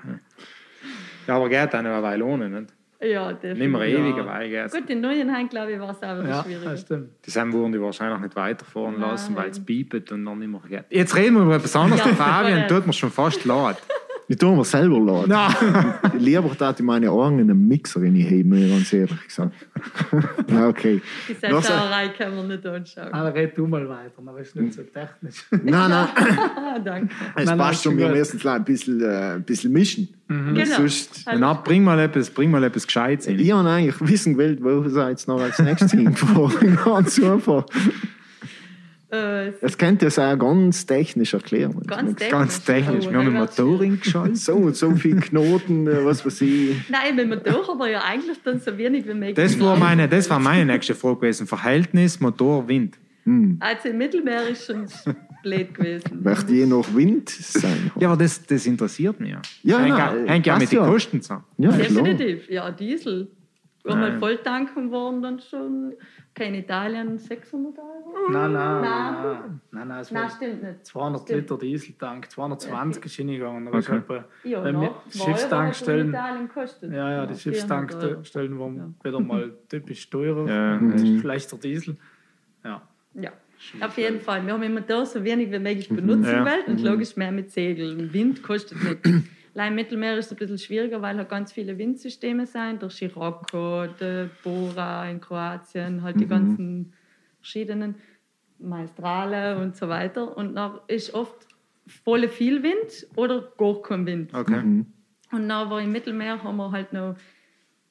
[1.27, 2.73] Ja, aber geht auch noch eine Weile ohne, nicht?
[3.03, 3.59] Ja, definitiv.
[3.59, 4.73] Nicht mehr ewig, Weile geht's.
[4.73, 6.71] Gut, in neuen Heim, glaube ich, war es auch wieder ja, schwieriger.
[6.71, 7.09] das stimmt.
[7.25, 9.11] Die Sam wurden die wahrscheinlich nicht weiterfahren Nein.
[9.11, 10.85] lassen, weil es piepet und dann nicht mehr geht.
[10.89, 12.03] Jetzt reden wir über etwas anderes.
[12.03, 13.77] Ja, Fabian tut mir schon fast leid.
[14.27, 15.29] Ich tue mir selber laden.
[15.29, 15.93] Nein.
[16.19, 19.53] Lieber da ich meine Ohren in einen Mixer reinheben, mir ganz ehrlich gesagt.
[20.49, 21.01] ja, okay.
[21.27, 23.13] Die Selbstschauerei kann man nicht anschauen.
[23.13, 25.43] Aber red du mal weiter, aber ist nicht so technisch.
[25.51, 27.13] Nein, nein, Ah, danke.
[27.35, 27.97] es Nein, passt schon.
[27.97, 30.07] Wir müssen es ein bisschen, äh, ein bisschen mischen.
[30.27, 30.63] Genau.
[30.77, 33.37] Sonst, Na, bring mal etwas, bring mal etwas Gescheites hin.
[33.39, 36.79] ich habe eigentlich wissen gewählt, wo sie jetzt noch als nächstes hinfahren.
[36.83, 37.65] ganz einfach.
[39.13, 41.79] Äh, Es könnte es auch ganz technisch erklären.
[41.85, 42.31] ganz technisch.
[42.31, 43.09] Ganz technisch.
[43.09, 44.37] Wir haben einen das Motoring geschaltet.
[44.37, 46.75] So und so viele Knoten, äh, was weiß ich.
[46.89, 49.35] Nein, wenn man durch, aber ja eigentlich dann so wenig wie möglich.
[49.35, 51.45] Das war, meine, das war meine nächste Frage gewesen.
[51.47, 52.97] Verhältnis Motor-Wind.
[53.59, 54.85] Also im Mittelmeer ist schon
[55.43, 56.25] blöd gewesen.
[56.25, 57.91] Wird je noch Wind sein?
[57.99, 59.41] Ja, aber das, das interessiert mich ja.
[59.63, 60.79] Ja, hängt, ja- ja mit den.
[60.79, 61.43] Kosten zusammen.
[61.57, 61.71] Ja.
[61.71, 62.49] Definitiv.
[62.49, 63.29] Ja, Diesel.
[63.85, 64.19] Wenn wir Nein.
[64.19, 65.93] voll tanken waren, dann schon,
[66.33, 68.31] okay, in Italien 600 Euro.
[68.31, 68.81] Nein, nein, Nein.
[68.81, 69.61] nein.
[69.71, 70.85] Nein, nein, es Nein, stimmt nicht.
[70.85, 71.41] 200 Stimmt.
[71.41, 73.67] Liter Dieseltank, 220 ist hingegangen.
[73.67, 73.97] Okay.
[73.97, 77.35] etwa, Ja, wenn wir Schiffstankstellen, ja, ja, die 400 Euro.
[77.35, 81.19] Schiffstankstellen waren wieder mal typisch teurer, Ja, mhm.
[81.19, 81.97] schlechter Diesel.
[82.63, 82.81] Ja.
[83.15, 83.31] Ja,
[83.81, 84.45] auf jeden Fall.
[84.45, 86.45] Wir haben immer da so wenig wie möglich benutzen Ja.
[86.45, 88.13] wollen und logisch mehr mit Segeln.
[88.13, 88.99] Wind kostet nicht.
[89.53, 92.81] Allein im Mittelmeer ist es ein bisschen schwieriger, weil halt ganz viele Windsysteme sind.
[92.81, 96.93] Der Scirocco, der Bora in Kroatien, halt die ganzen
[97.39, 97.95] verschiedenen
[98.57, 100.35] Maestrale und so weiter.
[100.35, 101.47] Und dann ist oft
[101.85, 104.33] voll viel Wind oder gar kein Wind.
[104.33, 104.61] Okay.
[104.63, 104.85] Mhm.
[105.31, 107.15] Und dann war im Mittelmeer haben wir halt noch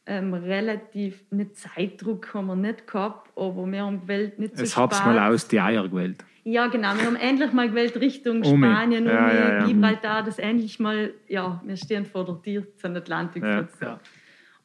[0.07, 4.77] ähm, relativ, nicht Zeitdruck haben wir nicht gehabt, aber wir haben gewählt, nicht so Es
[4.77, 6.25] hab's mal aus die Eier gewählt.
[6.45, 6.95] Ja, genau.
[6.97, 8.67] Wir haben endlich mal gewählt Richtung Umi.
[8.67, 9.67] Spanien, Ja, Umi, ja, ja.
[9.67, 13.63] Gibraltar, das endlich mal, ja, wir stehen vor der Tür zum Atlantik Ja.
[13.63, 14.01] sozusagen.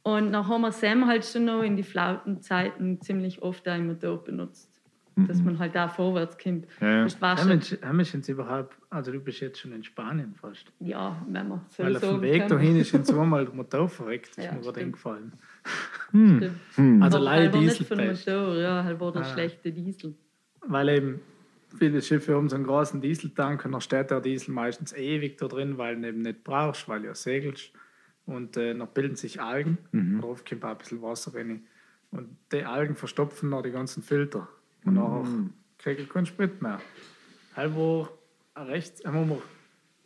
[0.04, 3.88] Und dann haben wir Sam halt schon noch in die Flautenzeiten ziemlich oft auch im
[3.88, 4.72] Motor benutzt.
[5.20, 6.68] Dass man halt da vorwärts kommt.
[6.80, 7.04] Ja.
[7.04, 9.84] Das war Haben schon, wir haben wir jetzt überhaupt, also du bist jetzt schon in
[9.84, 10.72] Spanien fast.
[10.80, 14.30] ja, wenn man so Weil auf dem Weg dahin ist jetzt zweimal der Motor verreckt,
[14.30, 14.78] ist Ja, mir gerade stimmt.
[14.86, 15.34] eingefallen.
[16.12, 17.04] Stimmt.
[17.04, 17.98] Also Aber leider war nicht von.
[17.98, 19.26] Motor, ja, halt war der Ah.
[19.26, 20.14] schlechte Diesel.
[20.68, 21.20] Weil eben
[21.78, 25.48] viele Schiffe haben so einen großen Dieseltank und dann steht der Diesel meistens ewig da
[25.48, 27.72] drin, weil du eben nicht brauchst, weil du ja segelst.
[28.26, 30.20] Und äh, dann bilden sich Algen, Mhm.
[30.22, 31.64] darauf kommt auch ein bisschen Wasser rein.
[32.12, 34.48] Und die Algen verstopfen dann die ganzen Filter.
[34.86, 35.00] Und Mhm.
[35.00, 35.26] nachher
[35.78, 36.80] kriege ich keinen Sprit mehr.
[37.56, 38.10] Halb war
[38.56, 39.42] rechts, haben wir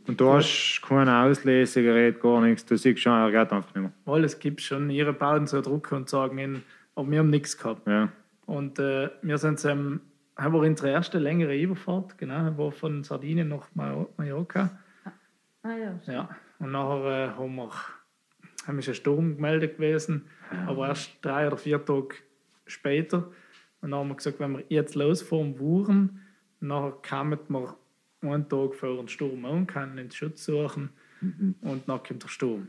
[0.07, 2.65] Und du hast kein Auslesegerät, gar nichts.
[2.65, 3.91] Du siehst schon, er geht einfach nicht mehr.
[4.05, 4.89] alles gibt schon.
[4.89, 6.63] Ihre bauen so Druck und sagen ihnen,
[6.95, 7.87] aber wir haben nichts gehabt.
[7.87, 8.11] Ja.
[8.45, 10.01] Und äh, wir sind ähm,
[10.37, 14.77] haben wir unsere erste längere Überfahrt, genau, haben wir von Sardinien nach Ma- Mallorca.
[15.63, 16.29] Ah ja, Ja.
[16.59, 17.71] Und nachher äh, haben wir
[18.67, 20.27] haben ist ein Sturm gemeldet gewesen,
[20.67, 22.15] aber erst drei oder vier Tage
[22.67, 23.27] später.
[23.81, 26.21] Und dann haben wir gesagt, wenn wir jetzt losfahren wuren,
[26.59, 27.75] nachher kamen wir
[28.21, 30.89] einen Tag vor den Sturm an, können den Schutz suchen
[31.61, 32.67] und dann kommt der Sturm.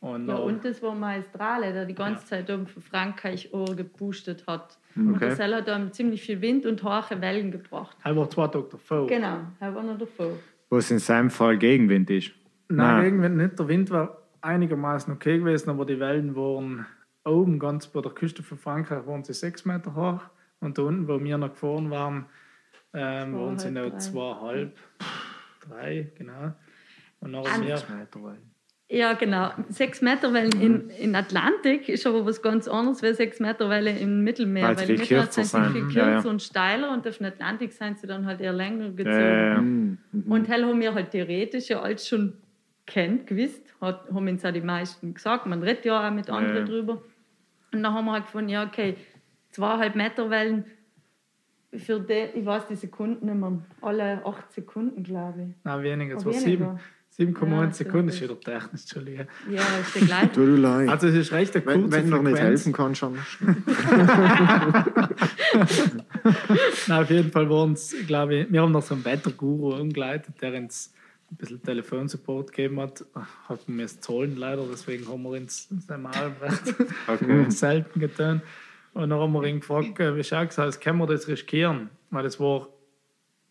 [0.00, 3.74] Und, Ja, dann- und das war Maestrale, der die ganze Zeit oben von Frankreich Ohr
[3.74, 4.78] gepustet hat.
[4.94, 5.26] Und Okay.
[5.26, 7.96] der Seil hat dann ziemlich viel Wind und hohe Wellen gebracht.
[8.04, 9.06] er war zwei Tage davor.
[9.08, 10.32] Genau, er war noch davor.
[10.70, 12.30] Was in seinem Fall Gegenwind ist.
[12.68, 13.58] Nein, Regenwind nicht.
[13.58, 16.86] Der Wind war einigermaßen okay gewesen, aber die Wellen waren
[17.24, 20.20] oben, ganz bei der Küste von Frankreich, waren sie sechs Meter hoch.
[20.60, 22.26] Und da unten, wo wir noch gefahren waren,
[22.94, 24.76] ähm, waren sie noch Zweieinhalb,
[25.68, 26.12] drei.
[26.16, 26.52] genau.
[27.20, 27.78] Und noch An- mehr.
[28.90, 29.50] Ja, genau.
[29.68, 33.90] Sechs Meter Wellen in, in Atlantik ist aber was ganz anderes wie sechs Meter Welle
[33.90, 34.68] im Mittelmeer.
[34.68, 36.30] Weil Weil im viel Mittelmeer sind sie viel kürzer Ja, ja.
[36.30, 39.14] und steiler und auf dem Atlantik sind sie dann halt eher länger gezogen.
[39.14, 39.98] Äh, Mhm.
[40.32, 42.32] Und hell haben wir halt theoretisch ja alles schon
[42.86, 45.44] kennt, gewusst, hat, haben uns auch die meisten gesagt.
[45.44, 46.64] Man redet ja auch mit anderen Ja.
[46.64, 47.02] drüber.
[47.74, 48.96] Und dann haben wir halt gefunden, ja, okay,
[49.50, 50.64] zweieinhalb Meter Wellen
[51.74, 55.54] für die, ich weiß die Sekunden nicht mehr, alle acht Sekunden, glaube ich.
[55.64, 56.16] Nein, weniger.
[56.16, 56.80] Es war weniger.
[57.18, 59.26] 7,1 Ja, Sekunden, ist wieder technisch, Entschuldige.
[59.50, 60.28] Ja, ist der gleiche.
[60.34, 60.88] Du, du leid.
[60.88, 63.18] Also es ist recht eine kurze wenn wenn du noch nicht helfen kannst, schon.
[66.86, 70.40] Nein, auf jeden Fall waren es, glaube ich, wir haben noch so einen Wetterguru umgeleitet,
[70.40, 70.94] der uns
[71.30, 73.04] ein bisschen Telefonsupport gegeben hat.
[73.48, 76.36] Hat mir es zahlen leider, deswegen haben wir uns das normal
[77.08, 77.46] okay.
[77.50, 78.42] selten getan.
[78.94, 81.90] Und dann haben wir ihn gefragt, äh, wie schaut es aus, können wir das riskieren?
[82.10, 82.68] Weil das war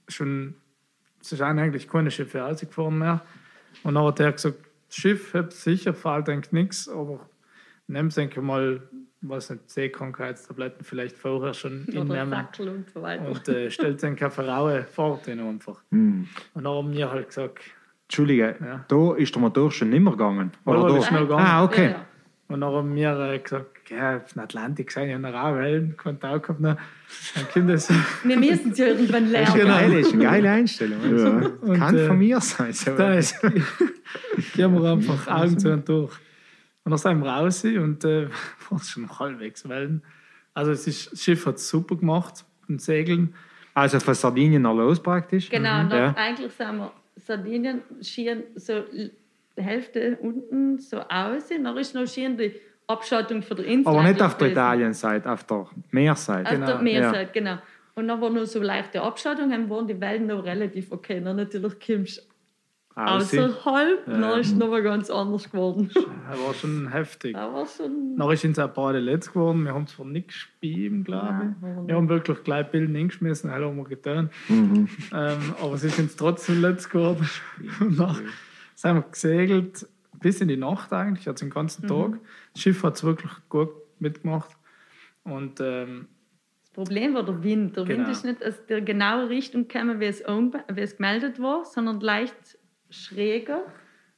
[0.08, 0.56] schon,
[1.22, 3.22] es ist eigentlich keine Schiffe rausgefahren mehr.
[3.84, 7.20] Und dann hat er gesagt, das Schiff hat sicher, fällt eigentlich nichts, aber
[7.88, 8.82] nimm denke mal,
[9.22, 13.28] was nicht, Seekrankheitstabletten vielleicht vorher schon Oder innehmen Sackel und so weiter.
[13.28, 15.82] und äh, stellt keine Frauen fort ihn einfach.
[15.90, 16.28] Mhm.
[16.54, 17.60] Und dann haben wir halt gesagt,
[18.04, 18.86] Entschuldige, Ja.
[18.88, 20.52] da ist der Motor schon nicht mehr gegangen.
[20.66, 20.98] Oder Ja, da?
[20.98, 21.46] ist noch gegangen.
[21.46, 21.86] Ah, okay.
[21.86, 22.06] Ja, ja.
[22.50, 25.96] Und dann haben wir äh, gesagt, ja, auf dem Atlantik sind ja noch auch Wellen,
[25.98, 26.78] kann auch dann
[27.54, 27.90] kommt das.
[28.24, 29.80] Wir müssen es ja irgendwann Das ist eine lernen.
[29.80, 31.02] geile, ist eine geile Einstellung.
[31.04, 31.28] Also,
[31.62, 32.74] Und, Kann äh, von mir sein.
[32.74, 32.96] So.
[32.96, 33.40] Da ist,
[34.56, 36.14] gehen wir einfach Augen zu und durch.
[36.84, 38.28] Und dann sind wir raus und äh,
[38.70, 40.04] waren schon halbwegs Wellen.
[40.54, 43.36] Also es ist, das Schiff hat es super gemacht, mit dem Segeln.
[43.74, 45.50] Also von Sardinien noch los praktisch.
[45.50, 46.14] Genau, dann Ja.
[46.16, 48.84] eigentlich sind wir Sardinien schieren so
[49.64, 51.52] Hälfte unten so aus.
[51.52, 52.54] Und dann ist noch schieren die
[52.88, 53.88] Abschattung für die Insel.
[53.88, 54.52] Aber nicht auf der.
[54.52, 56.50] Italienseite, auf der Meerseite.
[56.50, 57.58] Auf der Genau, Meerseite, genau.
[57.96, 61.20] Und dann war nur so leichte Abschattung, dann waren die Wellen noch relativ okay.
[61.20, 65.90] Dann natürlich kommst du außerhalb, dann ist es noch mal ganz anders geworden.
[65.94, 67.36] Das war schon heftig.
[67.36, 68.16] Aber schon.
[68.18, 69.64] Dann ist uns auch beide letzt geworden.
[69.64, 71.64] Wir haben zwar nichts gespielt, glaube Nein, ich.
[71.64, 74.30] warum Wir haben wirklich gleich Bilder hingeschmissen, das haben wir getan.
[74.48, 74.90] Mhm.
[75.14, 77.28] Ähm, aber es ist uns trotzdem letzt geworden.
[77.80, 78.18] Und dann
[78.78, 79.88] sind wir gesegelt,
[80.22, 81.88] bis in die Nacht eigentlich, also den ganzen Mhm.
[81.90, 82.20] Tag.
[82.54, 84.52] Das Schiff hat es wirklich gut mitgemacht.
[85.24, 86.08] Und ähm,
[86.62, 87.76] Das Problem war der Wind.
[87.76, 88.10] Der Wind Genau.
[88.12, 92.58] ist nicht aus der genauen Richtung gekommen, wie es, wie es gemeldet war, sondern leicht
[92.92, 93.64] schräger.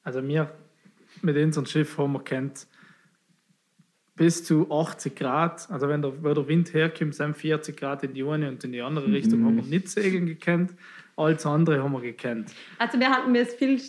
[0.03, 0.51] also wir
[1.21, 2.67] mit unserem Schiff haben wir kennt
[4.15, 8.13] bis zu 80 Grad, also wenn der, wo der Wind herkommt, sind 40 Grad in
[8.13, 10.73] die eine und in die andere Richtung haben wir nicht segeln gekannt.
[11.15, 12.51] Alles andere haben wir gekannt.
[12.77, 13.79] Also wir hatten jetzt viel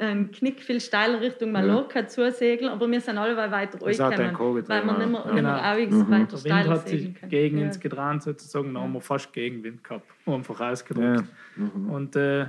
[0.00, 4.30] einen Knick viel steiler Richtung Mallorca zusegeln, aber wir sind alle weiter Das hat einen
[4.30, 4.98] gekommen, Covid, weil wir ja.
[4.98, 5.34] nicht mehr, Genau.
[5.34, 7.30] nicht mehr auch weiter Der Wind hat sich können.
[7.30, 7.66] gegen ja.
[7.66, 11.24] uns gedreht sozusagen, dann haben wir fast Gegenwind gehabt, einfach ausgedrückt.
[11.56, 11.92] Ja.
[11.92, 12.46] Und äh,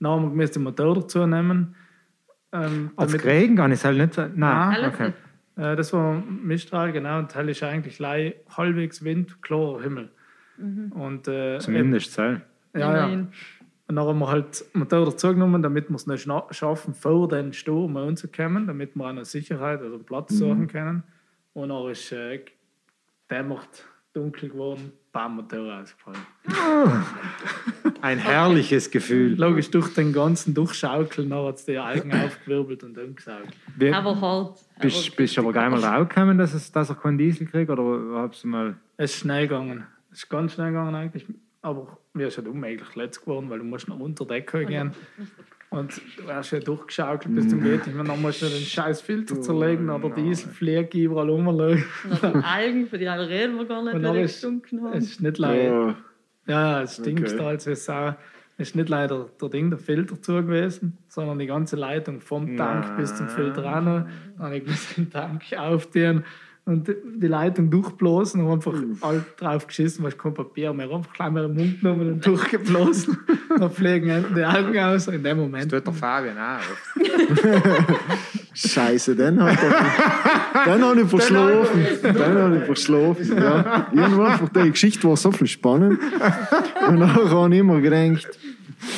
[0.00, 1.74] dann haben wir müssen den Motor dazu nehmen.
[2.52, 4.16] Ähm, Auf damit- Regen gar nicht, halt nicht.
[4.36, 5.06] Nein, okay.
[5.08, 5.66] nicht.
[5.66, 10.10] Äh, das war Mistral, genau, und hell ist eigentlich lei- halbwegs Wind, klarer Himmel.
[10.90, 12.22] Und, äh, Zumindest so.
[12.22, 12.38] Ja,
[13.08, 13.26] ja.
[13.88, 17.54] Und dann haben wir halt Motor dazu genommen, damit wir es nicht schaffen, vor den
[17.54, 21.02] Sturm anzukommen, damit wir noch Sicherheit oder Platz suchen können.
[21.54, 22.44] Und dann ist äh,
[23.30, 26.20] dämmert, dunkel geworden, bam, Motor ausgefallen.
[28.02, 29.34] Ein herrliches Gefühl.
[29.38, 33.56] Logisch, durch den ganzen Durchschaukeln hat es die Augen aufgewirbelt und umgesaugt.
[33.76, 34.58] Wie, Aber hart.
[34.80, 37.70] bist, du aber gleich mal rausgekommen, dass, es, dass er keinen Diesel kriegt?
[37.70, 38.76] Oder habst du mal.
[38.98, 39.86] Es ist schnell gegangen.
[40.12, 41.26] Es ist ganz schnell gegangen eigentlich.
[41.62, 44.92] Aber mir ist halt unmöglich letzt geworden, weil du musst noch unter Decke gehen.
[45.70, 48.04] Und du wärst ja durchgeschaukelt bis zum geht nicht mehr.
[48.04, 51.84] Dann musst du den scheiß Filter zerlegen oder Diesel fliegt überall rumlegen.
[52.04, 54.44] Und die Algen, für die alle reden wir gar nicht, die ist,
[54.94, 55.88] es ist nicht leider.
[55.88, 55.94] Oh,
[56.50, 57.44] Ja, es stinkt Okay.
[57.44, 58.14] also es ist, auch,
[58.56, 62.56] es ist nicht leider der Ding, der Filter zu gewesen, sondern die ganze Leitung vom
[62.56, 64.06] Tank bis zum Filter noch.
[64.38, 66.24] Dann habe ich muss den Tank auftun
[66.68, 71.12] und die- Leitung durchblasen und einfach all drauf geschissen, weil ich kein Papier mehr einfach
[71.12, 73.18] gleich mal im Mund genommen und durchgeblasen.
[73.58, 75.08] dann fliegen die Augen aus.
[75.08, 75.70] In dem Moment.
[75.70, 76.58] tut der Fabian auch.
[78.54, 80.64] Scheiße, den hat er.
[80.74, 81.86] Den habe ich verschlafen.
[82.02, 83.36] Den habe ich verschlafen.
[83.36, 83.86] Ja.
[83.94, 85.98] Irgendwann einfach die Geschichte war so viel spannend.
[86.88, 88.28] Und nachher habe ich immer gedacht,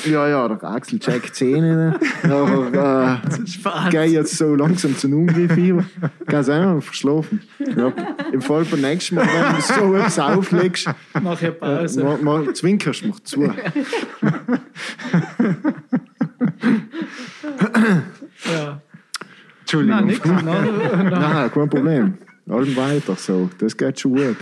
[0.04, 1.98] ja, ja, der Axel checkt Zähne.
[2.22, 3.90] Nachher äh, Spaß.
[3.90, 5.84] gehe ich jetzt so langsam zum Umgriff über.
[6.26, 7.42] Ganz einfach verschlafen.
[7.76, 7.92] Ja.
[8.32, 10.88] Im Fall beim nächsten Mal, wenn du so etwas auflegst,
[11.22, 12.04] Nachher äh, Pause.
[12.04, 13.52] mal, mal zwinkerst du mich zu.
[18.50, 18.80] Ja.
[19.60, 19.96] Entschuldigung.
[19.98, 20.26] Nein, nichts.
[20.26, 21.10] Nein, nein.
[21.10, 22.18] Nein, kein Problem.
[22.48, 23.50] Allem weiter so.
[23.58, 24.36] Das geht schon gut.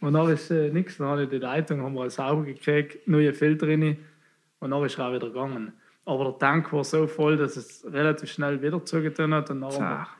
[0.00, 0.98] Und dann ist äh, nichts.
[0.98, 3.96] Dann habe ich die Leitung haben wir sauber gekriegt, neue Filter rein
[4.62, 5.72] und dann ist er auch wieder gegangen.
[6.04, 9.50] Aber der Tank war so voll, dass es relativ schnell wieder zugetan hat.
[9.50, 10.16] Und dann haben wir, Zach.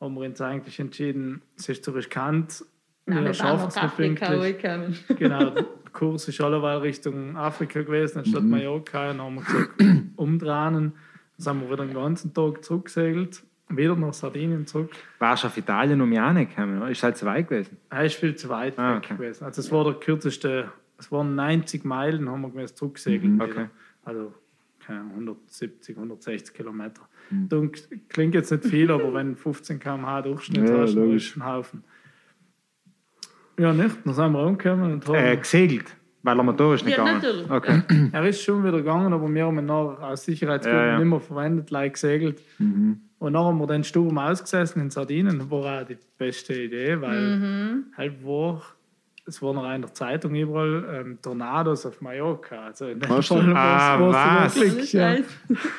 [0.00, 2.64] haben wir uns eigentlich entschieden, es ist zu riskant.
[3.06, 4.28] Nein, wir schaffen es pünktlich.
[4.66, 4.98] angekommen.
[5.18, 8.50] Genau, der Kurs ist alleweil Richtung Afrika gewesen, anstatt Mhm.
[8.50, 9.08] Mallorca.
[9.08, 9.70] Dann haben wir gesagt,
[10.16, 10.72] umdrehen.
[10.74, 10.92] Dann
[11.36, 14.90] sind wir wieder den ganzen Tag zurückgesegelt, wieder nach Sardinien zurück.
[15.18, 16.78] Warst du auf Italien um ja nicht gekommen?
[16.80, 16.90] oder?
[16.90, 17.76] Ist halt zu weit gewesen.
[17.90, 19.14] Er ist viel zu weit Ah, weg okay.
[19.16, 19.44] gewesen.
[19.44, 23.24] Also es war der kürzeste, es waren 90 Meilen, haben wir gemäß zurückgesegelt.
[23.24, 23.44] Mhm, wieder.
[23.44, 23.66] okay.
[24.04, 24.34] Also
[24.80, 27.02] keine Ahnung, 170, 160 Kilometer.
[27.30, 27.70] Mhm.
[28.08, 31.84] Klingt jetzt nicht viel, aber wenn 15 km/h Durchschnitt Ja, hast, dann ist ein Haufen.
[33.58, 33.96] Ja, nicht?
[34.04, 37.22] Dann sind wir umgekommen und haben, Äh, gesegelt, weil der Motor ist nicht Ja, gegangen.
[37.22, 37.50] natürlich.
[37.50, 37.82] Okay.
[38.12, 40.98] er ist schon wieder gegangen, aber wir haben ihn nachher aus Sicherheitsgründen Ja, ja.
[40.98, 42.40] nicht mehr verwendet, like gesegelt.
[42.58, 43.00] Mhm.
[43.18, 45.50] Und dann haben wir den Sturm ausgesessen in Sardinien.
[45.50, 47.84] War auch die beste Idee, weil Mhm.
[47.96, 48.62] halt war,
[49.28, 52.66] es war noch in der Zeitung überall ähm, Tornados auf Mallorca.
[52.66, 53.34] Also in Hast du?
[53.36, 54.56] Fall Ah, was?
[54.56, 55.16] wirklich, ja.
[55.16, 55.28] Scheiße.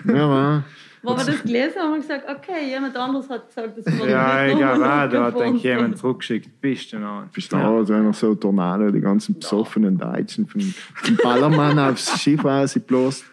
[0.05, 0.63] Ja, man.
[1.01, 4.11] Wo wir das gelesen haben, haben wir gesagt, okay, jemand anderes hat gesagt, das wurde
[4.11, 6.59] Ja, ich glaube auch, da hat dann jemand zurückgeschickt.
[6.59, 7.23] Bist du noch?
[7.33, 12.21] Bist du auch so einer so Tornado, die ganzen besoffenen Deutschen vom, vom Ballermann aufs
[12.21, 13.25] Schiff rausgeblasen.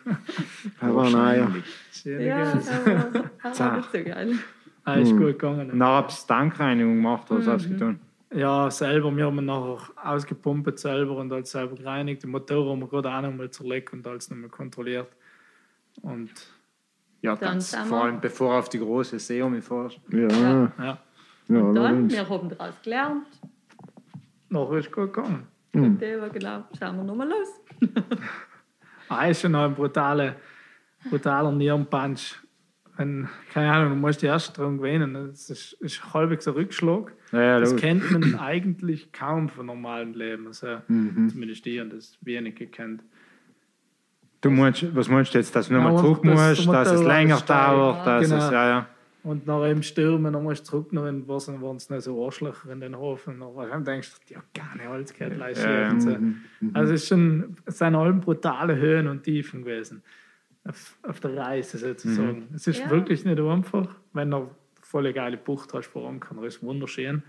[0.80, 1.50] Das war naja.
[2.04, 3.06] Ja, das war,
[3.42, 4.32] das war nicht so geil.
[4.84, 5.68] Ah, ist gut gegangen.
[5.72, 7.98] Und dann hab's Tankreinigung gemacht, was hast du getan?
[8.34, 9.14] Ja, selber.
[9.16, 12.22] Wir haben ihn nachher ausgepumpt selber und alles selber gereinigt.
[12.24, 15.08] Den Motor haben wir gerade auch nochmal zerlegt und alles nochmal kontrolliert.
[16.02, 16.30] Und
[17.22, 17.74] Ja, Dann ganz.
[17.74, 20.00] Vor allem bevor du auf die große See umfährst.
[20.10, 20.28] Ja, Ja.
[20.28, 20.98] ja, ja,
[21.48, 22.12] Dann, allerdings.
[22.12, 23.26] wir haben daraus gelernt.
[24.48, 25.46] nachher ist gut gegangen.
[25.72, 27.48] Und der war genau, schauen wir nochmal los.
[29.08, 30.34] Ah, ist schon noch ein brutaler,
[31.08, 32.34] brutaler Nierenpunch.
[32.96, 35.14] Wenn, keine Ahnung, du musst die erste dran gewinnen.
[35.14, 37.12] Das ist, ist halbwegs ein Rückschlag.
[37.32, 40.46] Ja, ja, Das kennt man eigentlich kaum von normalem Leben.
[40.46, 41.28] Also, Mhm.
[41.28, 43.02] Zumindest ich habe das wenig gekannt.
[44.40, 47.40] Du meinst, was meinst du jetzt, dass du nochmal Ja, zurück musst, dass es länger
[47.40, 48.44] dauert, dass Genau.
[48.44, 48.86] es, ja, ja.
[49.22, 53.42] Und nach einem Stürmen, du zurück, dann waren es nicht so Arschlöcher in den Hofen.
[53.42, 55.64] Und dann denkst du, ja, gerne Holzkette leisten.
[55.68, 55.90] Ja, ja.
[55.90, 56.16] Und so.
[56.74, 60.02] Also es, ist schon, es sind allem brutale Höhen und Tiefen gewesen.
[60.68, 62.48] Auf, auf der Reise sozusagen.
[62.54, 62.90] Es ist Ja.
[62.90, 64.50] wirklich nicht einfach, wenn du
[64.82, 67.22] voll geile Bucht hast vor Anker, ist wunderschön.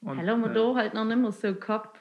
[0.00, 2.00] Und, Hallo, wir äh, da halt noch nicht mehr so gehabt.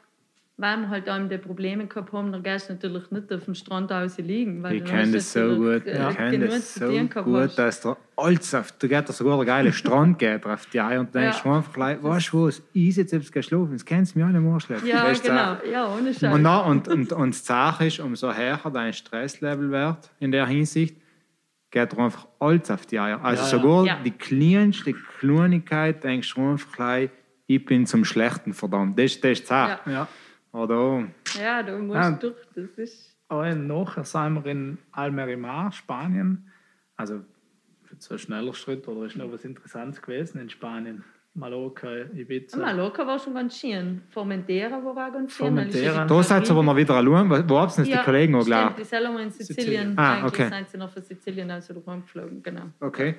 [0.59, 3.53] Weil wir halt auch die Probleme gehabt haben, dann gehst du natürlich nicht auf dem
[3.53, 4.63] Strand raus liegen.
[4.63, 5.85] Weil Ich dann kenne das so gut.
[5.85, 6.87] äh, Ich kenne das so
[7.23, 10.81] gut, dass der alles auf, da geht da sogar der geile Strand geht auf die
[10.81, 11.29] Eier und dann Ja.
[11.29, 14.25] denkst du einfach gleich, weißt du was, ich jetzt selbst geschlafen, das kennst du mir
[14.25, 14.83] alle mal schlecht.
[14.87, 15.57] Ja, Weißt genau.
[15.71, 16.33] Ja, ohne Scheiß.
[16.33, 20.47] Und, dann, und, und, und das Sache ist, umso höher dein Stresslevel wird in der
[20.47, 20.97] Hinsicht,
[21.69, 23.23] geht dir einfach alles auf die Eier.
[23.23, 23.63] Also Ja, ja.
[23.63, 23.97] sogar Ja.
[24.03, 27.09] die kleinste Kleinigkeit denkst du einfach gleich,
[27.45, 28.97] ich bin zum Schlechten verdammt.
[28.97, 29.79] Das, das ist die Sache.
[29.91, 30.07] Ja.
[30.53, 30.59] Ja.
[30.59, 31.07] Oder?
[31.39, 32.11] ja, du musst Ja.
[32.11, 32.35] durch.
[32.55, 33.15] Das ist.
[33.29, 36.49] Aber nachher sind wir in Almerimar, Spanien.
[36.95, 37.21] Also
[37.83, 41.03] für so ein schneller Schritt oder ist noch was Interessantes gewesen in Spanien.
[41.33, 42.57] Mallorca, Ibiza.
[42.57, 44.01] Mallorca war schon ganz schön.
[44.09, 45.47] Formentera war auch ganz schön.
[45.47, 46.05] Formentera.
[46.05, 47.29] Da seid ihr aber noch wieder allein.
[47.47, 48.79] Wo habt ihr Ja, die Kollegen auch gelernt?
[48.79, 49.55] Die selber in Sizilien.
[49.61, 49.93] Sizilien.
[49.99, 50.49] Ah, Eigentlich okay.
[50.49, 52.41] sind sie noch von Sizilien wieder rumgeflogen.
[52.41, 52.63] Genau.
[52.79, 53.15] Okay.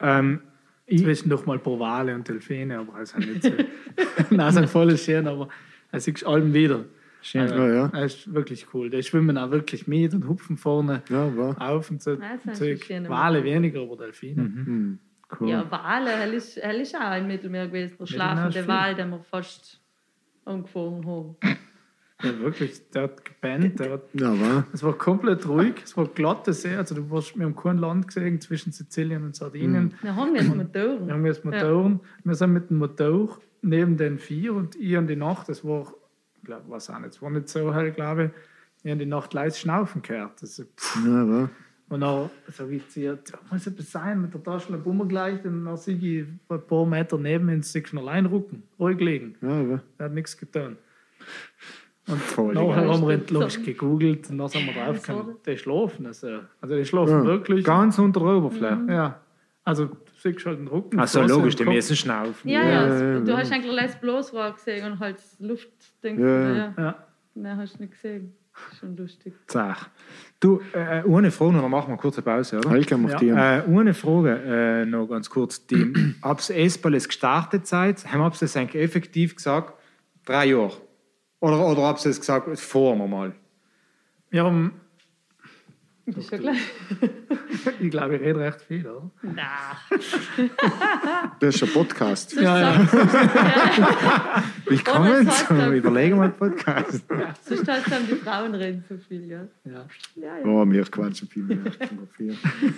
[0.00, 0.40] Ähm,
[0.88, 3.50] Zwischendurch mal pro Wale und Delfine, aber also nicht so.
[4.30, 5.48] Nein, sind voll schön, aber
[5.92, 6.84] es ist allem wieder.
[7.22, 7.42] schön.
[7.42, 7.88] Also, Ja, ja.
[7.88, 8.90] Das ist wirklich cool.
[8.90, 11.60] Die schwimmen auch wirklich mit und hupfen vorne Ja, war.
[11.60, 12.12] auf und so.
[12.12, 14.42] Ja, Wale weniger, aber Delfine.
[14.42, 14.98] Mhm.
[15.40, 15.48] Cool.
[15.48, 17.96] Ja, Wale, hell ist, hell ist auch im Mittelmeer gewesen.
[17.98, 18.66] Der schlafende.
[18.68, 19.80] Wal, den wir fast
[20.44, 21.36] umgefahren haben.
[22.22, 23.80] Ja, wirklich, der hat gepennt.
[23.80, 24.66] Der hat, Ja, war.
[24.72, 26.74] es war komplett ruhig, es war glatte See.
[26.76, 29.94] Also, du warst, wir haben kein Land gesehen zwischen Sizilien und Sardinien.
[30.02, 31.10] Wir haben jetzt Wir Motoren.
[31.10, 32.00] haben jetzt Motoren.
[32.24, 35.92] Wir sind mit dem Motor neben den vier und ich in die Nacht, das war,
[36.36, 38.30] ich glaube, was auch nicht, es war nicht so hell, glaube ich,
[38.84, 40.42] ich in die Nacht leise schnaufen gehört.
[40.42, 40.64] Also.
[41.06, 41.50] Ja, war.
[41.88, 45.44] und dann sage ich zu ihr, da muss etwas sein, mit der Tasche Bummer gleich.
[45.44, 48.98] Und dann sehe ich ein paar Meter neben ihn, sehe ich ihn allein rucken, ruhig
[48.98, 49.36] liegen.
[49.40, 49.82] Ja, war.
[49.98, 50.76] Er hat nichts getan.
[52.08, 55.56] Und Voll nachher haben wir logisch gegoogelt und dann sind wir Ja, drauf gekommen, die
[55.56, 56.06] schlafen.
[56.06, 57.24] Also, also die schlafen Ja.
[57.24, 57.64] wirklich.
[57.64, 58.86] Ganz unter der Oberfläche.
[58.88, 59.20] Ja.
[59.62, 59.90] Also
[60.22, 60.98] siehst halt den Rücken.
[60.98, 61.66] Also logisch, Kopf.
[61.66, 62.48] müssen schnaufen.
[62.50, 62.86] Ja, ja, Ja,
[63.18, 66.18] es- du hast eigentlich letztes Bloßrohr gesehen und halt Luftding.
[66.20, 66.74] Ja, Ja, ja.
[66.78, 67.06] ja.
[67.34, 68.34] Mehr hast du nicht gesehen.
[68.78, 69.32] Schon lustig.
[69.46, 69.88] Sag.
[70.38, 72.68] Du, äh, ohne Frage, dann machen wir eine kurze Pause, oder?
[72.68, 73.30] Heilke macht die.
[73.30, 75.66] Äh, ohne Frage, äh, noch ganz kurz.
[75.66, 79.72] Die, abs Esbales gestartet seid, haben Sie das eigentlich effektiv gesagt,
[80.26, 80.72] drei Jahre?
[81.40, 83.32] Oder, oder habt ihr es gesagt, vor mal?
[84.28, 84.72] Wir haben,
[86.14, 86.58] Das ist schon gleich.
[87.80, 89.10] ich glaube, ich rede recht viel, oder?
[89.22, 89.76] Na,
[91.40, 92.34] Das ist ein Podcast.
[92.34, 92.86] Ja, ja.
[94.70, 97.04] Ich komme Oder es zum heißt Überlegen mal Podcast.
[97.44, 99.40] Sonst halt haben die Frauen reden so viel, ja.
[99.64, 99.86] Ja.
[100.14, 100.44] Ja, ja.
[100.46, 101.58] Oh, wir quatschen viel mehr.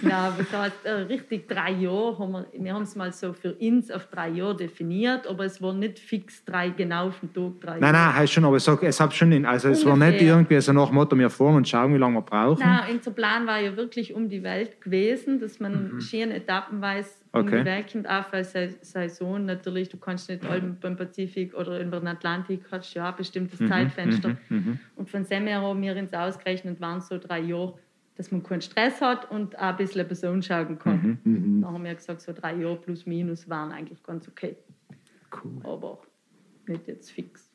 [0.03, 3.33] Ja, aber so heißt, äh, richtig drei Jahre haben wir, wir haben es mal so
[3.33, 7.33] für uns auf drei Jahre definiert, aber es war nicht fix drei, genau auf den
[7.33, 9.97] Tag drei Nein, nein, heißt schon, aber es, es hat schon, in, also es war
[9.97, 12.61] nicht irgendwie so nach dem Motto, wir fahren und schauen, wie lange wir brauchen.
[12.61, 17.43] Nein, unser Plan war ja wirklich um die Welt gewesen, dass man schön etappenweise um
[17.43, 17.47] Mhm.
[17.49, 17.59] Okay.
[17.61, 21.81] die Welt kommt, auch weil Sa- Saison natürlich, du kannst nicht allem beim Pazifik oder
[21.81, 24.37] über den Atlantik, hast du ja ein bestimmtes Mhm, Zeitfenster.
[24.97, 27.79] Und von dem her haben wir uns ausgerechnet, waren so drei Jahre,
[28.17, 31.19] dass man keinen Stress hat und auch ein bisschen Person schauen kann.
[31.25, 34.57] Mhm, Da haben wir gesagt, so drei Jahre plus minus waren eigentlich ganz okay.
[35.43, 35.61] Cool.
[35.65, 36.01] Aber
[36.67, 37.51] nicht jetzt fix.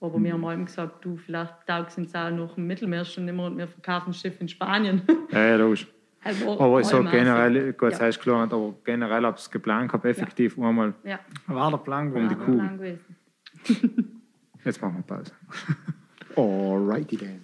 [0.00, 0.24] Aber Mhm.
[0.24, 3.58] wir haben allem gesagt, du, vielleicht taugt es auch noch im Mittelmeer schon immer und
[3.58, 5.02] wir verkaufen ein Schiff in Spanien.
[5.32, 5.86] Ja, ja, logisch.
[6.22, 8.06] Also, Aber so allem auch generell, gut, das ja.
[8.06, 10.94] heißt klar, aber generell habe ich es geplant gehabt, effektiv einmal.
[11.04, 12.52] Ja, War der Plan Um die Kuh.
[12.54, 13.04] Plan gewesen.
[14.64, 15.32] Jetzt machen wir Pause.
[16.36, 17.40] Alrighty then.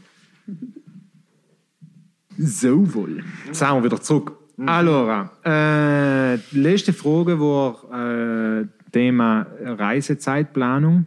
[2.36, 3.22] So wohl.
[3.46, 4.36] Jetzt sind wir wieder zurück.
[4.66, 11.06] Allora, äh, die letzte Frage war äh, Thema Reisezeitplanung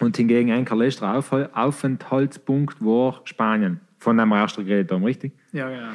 [0.00, 3.80] und hingegen ein letzter Auf Aufenthaltspunkt war Spanien.
[3.98, 5.32] Von dem wir erst geredet haben, richtig?
[5.52, 5.92] Ja, genau.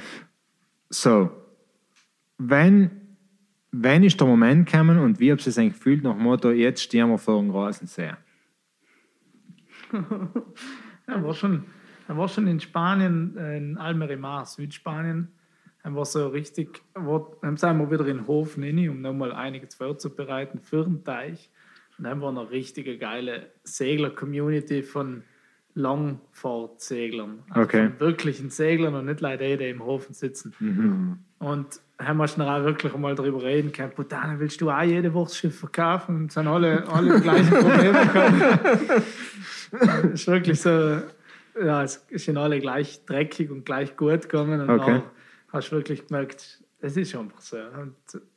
[0.89, 1.29] So,
[2.37, 2.89] wenn,
[3.71, 6.49] wenn ist der Moment gekommen und wie habt ihr es eigentlich gefühlt nach dem Motto,
[6.49, 8.11] jetzt stehen wir vor dem großen See?
[11.09, 11.65] Er war schon,
[12.07, 15.29] er war schon in Spanien, äh, in Almerimar, Südspanien.
[15.81, 19.33] Er war so richtig, war, dann sind wir wieder in den Hof rein, um nochmal
[19.33, 21.49] einiges vorzubereiten für den Teich.
[21.99, 25.23] Und dann war eine richtige geile Segler-Community von
[25.75, 27.43] Langfahrtseglern.
[27.49, 27.89] Also Okay.
[27.89, 30.53] Von wirklichen Seglern und nicht Leute, die im Hofen sitzen.
[31.39, 31.67] Und
[31.99, 35.33] haben wir schon auch wirklich einmal darüber reden können, Putana, willst du auch jede Woche
[35.35, 36.15] Schiff verkaufen?
[36.15, 38.09] Und sind alle, alle gleichen Probleme.
[39.71, 41.01] Es ist wirklich so,
[41.61, 44.61] ja, es sind alle gleich dreckig und gleich gut gegangen.
[44.61, 44.91] Und Okay.
[44.91, 45.03] dann
[45.51, 47.57] hast du wirklich gemerkt, es ist einfach so.
[47.57, 47.95] Und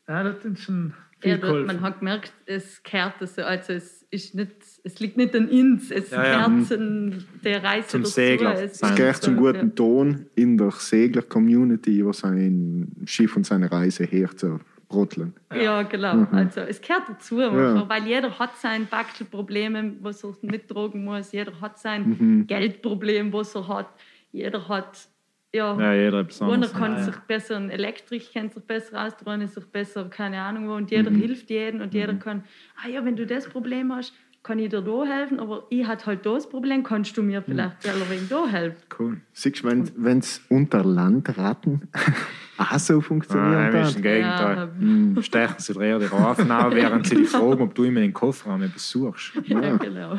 [0.08, 4.02] ja, das ist schon Ja, dort, man hat gemerkt, es kehrt das so, also es
[4.10, 4.50] ist nicht,
[4.84, 6.46] es liegt nicht an uns, es Ja, ja.
[6.48, 7.12] kehrt zum,
[7.44, 8.12] der Reise Zum dazu.
[8.14, 8.54] Segler.
[8.54, 9.74] Es Es so, zum guten ja.
[9.74, 14.58] Ton in der Segler-Community über sein Schiff und seine Reise her zu
[14.88, 15.32] brutteln.
[15.54, 16.16] Ja, genau.
[16.16, 16.28] Mhm.
[16.32, 21.32] Also es gehört dazu, einfach, weil jeder hat sein Backelprobleme, was er mittragen muss.
[21.32, 22.46] Jeder hat sein Mhm.
[22.46, 23.88] Geldproblem, was er hat.
[24.32, 25.08] Jeder hat,
[25.54, 26.72] ja, Ja, jeder einer besonders.
[26.72, 27.04] kann Ja, ja.
[27.04, 30.74] sich besser, ein Elektrik kennt sich besser aus, der eine sich besser, keine Ahnung wo.
[30.74, 31.16] Und jeder Mhm.
[31.16, 32.44] hilft jedem und jeder kann,
[32.82, 34.12] ah ja, wenn du das Problem hast,
[34.42, 37.28] kann ich dir da helfen, aber ich hatte halt das Problem, kannst du Mhm.
[37.28, 37.92] mir vielleicht ja.
[38.10, 38.82] wegen da helfen?
[38.98, 39.20] Cool.
[39.32, 41.88] Siehst du, wenn es unter Landratten
[42.58, 44.02] auch so funktionieren Nein, ist im?
[44.02, 44.70] Gegenteil.
[45.16, 48.00] Ja, Stechen sie dir eher die Rafen an, während sie dich fragen, ob du immer
[48.00, 49.32] den Kofferraum etwas suchst.
[49.44, 50.18] ja, genau.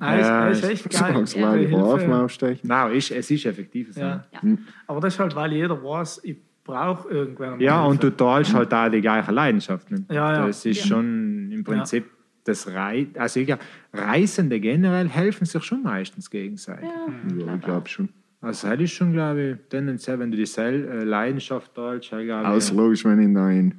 [0.00, 1.24] Nein, Ja, es ist echt geil.
[1.34, 1.40] Ja.
[1.50, 2.14] leider die Hilfe.
[2.16, 2.68] Aufstechen.
[2.68, 4.00] Nein, ist, es ist effektiv so.
[4.00, 4.24] Ja.
[4.32, 4.56] Ja, Ja.
[4.86, 8.10] Aber das ist halt, weil jeder weiß, ich brauche irgendwann und Hilfe.
[8.10, 9.90] du teilst halt auch die gleiche Leidenschaft.
[9.90, 10.04] Ne?
[10.10, 10.46] Ja, ja.
[10.46, 10.86] Das ist Ja.
[10.86, 12.04] schon im Prinzip
[12.44, 13.60] das Rei also ich, glaub,
[13.92, 16.84] Reisende generell helfen sich schon meistens gegenseitig.
[16.88, 18.08] Ja, Ja, ich glaube schon.
[18.40, 22.32] Also das ist schon, glaube ich, tendenziell, wenn du dieselbe äh, Leidenschaft teilst, halt, ich,
[22.32, 23.74] Außer logisch, wenn du in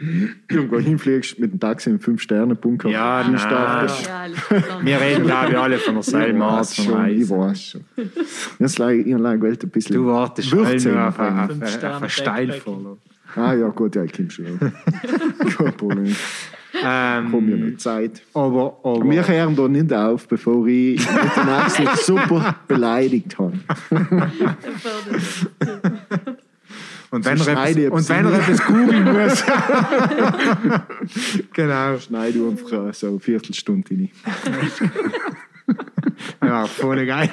[0.00, 3.34] ein irgendwo hinfliegst mit dem Taxi im Fünf-Sterne-Bunker Ja, nein.
[3.34, 3.86] ja,
[4.82, 7.84] wir reden, glaube ich, alle von derselben Ich Art von schon, ich weiß schon.
[8.58, 9.96] Jetzt lag ich lag Welt ein bisschen.
[9.96, 12.84] Du wartest alle nur auf, auf, Fünf auf, Sterne auf eine Steilvorlage.
[12.84, 13.06] Backpacking.
[13.36, 14.58] Ah ja, gut, ja, ich komme schon.
[15.56, 16.16] Kein Problem.
[16.82, 18.22] Ähm, Komm ja noch Zeit.
[18.34, 23.58] aber, aber, Wir hören da nicht auf, bevor ich mit dem Axel super beleidigt habe.
[27.16, 29.44] und wenn, So etwas, und wenn etwas etwas googeln muss.
[31.52, 31.98] genau.
[31.98, 34.10] Schneide du einfach so eine Viertelstunde rein.
[36.42, 37.30] Ja, voll geil.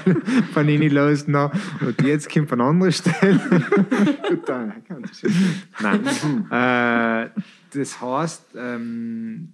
[0.54, 1.52] Von ihnen los noch.
[1.82, 2.62] Und jetzt kommt von
[5.04, 5.30] das ja.
[5.80, 6.04] Nein.
[6.50, 7.30] äh,
[7.74, 9.54] das heißt, ähm,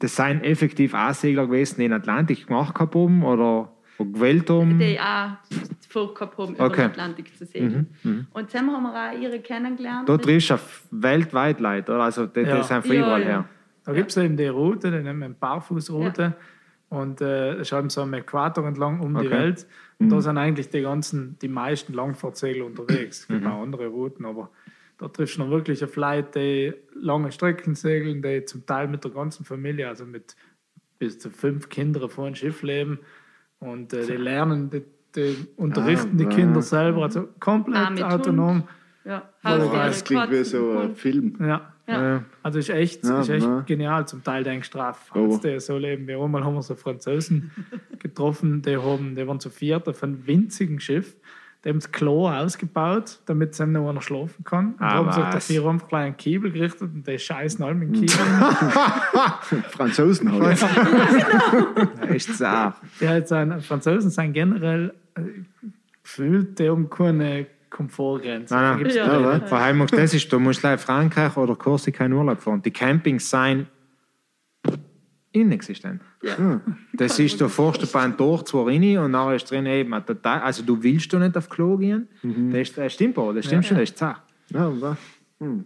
[0.00, 3.72] das seien effektiv auch Segler gewesen, die den Atlantik gemacht haben oder
[4.04, 4.78] gewählt haben.
[4.78, 5.30] die auch
[5.88, 6.82] vorgehabt haben, über Okay.
[6.82, 7.88] den Atlantik zu segeln.
[8.32, 10.08] Und dann haben wir auch ihre kennengelernt.
[10.08, 12.02] Da triffst du auf weltweit Leute, oder?
[12.04, 12.62] Also, die, die Ja.
[12.62, 13.26] sind von Ja, überall ja.
[13.26, 13.44] her.
[13.84, 16.34] Da gibt es eben die Route, die nennen wir Barfußroute.
[16.90, 19.30] Und äh, eben so am Äquator entlang um die Okay.
[19.30, 19.66] Welt.
[19.98, 23.20] Und da sind eigentlich die ganzen, die meisten Langfahrtsegler unterwegs.
[23.20, 23.46] Es gibt Mhm.
[23.46, 24.50] auch andere Routen, aber
[24.96, 29.04] da triffst du noch wirklich auf Leute, die lange Strecken segeln, die zum Teil mit
[29.04, 30.34] der ganzen Familie, also mit
[30.98, 33.00] bis zu fünf Kindern vor dem Schiff leben.
[33.60, 34.82] Und äh, die lernen, die,
[35.16, 36.64] die unterrichten die Ah, Kinder wow.
[36.64, 38.64] selber, also Ah, komplett mit autonom.
[39.04, 40.94] Ja, Oh, Haustiere, das klingt wie so ein.
[40.94, 41.36] Film.
[41.40, 41.72] Ja.
[41.86, 42.24] Ja.
[42.42, 44.06] Also ist echt, Ja, ist echt genial.
[44.06, 45.38] Zum Teil denkst du, ah, Oh.
[45.42, 47.50] die so leben wie einmal haben wir so Franzosen
[47.98, 51.16] getroffen, die, haben, die waren zu viert auf einem winzigen Schiff.
[51.64, 54.74] Die haben das Klo ausgebaut, damit es noch einer schlafen kann.
[54.74, 55.34] Und Ah, haben sich was?
[55.48, 58.16] dafür einfach gleich einen Kiebel gerichtet und die scheißen alle mit dem Kiebel.
[59.70, 60.64] Franzosen halt.
[62.10, 62.76] echt zart.
[63.00, 65.20] ja, jetzt sind, Franzosen sind generell äh,
[66.02, 68.54] gefühlt, die haben keine Komfortgrenze.
[68.54, 68.88] Nein, nein.
[68.88, 68.90] Da
[69.20, 69.40] Ja, ja.
[69.46, 72.62] Vor allem, das ist, du musst in Frankreich oder Korsika in Urlaub fahren.
[72.62, 73.66] Die Campings sind
[75.40, 76.00] inexistent.
[76.22, 76.60] Ja.
[76.94, 80.62] Das ist, du fährst ein paar Tor zwar rein und dann ist drin eben also
[80.62, 82.08] du willst du nicht auf Klo gehen.
[82.22, 84.22] Das, ist, das stimmt aber, das stimmt schon, das ist zart.
[84.50, 84.96] Ja, wa-
[85.40, 85.64] hm.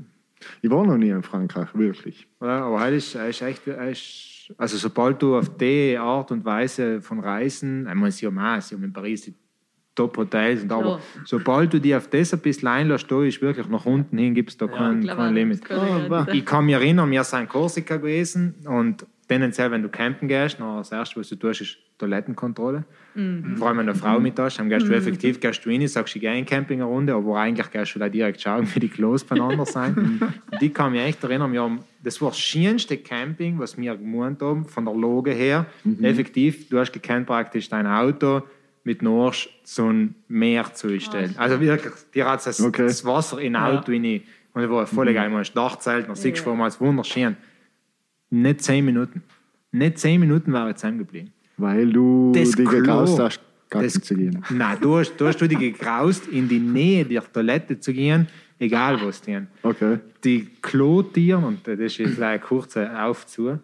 [0.60, 2.26] Ich war noch nie in Frankreich, wirklich.
[2.40, 7.00] Ja, aber halt ist, ist echt, ist, also sobald du auf die Art und Weise
[7.00, 9.34] von Reisen, meine, sie haben auch, sie haben in Paris die
[9.94, 11.00] Top-Hotels, und aber Klar.
[11.26, 14.50] sobald du dich auf das ein bisschen einlässt, da ist wirklich nach unten hin, gibt
[14.50, 15.70] es da kein, Ich glaube kein auch, Limit.
[15.70, 20.28] Ah, Ich kann mich erinnern, wir sind in Korsika gewesen und tendenziell, wenn du campen
[20.28, 22.84] gehst, dann das Erste, was du tust, ist Toilettenkontrolle.
[23.56, 25.86] Vor allem, wenn du eine Frau mit hast, dann gehst du effektiv gehst du rein,
[25.86, 28.80] sagst, ich gehe in Camping eine Runde, aber eigentlich gehst du da direkt schauen, wie
[28.80, 29.96] die Klos beieinander sind.
[30.20, 33.96] und ich kann mich echt erinnern, wir haben, das war das schönste Camping, was wir
[33.96, 35.66] gemeint haben, von der Lage her.
[36.02, 38.42] Effektiv, du hast gekannt praktisch dein Auto
[38.84, 41.34] mit Norsch so ein Meer zu stellen.
[41.38, 42.82] Also wirklich, dir hat das, Okay.
[42.82, 44.22] das Wasser in Auto rein.
[44.54, 45.30] Und das war voll geil.
[45.30, 47.36] Man hast Dachzelt, dann siehst du vor allem wunderschön.
[48.32, 49.22] Nicht zehn Minuten.
[49.72, 51.30] Nicht zehn Minuten war ich zusammengeblieben.
[51.58, 54.42] Weil du Das dich gegraust hast, Gacken das- zu gehen.
[54.50, 58.26] Nein, du hast, du hast du dich gegraust, in die Nähe der Toilette zu gehen,
[58.58, 59.98] egal was die Okay.
[60.24, 63.58] Die Klotieren, und das ist jetzt gleich ein kurzer Aufzu,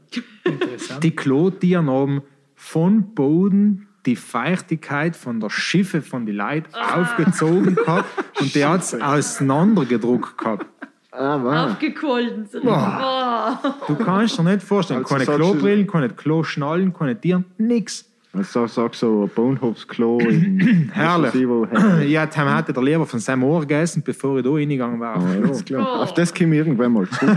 [0.44, 1.02] Interessant.
[1.02, 2.20] die Klotieren haben
[2.54, 8.08] von Boden die Feuchtigkeit von der Schiffe von den Leuten aufgezogen gehabt
[8.40, 10.66] und die hat es auseinandergedruckt gehabt.
[11.10, 11.70] Ah, wow.
[11.70, 12.46] Aufgequollen.
[12.50, 12.60] So.
[12.60, 13.58] Boah.
[13.86, 18.04] Du kannst dir nicht vorstellen, Also keine Klobrillen, keine Kloschnallen, keine Tieren, nix.
[18.34, 21.34] Also sag so ein Bahnhofsklo in Herrlich.
[21.34, 21.46] ich.
[22.06, 25.16] Ja, Ja, hatte der lieber von seinem Ohr gegessen, bevor ich da reingegangen war.
[25.16, 26.02] alles klar.
[26.02, 27.24] Auf das kommen wir irgendwann mal zu.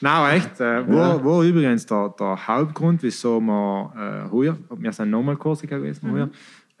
[0.00, 0.60] Nein, echt.
[0.60, 5.76] Äh, wo, wo übrigens der, der Hauptgrund, wieso wir äh, heuer, wir sind nochmal Korsika
[5.76, 6.28] gewesen, heuer,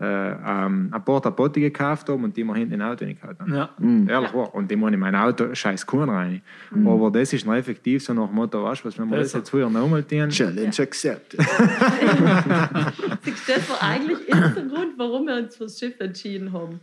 [0.00, 3.54] äh, ähm, ein paar Tapotti gekauft haben und die wir hinten in Auto gekauft haben.
[3.54, 3.68] Ja.
[4.08, 4.54] Ehrlich wahr.
[4.54, 6.42] Und die muss in mein Auto scheiß Kuhn rein.
[6.84, 9.38] Aber das ist noch effektiv so nach dem Motto, weißt was, wenn wir das Besser.
[9.38, 10.28] jetzt heuer nochmal tun.
[10.30, 11.40] Challenge accepted.
[13.22, 16.80] Siehst du, Das war eigentlich der Grund, warum wir uns fürs Schiff entschieden haben.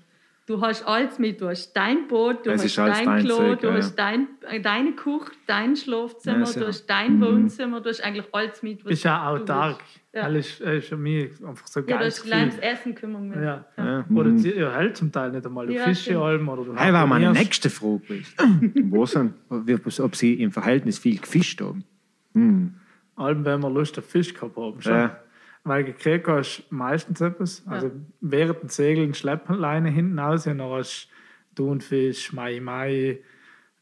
[0.47, 1.39] Du hast alles mit.
[1.39, 4.27] Du hast dein Boot, du Es hast dein dein Klo, Zeug, du ja, hast dein,
[4.49, 8.83] äh, deine Küche, dein Schlafzimmer, Ja, du hast dein Wohnzimmer, du hast eigentlich alles mit.
[8.83, 9.77] was Bist ja autark.
[9.77, 10.00] willst.
[10.13, 10.27] Ja.
[10.29, 11.99] Das ist, das ist für mich einfach so Ja, geil.
[11.99, 13.43] du hast allein ums Essen kümmern müssen.
[13.43, 13.65] Ja.
[13.77, 14.05] Ja.
[14.13, 15.67] Produziert ja halt zum Teil nicht einmal.
[15.67, 16.17] Du Ja, fischst stimmt.
[16.19, 18.01] ja allem oder du Hey, war meine nächste Frage.
[18.89, 19.33] Wo sind?
[19.49, 21.85] Ob- Ob sie im Verhältnis viel gefischt haben.
[22.33, 22.73] Hm.
[23.15, 24.81] allem, wenn wir Lust auf Fisch gehabt haben.
[24.81, 24.93] Schon.
[24.93, 25.17] Ja.
[25.63, 27.63] Weil gekriegt hast du meistens etwas.
[27.67, 31.07] Also während dem Segeln Schleppleine hinten aus und dann hast
[31.55, 33.19] du Thunfisch, Mai Mai,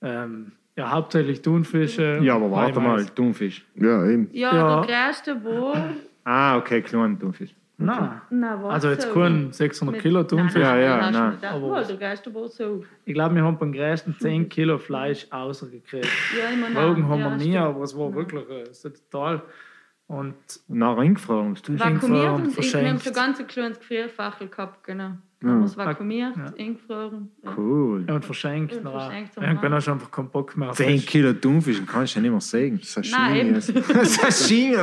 [0.01, 2.19] ähm, ja hauptsächlich Thunfische.
[2.21, 3.05] Ja, aber Mai warte mal.
[3.05, 3.65] Thunfisch.
[3.75, 4.29] Ja, eben.
[4.33, 4.81] Ja, Ja.
[4.85, 5.73] der größte wo?
[6.31, 7.55] Ah, okay, kleiner Thunfisch.
[7.77, 8.21] Nein.
[8.29, 9.13] Na, was Also jetzt so?
[9.13, 10.61] kein 600 Mit- Kilo Nein, Thunfisch.
[10.61, 11.37] Ja, nein, ja, nein, nein.
[11.41, 11.47] du.
[11.47, 12.85] Aber- so.
[13.05, 16.07] Ich glaube, wir haben beim größten 10 Kilo Fleisch außergekriegt.
[16.37, 17.09] Ja, immer Wogen noch.
[17.09, 19.41] haben ja, wir nie, aber es war wirklich äh, so total.
[20.07, 20.35] Und
[20.67, 20.97] Nach
[21.67, 21.79] du?
[21.79, 23.03] Vakuumiert und ich, wir haben verschenkt.
[23.03, 25.11] so ganz ein kleines Gefrierfachel gehabt, genau.
[25.41, 26.53] Dann haben wir es vakuumiert, Ja.
[26.59, 27.31] eingefroren.
[27.43, 27.53] Ja.
[27.57, 28.03] Cool.
[28.07, 28.77] ja, und verschenkt.
[28.83, 31.05] Na, verschenkt Irgendwann hast du einfach keinen Bock mehr auf 10 Fisch.
[31.05, 32.79] Kilo Thunfisch, kannst du ja nicht mehr sägen.
[32.83, 33.61] Sashimi.
[33.61, 34.75] Sashimi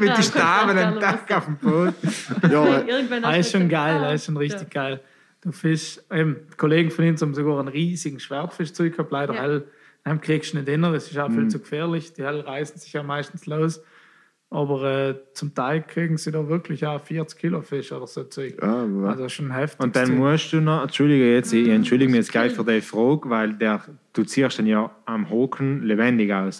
[0.00, 1.94] mit den Staben du Tag auf dem Boot.
[2.50, 4.82] Ja, Irgendwann Ah, ist schon geil, ah, ah, ist schon richtig ja.
[4.82, 5.00] geil.
[5.42, 9.34] Du Fisch, eben, die Kollegen von uns haben sogar einen riesigen Schwertfisch zu gehabt, leider
[9.34, 9.40] Ja.
[9.42, 9.64] hell,
[10.06, 12.92] den kriegst du nicht hin, das ist auch viel zu gefährlich, die hell reißen sich
[12.92, 13.80] ja meistens los.
[14.52, 18.58] Aber äh, zum Teil kriegen sie da wirklich auch 40 Kilo Fisch oder so Zeug.
[18.60, 19.80] Ja, wa- Also schon heftig.
[19.80, 23.30] Und dann musst du noch, entschuldige jetzt, ich entschuldige mich jetzt gleich für die Frage,
[23.30, 23.80] weil der,
[24.12, 26.58] du ziehst den ja am Haken lebendig aus.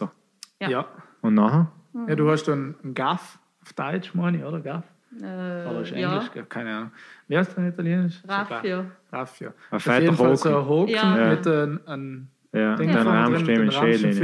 [0.61, 0.69] ja.
[0.69, 0.87] Ja.
[1.23, 1.73] Und nachher?
[2.07, 4.61] ja, du hast dann einen Gaff, auf Deutsch meine ich, oder?
[4.61, 4.85] Gaff?
[5.19, 6.31] Oder ist Äh, ja, Englisch?
[6.49, 6.91] Keine Ahnung.
[7.27, 8.23] Wie heißt das in Italienisch?
[8.29, 8.85] Raffio.
[9.13, 9.49] Raffio.
[9.71, 10.55] Ein Auf jeden Fall so Haken.
[10.55, 11.31] ein Haken Ja.
[11.31, 14.15] mit einem, einem Ja, Ding dann du drin, ihm mit Schädel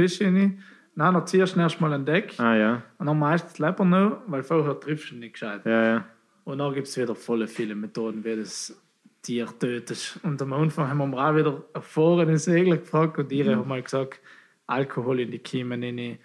[0.97, 2.33] Nein, dann ziehst du erst mal ein Deck.
[2.39, 5.61] Ah ja, Und dann meistens Leber noch, weil vorher triffst du nicht gescheit.
[5.65, 6.05] ja, ja.
[6.43, 8.75] Und dann gibt es wieder voll viele Methoden, wie das
[9.21, 10.19] Tier tötest.
[10.23, 13.49] Und am Anfang haben wir auch wieder erfahrene Segler gefragt und die Mhm.
[13.57, 14.21] haben mal gesagt,
[14.65, 16.17] Alkohol in die Kiemen rein.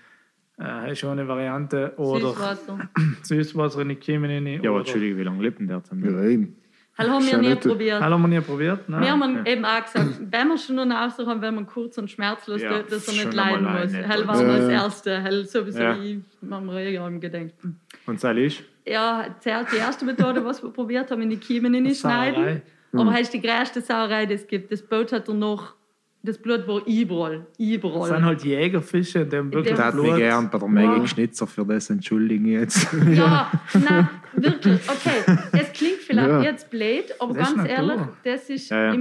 [0.60, 1.92] Äh, ist auch eine Variante.
[1.96, 2.78] Oder Süßwasser.
[3.22, 4.46] Süßwasser in die Kiemen rein.
[4.46, 5.82] Ja, aber oder entschuldige, wie lange lebt denn der?
[5.84, 6.56] Zum ja, eben.
[6.96, 8.02] Das haben wir nie nicht- probiert.
[8.02, 8.88] Haben wir nie probiert?
[8.88, 9.00] Nein.
[9.02, 12.10] Wir haben eben auch gesagt, wenn wir schon einen Ausdruck haben, wenn man kurz und
[12.10, 13.72] schmerzlos Ja, tut, dass er nicht leiden muss.
[13.72, 14.28] leiden, Hell nicht.
[14.28, 14.68] war Ja, das.
[14.68, 15.96] Erste, hell sowieso Ja.
[15.96, 16.18] ich,
[16.50, 17.80] haben wir ja im Gedenken.
[18.06, 18.62] Und das ist?
[18.86, 22.34] Ja, zuerst die erste Methode, was wir probiert haben, in die Kiemen schneiden.
[22.34, 22.62] Sauerei.
[22.94, 24.70] Aber das ist die größte Sauerei, die es gibt.
[24.70, 25.74] Das Boot hat er noch,
[26.22, 27.46] das Blut war überall.
[27.58, 31.46] Das sind halt Jägerfische, in dem wirklich Das hat mich gern bei der Maggie Schnitzer
[31.46, 32.88] für das entschuldigen jetzt.
[33.12, 34.80] Ja, nein, wirklich.
[34.88, 36.42] Okay, es klingt vielleicht Ja.
[36.42, 37.70] jetzt blöd, aber Das ganz Natur.
[37.72, 38.94] ehrlich, das ist, Ja, ja.
[38.94, 39.00] ich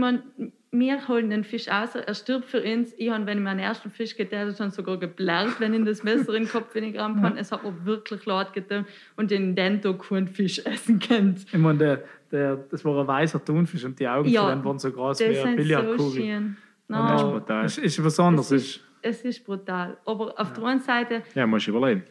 [0.73, 2.93] wir holen den Fisch aus, er stirbt für uns.
[2.97, 6.33] Ich habe, wenn ich meinen ersten Fisch getötet habe, sogar geblärt, wenn ich das Messer
[6.33, 7.37] in den Kopf reingerammt habe.
[7.37, 8.85] Es hat mir wirklich leid getan
[9.17, 11.39] und den Dento keinen Fisch essen könnt.
[11.43, 14.79] Ich meine, der, der, das war ein weißer Thunfisch und die Augen Ja, von waren
[14.79, 16.21] so groß wie eine so Billardkugel.
[16.21, 16.57] schön.
[16.93, 17.65] Und das No, brutal.
[17.65, 18.51] ist, ist was anderes.
[18.51, 19.97] es, Ist, ist, es ist brutal.
[20.05, 22.03] Aber auf der einen Seite, Ja, musst du überlegen.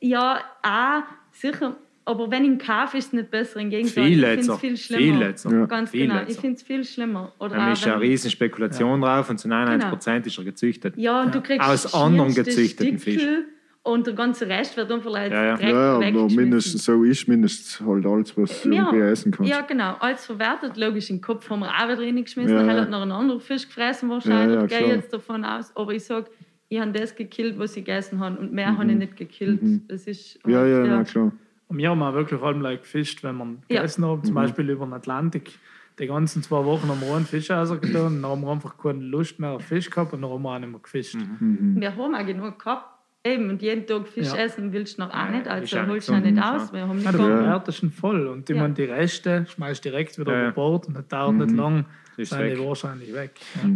[0.00, 1.02] ja, auch
[1.32, 3.60] sicher, aber wenn ich ihn kaufe, ist es nicht besser.
[3.60, 5.18] Im Gegenteil, Viel ich finde es viel Viel schlimmer.
[5.20, 5.50] letzter.
[5.52, 5.66] Ja.
[5.66, 6.40] Ganz Viel genau, ich letzter.
[6.40, 7.32] finde es viel schlimmer.
[7.38, 10.44] Oder Da auch ist ja eine riesen Spekulation drauf und zu 99 Prozent ist er
[10.44, 10.94] gezüchtet.
[10.96, 13.44] Ja, und du kriegst Aus anderen gezüchteten Stückel
[13.82, 15.56] Und der ganze Rest wird dann vielleicht Ja, ja.
[15.56, 16.36] direkt Ja, aber weggeschmissen.
[16.36, 19.50] mindestens so ist mindestens halt alles, was du Ja, irgendwie essen kannst.
[19.50, 19.94] ja, genau.
[20.00, 20.76] Alles verwertet.
[20.76, 22.54] Logisch, den Kopf haben wir auch wieder reingeschmissen.
[22.54, 22.80] Ja, Ja, ja.
[22.82, 24.54] hat noch ein anderer Fisch gefressen wahrscheinlich.
[24.56, 24.90] Ja, ja, Gehe klar.
[24.96, 25.74] jetzt davon aus.
[25.74, 26.26] Aber ich sage,
[26.68, 28.36] ich habe das gekillt, was ich gegessen habe.
[28.38, 28.78] Und mehr Mhm.
[28.78, 29.60] habe ich nicht gekillt.
[29.88, 31.32] Das ist Ja, halt, ja, na klar.
[31.68, 33.76] Und wir haben auch wirklich allem like, gefischt, wenn wir Ja.
[33.80, 34.24] gegessen haben, Mhm.
[34.24, 35.52] zum Beispiel über den Atlantik.
[35.98, 39.00] Die ganzen zwei Wochen haben wir einen Fisch rausgetan und dann haben wir einfach keine
[39.02, 41.16] Lust mehr auf Fisch gehabt und dann haben wir auch nicht mehr gefischt.
[41.40, 42.86] Wir haben auch genug gehabt.
[43.22, 44.36] Eben, und jeden Tag Fisch Ja.
[44.36, 45.46] essen willst du noch auch nicht.
[45.46, 46.72] Also auch holst du nicht auch nicht aus.
[46.72, 47.38] Wir haben nicht Ja, du gehabt.
[47.42, 48.56] verwertest ihn voll und Ja.
[48.56, 50.44] meine, die Reste schmeißt direkt wieder Ja, ja.
[50.46, 51.84] über Bord und das dauert nicht lang,
[52.16, 52.56] Ist sind weg.
[52.56, 53.32] die wahrscheinlich weg.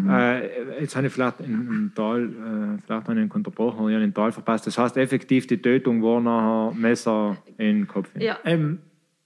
[0.09, 4.01] Äh, jetzt habe ich vielleicht im Tal, äh, vielleicht habe ich ihn unterbrochen ich habe
[4.07, 4.67] den Tal verpasst.
[4.67, 8.09] Das heißt effektiv, die Tötung war nachher Messer in den Kopf.
[8.19, 8.39] Ja.
[8.47, 8.59] Ja.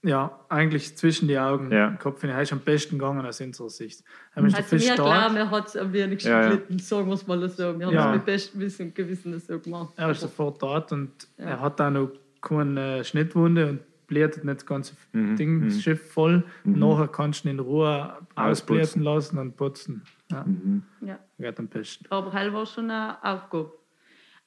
[0.01, 1.89] Ja, eigentlich zwischen die Augen, Ja.
[1.89, 4.01] im Kopf, er ist am besten gegangen aus unserer Sicht.
[4.35, 6.47] Eben ist der Also mir da, klar, mir hat es am wenigsten Ja, ja.
[6.49, 7.77] gelitten, sagen wir es mal so.
[7.77, 8.09] Wir haben Ja.
[8.11, 9.93] es mit bestem Wissen und Gewissen so gemacht.
[9.97, 11.45] er ist sofort dort und Ja.
[11.45, 12.11] er hat auch noch
[12.41, 16.43] keine äh, Schnittwunde und blättet nicht das ganze Mhm, Ding, das Schiff voll.
[16.63, 20.03] Nachher kannst du ihn in Ruhe ausblätten lassen und putzen.
[20.31, 20.45] Ja,
[21.01, 21.19] Ja.
[21.37, 22.05] geht am besten.
[22.09, 23.73] Aber hell war schon eine Aufgabe.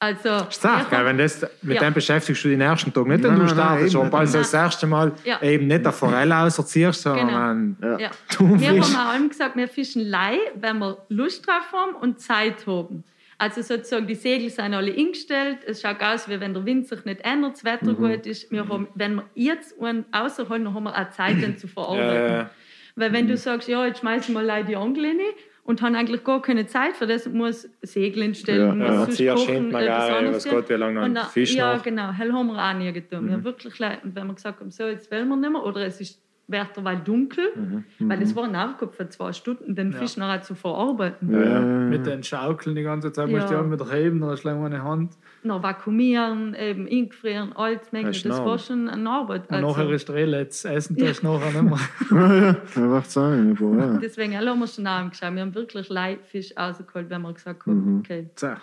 [0.03, 1.81] Also, Sag, wir gell, wenn das, mit Ja.
[1.83, 4.33] dem beschäftigst du den ersten Tag nicht, wenn du startest, also eben.
[4.33, 5.41] das erste Mal Ja.
[5.41, 7.99] eben nicht der Forelle auserziehst, sondern Genau.
[7.99, 8.09] Ja.
[8.09, 8.11] Ja.
[8.41, 12.67] Wir haben auch allem gesagt, wir fischen Lei, wenn wir Lust drauf haben und Zeit
[12.67, 13.05] haben.
[13.39, 15.59] Also sozusagen, die Segel sind alle eingestellt.
[15.67, 18.51] Es schaut aus, wie wenn der Wind sich nicht ändert, das Wetter gut ist.
[18.51, 22.15] Wir haben, wenn wir jetzt einen rausholen, dann haben wir auch Zeit, den zu verarbeiten.
[22.15, 22.51] Ja, ja.
[22.97, 25.19] Weil wenn du sagst, ja, jetzt schmeiß ich mal Lei die Angel rein
[25.65, 28.25] und habe eigentlich gar keine Zeit für das, muss Segel Ja.
[28.25, 30.51] instellen, muss Ja, kochen, gar, anderes was.
[30.53, 31.83] Gott, wie lange noch dann- Fisch Ja, noch.
[31.83, 32.11] genau.
[32.13, 33.27] Hell haben wir auch nie getan.
[33.27, 36.01] Wir haben wirklich wenn wir gesagt haben, so, jetzt wollen wir nicht mehr, oder es
[36.01, 36.21] ist
[36.53, 40.55] wird derweil dunkel, weil es war eine Aufgabe von zwei Stunden, den Fisch nachher zu
[40.55, 41.33] verarbeiten.
[41.33, 41.61] Ja, ja, ja.
[41.61, 43.63] Mit den Schaukeln die ganze Zeit, musst du Ja.
[43.63, 45.17] die wieder heben, dann hast du eine Hand.
[45.43, 48.29] Noch vakuumieren, eben eingefrieren, alles mögliche.
[48.29, 48.61] Das ist war Arbeit.
[48.61, 49.51] schon eine Arbeit.
[49.51, 51.81] Und nachher ist der Eletz, essen tust du nachher nicht mehr.
[52.11, 53.59] Ja, ja, ja, macht sein.
[53.61, 53.99] Ja.
[53.99, 55.35] Deswegen haben wir schon angeschaut.
[55.35, 58.61] Wir haben wirklich leid Fisch rausgeholt, wenn wir gesagt haben, okay, Zack.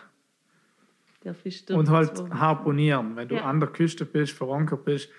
[1.24, 1.64] der Fisch.
[1.70, 3.16] Und halt harponieren.
[3.16, 3.41] Wenn du Ja.
[3.41, 5.10] an der Küste bist, verankert bist,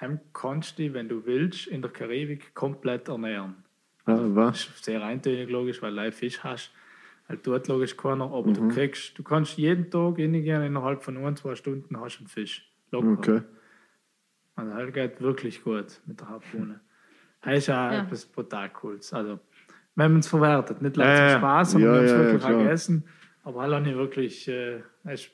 [0.00, 3.56] dann kannst du dich, wenn du willst, in der Karibik komplett ernähren.
[4.06, 4.64] Ah, Das was?
[4.66, 6.70] ist sehr eintönig logisch, weil du Fisch hast.
[7.28, 8.54] Halt dort logisch keiner, aber Mhm.
[8.54, 12.28] du kriegst, du kannst jeden Tag reingehen, innerhalb von ein, zwei Stunden hast du einen
[12.28, 12.70] Fisch.
[12.90, 13.12] Locker.
[13.12, 13.42] Okay.
[14.56, 16.80] Also halt geht wirklich gut mit der Harpune.
[17.42, 18.02] Das ist auch Ja.
[18.02, 19.12] etwas brutal Cooles.
[19.12, 19.40] Also,
[19.96, 21.38] wenn man es verwertet, nicht nur Ja, zum ja.
[21.38, 22.62] Spaß, sondern Ja, wir haben es ja, ja, wirklich auch klar.
[22.64, 23.04] gegessen.
[23.42, 25.30] Aber halt habe ich wirklich, äh, das ist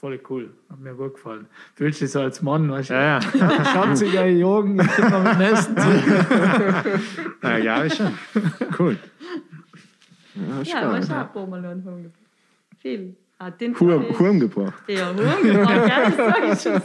[0.00, 0.50] voll cool.
[0.70, 1.46] Hat mir gut gefallen.
[1.74, 2.94] Fühlst dich so als Mann, weißt du?
[2.94, 3.64] Ja, ja.
[3.64, 5.88] Schatziger Jungen, ich bin noch mit Essen zu.
[7.42, 8.12] ja, ja, ist schon.
[8.78, 8.96] Cool.
[10.34, 11.20] Ja, ist Ja, du hast auch geil.
[11.20, 12.18] ein paar Mal einen Huhn gebracht.
[12.78, 13.14] Viel.
[13.42, 14.82] Ah, den Huhn, Huhn gebracht.
[14.86, 16.82] Ja, Huhn gebracht, ja, das sag ich schon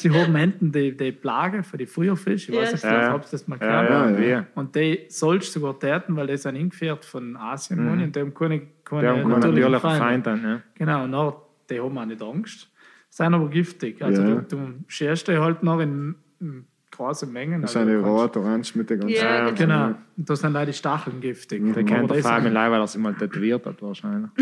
[0.00, 0.10] so.
[0.10, 2.52] Ja, haben hinten die, die Plage für die Feuerfische.
[2.52, 3.14] Ich Ja, weiß nicht, Ja, ja.
[3.14, 4.46] ob du das mal Ja, gehört ja, Ja, ja.
[4.54, 8.02] Und die sollst du sogar täten, weil die sind eingeführt von Asien mhm.
[8.02, 9.98] und die haben keine, keine Die haben keinen natürlichen natürlichen Feinde.
[10.04, 10.42] Feind dann.
[10.42, 10.60] Ja.
[10.74, 11.32] Genau, und dann,
[11.70, 12.68] die haben auch nicht Angst,
[13.08, 14.02] sind aber giftig.
[14.02, 14.34] Also Ja.
[14.36, 17.62] du, du scherst die halt noch in, in großen Mengen.
[17.62, 19.16] Das Also sind die rot, orange mit den ganzen.
[19.16, 19.86] Ja, Ja, Genau,
[20.16, 21.62] und da sind auch die Stacheln giftig.
[21.62, 24.30] Der Aber kennt der das- Fabian Leih, weil er sich mal tätowiert hat, wahrscheinlich.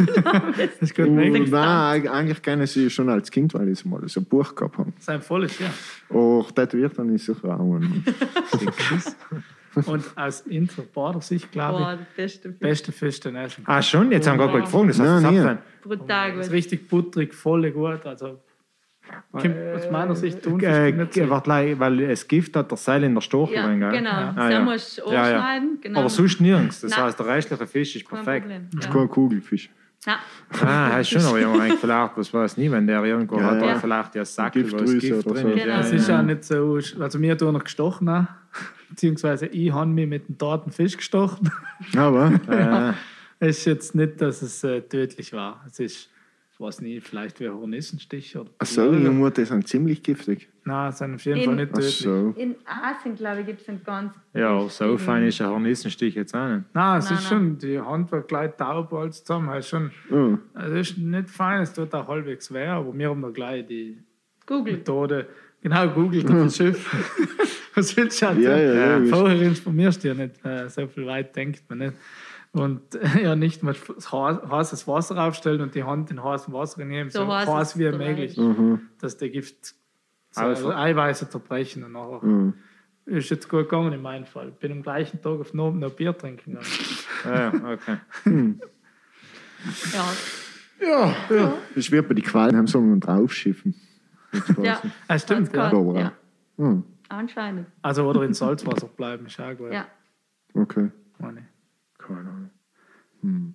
[0.80, 1.50] Das geht Und, möglich.
[1.50, 4.90] nein, eigentlich kennen sie schon als Kind, weil ich mal so ein Buch gehabt habe.
[4.92, 5.66] Das ist ein volles, ja.
[6.16, 7.78] Auch tätowiert habe ich sicher auch.
[9.86, 12.58] Und aus Inter-Bader-Sicht, glaube Boah, ich, der beste Fisch.
[12.58, 14.10] beste Fisch, den essen Ah, schon?
[14.10, 14.88] Jetzt haben wir gerade gefragt.
[14.90, 15.36] Das das nie.
[15.38, 15.58] Zapfen.
[15.82, 16.52] Brutal Das ist gut.
[16.56, 18.04] richtig butterig, voll gut.
[18.04, 18.40] Also
[19.40, 21.28] Kim, aus meiner Sicht tun Äh, nicht so.
[21.30, 23.90] warte, lei- weil es Gift hat der Seil in der Stachel Ja, gell?
[23.92, 24.10] genau.
[24.10, 24.60] Ah, Da ja.
[24.60, 25.60] musst du Ja, ja.
[25.80, 26.00] Genau.
[26.00, 26.80] Aber sonst nirgends.
[26.80, 27.04] Das Nein.
[27.04, 28.46] heißt, der restliche Fisch ist Kein perfekt.
[28.46, 28.68] Problem.
[28.72, 29.00] Das ist Ja.
[29.00, 29.70] kein Kugelfisch.
[30.06, 30.18] Ja.
[30.64, 33.74] Ah, hast schon noch jemand vielleicht, was weiß nie, wenn der irgendwo Ja, hat, ja.
[33.78, 35.48] vielleicht ja Sackel, wo das Giftdrüse Gift oder drin so.
[35.54, 35.62] ist.
[35.64, 35.74] Genau.
[35.74, 36.18] Ja, Es ist ja.
[36.18, 38.28] auch nicht so, also mir tun noch gestochen.
[38.90, 41.50] Beziehungsweise ich habe mich mit einem toten Fisch gestochen.
[41.96, 42.92] Aber Äh,
[43.42, 45.64] Es ist jetzt nicht, dass es äh, tödlich war.
[45.66, 46.10] Es ist,
[46.52, 48.50] ich weiß nicht, vielleicht wie ein Hornissenstich oder.
[48.64, 50.50] so, junge Mutter sind ziemlich giftig.
[50.64, 51.98] Nein, es sind auf jeden In- Fall nicht Ach tödlich.
[52.00, 52.34] so.
[52.36, 54.12] In Asien, glaube ich, gibt es einen ganz.
[54.34, 56.64] ja, so fein ist ein Hornissenstich jetzt auch nicht.
[56.74, 57.28] Nein, es Nein, ist nein.
[57.30, 59.48] schon, die Hand war gleich taub alles zusammen.
[59.54, 60.36] Es ist schon, Oh.
[60.58, 63.96] es ist nicht fein, es tut auch halbwegs weh, aber wir haben da gleich die
[64.44, 64.74] Google.
[64.74, 65.28] Methode.
[65.62, 67.59] Genau, googelt auf das Schiff.
[67.74, 68.98] Was willst du Ja, ja, erzählen?
[69.04, 69.10] logisch.
[69.18, 71.92] Vorher informierst du ja nicht, äh, so viel weit denkt man nicht.
[72.52, 72.82] Und
[73.22, 77.32] ja, nicht mal heißes Wasser aufstellen und die Hand in heißem Wasser nehmen, so, So
[77.32, 78.80] heiß wie möglich, Mhm.
[79.00, 79.74] dass der Gift
[80.32, 81.84] so, Also- Eiweiße zerbrechen.
[81.84, 82.54] Und nachher Mhm.
[83.06, 84.50] ist jetzt gut gegangen in meinem Fall.
[84.50, 86.66] Bin am gleichen Tag auf Noben noch Bier trinken gegangen.
[87.24, 87.98] Ja, okay.
[89.92, 90.04] Ja.
[90.80, 91.52] Ja, ja.
[91.74, 93.74] Das wird bei den Qualen haben so einen draufschiffen.
[94.62, 94.80] Ja.
[95.06, 95.68] Ah, stimmt, ja.
[95.68, 95.94] klar.
[95.94, 96.00] Ja.
[96.00, 96.12] Ja.
[96.56, 97.66] Hm, Anscheinend.
[97.82, 99.72] Also oder in Salzwasser bleiben, ist auch gut.
[99.72, 99.86] Ja.
[100.54, 100.90] okay.
[101.18, 101.46] Meine.
[101.98, 103.54] Keine Ahnung.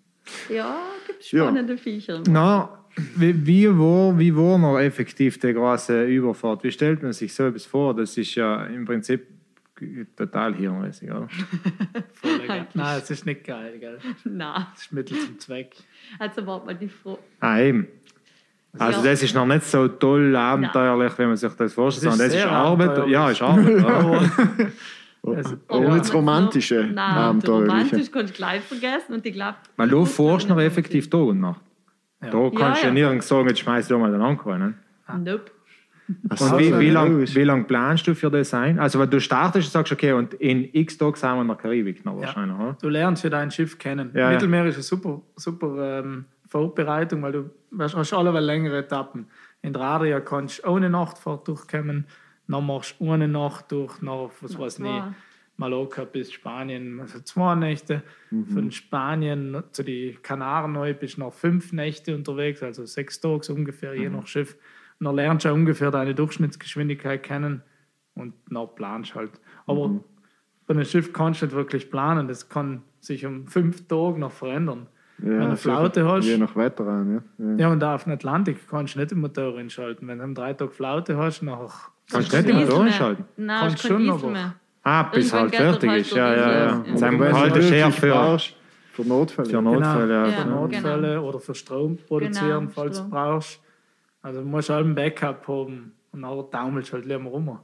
[0.49, 0.77] Ja,
[1.07, 1.43] gibt es Ja.
[1.45, 2.21] spannende Viecher.
[2.27, 6.63] Na, wie, wie, war, wie war noch effektiv die große Überfahrt?
[6.63, 7.95] Wie stellt man sich so etwas vor?
[7.95, 9.25] Das ist ja im Prinzip
[10.15, 11.27] total hirnrissig, oder?
[12.13, 12.49] Voll geil.
[12.49, 12.75] Eigentlich.
[12.75, 13.99] Nein, es ist nicht geil, gell?
[14.25, 15.75] Na, Das ist Mittel zum Zweck.
[16.19, 17.19] also warte mal die Frage.
[17.39, 17.87] Ah, eben.
[18.77, 19.11] Also Ja.
[19.11, 22.77] das ist noch nicht so toll abenteuerlich, wenn man sich das vorstellt, Das ist sondern
[22.77, 23.07] das ist Arbeit.
[23.09, 23.83] Ja, ist Arbeit.
[23.85, 24.29] oder?
[25.37, 25.79] Also, ja.
[25.79, 27.71] nicht das romantische, Nein, abenteuerliche.
[27.71, 29.55] romantisch kannst du gleich vergessen und ich glaube.
[29.75, 31.61] Weil du forschst noch effektiv Tag und Nacht.
[32.21, 32.29] Ja.
[32.29, 32.91] Da kannst du ja, ja.
[32.93, 34.57] nirgends sagen, jetzt schmeiß du mal den Anker.
[34.57, 34.73] Ne?
[35.17, 35.51] Nope.
[36.29, 38.77] Ach Und so, wie, wie ja, lange wie lang planst du für das ein?
[38.77, 41.55] Also wenn du startest und sagst, okay, und in x Tagen sind wir in der
[41.55, 42.77] Karibik noch wahrscheinlich, oder?
[42.79, 44.11] Du lernst ja dein Schiff kennen.
[44.13, 44.29] Ja, ja.
[44.29, 49.27] Mittelmeer ist eine super, super ähm, Vorbereitung, weil du weißt, hast alle längere Etappen.
[49.61, 52.05] In der Adria kannst du ohne Nachtfahrt durchkommen,
[52.47, 55.03] dann machst du eine Nacht durch, nach, was weiß ich.
[55.57, 58.03] Mallorca bis Spanien, also zwei Nächte.
[58.53, 63.53] Von Spanien zu den Kanaren neu bist du noch fünf Nächte unterwegs, also sechs Tage
[63.53, 64.57] ungefähr, je nach Schiff.
[64.99, 67.63] Und dann lernst du ungefähr deine Durchschnittsgeschwindigkeit kennen
[68.15, 69.31] und dann planst du halt.
[69.65, 70.03] Aber
[70.67, 74.31] bei einem Schiff kannst du nicht wirklich planen, das kann sich um fünf Tage noch
[74.31, 74.87] verändern.
[75.25, 76.13] Ja, Wenn du eine Flaute sicher.
[76.13, 77.45] hast, Je nach Wetter an, ja.
[77.45, 77.55] ja.
[77.57, 80.07] ja, und da auf dem Atlantik kannst du nicht den Motor einschalten.
[80.07, 81.69] Wenn du am drei Tage Flaute hast, nachher
[82.11, 83.25] Kannst du nicht den Motor einschalten?
[83.37, 84.53] Nein, Kannst kann schon, aber- mehr.
[84.83, 86.11] Ah, bis Irgendwann halt er fertig halt ist.
[86.15, 86.57] Ja, ja, ja.
[86.65, 86.83] ja.
[86.99, 88.55] Dann Wenn du halt Schärfe für, brauchst,
[88.93, 89.49] für Notfälle.
[89.49, 90.13] für Notfälle.
[90.13, 90.25] Ja.
[90.27, 90.31] Ja.
[90.31, 90.61] für Genau.
[90.61, 93.09] Notfälle oder für Strom produzieren, Genau, falls Strom.
[93.09, 93.59] du brauchst.
[94.21, 97.59] Also du musst halt ein Backup haben und nachher taumelst du halt lieber rum.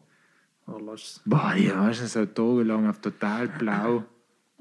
[0.66, 1.22] Oder lass es.
[1.26, 4.04] Boah, ja, ist so tagelang auf total blau.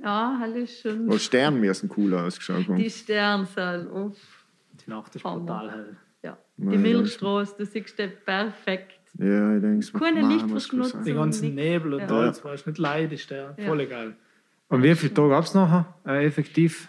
[0.03, 1.09] Ja, halt ist schon.
[1.09, 2.77] Weil Sterne müssen cool ausgeschaut haben.
[2.77, 3.91] Die Sterne sind.
[3.91, 4.17] Uff.
[4.85, 5.41] Die Nacht ist Hammer.
[5.41, 5.97] brutal hell.
[6.23, 6.39] Ja.
[6.57, 8.99] Nein, Die Milchstraße, du siehst den perfekt.
[9.19, 11.03] Ja, ich denke, Keine Lichtverschmutzung.
[11.05, 11.55] Die ganzen.
[11.55, 12.07] Nebel und Ja.
[12.09, 13.55] alles, weißt du, nicht der.
[13.59, 13.67] Ja.
[13.67, 14.17] Voll egal.
[14.69, 16.89] Und wie viele Tage gab es nachher äh, effektiv?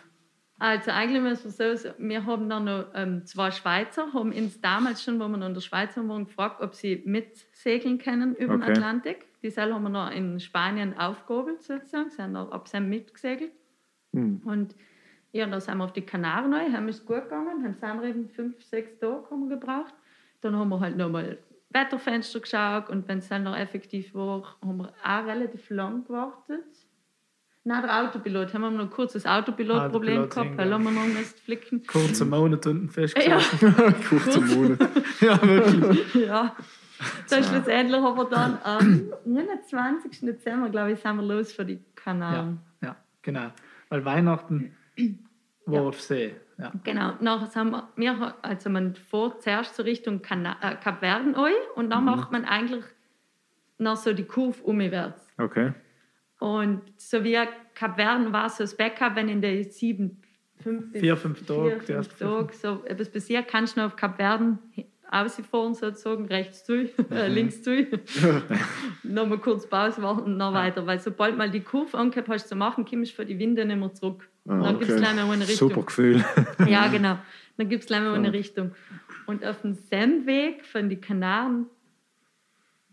[0.59, 4.61] Also eigentlich müssen wir so sagen, wir haben dann noch ähm, zwei Schweizer, haben uns
[4.61, 8.53] damals schon, wo wir noch in der Schweiz waren, gefragt, ob sie mitsegeln können über
[8.53, 8.71] den Okay.
[8.73, 9.25] Atlantik.
[9.43, 13.51] Die selber haben wir noch in Spanien aufgehobelt sozusagen, sind noch ab Sam mitgesegelt.
[14.13, 14.41] Hm.
[14.45, 14.75] Und
[15.31, 18.09] ja, dann sind wir auf die Kanaren neu, haben es gut gegangen, haben sind wir
[18.09, 19.93] eben fünf, sechs Tage haben wir gebraucht.
[20.41, 21.37] Dann haben wir halt nochmal
[21.69, 26.65] Wetterfenster geschaut und wenn es dann noch effektiv war, haben wir auch relativ lang gewartet.
[27.63, 30.73] Nein, der Autopilot, haben wir noch ein kurzes Autopilot-Problem Autopilot gehabt, weil ja.
[30.73, 31.85] haben wir noch müssen flicken.
[31.85, 33.75] Kurze Monat unten Ja, festgesessen.
[34.09, 34.79] Kurz zum Monat.
[35.21, 36.15] Ja, wirklich.
[36.15, 36.55] ja.
[37.29, 40.21] Dann schlussendlich haben wir dann am 29.
[40.21, 42.59] Dezember, glaube ich, sind wir los für die Ja, Kanaren.
[42.81, 43.51] ja, genau.
[43.89, 44.75] Weil Weihnachten
[45.65, 46.35] war auf See.
[46.57, 46.71] Ja.
[46.83, 51.53] Genau, nachher sind wir, also man fährt zuerst so Richtung Kana äh, Kap Verden ein
[51.75, 52.83] und dann macht man eigentlich
[53.79, 55.27] noch so die Kurve umwärts.
[55.37, 55.73] Okay.
[56.39, 57.37] Und so wie
[57.73, 60.21] Kap Verden war so das Backup, wenn in der sieben,
[60.61, 63.87] fünf, Vier, fünf Tage, vier, die ersten fünf Tage, so etwas passiert, kannst du noch
[63.87, 63.95] auf
[65.11, 67.85] Kap Verden ausfahren sozusagen, rechts zu, äh, links zu,
[69.03, 72.55] nochmal kurz Pause machen und dann weiter, weil sobald mal die Kurve angehabt hast zu
[72.55, 74.29] machen, kommst du für die Winde nicht mehr zurück.
[74.47, 74.99] Ah, dann gibt es okay.
[75.01, 75.69] gleich mal eine Richtung.
[75.69, 76.23] Super Gefühl.
[76.67, 77.17] Ja, genau.
[77.57, 78.71] Dann gibt es gleich mal eine Richtung.
[79.27, 81.67] Und auf dem Semmweg von den Kanaren,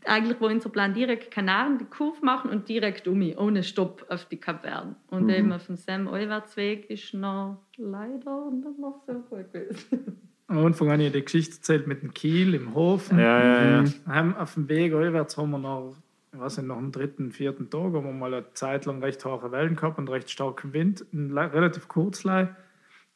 [0.05, 4.27] eigentlich war unser Plan direkt Kanaren die Kurve machen und direkt um, ohne Stopp auf
[4.27, 4.97] die Kapverden.
[5.11, 5.31] Und Mhm.
[5.31, 10.21] eben auf dem Sem-Euwärtsweg ist noch leider nicht noch so gut gewesen.
[10.49, 13.19] Am Anfang habe ich die Geschichte erzählt mit dem Kiel im Hofen.
[13.19, 13.91] Ja, ja, ja.
[14.07, 15.95] Haben auf dem Weg einwärts haben wir noch,
[16.33, 19.25] ich weiß nicht, nach dem dritten, vierten Tag haben wir mal eine Zeit lang recht
[19.25, 22.49] hohe Wellen gehabt und recht starken Wind, relativ kurzlei.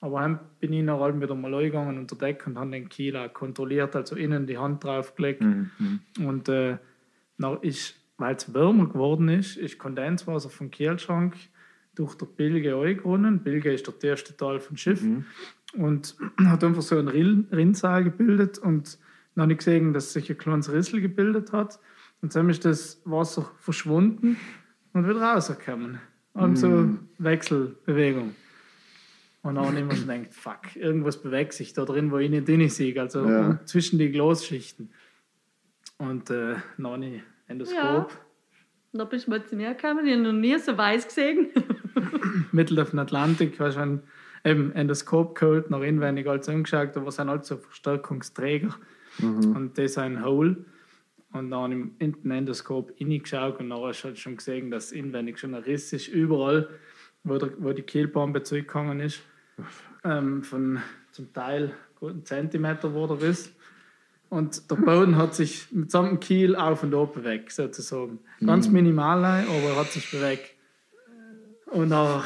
[0.01, 3.17] Aber dann bin ich nach allem wieder mal eingegangen unter Deck und habe den Kiel
[3.17, 5.43] auch kontrolliert, also innen die Hand draufgelegt.
[6.19, 6.77] Und äh,
[7.63, 11.35] ist, weil es wärmer geworden ist, ist Kondenswasser vom Kielschrank
[11.95, 13.43] durch der Bilge eingerunnen.
[13.43, 15.03] Bilge ist der erste Teil vom Schiff.
[15.75, 18.59] Und hat einfach so ein Rinnsal gebildet.
[18.59, 18.99] Und
[19.43, 21.79] habe ich gesehen, dass sich ein kleines Rissel gebildet hat.
[22.21, 24.37] Und dann ist das Wasser verschwunden
[24.93, 25.99] und wieder rausgekommen.
[26.35, 26.89] Und so
[27.19, 28.35] Wechselbewegung.
[29.43, 32.69] Und ich mir schon gedacht, fuck, irgendwas bewegt sich da drin, wo ich nicht drin
[32.69, 32.99] sehe.
[33.01, 33.61] Also Ja.
[33.65, 34.91] zwischen die Glosschichten.
[35.99, 38.11] Und äh, habe ich Endoskop.
[38.93, 41.49] Da bist du mal zu mir gekommen, ich habe noch nie so weiß gesehen.
[42.53, 43.65] Mittel auf den Atlantik, du
[44.45, 48.75] eben Endoskop geholt, nach inwendig alles angeschaut, aber es sind halt so Verstärkungsträger
[49.21, 50.57] und das ist ein Hole.
[51.33, 54.71] Und dann habe ich in den Endoskop reingeschaut und dann hast du halt schon gesehen,
[54.71, 56.69] dass inwendig schon ein Riss ist, überall,
[57.25, 59.23] wo, der, wo die Kehlbahn zurückgegangen ist.
[60.05, 60.81] Ähm, von
[61.13, 63.55] zum Teil gut einen Zentimeter wo der Riss.
[64.29, 68.19] Und der Boden hat sich mitsamt dem Kiel auf und ab bewegt, sozusagen.
[68.45, 70.55] Ganz minimal, aber er hat sich bewegt.
[71.73, 72.25] Und auch,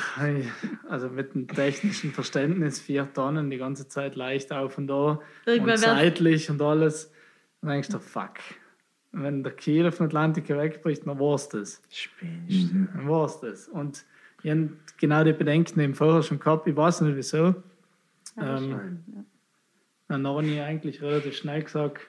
[0.88, 5.74] also mit dem technischen Verständnis, vier Tonnen die ganze Zeit leicht auf und da Irgendwann
[5.74, 7.12] und seitlich und alles.
[7.60, 8.38] Dann denkst du, fuck,
[9.12, 11.80] wenn der Kiel auf den Atlantik wegbricht, dann war's das.
[12.20, 13.68] Dann war's das.
[13.68, 14.04] Und
[14.42, 17.54] ich habe genau die Bedenken eben vorher schon gehabt, ich weiß nicht wieso.
[18.38, 19.04] Ähm,
[20.08, 22.02] dann habe ich eigentlich relativ schnell gesagt,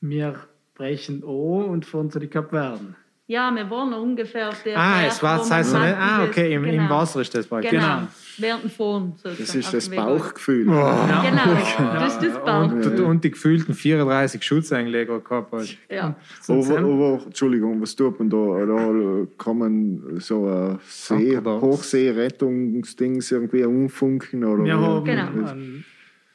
[0.00, 0.40] wir
[0.74, 2.96] brechen an und fahren zu den Kapverden.
[3.28, 5.96] Ja, wir waren noch ungefähr auf der Ah, Fähre, es war, das heißt so nicht,
[5.98, 6.90] ah, okay, im, im Genau.
[6.90, 7.72] Wasser ist das praktisch.
[7.72, 8.08] Genau, Genau.
[8.38, 9.12] während dem Fahren.
[9.16, 10.22] sozusagen, Das ist das dem Weg aus.
[10.22, 10.64] Bauchgefühl.
[10.66, 12.70] Genau, das ist das Bauch.
[12.70, 15.76] Und, und die gefühlten 34 Schutzeinleger gehabt hast.
[15.90, 16.14] Ja.
[16.46, 18.36] Aber, aber, Entschuldigung, was tut man da?
[18.64, 21.36] Da kann man so ein See.
[21.36, 24.44] Hochseerettungsdings irgendwie umfunken?
[24.44, 25.22] Oder Wir haben Genau.
[25.50, 25.84] einen,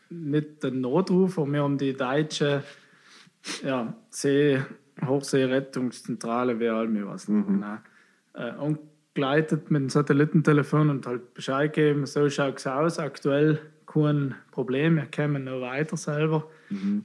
[0.09, 2.63] nicht den Notruf, aber wir haben die deutsche
[3.65, 4.59] ja, See,
[5.05, 7.25] Hochseerettungszentrale, wer all mir was.
[7.25, 7.77] Genau.
[8.33, 8.51] Äh,
[9.13, 12.99] angeleitet mit dem Satellitentelefon und halt Bescheid geben, so schaut es aus.
[12.99, 16.47] Aktuell kein Problem, wir kommen noch weiter selber.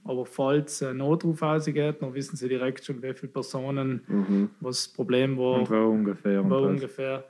[0.05, 4.93] Aber falls ein Notruf ausgeht, dann wissen sie direkt schon, wie viele Personen, was das
[4.93, 5.60] Problem war.
[5.60, 6.40] Und wo ungefähr.
[6.40, 6.70] Und Wo was.
[6.70, 7.24] ungefähr.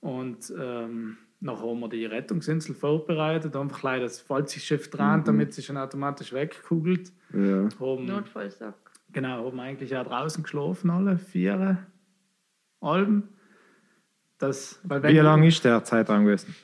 [0.00, 5.62] Und ähm, dann haben wir die Rettungsinsel vorbereitet, einfach leider das Fallschiff dran, damit sie
[5.62, 7.12] schon automatisch wegkugelt.
[7.34, 7.68] Ja.
[7.78, 8.74] Haben, Notfallsack.
[9.16, 11.78] Genau, haben eigentlich auch draußen geschlafen, alle vier
[12.80, 13.28] Alben.
[14.38, 16.54] Das, weil wenn Wie lange ist der Zeitraum gewesen?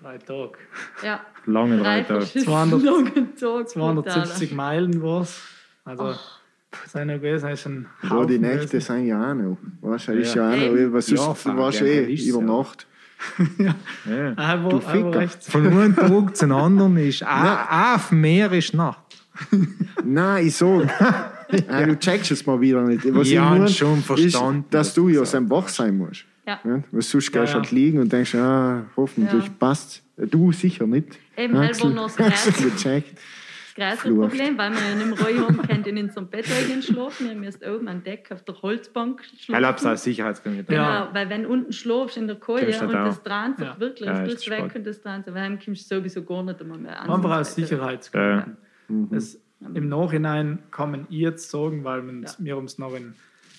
[0.00, 0.58] Drei Tage.
[1.02, 1.20] Ja.
[1.46, 2.20] Lange drei Drei Tage.
[2.22, 3.64] verschiedene 200 langen Tage.
[3.66, 5.40] 270 Meilen war es.
[5.84, 6.14] Also,
[6.88, 8.80] sind noch gewesen, ist ein Ja, die Haufen Nächte gewesen.
[8.80, 9.58] sind ja auch noch.
[9.82, 10.86] Weißt du, das ist ja auch Eben.
[10.86, 12.44] noch, was Ja, sonst fahren warst du eh ist über ja.
[12.46, 12.86] Nacht.
[13.58, 14.32] Ja.
[14.36, 15.14] Aber, Du aber Ficker.
[15.20, 15.44] recht.
[15.44, 19.16] Von einem Tag zum anderen ist auch auf dem Meer ist Nacht.
[20.04, 21.32] Nein, ich sag,
[21.68, 23.02] Nein, du checkst es mal wieder nicht.
[23.14, 26.24] Was Ja, ich meine, schon verstanden, Ist, dass du ja sein wach sein musst.
[26.46, 26.60] Ja.
[26.64, 26.82] Ja?
[26.90, 27.62] Weil sonst Ja, gehst du ja.
[27.62, 29.50] halt liegen und denkst, ah, hoffentlich Ja.
[29.58, 31.18] passt Du sicher nicht.
[31.36, 33.18] Eben, halt, wo Axel, noch das Axel Gras- gecheckt.
[33.76, 34.28] Das größte Flucht.
[34.28, 37.26] Problem, weil wir ja nicht mehr Ruhe haben, könnt in unserem Bett liegen schlafen.
[37.28, 39.86] Wir müssen oben an Deck auf der Holzbank Ich habe es schlafen.
[39.88, 40.68] als Sicherheitsgrund.
[40.68, 41.10] Genau, Ja.
[41.12, 43.80] weil wenn unten schlafst in der Koje Kommst du und da das dreht sich Ja.
[43.80, 46.42] wirklich, Ja, ja, ist das weg und das dreht sich, weil kommst du sowieso gar
[46.44, 47.10] nicht einmal mehr an.
[47.10, 48.56] Einfach aus Sicherheitsgründen.
[48.88, 49.16] Ja.
[49.16, 53.14] Es, Im Nachhinein kann man ich jetzt sagen, weil wir, wir uns noch in,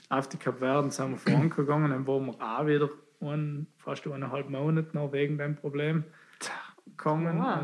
[0.10, 2.90] auf die Kapverden sind wir vorangegangen, dann waren wir auch wieder
[3.22, 6.04] ein, fast eineinhalb Monate noch wegen dem Problem
[6.98, 7.40] gegangen.
[7.40, 7.58] Wow.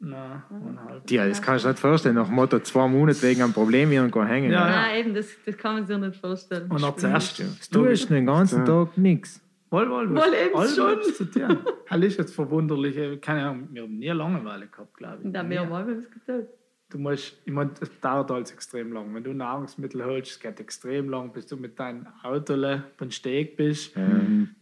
[0.00, 1.10] Und, nein, eineinhalb.
[1.10, 2.14] Ja, das kannst du nicht vorstellen.
[2.14, 4.50] Nach dem Motto, zwei Monate wegen einem Problem irgendwo hängen.
[4.52, 4.76] Ja, ja.
[4.82, 6.70] Nein, eben, das, das kann man sich nicht vorstellen.
[6.70, 7.42] Und dann zuerst.
[7.74, 9.40] Du hast den ganzen Tag nichts.
[9.70, 11.02] Wohl, wohl, Wohl eben alles schon.
[11.02, 11.58] zu tun.
[11.88, 13.20] Das ist jetzt verwunderlich.
[13.20, 15.32] Keine Ahnung, wir haben nie Langeweile gehabt, glaube ich.
[15.32, 15.48] Da Nie.
[15.48, 16.46] mehr mal was getan.
[16.94, 19.12] Du musst, ich meine, das dauert alles extrem lang.
[19.12, 22.54] Wenn du Nahrungsmittel holst, es geht extrem lang, bis du mit deinem Auto
[22.96, 23.96] beim Steg bist.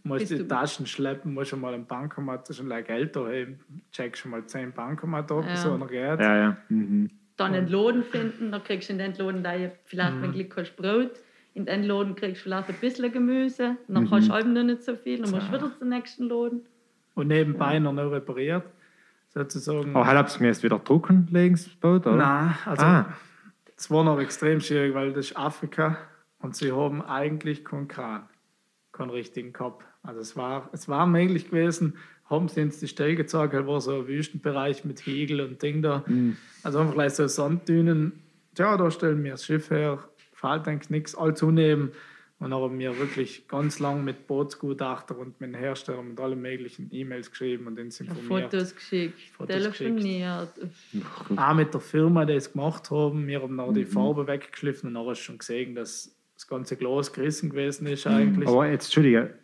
[0.02, 2.86] musst Bis die du- Taschen schleppen, musst schon mal einen Bankomat, das ist schon like
[2.86, 3.58] Geld daheim,
[3.92, 5.56] check schon mal 10 Bankomat ab, Ja.
[5.56, 6.20] so einer geht.
[6.20, 6.56] Ja, ja.
[6.70, 7.10] Mhm.
[7.36, 9.52] Dann Entladen finden, dann kriegst du in den Entladen da
[9.84, 10.22] vielleicht, Mhm.
[10.22, 11.10] wenn Glück hast, Brot.
[11.52, 13.76] In den Entladen kriegst du vielleicht ein bisschen Gemüse.
[13.88, 15.20] Dann hast du eben noch nicht so viel.
[15.20, 16.62] Dann musst du wieder zum nächsten Laden.
[17.14, 18.64] Und nebenbei noch noch repariert,
[19.32, 19.94] sozusagen.
[19.96, 22.06] Aber habt ihr es wieder drucken legen, das Boot?
[22.06, 22.16] Oder?
[22.16, 23.06] Nein, also Ah.
[23.76, 25.96] es war noch extrem schwierig, weil das ist Afrika
[26.40, 28.22] und sie haben eigentlich keinen Kran,
[28.92, 29.84] keinen richtigen gehabt.
[30.02, 31.96] Also es war, es war möglich gewesen,
[32.28, 35.82] haben sie uns die Stelle gezeigt, halt war so ein Wüstenbereich mit Hegel und Ding
[35.82, 36.02] da.
[36.62, 38.12] Also einfach gleich so Sanddünen.
[38.54, 39.98] Tja, da stellen wir das Schiff her,
[40.32, 41.92] fällt eigentlich nichts allzu neben.
[42.42, 46.88] Und dann haben wir wirklich ganz lang mit Bootsgutachter und mit Herstellern und allen möglichen
[46.90, 48.50] E-Mails geschrieben und uns informiert.
[48.50, 50.48] Fotos geschickt, Fotos telefoniert.
[51.36, 53.28] Auch mit der Firma, die es gemacht haben.
[53.28, 53.86] Wir haben noch die Mhm.
[53.90, 58.48] Farbe weggeschliffen und du schon gesehen, dass das ganze Glas gerissen gewesen ist eigentlich.
[58.48, 59.34] Aber jetzt, Entschuldige,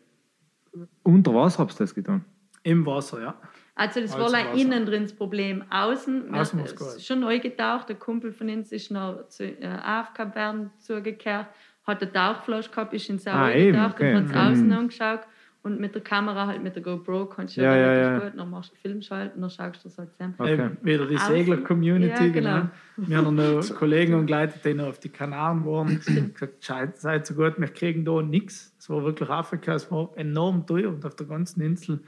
[1.05, 2.25] unter Wasser habt ihr das getan?
[2.65, 3.41] Im Wasser, ja.
[3.77, 5.63] Also das war like innen drin das Problem.
[5.71, 7.89] Außen, wir- Außen ist schon neu getaucht.
[7.89, 11.47] Der Kumpel von uns ist noch zu äh, AFK Bern zugekehrt,
[11.89, 14.15] hat eine Tauchflasche gehabt, ist ins Ah, Sauer eben, getaucht okay.
[14.15, 15.21] und hat es außen angeschaut.
[15.61, 18.49] Und mit der Kamera, halt mit der GoPro, kannst du Ja, ja, ja, gut, dann
[18.49, 20.35] machst du Film schalten, dann schaust du das halt zusammen.
[20.39, 20.55] Okay.
[20.55, 21.19] Eben, wieder die.
[21.19, 22.61] Segler-Community, Ja, genau.
[22.97, 23.09] genau.
[23.09, 27.27] Wir haben noch Kollegen und Leute, die noch auf die Kanaren waren, gesagt, seid, seid
[27.27, 28.73] so gut, wir kriegen da nichts.
[28.79, 32.01] Es war wirklich Afrika, es war enorm teuer und auf der ganzen Insel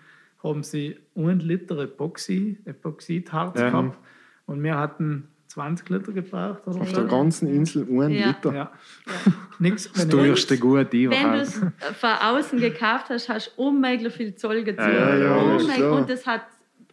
[0.45, 3.71] haben sie 1 Liter Epoxy, Epoxidharz Ja.
[3.71, 3.99] gehabt
[4.47, 6.63] und wir hatten 20 Liter gebraucht.
[6.67, 6.95] Oder Auf so.
[6.95, 8.29] der ganzen Insel ein Ja.
[8.29, 8.55] Liter.
[8.55, 8.73] Ja.
[9.59, 9.91] Nichts.
[9.93, 11.41] Das teuerste Gut Wenn du überhaupt.
[11.43, 11.61] es
[11.99, 14.95] von außen gekauft hast, hast du unmöglich viel Zoll gezahlt.
[14.95, 15.93] Ja, ja, klar.
[15.99, 16.43] und das hat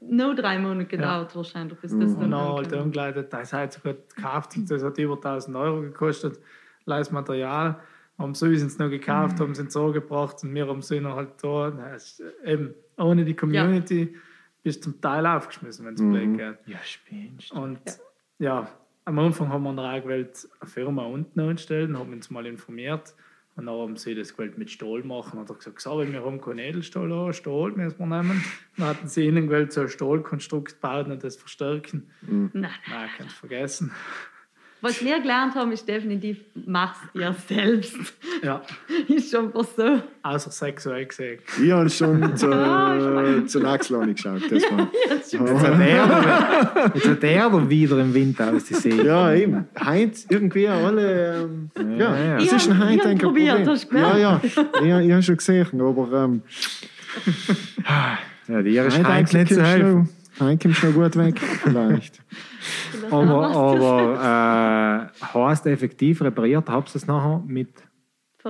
[0.01, 3.93] nur drei Monate gedauert wahrscheinlich, bis das Und dann dann halt umgeleitet, das hat sogar
[3.93, 6.39] gekauft und das hat über 1000 Euro gekostet.
[6.85, 7.79] Leis Material.
[8.17, 11.15] Haben sie uns noch gekauft, haben sie ins Ohr gebracht und wir haben sie noch
[11.15, 11.71] halt da.
[11.95, 14.15] Es Eben, ohne die Community
[14.63, 16.57] bist du zum Teil aufgeschmissen, wenn es blöd geht.
[16.65, 17.51] Ja, spinnst.
[17.51, 17.79] Und
[18.39, 18.69] ja.
[19.05, 23.15] am Anfang haben wir dann auch gewählt, eine Firma unten anstellen, haben uns mal informiert.
[23.55, 25.39] Und dann haben sie das gewählt mit Stahl machen.
[25.39, 28.43] Und er gesagt, so, wir haben keinen Edelstahl, an, Stahl müssen wir nehmen.
[28.77, 32.11] Dann hatten sie ihnen gewählt, so ein Stahlkonstrukt bauen und das verstärken.
[32.21, 32.71] Nein, nein.
[32.87, 33.91] Nein, kannst vergessen.
[34.81, 37.95] Was wir gelernt haben, ist definitiv, mach's dir selbst.
[38.43, 38.61] Ja,
[39.07, 40.01] ist schon was so.
[40.21, 41.39] außer sexuell gesehen.
[41.63, 42.47] Ich habe schon zu,
[43.47, 44.41] zu Axel angeschaut.
[44.51, 44.87] Das war.
[45.09, 49.01] Jetzt hat er, jetzt hat er aber wieder im Wind aus die See.
[49.03, 49.67] Ja, eben.
[49.83, 51.47] Heinz, irgendwie alle.
[51.75, 52.37] Ähm, ja, ja.
[52.37, 53.69] es Ich ist ein ich hab ein probiert, Problem.
[53.69, 54.55] hast du Ja, gemerkt?
[54.55, 54.85] ja.
[54.85, 56.23] Ja, ich habe schon gesehen, aber.
[56.25, 56.41] Ähm,
[58.47, 60.09] Ja, dir ist Heinz nicht zu helfen.
[60.39, 62.21] Noch- Heinz kommst noch gut weg, vielleicht.
[63.11, 67.69] Aber, aber äh, heißt effektiv repariert, habt ihr es nachher mit.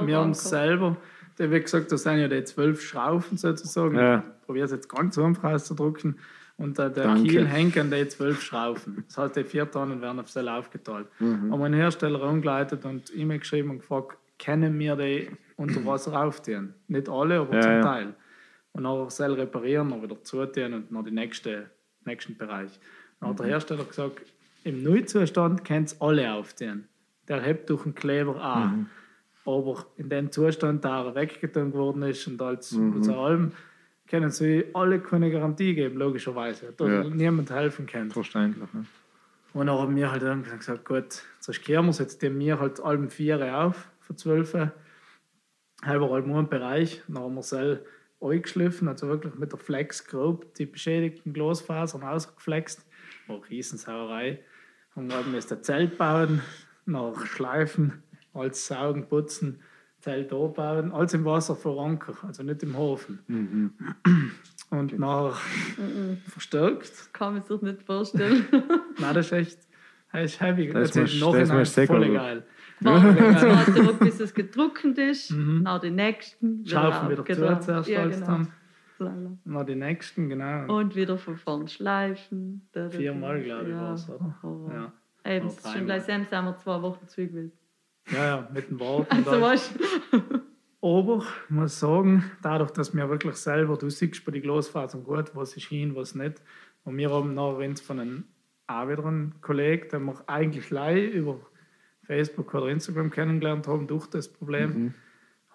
[0.01, 0.97] Wir haben es selber,
[1.37, 3.95] der wie gesagt, das sind ja die zwölf Schrauben sozusagen.
[3.95, 4.23] Ja.
[4.39, 6.17] Ich probiere es jetzt ganz einfach auszudrücken.
[6.57, 7.23] Und äh, der Danke.
[7.29, 9.03] Kiel hängt an die zwölf Schrauben.
[9.07, 11.07] Das heißt, die vier Tonnen werden auf Seil aufgeteilt.
[11.19, 16.73] Haben einen Hersteller umgeleitet und E-Mail geschrieben und gefragt, können wir die unter Wasser auftun?
[16.87, 17.81] Nicht alle, aber Ja, zum ja.
[17.81, 18.13] Teil.
[18.71, 21.65] Und dann Seil reparieren, dann wieder zutun und dann den nächsten,
[22.07, 22.71] nächsten Bereich.
[23.19, 24.21] Dann hat der Hersteller gesagt,
[24.63, 26.85] im Nullzustand könnt ihr alle auftun.
[27.27, 28.89] Der hebt durch den Kleber an.
[29.45, 33.51] Aber in dem Zustand, da er weggetan worden ist und als, als allem,
[34.07, 36.73] können sie alle keine Garantie geben, logischerweise.
[36.75, 37.03] Da Ja.
[37.03, 38.11] niemand helfen kann.
[38.11, 38.73] Verständlich.
[38.73, 38.85] Ne?
[39.53, 42.59] Und dann haben wir halt irgendwann gesagt, gut, jetzt riskieren wir es, jetzt nehmen wir
[42.59, 44.53] halt allem vier auf, von zwölf.
[45.83, 47.01] Halber einen Bereich.
[47.07, 47.55] Dann haben wir es
[48.21, 52.85] eingeschliffen, also wirklich mit der Flex grob die beschädigten Glasfasern ausgeflext.
[53.27, 54.43] War eine Riesensauerei.
[54.95, 56.41] Haben wir müssen ein Zelt bauen,
[56.85, 58.03] nach Schleifen,
[58.33, 59.61] alles saugen, putzen,
[59.99, 63.19] Zelt bauen, alles im Wasser vor Anker, also nicht im Hafen.
[64.69, 65.37] Und nachher
[66.27, 67.13] verstärkt.
[67.13, 68.47] Kann man sich nicht vorstellen.
[68.99, 69.67] Nein, das ist echt
[70.11, 70.71] das ist heavy.
[70.71, 72.43] Das Das, ist noch das voll geil.
[72.81, 75.31] Warten warten wir, bis es gedruckt ist.
[75.31, 76.65] Nach den nächsten.
[76.65, 77.59] Schaufen wieder zu Genau.
[77.59, 78.25] zuerst Ja, genau.
[78.25, 78.47] dann.
[78.99, 79.37] Lala.
[79.45, 80.75] Noch die nächsten, genau.
[80.75, 82.67] Und wieder von vorn schleifen.
[82.71, 82.89] Da, da.
[82.89, 83.81] Viermal, glaube ich, ja.
[83.81, 84.35] war's, oder?
[84.41, 84.93] Aber Ja.
[85.35, 87.51] Eben, es schon gleich Sam, sind wir zwei Wochen zu gewesen.
[88.11, 89.07] ja, ja, mit dem Wort.
[89.11, 89.73] Also, weißt
[90.81, 95.35] Aber ich muss sagen, dadurch, dass wir wirklich selber, du siehst bei den Glasfasern gut,
[95.35, 96.41] was ist hin, was nicht.
[96.85, 98.23] Und wir haben nachher von einem
[98.67, 101.39] auch wieder einen Kollegen, den wir eigentlich live über
[102.07, 104.93] Facebook oder Instagram kennengelernt haben, durch das Problem,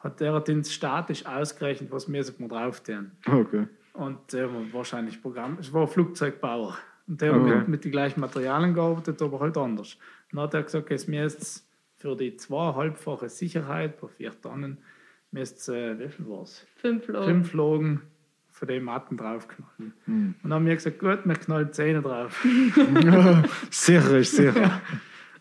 [0.02, 3.10] hat der hat uns statisch ausgerechnet, was wir so drauf tun.
[3.26, 3.66] Okay.
[3.94, 6.76] Und der war wahrscheinlich Programm, es war Flugzeugbauer.
[7.08, 7.50] Und der Okay.
[7.50, 9.94] hat mit, mit den gleichen Materialien gearbeitet, aber halt anders.
[10.30, 11.66] Und dann hat er gesagt, es müsst
[11.96, 14.78] für die zweieinhalbfache Sicherheit bei vier Tonnen,
[15.30, 16.66] müsst äh, wie viel war es?
[16.76, 17.24] fünf Logen.
[17.26, 18.02] Fünf Logen
[18.50, 19.92] von den Matten draufknallen.
[20.06, 22.44] Und dann haben wir gesagt, gut, wir knallen Zähne drauf.
[23.70, 24.80] Sicher ist sicher.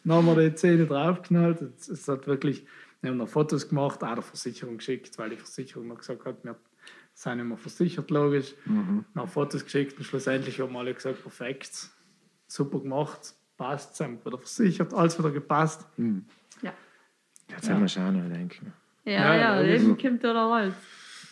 [0.03, 1.61] Dann haben wir die Zähne draufgeknallt.
[1.79, 2.65] Es hat wirklich,
[3.01, 6.43] wir haben noch Fotos gemacht, auch der Versicherung geschickt, weil die Versicherung noch gesagt hat,
[6.43, 6.55] wir
[7.13, 8.55] sind immer versichert, logisch.
[9.13, 11.89] Noch Fotos geschickt und schlussendlich haben alle gesagt, perfekt,
[12.47, 15.85] super gemacht, passt, sind wieder versichert, alles wieder gepasst.
[16.61, 16.73] Ja,
[17.49, 18.73] Jetzt haben wir schon noch denken.
[19.05, 20.73] ja, Ja, ja, eben kommt ja noch alles.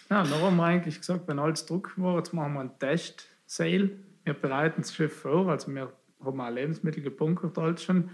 [0.09, 3.91] Ja, dann haben wir eigentlich gesagt, wenn alles Druck war, jetzt machen wir einen Test-Sale.
[4.25, 5.91] Wir bereiten das Schiff vor, also wir
[6.23, 8.09] haben auch Lebensmittel gebunkert alles schon.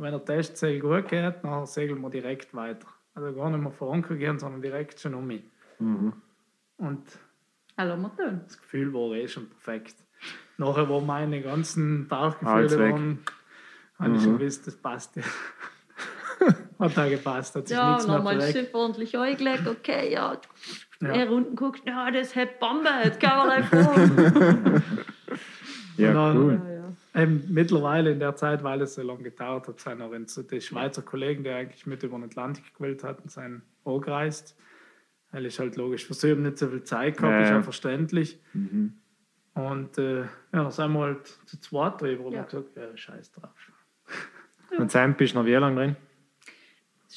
[0.00, 2.86] Wenn der Test-Sale gut geht, dann segeln wir direkt weiter.
[3.14, 5.42] Also gar nicht mehr vor Anker gehen, sondern direkt schon um mich.
[5.78, 7.02] Und
[7.76, 8.10] Hallo,
[8.46, 9.96] das Gefühl war eh schon perfekt.
[10.58, 13.18] Nachher, wo meine ganzen Bauchgefühle waren,
[13.98, 15.22] habe ich schon gewusst, das passt ja.
[16.78, 18.66] Hat da gepasst, hat sich Ja, nichts mehr nochmal das bewegt.
[18.66, 19.66] Schiff ordentlich eingelegt.
[19.66, 20.38] Okay, ja.
[21.00, 21.08] Ja.
[21.08, 23.96] Er unten guckt, ja, das hat Bombe, jetzt kann man einfach
[25.96, 26.62] Ja, Und dann- cool.
[27.12, 31.02] Ähm, mittlerweile in der Zeit, weil es so lange gedauert hat, sind auch die Schweizer
[31.02, 34.56] Kollegen, die eigentlich mit über den Atlantik gewählt hatten, sind angereist.
[35.32, 37.62] Weil ich halt logisch für sie nicht so viel Zeit gehabt, Ja, ist ja.
[37.62, 38.40] verständlich.
[39.54, 42.40] Und äh, ja, dann sind wir halt zu zweit drüber und Ja.
[42.40, 43.50] haben gesagt, ja, scheiß drauf.
[44.78, 45.96] Und Sam, bist du noch wie lange drin?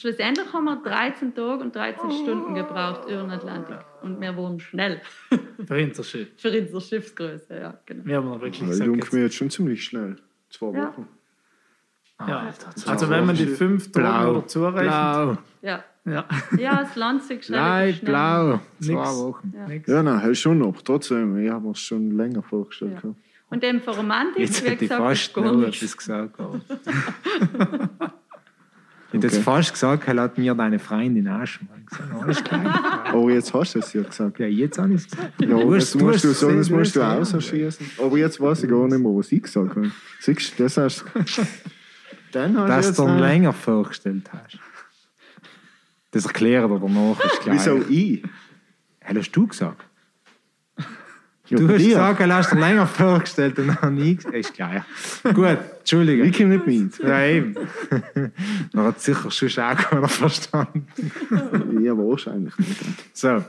[0.03, 3.77] Schlussendlich haben wir 13 Tage und 13 Stunden gebraucht über den Atlantik.
[4.01, 4.99] Und wir waren schnell
[5.65, 6.27] Für unser Schiff.
[6.35, 7.57] für unsere Schiffsgröße.
[7.57, 8.05] Ja, genau.
[8.05, 10.17] Wir haben noch wirklich gesagt, dunkel jetzt, mir jetzt schon ziemlich schnell.
[10.49, 10.87] Zwei Ja.
[10.89, 11.07] Wochen.
[12.27, 12.51] ja.
[12.75, 15.37] Das Also war wenn man die fünf Tage dazu rechnet, Blau.
[15.61, 16.25] Ja, ja,
[16.57, 17.93] ja das Land sich schnell.
[17.93, 18.09] Schnell.
[18.11, 18.59] blau.
[18.81, 19.17] Zwei Nix.
[19.19, 19.53] Wochen.
[19.55, 19.67] Ja.
[19.69, 19.87] nix.
[19.89, 20.81] Ja, nein, schon noch.
[20.81, 22.97] Trotzdem, ich habe mir es schon länger vorgestellt.
[23.01, 23.15] Ja.
[23.49, 26.35] Und dem für Romantik, Jetzt wie hätte ich gesagt, fast noch etwas gesagt.
[29.13, 29.43] hätte jetzt Okay.
[29.43, 31.67] fast gesagt, er hat mir deine Freundin auch schon
[32.43, 33.05] klar.
[33.07, 34.39] Aber jetzt hast du es ja gesagt.
[34.39, 35.41] Ja, jetzt habe ich es gesagt.
[35.41, 37.85] Ja, Du das hast- du musst du sagen, das musst du ausschießen.
[37.99, 39.91] Aber jetzt weiß ich gar nicht mehr, was ich gesagt habe.
[40.19, 41.05] Siehst du, das hast
[42.31, 44.57] Dann hast Dass du jetzt noch- länger vorgestellt hast.
[46.11, 47.17] Das erklärt er danach.
[47.45, 48.23] Wieso ich?
[48.99, 49.83] Hey, hast du gesagt?
[51.49, 54.33] Ja, Du hast gesagt, er hast dir länger vorgestellt und dann nie gesagt.
[54.35, 54.81] Ist gleich.
[55.33, 56.23] Gut, Entschuldige.
[56.23, 56.99] Ich komme nicht mit.
[56.99, 57.55] Ja, eben.
[58.73, 60.87] Man hat sicher schon auch keiner verstanden.
[61.81, 62.79] Ja, wahrscheinlich nicht.
[63.11, 63.43] So.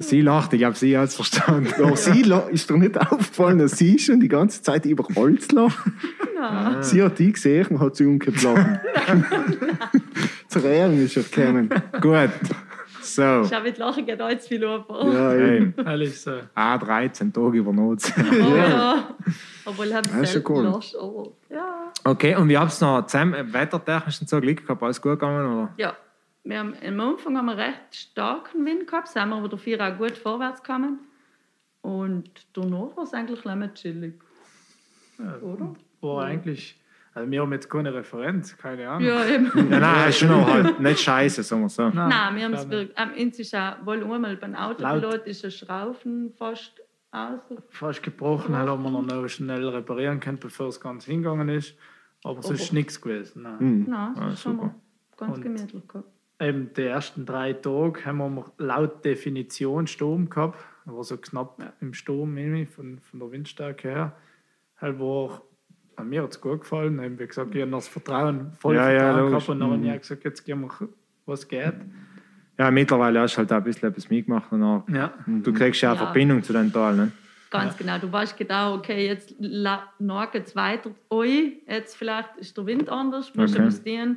[0.00, 1.72] Sie lacht, ich glaube, sie hat es verstanden.
[1.76, 2.22] Ja, sie
[2.52, 5.90] ist dir nicht aufgefallen, dass sie schon die ganze Zeit über alles lacht.
[6.36, 6.82] Ja.
[6.82, 8.80] Sie hat die gesehen und hat sie umgelacht.
[10.48, 11.68] Zur Ehrung ist erkennen.
[12.00, 12.30] Gut.
[13.18, 13.44] So.
[13.50, 14.84] Schau, mit Lachen geht alles viel über.
[15.12, 15.74] Ja, eben.
[15.84, 16.38] Ehrlich so.
[16.54, 18.00] Ah, 13 Tage über Not.
[18.16, 19.08] Oh, ja.
[19.64, 20.62] Obwohl ich habe Ja, selten cool.
[20.62, 21.92] Lust, aber ja.
[22.04, 24.80] Okay, und wie habt ihr noch zusammen, äh, wettertechnisch so Glück gehabt?
[24.84, 25.52] Alles gut gegangen?
[25.52, 25.74] Oder?
[25.78, 25.96] Ja,
[26.44, 29.98] wir haben, am Anfang haben wir recht starken Wind gehabt, sind wir aber dafür auch
[29.98, 31.00] gut vorwärts gekommen.
[31.80, 34.14] Und danach war es eigentlich länger chillig.
[35.42, 35.74] Oder?
[36.02, 36.80] War eigentlich,
[37.18, 39.08] also wir haben jetzt keine Referenz, keine Ahnung.
[39.08, 39.50] Ja, eben.
[39.70, 41.88] Ja, nein, ist schon noch halt nicht scheiße, sagen wir so.
[41.88, 42.96] Nein, wir haben es wirklich.
[42.96, 46.80] Ähm, uns ist auch, wohl einmal beim Autopilot ist ein Schraufen fast
[47.10, 47.40] aus.
[47.70, 51.74] Fast gebrochen, halt haben wir noch noch schnell reparieren können, bevor es ganz hingegangen ist.
[52.24, 53.42] Aber es ist Aber- nichts gewesen.
[53.42, 53.58] Nein.
[53.60, 53.84] Hm.
[53.88, 54.70] Nein, das Ah, ist schon
[55.16, 56.08] ganz Und- gemütlich gehabt.
[56.40, 60.56] Eben die ersten drei Tage haben wir laut Definition Sturm gehabt.
[60.84, 64.16] War so knapp im Sturm irgendwie von, von der Windstärke her.
[64.80, 65.42] Halt war,
[66.04, 67.02] mir hat es gut gefallen.
[67.02, 69.30] Eben, wie gesagt, ich habe das Vertrauen, voll Ja, ja, Vertrauen logisch.
[69.32, 69.48] gehabt.
[69.48, 69.90] Und dann habe Mhm.
[69.94, 70.88] ich gesagt, jetzt gehen wir,
[71.26, 71.74] was geht.
[72.58, 74.50] Ja, mittlerweile hast du halt auch ein bisschen etwas mitgemacht.
[74.52, 75.12] Und auch, Ja.
[75.26, 76.06] Du kriegst ja eine Ja.
[76.06, 76.96] Verbindung zu deinem Tal.
[76.96, 77.12] Ne?
[77.50, 77.98] Ganz genau.
[77.98, 81.52] Du weißt genau, okay, jetzt nagt es weiter ein.
[81.66, 83.64] Jetzt vielleicht ist der Wind anders, musst Okay.
[83.64, 84.16] justieren.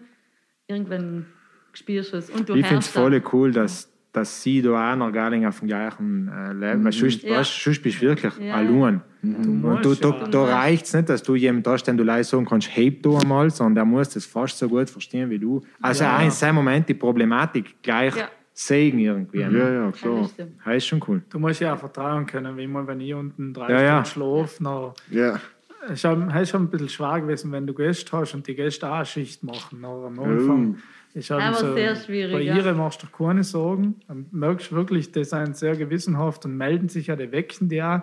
[0.67, 1.25] Irgendwann
[1.73, 2.29] spürst du es.
[2.29, 5.45] Und du Ich finde es voll cool, dass, dass sie da auch noch gar nicht
[5.45, 7.37] auf dem gleichen äh, Level Weil sonst, Ja.
[7.39, 8.55] weißt, sonst bist du wirklich Ja.
[8.55, 9.01] allein.
[9.23, 10.27] Du Und du, da, ja.
[10.27, 13.51] da reicht es nicht, dass du hast, den du leise sagen kannst, heb du einmal,
[13.51, 15.61] sondern der muss das fast so gut verstehen wie du.
[15.79, 16.17] Also Ja.
[16.17, 18.29] auch in seinem Moment die Problematik gleich Ja.
[18.53, 19.41] sehen irgendwie.
[19.41, 19.59] Ja, ne?
[19.59, 20.29] ja, Ja, klar.
[20.65, 21.21] Das ist schon cool.
[21.29, 24.05] Du musst ja auch vertrauen können, wie mal, wenn ich unten drei Ja, ja.
[24.05, 25.39] Stunden schlafe, Ja.
[25.85, 28.95] Es ist schon, ein bisschen schwer gewesen, wenn du Gäste hast und die Gäste auch
[28.97, 29.83] eine Schicht machen.
[29.83, 30.77] Aber am Anfang
[31.13, 32.55] ist halt Aber so, sehr schwierig, Bei ja.
[32.55, 33.95] ihr machst du keine Sorgen.
[34.07, 37.81] Dann merkst du wirklich, die sind sehr gewissenhaft und melden sich ja, die wecken die
[37.81, 38.01] auch.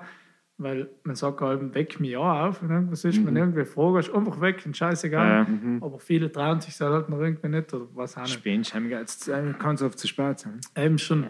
[0.60, 2.62] Weil man sagt halt, weck mich auch auf.
[2.62, 5.46] Wenn irgendwas ist, wenn irgendwie fragst, einfach weg, und scheißegal.
[5.46, 5.46] Ja,
[5.80, 8.32] Aber viele trauen sich das halt noch irgendwie nicht oder was auch nicht.
[8.34, 10.60] Spinnst, jetzt äh, kann es oft zu spät sein.
[10.76, 11.28] Eben schon.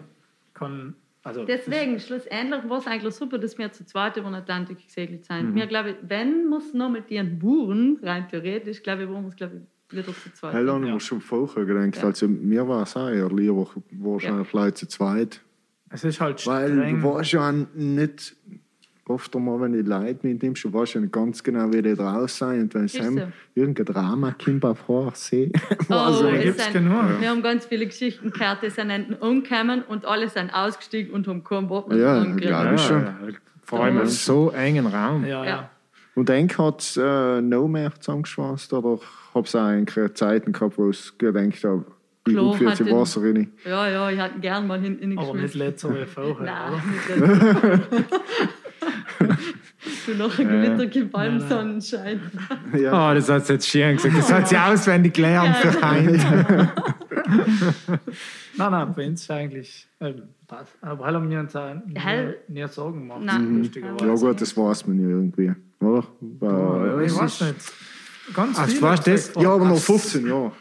[0.55, 4.83] Kann, also, Deswegen, schlussendlich war es eigentlich super, dass wir zu zweit über den Atlantik
[4.83, 5.33] gesegelt Mhm.
[5.35, 5.55] sind.
[5.55, 9.29] Wir, glaube ich, wenn muss noch mit ihren Buren, rein theoretisch, glaube ich, waren wir
[9.29, 10.53] es, glaube ich, wieder zu zweit.
[10.55, 10.99] Hell habe ich Ja.
[10.99, 11.97] schon vorher gedacht.
[11.97, 12.03] Ja.
[12.03, 15.39] Also, mir war es auch eher lieber, wahrscheinlich vielleicht zu zweit.
[15.91, 16.99] es ist halt Weil streng.
[17.01, 18.35] du weißt ja nicht,
[19.09, 22.37] oft einmal, wenn die Leute mitnimmst, du weißt ja nicht ganz genau, wie die draus
[22.37, 22.61] sind.
[22.61, 23.21] Und wenn es Ist dann so.
[23.55, 25.51] irgendein Drama kommt auf Hochsee,
[25.89, 27.19] Oh, also, es gibt's sind, genug.
[27.19, 31.27] Wir haben ganz viele Geschichten gehört, die sind hinten umgekommen und alle sind ausgestiegen und
[31.27, 32.47] haben keinen Bock mehr Ja, dran gekriegt.
[32.47, 33.07] glaub ich schon.
[33.63, 35.25] Vor allem in so engen Raum.
[35.25, 35.69] ja, ja.
[36.15, 38.99] Und dann hat es äh, noch mehr zusammengeschweißt, oder
[39.33, 41.85] habe es auch eigentlich Zeiten gehabt, wo ich gedacht habe,
[42.25, 43.51] gut fühlt hat sich den- Wasser rein?
[43.63, 48.05] Ja, ja, ich hätte gern mal hinten Aber nicht letzter wie vorher, Nein, nicht
[50.05, 51.49] Du noch ein Gewitter gibt beim Nein, nein.
[51.81, 52.19] Sonnenschein.
[52.77, 53.11] Ja.
[53.11, 54.17] Oh, das hat sie jetzt schön gesagt.
[54.17, 55.71] Das hat sie auswendig gelernt Ja.
[55.71, 56.69] für einen.
[58.57, 60.73] Nein, nein, bei uns ist eigentlich ähm, passt.
[60.81, 63.21] Aber haben wir uns auch nie, Hell- nie Sorgen gemacht.
[63.23, 63.59] Nein.
[63.59, 64.05] lustigerweise.
[64.07, 65.53] ja gut, das weiß man ja irgendwie.
[65.79, 66.03] Oder?
[66.41, 67.55] Ja, Äh, ich weiß nicht.
[68.33, 69.31] Ganz Ach, viele weißt das?
[69.39, 70.51] Ja, aber noch ach, 15 Jahre.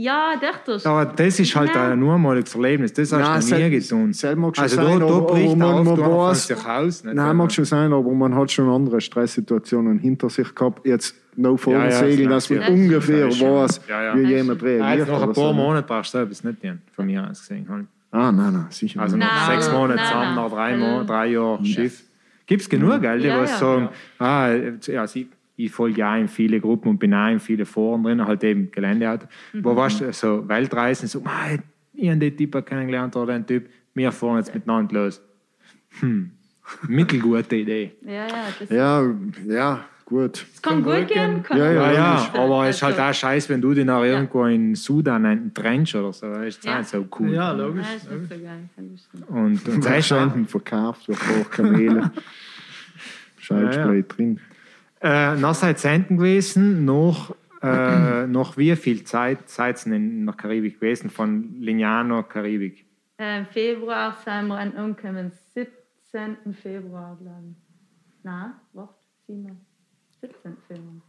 [0.00, 0.86] Ja, dachte ich.
[0.86, 1.92] Aber das ist halt Nein.
[2.00, 2.92] ein einmaliges Erlebnis.
[2.92, 4.12] Das hast du nie sel- getan.
[4.12, 6.34] sel mag schon Also sein, da, da bricht aber man, man- auf, man du weiß-
[6.46, 7.04] sich aus.
[7.04, 7.14] Nicht?
[7.16, 10.86] Nein, mag schon sein, aber man hat schon andere Stresssituationen hinter sich gehabt.
[10.86, 12.78] Jetzt no Ja, ja, Vogelsegeln, das dass man stimmt.
[12.78, 14.16] ungefähr Das weiß, Ja, ja.
[14.16, 14.62] wie Das jemand.
[14.62, 14.98] Ja, reagiert.
[14.98, 15.52] jetzt nach ein paar so.
[15.52, 17.66] Monaten brauchst du das nicht gehen, von mir aus gesehen.
[17.68, 17.86] Halt.
[18.12, 20.44] Ah, nein, nein, sicher Also nach Nein, sechs Monaten nein, zusammen, nein.
[20.44, 22.04] nach drei, Also- drei Jahren Schiff.
[22.46, 23.56] Gibt es genug, gell, die Ja, was ja.
[23.58, 23.88] sagen,
[24.20, 24.48] ah,
[24.86, 25.28] ja, sie,
[25.58, 28.70] ich folge ja in viele Gruppen und bin auch in viele Foren drin, halt eben
[28.70, 29.26] Geländeauto.
[29.52, 29.64] Mhm.
[29.64, 31.56] Wo weißt du, so Weltreisen, so, ah,
[31.92, 35.20] ich habe den Typ kennengelernt oder den Typ, wir fahren jetzt miteinander los.
[35.98, 36.30] Hm,
[36.88, 37.92] mittelgute Idee.
[38.06, 38.28] Ja, ja,
[38.60, 39.14] das, Ja,
[39.48, 40.46] ja, gut.
[40.52, 41.42] das kann gut gehen.
[41.42, 43.74] Kann Ja, ja, Ja, gut ja, aber es ist halt Also, auch scheiße, wenn du
[43.74, 46.28] dich nach irgendwo in Sudan einen trennst oder so.
[46.32, 46.78] Das ist Ja.
[46.78, 47.32] nicht so cool.
[47.34, 47.84] Ja, logisch.
[47.84, 48.60] Nein, ist so geil.
[48.76, 49.22] kann.
[49.26, 52.12] Und, und das ist Wahrscheinlich verkauft durch paar Kamele.
[53.40, 54.40] Scheibsplay drin.
[55.00, 60.34] Äh, nach seit Senden gewesen, noch, äh, noch wie viel Zeit seid ihr in der
[60.34, 62.84] Karibik gewesen, von Lignano, Karibik?
[63.18, 65.30] Äh, Im Februar sind wir an umgekommen.
[65.54, 66.52] 17.
[66.54, 67.56] Februar, glaube ich.
[68.24, 68.94] Nein, warte,
[69.26, 69.56] zieh mal.
[70.20, 70.56] 17.
[70.66, 71.02] Februar.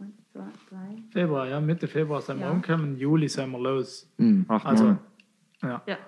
[0.00, 0.96] Eins, zwei, drei.
[1.12, 2.52] Februar, ja, Mitte Februar sind wir Ja.
[2.52, 4.10] angekommen, Juli sind wir los.
[4.48, 4.98] Acht Also,
[5.62, 5.98] ja, Ja.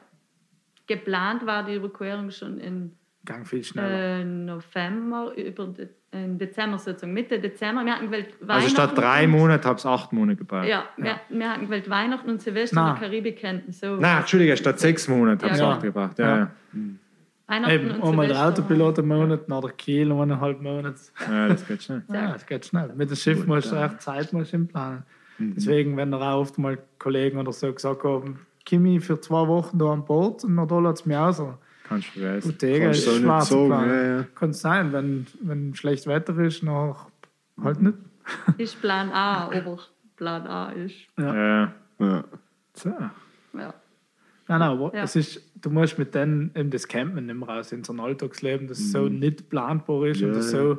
[0.87, 2.93] Geplant war die Überquerung schon in
[3.27, 4.21] gang viel schneller.
[4.21, 7.85] äh, November, über De in Dezember sozusagen, Mitte Dezember.
[7.85, 10.67] Wir hatten gewählt Also statt Weihnachten drei und- Monate habt ihr acht Monate gebraucht.
[10.67, 13.65] Ja, wir, wir hatten gewählt Weihnachten und Silvester in der Karibik kennen.
[13.71, 13.97] So.
[13.97, 15.73] Nein, Entschuldige, statt sechs Monate habt ihr Ja.
[15.73, 16.19] acht gebracht.
[16.19, 16.39] Ja, Ja.
[16.39, 16.51] ja.
[17.49, 18.47] Weihnachten Eben, und einmal der.
[18.49, 20.99] Autopilot einen Monat, nach der Kiel eineinhalb Monate.
[21.31, 22.03] ja das geht schnell.
[22.11, 22.93] Ja, das geht schnell.
[22.97, 25.03] Mit dem Schiff musst du echt Zeitmaschinen planen.
[25.39, 29.79] Deswegen, wenn da auch oft mal Kollegen oder so gesagt haben, Kimi für zwei Wochen
[29.79, 31.43] da an Bord und noch da lässt es mich aus.
[31.89, 32.51] Kannst du vergessen.
[32.51, 34.23] Bottega Kannst ist schwarz ja, ja.
[34.35, 37.11] Kann sein, wenn, wenn schlecht Wetter ist, noch
[37.63, 37.95] halt nicht.
[38.59, 39.79] Ist Plan A, aber
[40.17, 40.97] Plan A ist.
[41.17, 41.73] Ja.
[42.01, 42.25] Ja.
[42.75, 42.89] So.
[42.89, 43.11] Ja.
[43.53, 43.73] Nein,
[44.49, 45.05] nein, aber Ja.
[45.05, 48.01] es ist, du musst mit denen eben das Campen nicht mehr raus in so ein
[48.01, 50.79] Alltagsleben, das so nicht planbar ist und das Ja, so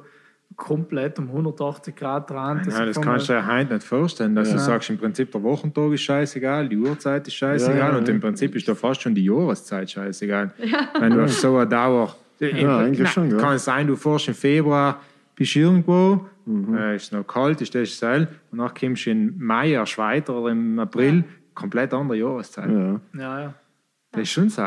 [0.56, 2.68] komplett um 180 Grad dran.
[2.70, 5.92] Ja, das kannst du dir heute nicht vorstellen, dass du sagst, im Prinzip der Wochentag
[5.92, 8.14] ist scheißegal, die Uhrzeit ist scheißegal Ja, ja, und ja.
[8.14, 10.52] im Prinzip ist da fast schon die Jahreszeit scheißegal.
[11.00, 12.16] Wenn du auf so eine Dauer.
[12.40, 13.38] Ja, eigentlich schon, ja.
[13.38, 15.00] Kann es sein, du fährst im Februar,
[15.36, 16.78] bist irgendwo, Mhm.
[16.78, 20.34] äh, ist noch kalt, ist das Seil, und dann kommst du im Mai erst weiter
[20.34, 22.70] oder im April, komplett andere Jahreszeit.
[22.72, 23.00] Ja.
[23.20, 23.54] Ja, ja.
[24.14, 24.66] Das ist schon so.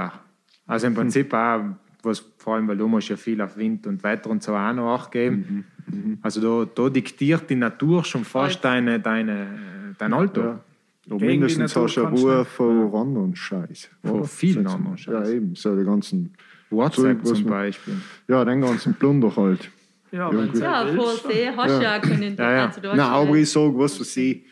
[0.67, 1.63] Also im Prinzip auch,
[2.03, 4.73] was, vor allem, weil du musst ja viel auf Wind und Wetter und so auch
[4.73, 5.65] noch Acht geben.
[5.87, 10.45] Mhm, Also da, da diktiert die Natur schon fast deine, deine, dein Alltag.
[10.45, 11.17] Ja.
[11.19, 13.91] Die mindestens hast du Ruhe vor anderen Scheiß.
[14.05, 15.29] Vor vielen anderen Scheiß.
[15.29, 15.55] Ja, eben.
[15.57, 16.33] So die ganzen,
[16.71, 17.95] WhatsApp Zeug, zum man- Beispiel.
[18.29, 19.71] ja, den ganzen Plunder halt.
[20.13, 22.67] Ja, wenn's Ja, halt vor willst, See hast du ja auch keinen Ja, ja.
[22.67, 24.45] Also, Nein, ja aber ich sage, was für sie,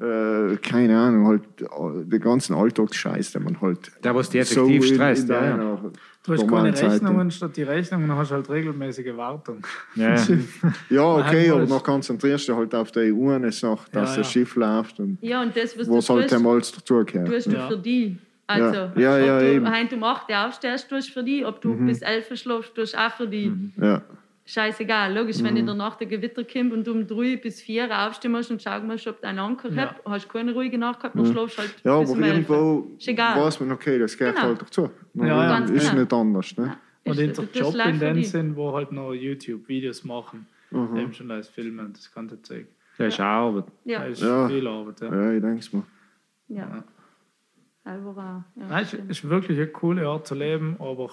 [0.00, 3.92] äh, keine Ahnung, halt äh, den ganzen Alltagsscheiß, den man halt.
[4.02, 5.78] Der, was dich effektiv stresst, ja, ja.
[6.36, 9.58] Du hast keine Rechnungen, statt die Rechnungen hast du halt regelmäßige Wartung.
[9.94, 10.26] Ja, ja.
[10.88, 14.24] Ja, okay, aber noch konzentrierst du halt auf die eine Sache, dass Ja, das ja.
[14.24, 17.28] Schiff läuft und Ja, und das, was was du halt einmal dazugehört.
[17.28, 17.68] tust du Ja.
[17.68, 18.18] für die.
[18.46, 18.92] Also, Ja.
[18.96, 19.64] Ja, ja, ob eben.
[19.64, 21.44] du heim um 8 Uhr aufstehst, tust du für die.
[21.44, 23.52] Ob du bis 11 Uhr schläfst, tust du auch für die.
[23.80, 24.02] Ja.
[24.52, 25.14] Scheißegal.
[25.14, 25.44] Logisch, Mhm.
[25.44, 28.32] wenn in der Nacht ein Gewitter kommt und du um 3 bis 4 Uhr aufstehen
[28.32, 29.82] musst und schauen musst, ob dein Anker Ja.
[29.90, 31.90] hat, hast du keine ruhige Nacht gehabt, dann schläfst du halt Mhm.
[31.90, 33.40] ja, bis aber um 11 irgendwo Ist egal.
[33.44, 34.48] weiß man, okay, das gehört Genau.
[34.48, 34.90] halt dazu.
[35.14, 35.48] Ja, ja.
[35.58, 36.00] Ganz ist genau.
[36.02, 36.56] nicht anders.
[36.56, 36.76] Ne?
[37.04, 38.24] Und Ist- in du der tust Job live in dem.
[38.24, 40.96] Sinn, wo halt noch YouTube-Videos machen, Mhm.
[40.96, 42.68] eben schon als Filmen, das kann ich zeigen.
[42.98, 43.64] Das ist auch Arbeit.
[43.84, 44.48] Ja, Das ist Ja.
[44.48, 45.00] viel Arbeit.
[45.00, 45.06] Ja.
[45.14, 45.82] Ja, ich denke es mir.
[46.48, 46.82] ja.
[47.84, 48.60] Selber auch.
[48.60, 49.10] Ja, Nein, es stimmt.
[49.10, 51.08] ist wirklich eine coole Art zu leben, aber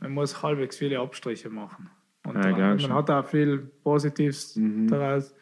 [0.00, 1.90] man muss halbwegs viele Abstriche machen.
[2.26, 2.92] Und Ja, glaub man schon.
[2.94, 4.58] hat auch viel Positives
[4.88, 5.34] daraus,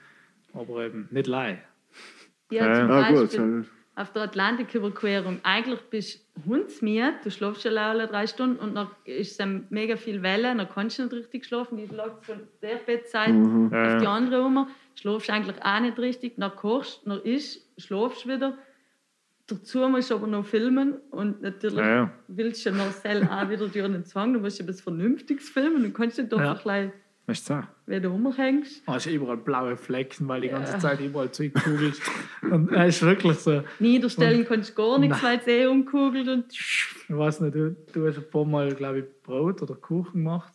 [0.53, 1.59] aber eben nicht leid.
[2.51, 3.21] ja, zum Ah, gut.
[3.23, 3.65] Beispiel
[3.97, 5.39] auf der Atlantiküberquerung.
[5.45, 9.97] Eigentlich bist du hundsmiert, du schläfst schon alle drei Stunden und dann ist es mega
[9.97, 11.77] viel Welle, dann kannst du nicht richtig schlafen.
[11.79, 13.33] Die läuft von der Bettseite
[13.73, 14.69] auf die andere um.
[14.97, 18.59] Schlafst eigentlich auch nicht richtig, dann kochst, dann isst, schlafst wieder.
[19.47, 22.11] Dazu musst du aber noch filmen und natürlich Ja, ja.
[22.29, 25.91] willst du Marcel auch wieder durch den Zwang, du musst ja was Vernünftiges filmen, du
[25.91, 26.39] kannst nicht Ja.
[26.39, 26.91] einfach gleich
[27.27, 27.61] Weißt du so?
[27.87, 28.83] wenn du rumhängst.
[28.87, 32.01] hast überall blaue Flecken, weil die ganze Zeit überall zurückkugelst.
[32.51, 36.47] Und er ist wirklich so, Niederstellen kannst du gar nichts, weil es eh umkugelt und
[36.51, 40.53] ich weiß nicht, du, du hast ein paar Mal, glaube ich, Brot oder Kuchen gemacht.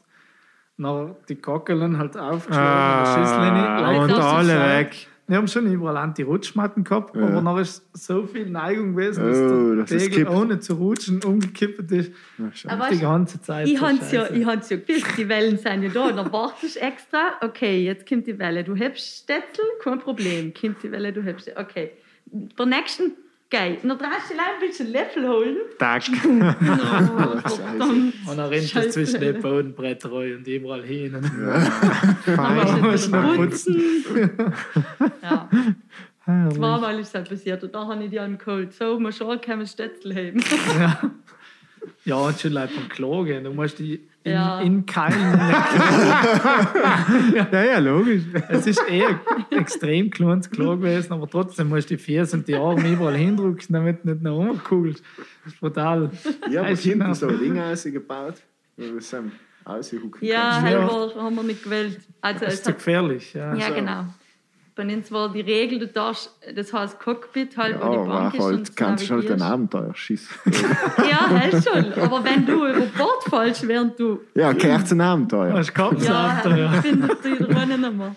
[0.77, 3.37] Dann die Kackeln halt aufgeschlagen, Ah, in der Schüssel
[3.83, 5.07] rein, und alle weg.
[5.29, 7.21] Wir haben schon überall Anti-Rutschmatten gehabt, Ja.
[7.21, 10.29] aber dann ist so viel Neigung gewesen, dass Oh, der es kippt.
[10.31, 12.11] ohne zu rutschen umgekippt ist.
[12.37, 12.71] Ja.
[12.71, 13.67] Aber Die ganze Zeit.
[13.67, 14.33] ich so habe ja, scheiße.
[14.35, 16.11] ich hab's ja gewusst, die Wellen sind ja da.
[16.11, 18.63] Dann wartest du extra, okay, jetzt kommt die Welle.
[18.63, 20.51] Du hebst Stetzel, kein Problem.
[20.59, 21.55] Kommt die Welle, du hebst sie.
[21.55, 21.91] Okay.
[22.57, 23.11] Bei nächsten,
[23.49, 23.77] geil.
[23.81, 25.57] Dann drehst du allein ein bisschen Löffel holen.
[25.77, 26.03] Tag.
[26.11, 28.13] Oh, verdammt.
[28.27, 31.13] Und dann rennt es zwischen den Bodenbrettern und überall hin.
[31.13, 31.23] Dann
[32.35, 32.81] Fein.
[32.81, 34.05] musst du Schnell wieder putzen.
[35.21, 35.49] ja.
[36.25, 38.73] Zweimal ist das passiert und dann habe ich die angeholt.
[38.73, 40.43] So, man schon kann man Stetzel heben.
[42.05, 43.43] Ja, und schon leid vom Klo gehen.
[43.43, 44.61] Du musst die in, Ja.
[44.61, 45.39] in Keilen.
[47.51, 48.23] Ja, ja, logisch.
[48.49, 49.03] es ist eh
[49.51, 53.73] extrem kleines Klo gewesen, aber trotzdem musst du die Füße und die Arme überall hindrücken,
[53.73, 55.03] damit du nicht noch rumkugelst.
[55.45, 56.11] Das ist brutal.
[56.49, 57.13] Ich habe Weißt du, hinten genau.
[57.13, 58.35] so Dinge gebaut,
[58.77, 59.15] wo du es
[59.65, 60.67] raushucken Ja.
[60.67, 60.89] Ja.
[61.15, 61.99] haben wir nicht gewählt.
[62.21, 63.33] Also, Das es ist zu gefährlich.
[63.33, 63.53] Ja.
[63.55, 63.73] ja, so.
[63.73, 64.05] genau.
[64.79, 68.33] Bei uns war die Regel, du darfst, das heißt Cockpit halt, Ja, wo die Bank
[68.33, 69.41] ist und halt, kannst du halt ein.
[69.41, 70.29] Abenteuer schießen.
[71.09, 71.93] Ja, halt schon.
[72.01, 74.21] Aber wenn du über Bord fällst, während du.
[74.35, 75.51] Ja, gehört ein Abenteuer.
[75.51, 76.07] Das ist Kapsel.
[76.07, 76.81] Ja, Ja.
[76.81, 78.15] findet die da nicht mehr.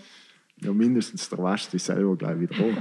[0.64, 2.76] Ja, mindestens, da waschst du dich selber gleich wieder um.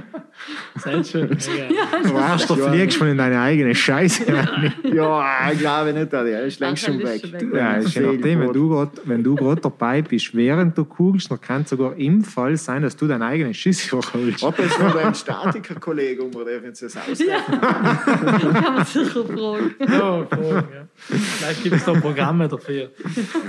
[0.75, 1.37] Sehr schön.
[1.57, 1.99] Ja.
[2.03, 4.25] Du warst, da fliegst schon in deine eigene Scheiße.
[4.27, 4.73] rein.
[4.93, 7.23] Ja, ich glaube nicht, der ist längst schon er weg.
[7.23, 7.33] ist.
[7.53, 11.29] Ja, ist je nachdem, wenn du grad- wenn du gerade dabei bist, während du kugelst,
[11.31, 14.43] dann kann es sogar im Fall sein, dass du deinen eigenen Schiss verholst.
[14.43, 17.19] Ob es noch ein Statiker-Kollege, um der uns das aus.
[17.19, 19.75] Ja, kann man sicher fragen.
[19.79, 20.87] Ja, voll, ja.
[20.95, 22.89] Vielleicht gibt es da Programme dafür.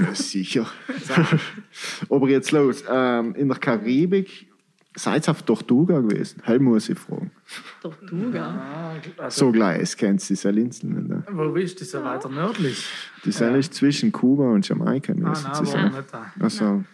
[0.00, 0.66] Ja, sicher.
[2.08, 2.84] Aber jetzt los.
[2.90, 4.21] Ähm, in der Karibik
[4.96, 6.40] seid ihr auf Tortuga gewesen?
[6.44, 7.30] Hell muss ich fragen.
[7.80, 8.46] Tortuga.
[8.46, 8.92] Ah,
[9.22, 11.06] also, So gleich, es kennt diese Inseln.
[11.08, 11.24] Ne?
[11.32, 12.86] wo bist du so weiter nördlich?
[13.24, 15.12] Die sind ist zwischen Kuba und Jamaika.
[15.12, 15.96] Ah, nein, war sagen.
[15.96, 16.26] nicht da.
[16.40, 16.84] Also,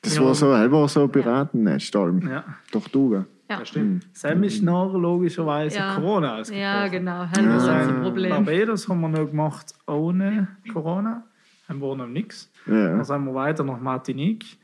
[0.00, 0.24] das Ja.
[0.24, 1.94] war so, hell war so ein Piratennest.
[1.96, 2.26] allem.
[2.28, 3.26] Ja, Tortuga.
[3.50, 4.06] Ja, das stimmt.
[4.14, 5.94] Sam ist noch logischerweise Ja.
[5.94, 6.62] Corona ausgebrochen.
[6.62, 7.26] ja genau.
[7.26, 7.56] Das Ja.
[7.58, 8.30] ist ein In Problem.
[8.30, 11.24] Barbados haben wir noch gemacht ohne Corona.
[11.68, 12.50] Haben wir noch nichts.
[12.66, 12.88] Ja.
[12.96, 14.56] Dann sind wir weiter nach Martinique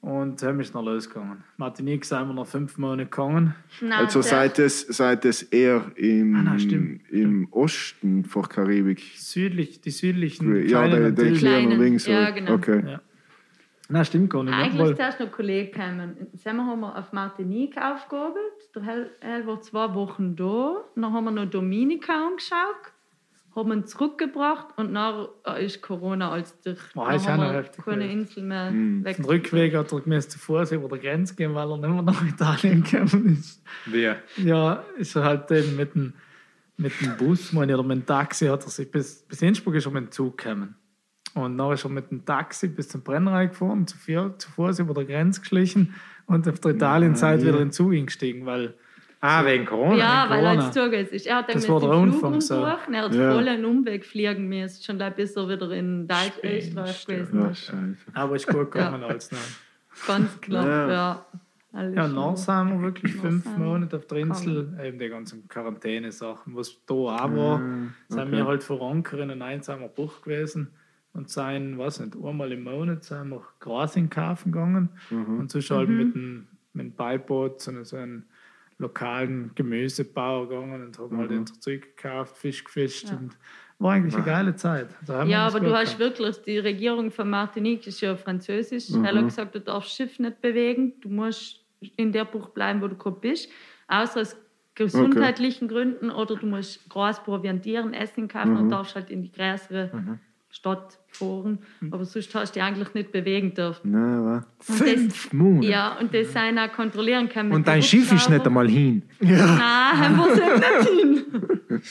[0.00, 1.44] und haben ist noch losgegangen.
[1.58, 3.54] Martinique sind wir noch fünf Monate gegangen.
[3.80, 7.02] Nein, Also seid es, seid es eher im, Ah, nein, stimmt.
[7.10, 9.02] im Osten vor Karibik?
[9.16, 11.98] Südlich, die südlichen Ja, kleinen der, der Kleinen, Ring.
[11.98, 12.10] So.
[12.10, 12.54] ja, genau.
[12.54, 12.82] Okay.
[12.86, 13.00] Ja.
[13.92, 14.54] Nein, stimmt gar nicht.
[14.54, 16.16] Eigentlich Weil- zuerst noch Kollegen gekommen.
[16.36, 17.74] Zusammen haben wir auf Martinique.
[17.74, 20.84] Der Hell, Hell war zwei Wochen da.
[20.94, 22.92] Dann haben wir noch Dominika angeschaut,
[23.60, 26.78] haben ihn zurückgebracht und dann äh, ist Corona als durch.
[26.94, 28.20] Dann ist auch noch heftig keine gewesen.
[28.20, 29.04] Insel mehr Mhm.
[29.04, 29.16] weg.
[29.16, 32.02] Dem Rückweg hat er gemäß zu Fuß über der Grenze gehen, weil er nicht mehr
[32.02, 33.62] nach Italien gekommen ist.
[33.86, 34.16] Wer?
[34.36, 36.14] Ja, ist er halt dann mit dem,
[36.76, 39.86] mit dem Bus, meine oder mit dem Taxi hat er sich bis, bis Innsbruck ist
[39.86, 40.74] er mit dem Zug gekommen.
[41.34, 44.80] Und dann ist er mit dem Taxi bis zum Brennerei gefahren, zu, vier, zu Fuß
[44.80, 45.94] über der Grenze geschlichen
[46.26, 48.74] und auf der Italienseite wieder in den Zug eingestiegen, weil
[49.22, 49.96] Ah, wegen Corona.
[49.96, 50.66] Ja, wegen weil er Corona.
[50.66, 51.26] als Zug ist.
[51.26, 52.54] Er hat dann Das mit dem Flug Anfang so.
[52.56, 52.94] umbuchen.
[52.94, 53.32] Er hat Ja.
[53.32, 57.38] voll einen Umweg fliegen müssen, schon gleich bis er wieder in Deutsch- Spain, Österreich gewesen
[57.40, 57.72] Ja, ist.
[58.14, 59.38] aber ist gut gekommen als noch.
[60.06, 60.90] Ganz klar, Ja.
[60.90, 61.26] ja.
[61.72, 65.46] Alles Ja, dann sind wir wirklich fünf sind Monate auf der Insel, eben die ganzen
[65.46, 67.58] Quarantäne-Sachen, was da auch war,
[68.08, 68.32] sind okay.
[68.32, 70.72] wir halt verankert in einem einsamer Buch gewesen
[71.12, 75.48] und sind, weiß nicht, einmal im Monat sind wir Gras in den Kaufen gegangen und
[75.50, 78.24] sonst halt mit dem, mit dem Beiboot zu so einem
[78.80, 83.16] lokalen Gemüsebauer gegangen und haben halt unser Zeug gekauft, Fisch gefischt Ja.
[83.18, 83.36] und
[83.78, 84.88] war eigentlich eine geile Zeit.
[85.00, 88.90] Also Ja, aber du hast wirklich, die Regierung von Martinique ist ja französisch.
[88.90, 89.04] Mhm.
[89.04, 91.64] Er hat gesagt, du darfst das Schiff nicht bewegen, du musst
[91.96, 93.48] in der Bucht bleiben, wo du gerade bist,
[93.88, 94.36] außer aus
[94.74, 99.90] gesundheitlichen Gründen oder du musst Gras proviantieren, Essen kaufen und darfst halt in die größere
[100.50, 101.58] Stadt fahren.
[101.90, 103.90] Aber sonst hast du dich eigentlich nicht bewegen dürfen.
[103.90, 104.34] Nein, wa?
[104.34, 105.66] Und das, Fünf Monate.
[105.68, 107.48] ja, und das sind auch kontrollieren können.
[107.50, 109.02] mit Und dein Schiff ist nicht einmal hin.
[109.20, 111.24] Nein, haben wir es eben nicht
[111.70, 111.82] hin.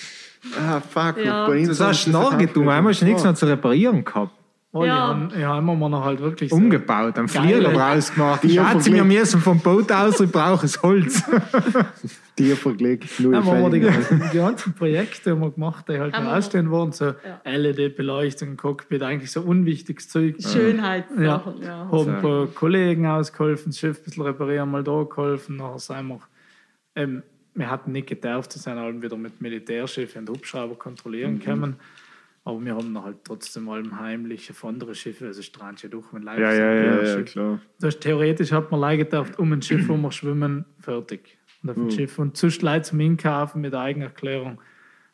[0.57, 1.17] Ah, fuck.
[1.17, 1.47] Ja.
[1.47, 4.33] Du haben hast das nachgetan, einmal hast du nichts mehr zu reparieren gehabt.
[4.71, 4.87] Oh, Ja.
[4.87, 5.07] ja.
[5.07, 8.43] haben, ja, haben wir noch halt wirklich so Umgebaut, einen Flieger draus gemacht.
[8.43, 9.07] Die Schatzi, wir verglichen.
[9.07, 11.23] müssen vom Boot aus, ich brauche das Holz.
[12.35, 15.99] Tier verlegt, null Ja, wir die ganzen, die ganzen Projekte, die wir gemacht haben, die
[15.99, 17.41] halt wir- ausstehen waren, so Ja.
[17.43, 20.35] LED-Beleuchtung, Cockpit, eigentlich so unwichtiges Zeug.
[20.39, 21.89] Schönheitssachen, Ja, ja.
[21.91, 25.57] haben ein paar Kollegen ausgeholfen, das Schiff ein bisschen reparieren, mal da geholfen.
[25.57, 26.19] Nachher sind wir,
[26.95, 27.23] ähm,
[27.55, 31.75] wir hatten nicht gedarft, zu sein, halt wieder mit Militärschiffen und Hubschrauber kontrollieren können.
[32.43, 36.05] Aber wir haben noch halt trotzdem allem heimlich auf andere Schiffe, also Strand ja durch,
[36.13, 37.59] wenn live Ja, ja, ja, Ja, ja, klar.
[37.79, 41.37] Das heißt, theoretisch hat man leider gedacht, um ein Schiff, wo wir schwimmen, fertig.
[41.61, 42.17] Und auf dem Schiff.
[42.17, 44.59] Und sonst Leute zum Hinkaufen mit Eigenerklärung.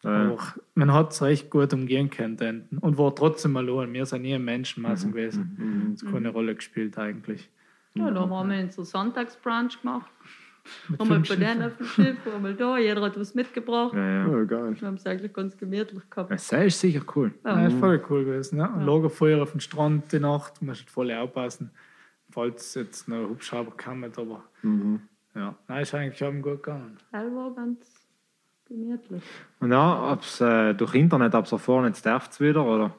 [0.03, 0.37] Aber
[0.75, 2.67] man hat es recht gut umgehen können.
[2.79, 3.91] Und war trotzdem allein.
[3.91, 5.93] Wir sind nie in Menschenmassen gewesen.
[5.93, 7.49] Das hat keine Rolle gespielt eigentlich.
[7.95, 10.11] Ja, da haben wir unseren Sonntagsbrunch gemacht.
[10.99, 12.77] Einmal denen auf dem Schiff, einmal da.
[12.77, 13.93] Jeder hat was mitgebracht.
[13.93, 14.27] Ja, ja.
[14.27, 14.75] Ja, geil.
[14.79, 16.31] Wir haben es eigentlich ganz gemütlich gehabt.
[16.31, 17.33] Das ist sicher cool.
[17.43, 18.57] Ja, das ist voll cool gewesen.
[18.57, 18.73] Ja.
[18.73, 21.71] Ein Lagerfeuer auf dem Strand die Nacht, man muss halt voll aufpassen,
[22.31, 24.43] falls jetzt noch ein Hubschrauber kommen, aber
[25.35, 26.97] ja, nein, ist eigentlich haben gut gegangen.
[27.11, 28.07] Das war ganz
[28.65, 29.21] gemütlich.
[29.59, 32.95] Und ja, ob's, äh, durch Internet, ob es erfahren, jetzt darf es wieder, oder?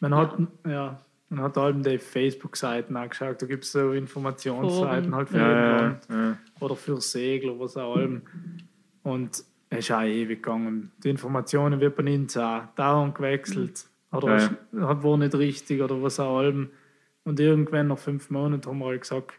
[0.00, 1.00] Man hat, ja,
[1.30, 5.76] man hat allem die Facebook-Seiten angeschaut, da gibt es so Informationsseiten halt für Ja, ja,
[5.76, 6.38] Land ja.
[6.60, 8.22] oder für Segler, was auch allem.
[9.02, 10.90] Und es ist auch ewig gegangen.
[11.04, 13.86] Die Informationen wird bei ihnen auch dauernd gewechselt.
[14.10, 16.70] Oder Ja, es hat war nicht richtig oder was auch allem.
[17.24, 19.34] Und irgendwann nach fünf Monaten haben wir halt gesagt,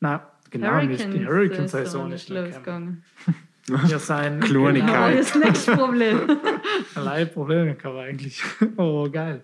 [0.00, 3.04] nein, genau, ist die Hurricane-Saison ist losgegangen.
[3.88, 4.94] Wir sind Klonigkeit.
[4.94, 6.20] Aber das nächste Problem.
[6.94, 8.42] allein Probleme gehabt eigentlich.
[8.76, 9.40] Oh, geil.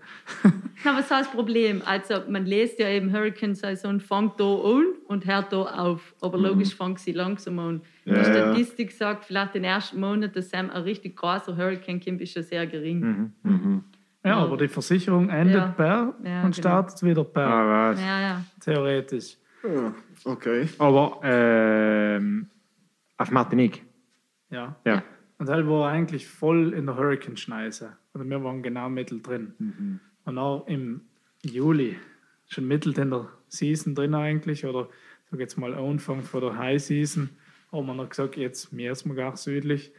[0.84, 1.80] Na, was ist das Problem?
[1.86, 6.14] Also, man liest ja eben, Hurricane-Saison fängt da an und hört da auf.
[6.20, 7.80] Aber logisch fängt sie langsam an.
[8.04, 8.24] Die Ja, ja.
[8.24, 12.42] Statistik sagt, vielleicht den ersten Monat, dass Sam ein richtig großer Hurricane kommt, ist schon
[12.42, 13.32] sehr gering.
[14.22, 15.66] Ja, aber die Versicherung endet Ja.
[15.68, 16.68] per Ja, und genau.
[16.68, 18.00] startet wieder per, Ah, was.
[18.00, 18.44] Ja, ja.
[18.62, 19.38] theoretisch.
[19.64, 19.94] Ja,
[20.26, 20.68] okay.
[20.78, 22.46] Aber ähm,
[23.16, 23.82] auf Martinique.
[24.50, 24.76] Ja.
[24.84, 25.02] Ja.
[25.38, 27.96] Und das war eigentlich voll in der Hurricane-Schneise.
[28.12, 30.00] Und wir waren genau mittel drin.
[30.24, 31.02] Und auch im
[31.42, 31.96] Juli,
[32.48, 34.88] schon mittel in der Season drin eigentlich, oder
[35.30, 37.30] sag jetzt mal Anfang von der High Season,
[37.72, 39.92] haben wir noch gesagt, jetzt müssen wir gar südlich.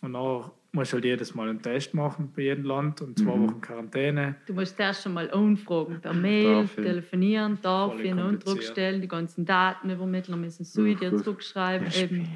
[0.00, 3.60] Und auch musst halt jedes Mal einen Test machen bei jedem Land und zwei Wochen
[3.60, 4.36] Quarantäne.
[4.46, 9.08] Du musst erst schon mal anfragen, per Mail, telefonieren, darf ich einen Antrag stellen, die
[9.08, 12.28] ganzen Daten übermitteln, dann müssen sie dir zurückschreiben eben,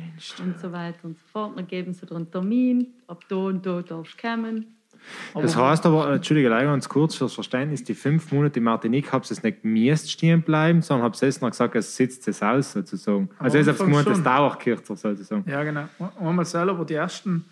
[0.42, 1.56] und so weiter und so fort.
[1.56, 4.66] Dann geben sie dir einen Termin, ab da und da darfst du kommen.
[5.34, 9.26] Das heißt aber, Entschuldige, leider ganz kurz fürs Verständnis, die fünf Monate in Martinique habt
[9.26, 12.42] ihr es nicht gemäßt stehen bleiben, sondern habt ihr es noch gesagt, es sitzt es
[12.42, 13.28] aus sozusagen.
[13.38, 15.44] Also es habt gemeint, es dauert kürzer sozusagen.
[15.48, 15.88] Ja, genau.
[16.18, 17.44] Einmal selber die ersten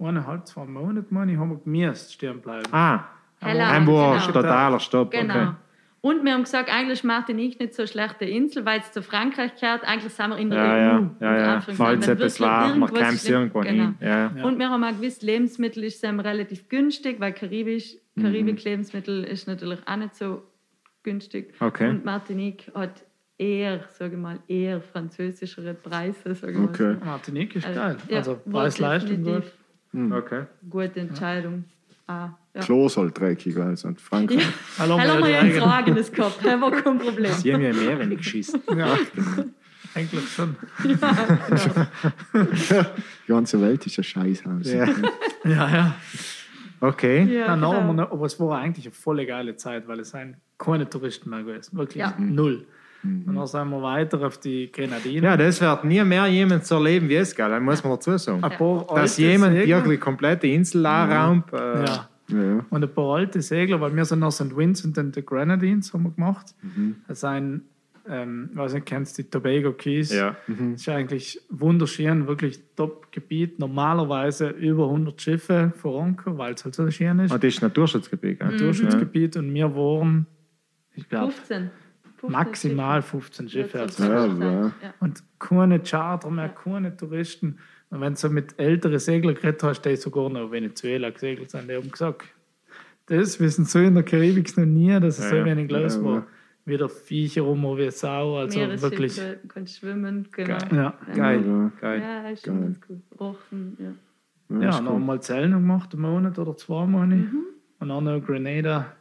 [0.00, 2.66] eineinhalb, zwei Monate, meine ich, haben wir gemäßt stehen bleiben.
[2.72, 3.04] Ah,
[3.40, 4.32] ein war genau.
[4.32, 5.10] totaler Stopp.
[5.10, 5.34] Genau.
[5.34, 5.48] Okay.
[6.02, 9.54] Und wir haben gesagt, eigentlich ist Martinique nicht so schlechte Insel, weil es zu Frankreich
[9.60, 9.84] gehört.
[9.84, 10.76] Eigentlich sind wir in der Ja, EU.
[10.78, 11.54] ja, ja, ja.
[11.56, 11.76] Anführungszeichen.
[11.76, 13.70] Falls etwas war, man käme es irgendwo genau.
[13.70, 13.94] hin.
[14.00, 14.32] Ja.
[14.34, 14.44] Ja.
[14.44, 19.80] Und wir haben auch gewusst, Lebensmittel ist ähm, relativ günstig, weil Karibisch, Karibik-Lebensmittel ist natürlich
[19.86, 20.42] auch nicht so
[21.02, 21.52] günstig.
[21.60, 21.90] Okay.
[21.90, 23.04] Und Martinique hat
[23.36, 26.68] eher, sage ich mal, eher französischere Preise, sage ich mal.
[26.68, 26.96] Okay.
[27.04, 27.96] Martinique ist Also, geil.
[28.08, 29.52] ja, Also Preis-Leistung gut.
[29.92, 30.44] Definitiv Okay.
[30.68, 31.64] Gute Entscheidung.
[32.06, 32.60] Ah, ja.
[32.62, 34.44] Klo soll dreckig also in Frankreich.
[34.78, 37.32] Hallo, Hallo, haben ja ein eigenes gehabt, das war kein Problem.
[37.32, 38.60] Sie haben ja mehr, wenn ich geschissen.
[38.76, 38.96] Ja,
[39.94, 40.56] eigentlich schon.
[40.82, 40.96] Die
[43.28, 44.72] ganze Welt ist ein Scheißhaus.
[44.72, 44.88] Ja.
[45.44, 45.94] Ja, ja.
[46.80, 47.24] Okay.
[47.24, 47.92] Ja, Nein, genau.
[47.92, 51.42] noch, aber es war eigentlich eine voll geile Zeit, weil es sind keine Touristen mehr
[51.42, 51.76] gewesen.
[51.76, 52.14] Wirklich Ja.
[53.02, 53.22] Null.
[53.26, 55.24] Und dann sind wir weiter auf die Grenadinen.
[55.24, 57.48] Ja, das wird nie mehr jemand so erleben wie es, gell?
[57.48, 58.42] Das muss man dazu sagen.
[58.44, 61.52] ein paar Dass jemand Segler- irgendwie komplette Insel anraumt.
[61.52, 62.08] Äh, Ja.
[62.32, 62.64] Ja, ja.
[62.70, 64.56] Und ein paar alte Segler, weil wir sind nach St.
[64.56, 66.54] Vincent and the Grenadines haben wir gemacht.
[67.08, 67.62] Das sind,
[68.08, 70.12] ähm, weiß nicht, kennst du die Tobago Keys?
[70.14, 70.36] Ja.
[70.46, 73.58] Das ist eigentlich wunderschön, wirklich Top-Gebiet.
[73.58, 77.32] Normalerweise über 100 Schiffe vor Anker, weil es halt so schön ist.
[77.32, 78.38] Und das ist Naturschutzgebiet.
[78.38, 78.48] Gell?
[78.48, 80.26] Naturschutzgebiet und wir waren,
[80.94, 81.70] ich glaube, 15.
[82.20, 83.10] 15 maximal Schiffe.
[83.20, 83.78] 15 Schiffe.
[83.78, 84.04] Ja, Also.
[84.04, 84.94] so Ja, ja.
[85.00, 87.58] Und keine Charter mehr, keine Touristen.
[87.90, 91.68] Und wenn du so mit älteren Seglern geredet hast, die sogar noch Venezuela gesegelt sind,
[91.68, 92.22] die haben gesagt,
[93.06, 96.04] das wissen so in der Karibik noch nie, dass es Ja, so wenig los Ja,
[96.04, 96.14] war.
[96.14, 96.26] ja.
[96.66, 99.20] Wieder Viecher rum wie Sau, also wirklich.
[99.48, 100.58] Kannst schwimmen, genau.
[100.58, 100.68] Geil.
[100.72, 101.44] Ja, Geil.
[101.46, 101.72] Ja.
[101.80, 102.00] Geil.
[102.00, 102.64] Ja, ist schon Geil.
[102.64, 103.02] ganz gut.
[103.18, 104.56] Rochen, ja.
[104.56, 104.92] Ja, ja ist dann cool.
[104.92, 107.24] haben wir mal Zellen gemacht, einen Monat oder zwei Monate.
[107.80, 108.92] Und dann noch Grenada.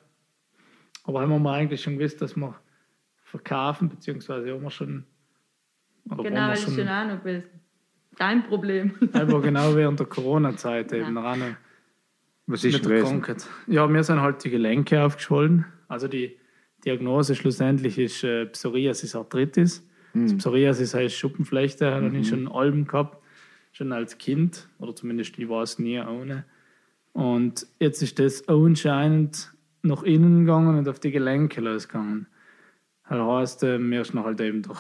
[1.04, 2.56] Aber haben wir mal eigentlich schon gewusst, dass wir
[3.30, 5.06] verkaufen, beziehungsweise haben wir schon.
[6.10, 7.44] Oder Genau, das ist schon auch noch gewesen.
[8.18, 8.94] Dein Problem.
[9.14, 11.16] Aber genau während der Corona-Zeit eben.
[11.16, 11.22] Ja.
[11.22, 11.58] Ran
[12.48, 13.22] Was mit ist der gewesen?
[13.22, 13.48] Krankheit.
[13.68, 15.66] Ja, mir sind halt die Gelenke aufgeschwollen.
[15.88, 16.38] Also die
[16.86, 19.86] Diagnose schlussendlich ist äh, Psoriasis Arthritis.
[20.14, 23.20] Das Psoriasis heißt Schuppenflechte, habe ich schon Alben gehabt,
[23.72, 26.46] schon als Kind, oder zumindest ich war es nie ohne.
[27.14, 29.54] Und jetzt ist das anscheinend
[29.84, 32.28] nach innen gegangen und auf die Gelenke losgegangen.
[33.10, 34.80] Das heißt, äh, mir ist noch halt eben durch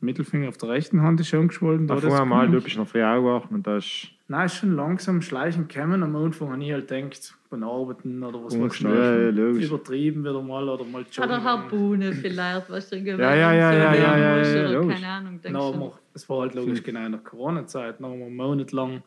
[0.00, 1.86] Mittelfinger auf der rechten Hand ist schon geschwollen.
[1.86, 2.54] da einmal, kommt.
[2.56, 4.08] du bist noch früh aufgewacht und das ist.
[4.28, 6.02] Nein, ist schon langsam schleichen gekommen.
[6.02, 8.80] Am Anfang habe ich halt gedacht, bearbeiten oder was weiß ich.
[8.82, 9.66] Ja, ja, logisch.
[9.66, 11.44] Übertrieben wieder mal oder mal Oder joggen.
[11.44, 14.72] Harpune vielleicht, was du irgendwie Ja, ja, ja, so ja, ja, ja, musst ja, oder
[14.72, 14.94] logisch.
[14.94, 15.40] keine Ahnung.
[15.42, 15.80] denkst du.
[15.80, 18.00] wir, es war halt logisch genau in der Corona-Zeit.
[18.00, 19.02] Wir einen Monat lang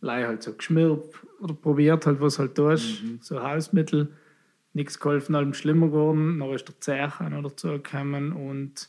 [0.00, 1.02] leih halt so geschmirrt
[1.40, 3.02] oder probiert halt, was halt da ist.
[3.20, 4.08] So Hausmittel.
[4.78, 6.38] Nichts geholfen, allem schlimmer geworden.
[6.38, 8.88] Dann ist der Zerch auch noch dazu gekommen und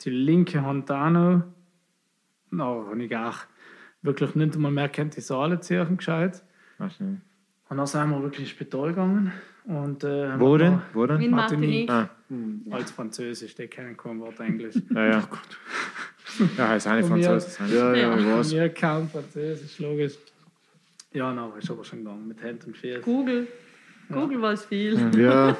[0.00, 1.42] die linke Hand auch noch.
[2.50, 3.36] Dann habe ich auch
[4.00, 6.42] wirklich nicht einmal mehr kennt die Saale ziehen gescheit.
[6.78, 6.98] Nicht.
[7.00, 7.20] Und
[7.76, 9.32] dann sind wir wirklich ins Spital gegangen.
[9.66, 10.80] Und, äh, Wo denn?
[10.94, 11.20] Wo denn?
[11.20, 11.88] In Martinique.
[11.90, 12.72] Martinique.
[12.72, 14.76] Ah, Als Französisch, der kennen kein Wort Englisch.
[14.94, 15.28] ja, ja.
[16.56, 17.68] Ja, heißt auch nicht Französisch.
[17.70, 18.16] Ja, ja, Ja.
[18.18, 18.52] ich weiß.
[18.54, 20.14] Mir kaum Französisch, logisch.
[21.12, 23.02] Ja, na, ist aber schon gegangen mit Hand und Füßen.
[23.02, 23.46] Google.
[24.10, 24.98] Google weiß viel.
[25.18, 25.56] Ja,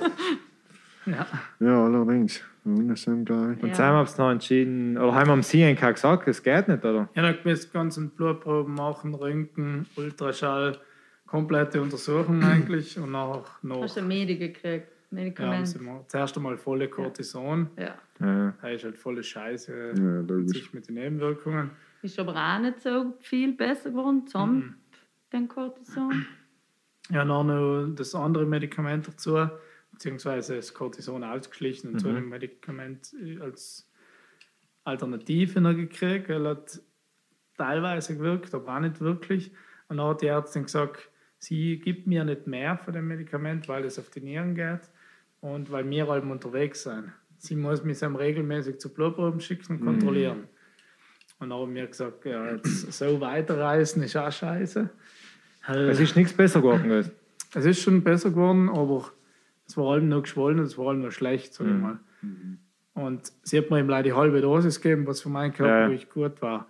[1.07, 1.27] Ja.
[1.61, 2.43] ja, allerdings.
[2.65, 3.63] Wundersam, glaube ich.
[3.63, 3.75] Und Ja.
[3.75, 7.09] zusammen haben sie noch entschieden, oder haben wir am CNK gesagt, es geht nicht, oder?
[7.15, 10.79] Ja, dann müssen ganzen Blutproben machen, Röntgen, Ultraschall,
[11.27, 13.83] komplette Untersuchung eigentlich und nachher noch.
[13.83, 14.89] Hast du ein Medi gekriegt?
[15.11, 15.67] Ja, Medikament.
[15.69, 17.71] sie mal, zuerst einmal volle Cortison.
[17.79, 17.95] Ja.
[18.21, 18.53] Ja.
[18.61, 19.95] Da ist halt volle Scheiße
[20.29, 21.71] Ja, sich mit den Nebenwirkungen.
[22.03, 24.75] Ist aber auch nicht so viel besser geworden, zusammen
[25.33, 26.27] den Cortison.
[27.11, 29.49] Ja, dann noch das andere Medikament dazu,
[29.93, 33.91] beziehungsweise das Cortison ausgeschlichen und so ein Medikament äh, als
[34.85, 36.81] Alternative noch gekriegt, weil hat
[37.57, 39.51] teilweise gewirkt, aber auch nicht wirklich.
[39.89, 43.85] Und dann hat die Ärztin gesagt, sie gibt mir nicht mehr von dem Medikament, weil
[43.85, 44.81] es auf die Nieren geht
[45.41, 47.13] und weil wir halt unterwegs sind.
[47.39, 50.49] Sie muss mich dann regelmäßig zu Blutproben schicken und kontrollieren.
[51.39, 54.91] Und dann haben wir gesagt, ja, jetzt so weiterreisen ist auch scheiße.
[55.69, 56.89] Es ist nichts besser geworden.
[56.89, 57.11] gell?
[57.55, 59.11] Es ist schon besser geworden, aber
[59.67, 61.81] es war allem noch geschwollen, es war allem noch schlecht, sag ich Mhm.
[61.81, 61.99] mal.
[62.95, 65.89] Und sie hat mir eben leider die halbe Dosis gegeben, was für meinen Körper ja.
[65.89, 66.67] wirklich gut war.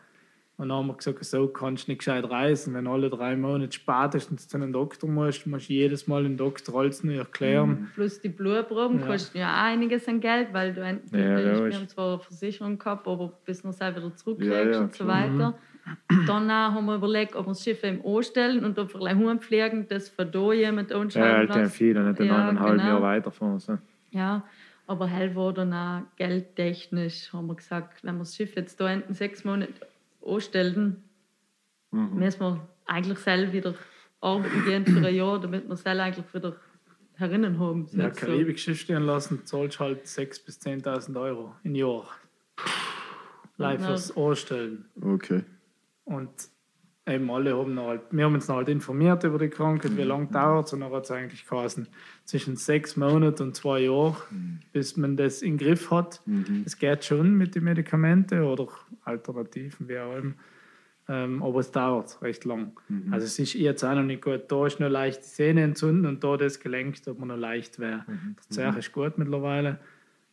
[0.58, 2.74] Und dann haben wir gesagt, so kannst du nicht gescheit reisen.
[2.74, 6.80] Wenn alle drei Monate spätestens zu einem Doktor musst, musst du jedes Mal den Doktor
[6.80, 7.68] alles noch erklären.
[7.68, 7.88] Mhm.
[7.94, 9.06] Plus die Blutproben Ja.
[9.06, 11.76] kosten ja auch einiges an Geld, weil du ein- Ja, wir logisch.
[11.76, 14.94] haben zwar eine Versicherung gehabt, aber bis du es auch wieder zurückkriegst Ja, ja, und
[14.96, 15.54] so weiter.
[16.26, 19.14] Dann auch haben wir überlegt, ob wir das Schiff eben anstellen und ob wir gleich
[19.16, 21.76] heimfliegen, dass von da jemand Ja, anschreiben halt lässt.
[21.76, 22.84] viel und nicht den Ja, eineinhalb genau.
[22.88, 23.58] Jahr weiterfahren.
[23.60, 23.78] So.
[24.10, 24.42] Ja,
[24.88, 28.92] aber hell war dann auch geldtechnisch, haben wir gesagt, wenn wir das Schiff jetzt da
[28.92, 29.72] in sechs Monaten
[30.24, 31.02] anstellen,
[31.90, 32.18] Mhm.
[32.18, 33.74] müssen wir eigentlich selber wieder
[34.20, 36.56] arbeiten gehen für ein Jahr, damit wir selber eigentlich wieder
[37.14, 37.88] herinnen haben.
[37.92, 38.20] Ja, so.
[38.26, 42.06] Karibik Schiff stehen lassen, zahlst halt 6.000 bis 10.000 Euro im Jahr.
[43.56, 43.86] Live Ja.
[43.88, 44.84] fürs Anstellen.
[45.00, 45.44] Okay.
[46.04, 46.30] Und
[47.08, 50.02] eben alle haben noch halt, wir haben uns noch halt informiert über die Krankheit, wie
[50.02, 50.72] lange dauert es.
[50.72, 51.88] Und dann hat es eigentlich geheißen,
[52.24, 56.20] zwischen sechs Monaten und zwei Jahren, bis man das in den Griff hat.
[56.66, 58.68] Es geht schon mit den Medikamenten oder
[59.04, 60.32] Alternativen, wie auch immer.
[61.10, 62.78] Ähm, aber es dauert recht lang.
[63.10, 64.42] Also es ist jetzt auch noch nicht gut.
[64.48, 67.78] Da ist nur leicht die Sehne entzünden und da das Gelenk, da man noch leicht
[67.78, 68.04] wäre.
[68.06, 69.78] Der Zerch ist gut mittlerweile.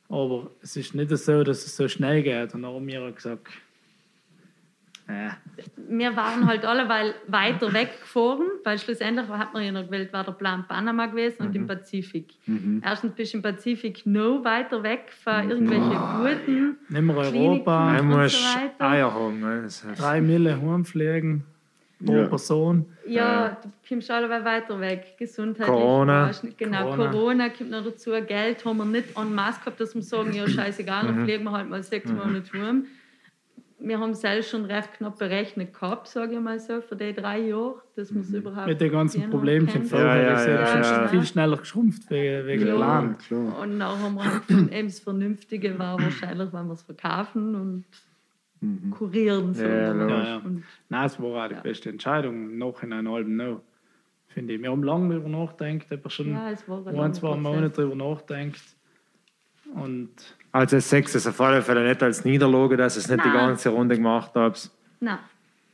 [0.10, 2.54] Aber es ist nicht so, dass es so schnell geht.
[2.54, 3.48] Und dann haben wir gesagt,
[5.08, 5.30] äh,
[5.88, 10.24] wir waren halt alle weil weiter weggefahren, weil schlussendlich hat man ja noch gewählt, war
[10.24, 12.34] der Plan Panama gewesen und im Pazifik.
[12.84, 16.78] Erstens bist du im Pazifik noch weiter weg von irgendwelchen guten.
[16.90, 17.68] nicht mehr Kliniken.
[17.68, 17.86] Europa.
[18.02, 18.90] Man und so weiter.
[18.90, 19.40] Eier haben.
[19.40, 19.62] ne?
[19.64, 21.44] Das heißt, drei Mille heimfliegen
[22.04, 22.28] pro Ja.
[22.28, 22.86] Person.
[23.08, 25.16] Ja, du kommst alle weiter weg.
[25.20, 25.68] Gesundheitlich.
[25.68, 26.32] Corona.
[26.58, 27.12] Genau, Corona.
[27.12, 27.50] Corona.
[27.50, 28.12] kommt noch dazu.
[28.28, 31.52] Geld haben wir nicht en masse gehabt, dass wir sagen, ja, scheißegal, dann fliegen wir
[31.52, 32.86] halt mal sechs Monate heim.
[33.78, 37.40] Wir haben selbst schon recht knapp berechnet gehabt, sage ich mal so, für die drei
[37.40, 40.16] Jahre, dass wir es überhaupt Mit den ganzen Problemchen vorher.
[40.16, 41.08] Ja, ja, ist ja, ja, schon ja.
[41.10, 42.76] viel schneller geschrumpft wegen, wegen Ja.
[42.76, 43.18] Plan.
[43.18, 43.60] Klar.
[43.60, 47.56] Und dann haben wir halt gefunden, eben das Vernünftige war wahrscheinlich, wenn wir es verkaufen
[47.56, 49.54] und kurieren.
[49.54, 49.64] So.
[49.64, 49.94] Ja.
[49.94, 50.38] Ja, ja.
[50.38, 52.52] Und Nein, es war auch die beste Entscheidung.
[52.52, 53.62] Im Nachhinein halben no.
[54.28, 54.62] Finde ich.
[54.62, 57.36] Wir haben lange darüber nachgedacht, aber schon ja, es war ein ein, zwei.
[57.36, 58.76] Monate darüber nachgedacht.
[59.74, 60.12] Und
[60.56, 63.28] Also es sechs ist auf alle Fälle nicht als Niederlage, dass ich es nicht die
[63.28, 63.48] Nein.
[63.50, 64.56] ganze Runde gemacht habe.
[65.02, 65.18] Nein,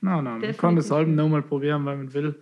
[0.01, 2.33] nein, nein, man kann das halben nochmal probieren, wenn man will.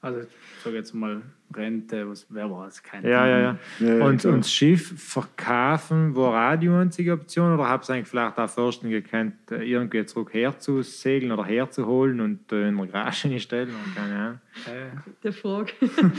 [0.00, 0.26] Also, ich
[0.64, 1.22] sage jetzt mal
[1.54, 3.56] Rente, was, wer weiß, keine Ja, ja, ja.
[3.78, 7.94] Ja, ja, und, und das Schiff verkaufen war auch die einzige Option oder habt ihr
[7.94, 12.86] eigentlich vielleicht auch Fürsten gekannt, äh, irgendwie zurück herzusegeln oder herzuholen und äh, in der
[12.86, 13.68] Garage stellen?
[13.68, 14.40] Und keine Ahnung.
[14.66, 15.72] Äh, der Frage.
[15.80, 16.12] eben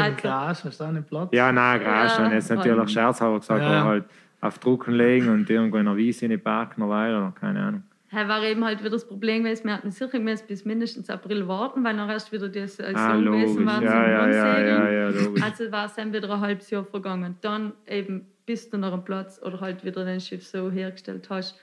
[0.00, 1.28] Also- Gras, hast du auch nicht Platz?
[1.32, 2.14] Ja, nein, Garage.
[2.22, 2.88] Ja, und jetzt natürlich voll.
[2.88, 3.68] scherzhalber gesagt, Ja.
[3.82, 4.04] aber halt
[4.40, 7.60] auf Drucken legen und irgendwo in einer Wiese in die Parken eine Weile oder keine
[7.62, 7.82] Ahnung.
[8.12, 11.46] Ja, war eben halt wieder das Problem gewesen, wir hatten sicher müssen bis mindestens April
[11.46, 13.42] warten, weil noch erst wieder das als Ah, Sohn logisch.
[13.42, 15.06] gewesen war Ja, zum ja, ja, ja, ja.
[15.44, 17.36] Also war es dann wieder ein halbes Jahr vergangen.
[17.40, 21.56] Dann eben bis du noch einen Platz oder halt wieder dein Schiff so hergestellt hast.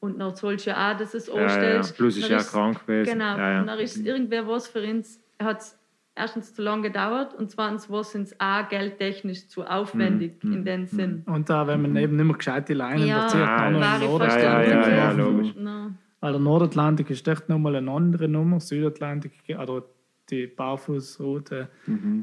[0.00, 1.46] Und dann zahlst du ja auch, dass es Ja, ja, ja.
[1.46, 1.96] anstellst.
[1.96, 3.12] Plus ist ja krank gewesen.
[3.12, 3.38] Genau.
[3.38, 3.60] Ja, ja.
[3.62, 5.62] Und dann ist irgendwer was für uns, hat
[6.16, 10.52] erstens zu lange gedauert und zweitens war es auch geldtechnisch zu aufwendig Mhm.
[10.52, 11.22] in den Sinn.
[11.26, 14.02] Und da, wenn man eben nicht mehr gescheite Leinen Ja, Ah, auch noch war im
[14.02, 14.24] ich Norden.
[14.24, 15.54] fast Ja, ja, ja, ja, logisch.
[15.56, 15.90] No.
[16.20, 18.60] Weil der Nordatlantik ist echt nochmal eine andere Nummer.
[18.60, 19.82] Südatlantik, oder
[20.30, 21.68] die Barfußroute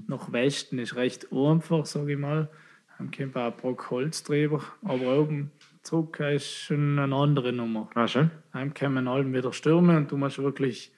[0.07, 2.49] nach Westen ist recht einfach, sage ich mal.
[2.97, 4.61] Dann kommt auch ein Brock Holz drüber.
[4.83, 5.51] Aber oben
[5.83, 7.89] zurück ist schon eine andere Nummer.
[7.95, 8.31] Ah, schon?
[8.53, 10.91] Dann kommen allem wieder Stürme und du musst wirklich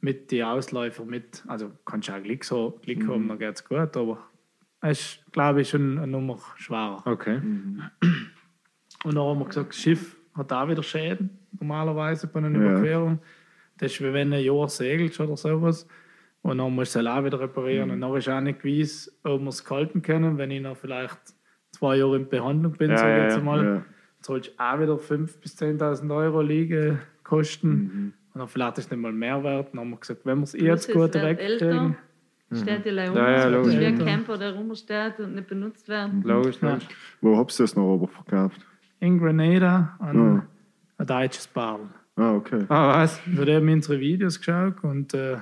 [0.00, 1.44] mit den Ausläufern mit.
[1.46, 3.96] Also kannst du auch Glück, so, Glück haben, dann geht es gut.
[3.96, 4.18] Aber
[4.80, 7.02] es ist, glaube ich, schon eine Nummer schwerer.
[7.06, 7.36] Okay.
[9.04, 12.72] Und dann haben wir gesagt, das Schiff hat auch wieder Schäden, normalerweise bei einer Ja.
[12.72, 13.18] Überquerung.
[13.78, 15.86] Das ist wie wenn ein Jahr segelst oder sowas.
[16.42, 17.90] Und dann musst du es auch wieder reparieren.
[17.90, 21.18] Und dann ist auch nicht gewiss, ob wir es gehalten können, wenn ich noch vielleicht
[21.72, 23.38] zwei Jahre in Behandlung bin, Ja, sage ich ja, jetzt ja.
[23.38, 23.64] einmal.
[23.64, 23.84] Ja.
[24.26, 27.68] Du auch wieder 5.000 bis 10.000 Euro Liege kosten.
[27.70, 28.12] Mhm.
[28.32, 29.68] Und dann vielleicht ist es nicht mal mehr wert.
[29.72, 31.96] Dann haben wir gesagt, wenn wir es Plus jetzt gut wird wegkriegen.
[32.52, 33.78] Steht die Leute Ja, ja, um, logisch.
[33.78, 34.04] wie ein Ja.
[34.06, 36.22] Camper, der rumsteht und nicht benutzt werden.
[36.24, 36.70] Logisch, Ja.
[36.72, 36.88] logisch.
[37.20, 38.60] Wo habt ihr das noch aber verkauft?
[38.98, 40.46] In Grenada an Ja.
[40.98, 41.78] ein deutsches Paar.
[42.16, 42.64] Ah, okay.
[42.68, 43.20] Ah, was?
[43.24, 45.36] Da haben unsere Videos geschaut und äh,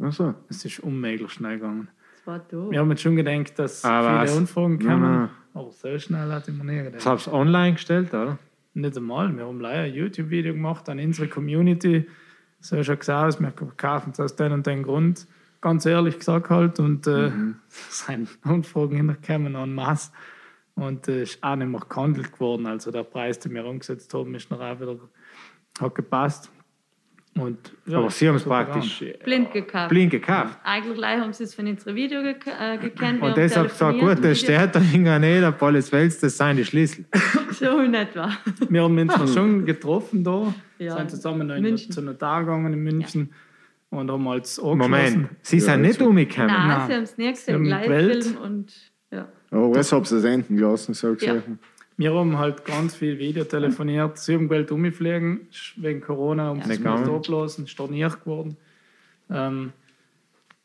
[0.00, 0.34] Achso.
[0.48, 1.88] es ist unmöglich schnell gegangen.
[2.16, 2.70] Das war doof.
[2.70, 4.36] Wir haben jetzt schon gedacht, dass Ah, viele was?
[4.36, 7.06] Anfragen Nein, kommen, aber so schnell hatte ich mir nie Das gedacht.
[7.06, 8.38] hab's online gestellt, oder?
[8.74, 9.34] Nicht einmal.
[9.36, 12.08] Wir haben leider ein YouTube-Video gemacht an unsere Community.
[12.60, 15.26] So schon gesagt, wir kaufen es aus den und den Grund.
[15.60, 16.80] Ganz ehrlich gesagt halt.
[16.80, 17.56] Und äh, Mhm.
[17.68, 20.10] sind Anfragen hingekommen en masse.
[20.74, 22.66] Und es äh, ist auch nicht mehr gehandelt geworden.
[22.66, 24.98] Also der Preis, den wir umgesetzt haben, ist noch auch wieder
[25.80, 26.50] hat gepasst.
[27.36, 29.88] Und, ja, Aber Sie haben es praktisch äh, Blind gekauft.
[29.88, 30.56] blind gekauft.
[30.62, 33.20] Eigentlich gleich haben sie es von unserem Video gek äh, gekannt.
[33.22, 36.64] Und deshalb gesagt, gut, der Video- steht da in Granada, Paulus Wels, das sind die
[36.64, 37.04] Schlüssel.
[37.50, 38.30] So in etwa.
[38.68, 41.90] Wir haben uns schon getroffen da, Ja, sind zusammen in München.
[41.92, 43.30] zu Notar gegangen in München
[43.90, 46.46] und haben als Moment, Sie sind Ja, nicht jetzt- umgekommen.
[46.48, 46.86] Nein, Nein.
[47.06, 47.64] sie haben es haben gesehen.
[47.66, 48.72] Live-Film und
[49.12, 49.28] ja.
[49.50, 51.42] Aber jetzt habt ihr es enden gelassen, so gesagt.
[51.96, 54.18] Wir haben halt ganz viel Video telefoniert.
[54.18, 57.06] Sie haben gewählt umfliegen, wegen Corona und Nicht es gegangen.
[57.06, 58.56] musste ablassen, storniert geworden.
[59.30, 59.72] Ähm,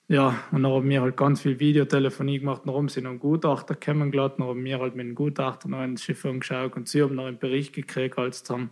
[0.07, 2.63] ja, und dann haben wir halt ganz viel Videotelefonie gemacht.
[2.65, 5.83] Dann haben sie noch einen Gutachter kennengelernt, dann haben wir halt mit dem Gutachter noch
[5.83, 8.71] ins Schiff angeschaut und sie haben noch einen Bericht gekriegt als zusammen.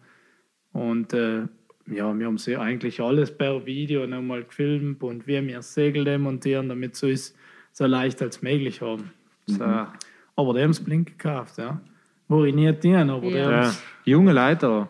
[0.74, 1.44] Und äh,
[1.86, 6.06] ja, wir haben sie eigentlich alles per Video nochmal gefilmt und wie wir das Segel
[6.06, 7.36] demontieren, damit sie es
[7.72, 9.12] so leicht als möglich haben.
[9.46, 9.64] So.
[9.64, 11.80] Aber die haben es blind gekauft, ja.
[12.28, 13.62] Wo ich nie dienen, aber die Ja.
[13.70, 14.88] es Junge Leute, ein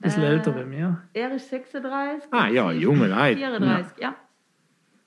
[0.00, 1.02] bisschen Äh, älter bei mir.
[1.12, 2.28] Er ist 36.
[2.32, 3.36] Ah, ja, junge Leute.
[3.38, 4.14] 34, ja.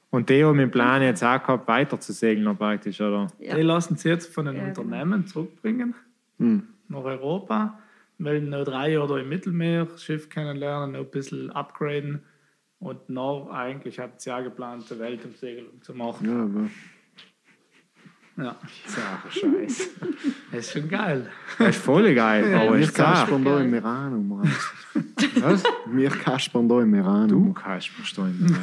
[0.09, 3.27] Und die haben den Plan jetzt auch gehabt, weiter zu segeln, noch praktisch, oder?
[3.39, 3.55] ja.
[3.55, 4.81] Die lassen sie jetzt von einem Ja, genau.
[4.81, 5.93] Unternehmen zurückbringen
[6.39, 6.63] Hm.
[6.87, 7.79] nach Europa,
[8.19, 12.23] wollen noch drei Jahre im Mittelmeer Schiff kennenlernen, noch ein bisschen upgraden
[12.79, 16.27] und noch eigentlich habt ihr ja geplant, eine Weltumsegelung zu machen.
[16.27, 16.69] Ja, aber
[18.37, 19.89] Ja, Sache Scheiße.
[20.51, 21.27] das ist schon geil.
[21.57, 24.17] Das ist voll geil, aber wir kaspern da im Merano.
[24.19, 24.51] Mann.
[25.41, 25.63] Was?
[25.87, 27.27] Wir kaspern da im Merano.
[27.27, 28.55] Du kannst verstehen.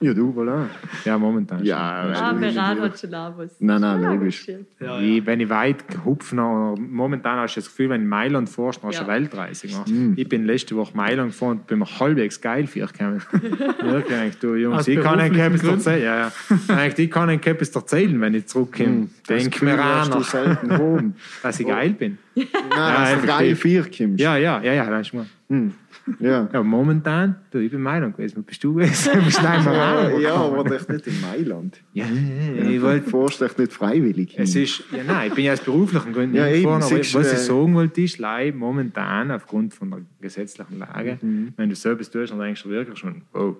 [0.00, 0.66] Ja, du, voilà.
[1.04, 1.64] Ja, momentan.
[1.64, 2.54] Ja, Ah, logisch.
[2.54, 3.56] Berat hat schon auch was.
[3.60, 4.46] Nein, nein, Ja, logisch.
[4.80, 5.26] Ja, Ich, ja.
[5.26, 8.98] wenn ich weit hupfe, momentan hast du das Gefühl, wenn du Mailand fährst, dann hast
[9.00, 9.08] du Ja.
[9.08, 9.90] eine Weltreise gemacht.
[10.16, 13.22] Ich bin letzte Woche Mailand gefahren und bin mir halbwegs geil für euch gekommen.
[13.32, 15.68] Wirklich, eigentlich, du Jungs, Aus ich kann etwas Gründen?
[15.78, 16.02] erzählen.
[16.02, 16.32] Ja, ja.
[16.76, 18.88] Eigentlich, ich kann euch etwas erzählen, wenn ich zurückkomme.
[18.88, 20.10] Hm, Das Denk mir an,
[21.42, 22.18] dass ich geil bin.
[22.34, 24.20] Nein, dass du geil vier kommst.
[24.20, 25.70] Ja, ja, ja, ja, weißt du mal.
[26.20, 26.48] Ja.
[26.52, 28.36] Ja, momentan, du, ich bin Mailand gewesen.
[28.38, 29.10] Wo bist du gewesen?
[29.14, 30.20] Du bist Ja, Mailand.
[30.22, 31.80] ja, aber dich nicht in Mailand.
[31.92, 34.42] Ja, Ja, ich du wollte fährst dich nicht freiwillig hin.
[34.44, 37.14] Es ist, ja, nein, ich bin ja aus beruflichen Gründen Ja, hingefahren, aber was ich
[37.14, 41.52] äh, sagen wollte, ist, leider momentan aufgrund von der gesetzlichen Lage, Mhm.
[41.56, 43.54] wenn du selbst tust, dann denkst du wirklich schon, oh,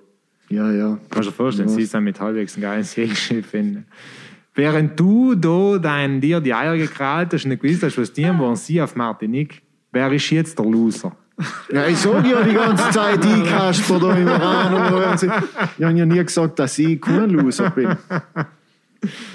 [0.50, 0.98] ja, ja.
[1.10, 3.84] kannst du dir vorstellen, sie sind mit halbwegs einem geilen Segelschiff in.
[4.54, 8.24] Während du da dein, dir die Eier gekrallt hast und nicht gewusst hast, was die
[8.24, 11.16] waren, sie auf Martinique, wer ist jetzt der Loser?
[11.72, 14.76] Ja, ich sage ja die ganze Zeit, ich Kasper da im Merano.
[15.16, 17.96] Ich habe ja nie gesagt, dass ich kein Loser bin.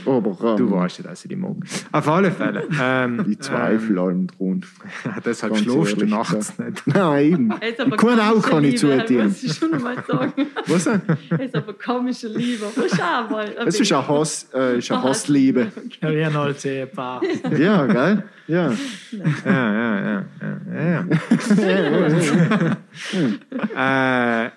[0.06, 1.56] Aber ähm, Du weißt ja, dass ich die mag.
[1.92, 2.68] Auf alle Fälle.
[2.82, 4.66] Ähm, ich zweifle allem dran.
[5.26, 6.66] deshalb schläfst du nachts ja.
[6.66, 6.88] nicht.
[6.88, 7.50] Nein, eben.
[7.98, 9.24] Kein Auge kann ich Liebe, zutun.
[9.26, 10.48] Muss ich schon mal sagen.
[10.68, 10.84] Was?
[10.84, 11.02] denn?
[11.30, 12.66] Er ist aber komische Liebe.
[12.76, 13.56] Aber schau mal.
[13.66, 15.72] Es ist ein Hass, äh, ist eine Hassliebe.
[16.02, 17.22] Ja, wir haben als Ehepaar.
[17.60, 18.24] Ja, gell?
[18.48, 18.72] Ja.
[19.46, 20.26] Ja, ja, ja.
[20.72, 21.06] ja,
[23.76, 24.46] ja.
[24.46, 24.52] äh,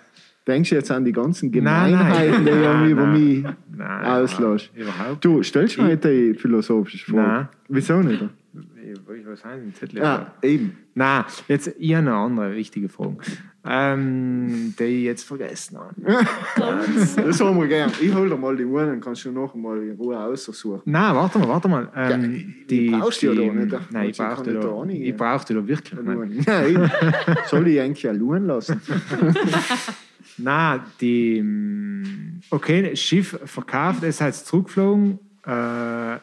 [0.47, 1.91] Denkst du jetzt an die ganzen Nein, nein.
[1.93, 3.45] Gemeinheiten, die du über mich
[3.77, 4.71] nein, auslässt?
[4.75, 7.29] Überhaupt Du, stellst mir heute philosophische Frage?
[7.29, 7.49] Nein.
[7.69, 8.25] Wieso nicht?
[8.85, 10.01] Ich, heißt denn Zettel?
[10.01, 10.77] Ja, eben.
[10.95, 13.17] Nein, jetzt ich habe eine andere wichtige Frage.
[13.65, 15.95] Ähm, die ich jetzt vergessen habe.
[16.57, 17.93] Das haben wir gern.
[18.01, 20.81] Ich hol dir mal die Uhren, dann kannst du noch mal in Ruhe aussuchen.
[20.85, 21.89] Nein, warte mal, warte mal.
[21.95, 23.93] Ähm, Ja, die brauchst du ja da nicht.
[23.93, 25.03] Nein, ich brauche die nicht da reingehen.
[25.05, 26.47] ich brauch die da wirklich nicht.
[26.49, 26.91] Nein,
[27.47, 28.81] soll ich eigentlich schauen lassen?
[30.39, 31.45] Nein, die.
[32.51, 35.19] Okay, das Schiff verkauft, es hat zurückgeflogen.
[35.45, 36.21] Äh, war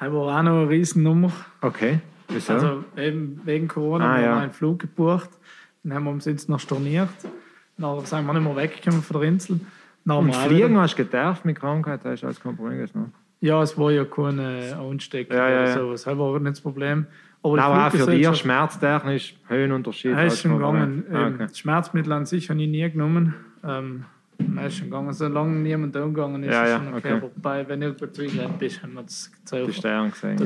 [0.00, 1.32] auch noch eine Riesennummer.
[1.62, 2.52] okay, wieso?
[2.52, 4.38] Also eben wegen Corona Ah, haben wir ja.
[4.40, 5.30] einen Flug gebucht.
[5.82, 7.08] Dann haben wir uns jetzt noch storniert.
[7.78, 9.60] Dann sind wir nicht mehr weggekommen von der Insel.
[10.04, 12.78] Dann Und Fliegen wieder- hast du gedarft mit Krankheit, alles kein Problem.
[12.78, 13.10] gewesen, Ne?
[13.40, 15.74] Ja, es war ja keine Ansteckung Ja, ja, oder ja.
[15.78, 16.02] sowas.
[16.04, 17.06] Das war nicht das Problem.
[17.42, 20.12] Aber die auch für dich schmerztechnisch Höhenunterschied.
[20.12, 21.04] Er ist schon gegangen.
[21.12, 21.46] Ah, Ähm, okay.
[21.54, 23.34] Schmerzmittel an sich habe ich nie genommen.
[23.64, 24.04] Ähm,
[24.56, 25.12] er ist schon gegangen.
[25.12, 27.12] Solange niemand umgegangen ist, Ja, ist ja, schon okay.
[27.14, 27.22] okay.
[27.22, 29.74] Wobei, wenn zu weit bist, haben wir das Die gezeigt.
[29.74, 30.38] Sterne gesehen.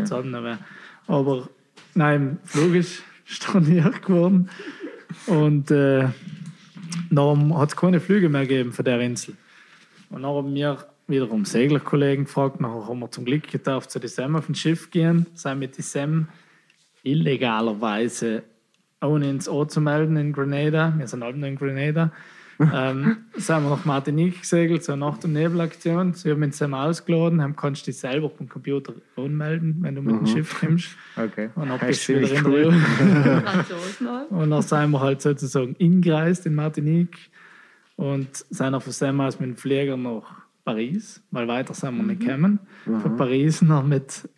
[0.44, 0.58] Ja.
[1.06, 1.48] Aber
[1.94, 4.50] nein, im Flug ist storniert geworden.
[5.26, 6.08] Und äh,
[7.10, 9.34] dann hat es keine Flüge mehr gegeben von der Insel.
[10.10, 10.78] Und dann haben wir
[11.08, 12.60] wiederum Seglerkollegen gefragt.
[12.60, 15.76] Nachher haben wir zum Glück getauft, zu die Sam auf ein Schiff gehen, sind mit
[15.76, 16.28] die Sam
[17.02, 18.42] illegalerweise
[19.02, 20.92] ohne uns anzumelden in Grenada.
[20.96, 22.12] Wir sind alle noch in Grenada.
[22.60, 26.12] ähm, sind wir nach Martinique gesegelt, so eine Nacht- und Nebelaktion.
[26.12, 30.02] Sie haben uns Sam ausgeladen, haben kannst du dich selber beim Computer anmelden, wenn du
[30.02, 30.90] mit dem Schiff kommst.
[31.16, 31.48] Okay.
[31.54, 34.26] Und dann bist ist du wieder in der cool.
[34.28, 37.30] Und dann sind wir halt sozusagen ingereist in Martinique
[37.96, 42.02] und sind dann von Sam aus mit dem Flieger nach Paris, weil weiter sind wir
[42.02, 42.60] nicht gekommen.
[42.84, 44.28] Von Paris noch mit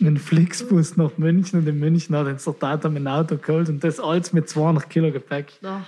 [0.00, 3.68] einem Flixbus nach München und in München hat uns der Tata mit dem Auto geholt
[3.68, 5.52] und das alles mit 200 Kilo Gepäck.
[5.62, 5.82] Nein,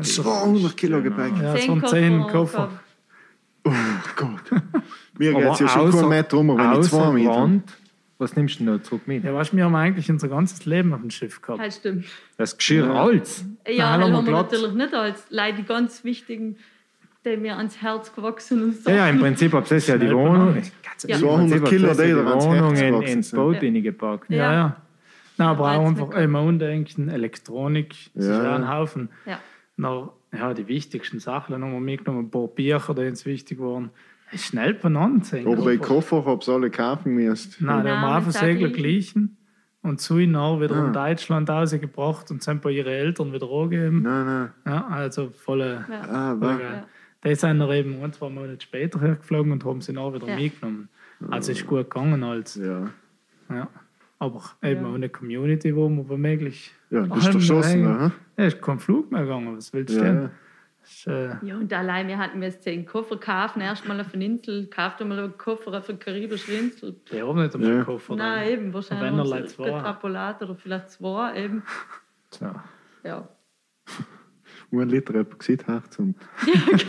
[0.00, 1.32] 200 Kilo Gepäck.
[1.40, 2.70] Ja, es Zehn waren 10 Koffer.
[3.64, 3.70] Oh
[4.16, 4.62] Gott.
[5.18, 7.24] Mir geht aber es ja schon keinen Meter rum, wenn ich zwei außer.
[7.24, 7.72] Brand,
[8.16, 9.24] was nimmst du denn noch zurück mit?
[9.24, 11.60] Ja, weißt du, wir haben eigentlich unser ganzes Leben auf dem Schiff gehabt.
[11.60, 12.06] Halt stimmt.
[12.38, 12.94] Das Geschirr Ja.
[12.94, 13.44] alles.
[13.66, 14.52] Ja, wir haben wir Platz.
[14.52, 16.56] natürlich nicht als Leute, die ganz wichtigen,
[17.26, 18.88] die mir ans Herz gewachsen und so.
[18.90, 20.56] Ja, ja, im Prinzip habe ich ja die Wohnung.
[21.06, 21.16] Ja.
[21.16, 23.38] Im 200 Prinzip Kilo, ich ans Wohnung Herz in, ins sind.
[23.38, 23.60] Boot Ja.
[23.60, 24.30] reingepackt.
[24.30, 24.52] Ja, Ja.
[24.52, 24.76] ja.
[25.36, 28.42] Nein, aber auch einfach immer undenken, Elektronik, das ist Ja.
[28.44, 29.08] ja ein Haufen.
[29.26, 29.38] Ja.
[29.76, 33.60] Na, ja, die wichtigsten Sachen dann haben wir mitgenommen, ein paar Bücher, die uns wichtig
[33.60, 33.90] waren.
[34.32, 35.32] Es ist Schnell benannt.
[35.32, 36.16] Aber bei Koffer.
[36.16, 37.64] Koffer hab's alle kaufen müssen.
[37.64, 38.72] Nein, die haben wir einfach Segler Segel.
[38.72, 39.36] gleichen
[39.82, 40.86] und zu ihnen wieder Ah.
[40.88, 44.02] in Deutschland rausgebracht und sind bei ihren Eltern wieder angegeben.
[44.02, 44.50] Nein, nein.
[44.66, 45.86] Ja, also volle.
[45.88, 46.00] Ja.
[46.10, 46.84] Ah, volle.
[47.24, 50.36] Die sind noch eben ein, zwei Monate später hergeflogen und haben sie auch wieder Ja.
[50.36, 50.88] mitgenommen.
[51.30, 52.54] Also ist gut gegangen als.
[52.54, 52.90] ja.
[53.50, 53.68] Ja.
[54.20, 54.88] Aber eben Ja.
[54.90, 56.72] auch eine Community, wo man womöglich.
[56.90, 58.12] Ja, das ist doch schossen, ne?
[58.36, 59.56] Ja, ist kein Flug mehr gegangen.
[59.56, 60.22] Was willst du Ja, denn?
[60.22, 60.30] ja.
[61.12, 65.00] Äh, Ja, und allein, wir hatten jetzt zehn Koffer kaufen, erstmal auf eine Insel, kauft
[65.04, 66.96] mal einen Koffer auf eine karibische Insel.
[67.12, 68.16] die haben nicht einmal einen Koffer.
[68.16, 68.52] Nein, drin.
[68.52, 70.42] eben, Wenn wahrscheinlich er leid sie zwei.
[70.46, 71.62] Oder vielleicht zwei, eben.
[72.30, 72.46] So.
[73.04, 73.28] Ja.
[74.70, 76.14] Ein Liter etwa gesehen hat und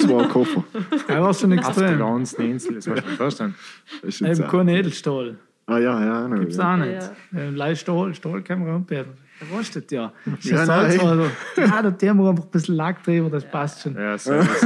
[0.01, 0.63] zwei Koffer.
[1.07, 2.51] Ja, war schon Auf der extrem.
[2.51, 3.55] Insel, das musst du dir vorstellen.
[4.03, 5.37] Eben kein Edelstahl.
[5.65, 6.27] Ah ja, ja.
[6.27, 6.73] Nein, Gibt es ja.
[6.73, 7.11] auch nicht.
[7.31, 7.49] Ja.
[7.51, 9.11] Leicht Stahl, Stahl kann man anbieten.
[9.39, 10.11] Der rostet ja.
[10.25, 10.91] Das Ja, ist nein.
[10.99, 11.23] so, also,
[11.57, 13.95] ja, da tun wir einfach ein bisschen Lack drüber, das passt schon.
[13.95, 14.61] Ja, so es.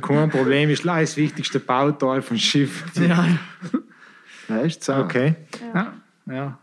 [0.00, 2.84] Kein Problem, ist gleich das wichtigste Bauteil vom Schiff.
[2.94, 3.26] Ja,
[4.48, 4.94] Ja, ist so.
[4.94, 5.34] Okay.
[5.74, 5.92] ja.
[6.26, 6.58] ja.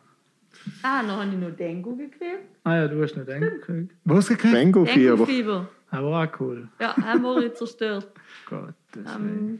[0.84, 2.44] Ah, noch habe ich noch Dengue gekriegt.
[2.64, 3.94] Ah ja, du hast nicht den gekriegt.
[4.06, 4.54] Was gekriegt?
[4.54, 5.16] Dengue-Fieber.
[5.16, 5.70] Dengue-Fieber.
[5.90, 6.68] Aber auch cool.
[6.80, 8.08] Ja, haben wir jetzt zerstört.
[8.50, 9.60] Gottes Willen.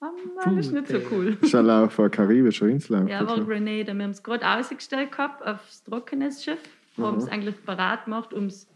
[0.00, 1.36] ähm, das ist nicht so cool.
[1.40, 3.08] Ist ja auf einer karibischen Insel.
[3.08, 3.94] Ja, war Grenada.
[3.94, 6.58] Wir haben es gerade ausgestellt gehabt aufs trockenes Schiff.
[6.96, 8.66] Haben es eigentlich parat gemacht, um es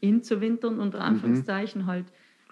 [0.00, 2.06] hinzuwintern, unter Anführungszeichen halt,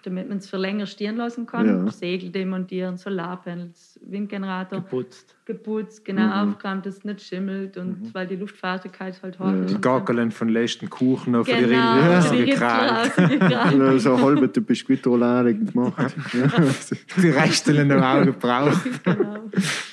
[0.05, 1.85] damit man es für länger stehen lassen kann.
[1.85, 1.91] Ja.
[1.91, 5.35] Segel demontieren, Solarpanels, Windgenerator Geputzt.
[5.45, 9.69] geputzt, genau aufgeräumt, dass es nicht schimmelt und weil die Luftfeuchtigkeit halt hoch ist.
[9.71, 13.17] Die und Gackeln von letzten Kuchen die Genau, Rillen die Rippler rausgekrallt.
[13.19, 13.51] rausgekramt.
[13.79, 16.15] Ja, so eine halbe Biskuitroulade gemacht.
[16.33, 16.47] Ja.
[17.21, 18.81] Die Reststellen noch auch gebraucht.
[19.03, 19.39] genau.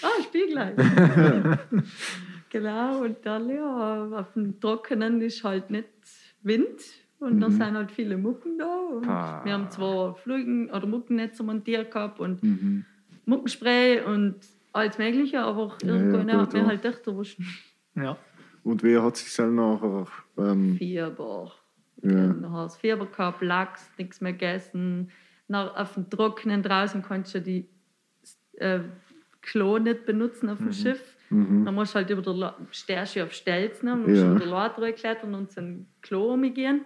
[0.03, 0.75] Ah, Spieglein.
[2.51, 5.89] genau, und dann, ja, auf dem Trockenen ist halt nicht
[6.43, 6.81] Wind
[7.21, 8.77] und da sind halt viele Mucken da.
[8.97, 9.45] Und Ah.
[9.45, 12.85] wir haben zwei Flügen oder Muckennetze montiert gehabt und Mhm.
[13.27, 14.37] Muckenspray und
[14.73, 17.41] alles Mögliche, aber irgendwann ja, hat mir halt echt erwischt.
[17.95, 18.17] Ja.
[18.65, 20.07] Und wie hat sich dann nachher.
[20.39, 21.53] Ähm, Fieber.
[22.03, 22.11] ja.
[22.11, 25.11] Dann hast du Fieber gehabt, Lachs, nichts mehr gegessen.
[25.49, 27.69] Nach, auf dem Trockenen draußen konntest du die
[28.55, 28.81] äh,
[29.43, 30.73] Klo nicht benutzen auf dem Mhm.
[30.73, 31.17] Schiff.
[31.31, 34.25] Dann musst du halt über der du auf Stelzen, dann musst Ja.
[34.25, 36.85] du über der Leiter klettern und zum Klo umgehen.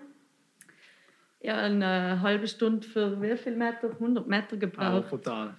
[1.45, 3.91] Ja, eine halbe Stunde für wie viel Meter?
[3.91, 5.11] 100 Meter Auch gebraucht.
[5.11, 5.55] brutal.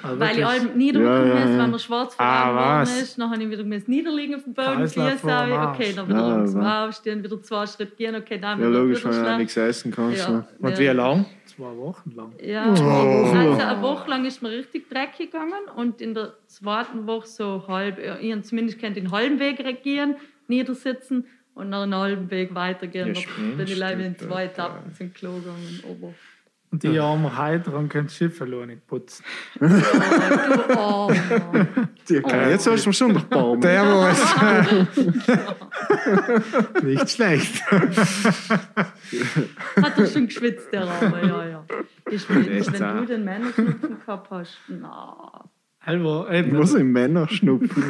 [0.00, 1.58] Also Weil ich allem niederliegen Ja, ja, muss, ja.
[1.58, 3.18] wenn man schwarz Ah, ist.
[3.18, 6.86] Dann habe ich wieder niederliegen auf dem Boden, Füße okay, dann wieder Ja, langsam ja.
[6.86, 10.18] aufstehen, wieder zwei Schritte gehen, okay, dann Ja, wieder logisch, wenn du nichts essen kannst.
[10.18, 10.30] Ja.
[10.30, 10.48] ne?
[10.60, 10.78] Und Ja.
[10.78, 11.26] wie lang?
[11.46, 12.32] zwei Wochen lang.
[12.40, 17.26] Ja, also eine Woche lang ist mir richtig dreckig gegangen und in der zweiten Woche
[17.26, 20.14] so halb, ja, ich zumindest kennt den halben Weg regieren,
[20.46, 21.26] niedersitzen
[21.58, 23.14] und nach einem halben Weg weitergehen.
[23.14, 25.80] Ja, Dann bin ich leider in zwei Etappen zum Klo gegangen.
[25.84, 26.14] Aber,
[26.70, 29.24] Und die armen Heiteren können das Schiff verloren nicht putzen.
[29.60, 31.66] oh, du Armer.
[32.08, 34.34] Die- Jetzt hast du mir schon noch ein paar Der muss.
[36.82, 37.62] Nicht schlecht.
[39.82, 41.64] Hat er schon geschwitzt, der Arme, ja, ja.
[42.04, 44.58] Geschwitzt, wenn du den Männerschnupfen gehabt hast.
[44.68, 45.44] Na,
[45.80, 47.84] Halber, eben, Muss im Männer schnupfen.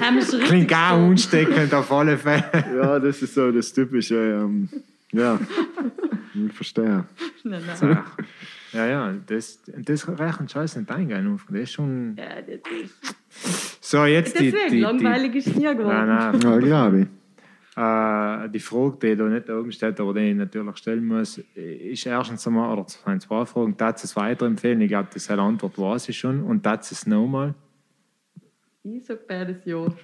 [0.00, 2.44] Haben richtig Klingt gar so- unsteckend auf alle Fälle.
[2.76, 4.14] ja, das ist so das Typische.
[4.42, 4.68] Ähm,
[5.12, 5.38] ja,
[6.34, 7.04] ich verstehe.
[7.44, 7.98] Nein, nein.
[8.72, 11.40] Ja, ja, das, das rechnet scheiße nicht eingehen.
[11.48, 12.16] Das ist schon.
[12.18, 14.50] Ja, das ist, So, jetzt die.
[14.50, 16.06] deswegen, die, die langweilig ist nie geworden.
[16.08, 16.40] Nein, nein.
[16.42, 17.06] Ja, glaube ich.
[17.78, 22.06] Äh, die Frage, die da nicht oben steht, aber die ich natürlich stellen muss, ist
[22.06, 24.80] erstens einmal, oder es sind zwei Fragen, darf es weiterempfehlen?
[24.80, 26.42] Ich glaube, diese Antwort weiß ich schon.
[26.42, 27.54] Und darf es nochmal?
[28.94, 29.86] Ich sag beides Ja.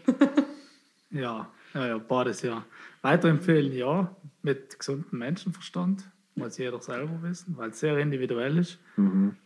[1.15, 2.65] Ja, ja, ja, beides ja.
[3.03, 6.11] Weiterempfehlen ja, mit gesundem Menschenverstand.
[6.37, 8.79] Muss jeder selber wissen, weil es sehr individuell ist.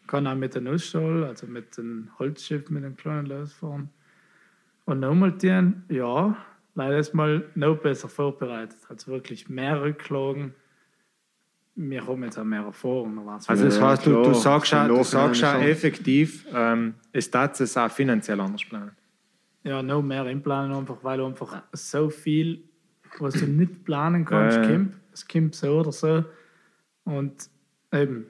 [0.07, 3.89] Kann auch mit der Nussschale, also mit dem Holzschiff, mit dem kleinen losfahren.
[4.85, 6.37] Und nochmal dienen, ja,
[6.77, 8.79] leider ist mal noch besser vorbereitet.
[8.89, 10.55] Also wirklich mehr Rücklagen.
[11.75, 13.29] Wir haben jetzt auch mehr Erfahrung.
[13.29, 15.63] Also, das heißt, du, du sagst du sagst auch schon.
[15.63, 18.93] effektiv, ähm, es darf es auch finanziell anders planen.
[19.67, 22.63] Ja, noch mehr einplanen, einfach, weil einfach so viel,
[23.19, 24.71] was du nicht planen kannst, Ja, ja.
[24.71, 24.95] kommt.
[25.13, 26.25] Es kommt so oder so.
[27.05, 27.49] Und
[27.93, 28.27] eben,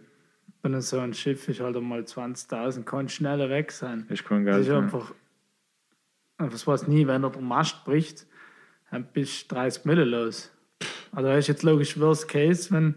[0.63, 4.07] wenn so ein Schiff ist, halt einmal 20.000, kann schneller weg sein.
[4.09, 4.67] Das ist kein Das Geld.
[4.67, 4.79] ist mehr.
[4.79, 5.15] einfach,
[6.39, 8.27] das weiß nie, wenn der Mast bricht,
[8.91, 10.51] dann bist du 30 Mille los.
[11.13, 12.95] Also das ist jetzt logisch Worst Case, wenn,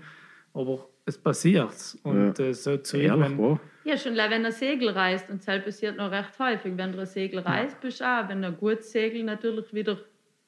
[0.53, 1.97] aber es passiert.
[2.03, 3.59] Und äh, so zu Ehrlich, wenn?
[3.89, 6.99] Ja, schon allein, wenn ein Segel reißt, und das passiert noch recht häufig, wenn du
[6.99, 9.97] ein Segel reißt, bist du auch, wenn du ein gutes Segel natürlich wieder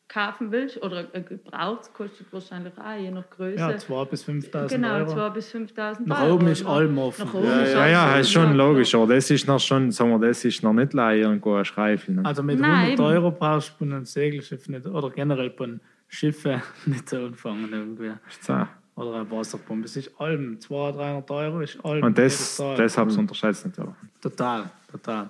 [0.07, 3.57] kaufen willst, oder ein gebrauchtes, kostet wahrscheinlich auch, je nach Größe.
[3.57, 5.11] ja, 2.000 bis 5.000 genau, Euro.
[5.11, 6.35] 2.000 bis 5.000 Nach Euro.
[6.35, 7.25] oben ist allem offen.
[7.25, 8.51] Nach oben Ja, ist Ja, ja, ist schon ja.
[8.53, 11.65] logisch, aber das ist noch schon, sagen wir, das ist noch nicht leider irgendwo ein
[11.65, 12.15] Schreifel.
[12.15, 12.25] Ne?
[12.25, 13.03] Also mit Nein, 100 eben.
[13.03, 15.79] Euro brauchst du bei einem Segelschiff nicht, oder generell bei einem
[16.09, 16.45] Schiff
[16.85, 18.11] nicht so anfangen irgendwie.
[18.41, 18.67] So.
[19.01, 19.85] Oder eine Wasserpumpe.
[19.85, 22.03] Es ist allem 200, 300 Euro ist allem.
[22.03, 23.93] Und das, deshalb unterschätzt natürlich.
[24.21, 25.29] Total, total.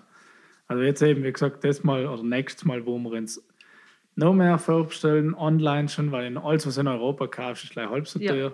[0.67, 3.41] Also jetzt eben, wie gesagt, das Mal oder nächstes Mal, wo wir uns
[4.15, 8.07] noch mehr vorbestellen, online schon, weil in alles, was in Europa kaufst, ist gleich halb
[8.07, 8.31] so Ja.
[8.31, 8.53] teuer.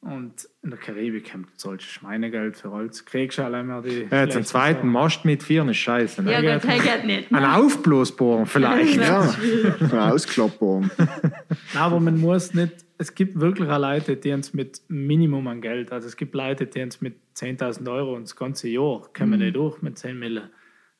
[0.00, 3.04] Und in der Karibik kommt solches Schweinegeld für alles.
[3.04, 4.08] Kriegst du allein mehr die.
[4.10, 4.90] Ja, jetzt einen zweiten Sachen.
[4.90, 6.22] Mast mitführen ist scheiße.
[6.24, 6.32] Ne?
[6.32, 7.32] Ja, gut, hey, geht nicht.
[7.32, 8.96] Ein Aufblasbohren vielleicht.
[8.96, 10.10] Ja.
[10.10, 10.80] Ausklappbar.
[10.98, 11.32] Nein,
[11.74, 12.72] aber man muss nicht.
[13.02, 16.66] Es gibt wirklich auch Leute, die uns mit Minimum an Geld, also es gibt Leute,
[16.66, 19.38] die uns mit 10.000 Euro und das ganze Jahr kommen Mhm.
[19.38, 20.50] nicht durch mit 10 Mille.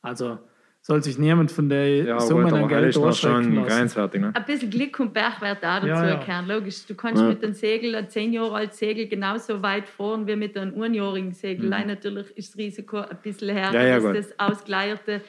[0.02, 0.38] Also
[0.80, 3.68] soll sich niemand von den Ja, Summen gut, an Geld durchschrecken lassen.
[3.68, 4.20] grenzwertig.
[4.20, 4.32] Ne?
[4.34, 6.10] Ein bisschen Glück und Pech wird auch dazu Ja, ja.
[6.14, 6.84] erkennen, logisch.
[6.86, 7.28] Du kannst Ja.
[7.28, 11.30] mit einem Segel, ein zehn Jahre altes Segel, genauso weit fahren wie mit einem einjährigen
[11.32, 11.68] Segel.
[11.68, 13.74] Nein, Natürlich ist das Risiko ein bisschen her, Mhm.
[13.76, 14.16] Ja, ja, dass gut.
[14.16, 15.20] das ausgeleierte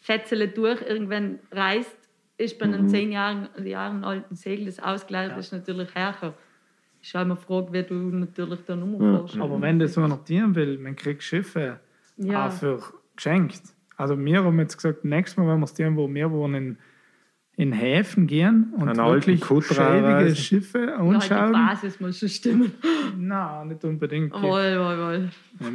[0.00, 1.98] Fetzele durch irgendwann reißt.
[2.42, 2.74] Ist bei Mhm.
[2.74, 6.34] einem zehn Jahren, Jahren alten Segel, das ausgeleiert ist, natürlich härter.
[7.00, 9.38] Ist auch immer eine Frage, wie du natürlich da rumfährst.
[9.40, 11.80] Aber wenn das so notieren will, man kriegt Schiffe
[12.16, 12.46] Ja.
[12.46, 12.80] auch für
[13.16, 13.62] geschenkt.
[13.96, 16.78] Also wir haben jetzt gesagt, nächstes Mal, wenn wir es tun, wo wir wohnen, in,
[17.56, 20.34] in Häfen gehen und Einen alten wirklich Kutter schäbige.
[20.34, 21.52] Schiffe ja, halt die anschauen.
[21.52, 22.72] Basis muss schon stimmen.
[23.18, 24.32] Nein, nicht unbedingt.
[24.32, 24.42] Wohl,
[24.78, 25.30] wohl, wohl.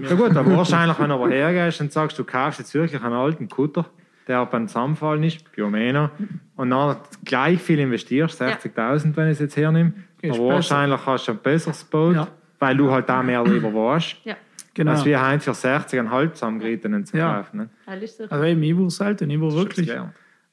[0.10, 3.14] Ja gut, aber wahrscheinlich, wenn du aber hergehst und sagst, du kaufst jetzt wirklich einen
[3.14, 3.86] alten Kutter,
[4.28, 6.12] der beim Zusammenfallen ist, Biomena,
[6.56, 10.54] und dann gleich viel investierst, 60'000, wenn ich es jetzt hernehme, Ist aber besser.
[10.56, 12.28] wahrscheinlich hast du ein besseres Boot, Ja.
[12.60, 14.36] weil du halt da mehr drüber weißt, Ja,
[14.74, 14.92] Genau.
[14.92, 17.38] als wir Heinz für 60 einen halb zusammengeritten zu Ja.
[17.44, 17.58] kaufen.
[17.58, 17.70] Ne?
[18.04, 18.26] ist so.
[18.26, 19.92] Also eben, ich war selten, ich war wirklich.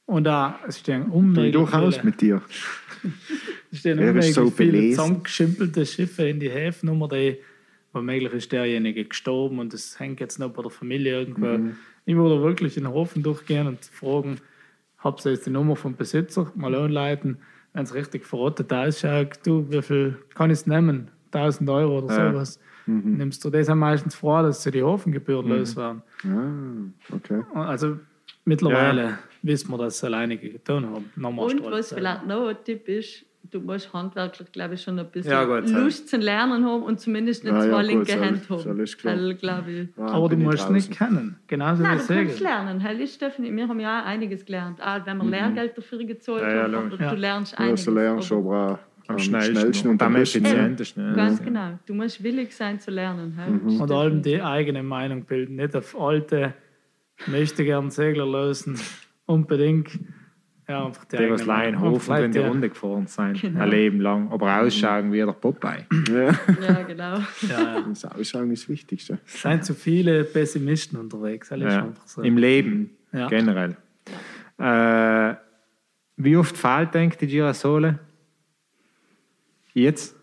[0.07, 2.41] Und da es stehen Ich unmöglich durchaus viele, mit dir.
[3.71, 4.95] es stehen ist unmöglich so viele belesen.
[4.95, 7.37] zusammengeschimpelte Schiffe in die Häfen, um die
[7.93, 11.45] womöglich ist derjenige gestorben und das hängt jetzt noch bei der Familie irgendwo.
[11.57, 11.77] Mhm.
[12.05, 14.37] Ich würde wirklich in den Hofen durchgehen und fragen,
[14.99, 17.37] habt ihr jetzt die Nummer vom Besitzer, mal anleiten,
[17.73, 21.09] wenn es richtig verrottet ausschaut, du, wie viel kann ich es nehmen?
[21.31, 22.31] 1000 Euro oder Ja.
[22.31, 22.59] sowas.
[22.85, 23.17] Mhm.
[23.17, 26.03] Nimmst du das ja meistens vor, dass sie die Hofengebühren los waren.
[26.23, 27.41] Ah, okay.
[27.55, 27.97] Also
[28.45, 31.09] mittlerweile wissen wir, dass sie alleinige getan haben.
[31.15, 31.97] Nochmal Und stolz was sein.
[31.99, 35.69] vielleicht noch ein Tipp ist, du musst handwerklich, glaube ich, schon ein bisschen Ja, gut.
[35.69, 38.79] Lust zum Lernen haben und zumindest eine Ja, ja, zwei gut, linke Hände soll haben.
[38.79, 39.15] ist klar.
[39.15, 39.87] Weil, glaube ich.
[39.97, 41.15] Ah, Aber du ich musst nicht draußen.
[41.15, 41.35] kennen.
[41.47, 42.79] Genauso Nein, wie du kannst lernen.
[42.79, 44.81] Hell ist definitiv, wir haben ja auch einiges gelernt.
[44.81, 47.09] Auch wenn wir Lehrgeld dafür gezahlt Ja, ja, haben, Ja.
[47.09, 47.83] du lernst Ja, einiges.
[47.83, 51.09] so lernst du aber- Am schnellsten, und am effizientesten.
[51.09, 51.13] Ja.
[51.13, 51.77] Ganz genau.
[51.85, 53.37] Du musst willig sein zu lernen.
[53.63, 53.79] Mhm.
[53.79, 55.57] Und allem die eigene Meinung bilden.
[55.57, 56.55] Nicht auf alte,
[57.27, 58.79] möchte gern Segler lösen.
[59.27, 59.89] Unbedingt.
[60.67, 61.93] Ja, einfach Die, was eigene Laien Meinung.
[61.93, 63.61] Und vielleicht die ja- Runde gefahren sein, Genau.
[63.61, 64.31] ein Leben lang.
[64.31, 65.85] Aber ausschauen wie der Popeye.
[66.09, 67.17] Ja, Ja, genau.
[67.47, 67.81] Ja, ja.
[67.87, 69.19] das Ausschauen ist das Wichtigste.
[69.25, 71.51] Es sind zu viele Pessimisten unterwegs.
[72.05, 72.21] So.
[72.23, 73.27] Im Leben, Ja.
[73.27, 73.77] generell.
[74.57, 75.35] Äh,
[76.17, 77.99] wie oft fehlt, denkt die Girasole?
[79.73, 80.15] Jetzt?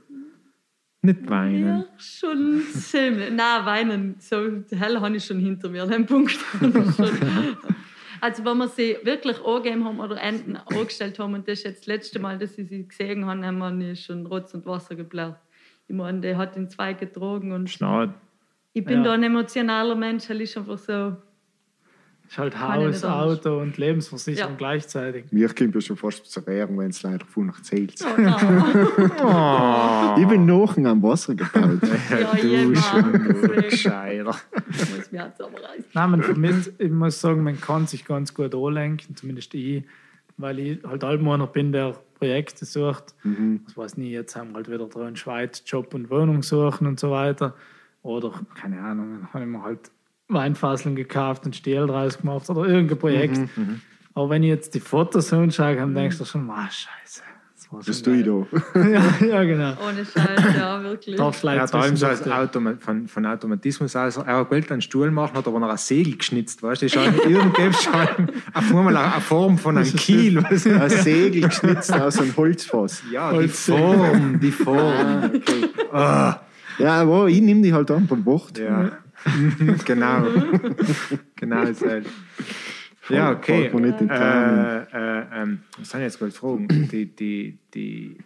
[1.02, 1.66] Nicht weinen.
[1.80, 3.30] Ja, schon ziemlich.
[3.32, 4.36] Nein, weinen, so
[4.70, 6.38] hell habe ich schon hinter mir, den Punkt.
[8.23, 11.81] Also, wenn wir sie wirklich angegeben haben oder Enten angestellt haben, und das ist jetzt
[11.81, 15.41] das letzte Mal, dass ich sie gesehen habe, haben wir schon Rotz und Wasser geblärt.
[15.89, 18.15] Ich meine, der hat den zwei getragen und Schnau.
[18.75, 19.02] ich bin Ja.
[19.02, 21.17] da ein emotionaler Mensch, weil ich einfach so.
[22.32, 23.04] Es ist halt Haus.
[23.04, 24.56] Auto und Lebensversicherung Ja.
[24.56, 25.26] gleichzeitig.
[25.32, 27.94] Mir kommt ja schon fast zur Wehrung, wenn es leider von nach zählt.
[28.02, 30.16] Oh, nein.
[30.18, 31.80] Ich bin nachher am Wasser gebaut.
[32.10, 32.78] ja, du jemand.
[32.78, 34.34] schon, du Deswegen Gescheiter.
[34.56, 35.84] muss mir jetzt aber reißen.
[35.92, 39.84] Nein, man vermisst, ich muss sagen, man kann sich ganz gut anlenken, zumindest ich,
[40.38, 43.14] weil ich halt allgemeiner bin, der Projekte sucht.
[43.68, 46.98] Ich weiß nie, jetzt haben wir halt wieder dran Schweiz Job und Wohnung suchen und
[46.98, 47.54] so weiter.
[48.02, 49.90] Oder, keine Ahnung, dann habe ich mir halt
[50.32, 53.40] Weinfasseln gekauft und Stiel draus gemacht oder irgendein Projekt.
[54.14, 57.22] Aber wenn ich jetzt die Fotos anschaue, dann denkst du schon, ah, scheiße.
[57.74, 58.22] Das ich geil.
[58.22, 58.80] da.
[58.80, 59.72] ja, ja, genau.
[59.88, 61.18] Ohne Scheiß, ja, wirklich.
[61.18, 65.10] Vielleicht Er hat allem so als Automa von, von Automatismus aus, er wollte einen Stuhl
[65.10, 66.86] machen, hat aber noch ein Segel geschnitzt, weißt du?
[66.86, 70.42] Das ist halt irgendwie schon auf einmal eine Form von einem Kiel.
[70.42, 70.66] Was?
[70.66, 73.02] Ein Segel geschnitzt aus einem Holzfass.
[73.10, 75.30] Ja, die Form, die Form.
[75.90, 76.40] Ah,
[76.78, 78.58] Ja, aber ich nehme die halt an beim Wort.
[78.58, 78.92] ja.
[79.84, 80.26] genau.
[81.36, 81.86] genau so.
[83.09, 83.70] Ja, okay.
[83.70, 84.05] Die.
[84.09, 86.68] Äh, äh, ähm, was habe ich jetzt gerade fragen?
[86.68, 88.18] Die, die, die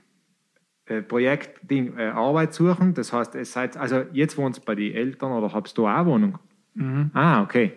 [0.86, 4.94] äh, Projekt, Ding, äh, Arbeit suchen, das heißt, es seid, also jetzt wohnt bei den
[4.94, 6.38] Eltern oder habst du auch eine Wohnung?
[6.74, 7.10] Mhm.
[7.14, 7.72] Ah, okay.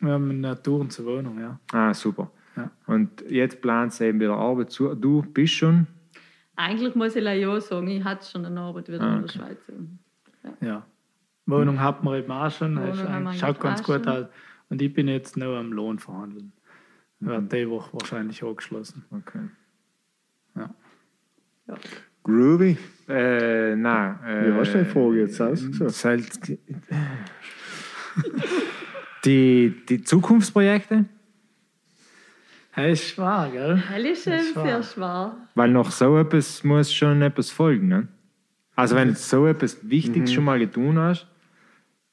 [0.00, 1.58] Wir haben eine Touren zur Wohnung, ja.
[1.72, 2.30] Ah, super.
[2.56, 2.70] Ja.
[2.86, 4.94] Und jetzt planst du eben wieder Arbeit zu.
[4.94, 5.86] Du bist schon.
[6.54, 9.38] Eigentlich muss ich ja sagen, ich hatte schon eine Arbeit wieder Ah, in der okay.
[9.38, 9.58] Schweiz.
[10.60, 10.86] Ja.
[11.46, 12.76] Wohnung hat man eben auch schon.
[12.78, 14.08] Eigentlich- Schaut ganz gut schon.
[14.08, 14.26] aus.
[14.68, 16.52] Und ich bin jetzt noch am Lohn verhandeln.
[17.20, 19.04] Wird die Woche wahrscheinlich angeschlossen.
[19.10, 19.40] Okay.
[22.22, 22.76] Groovy.
[23.08, 24.18] Äh, nein.
[24.24, 25.90] Äh, Wie hast du die Frage jetzt ausgesucht?
[25.90, 26.58] Seit-
[29.24, 31.04] Die, die Zukunftsprojekte,
[32.72, 33.76] Hey, ist schwer, gell?
[33.76, 35.36] Hell ist Das äh, ist sehr schwer.
[35.54, 37.88] weil nach so etwas muss schon etwas folgen.
[37.88, 38.08] Ne?
[38.74, 41.26] Also wenn du so etwas Wichtiges schon mal getan hast,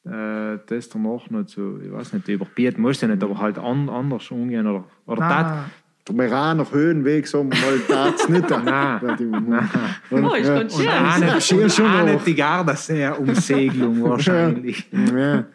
[0.06, 3.58] äh, das danach noch zu, ich weiß nicht, überbieten musst du ja nicht, aber halt
[3.58, 5.66] an, anders umgehen oder, oder Nein,
[6.08, 8.50] Der Meraner Höhenweg, sagen wir mal, das nicht.
[8.66, 9.70] Nein.
[10.10, 10.26] Nein.
[10.26, 10.88] Oh, ist ganz schön.
[11.88, 12.06] auch noch.
[12.06, 14.90] nicht die Gardasee-Umsegelung wahrscheinlich.
[14.92, 15.46] Ja.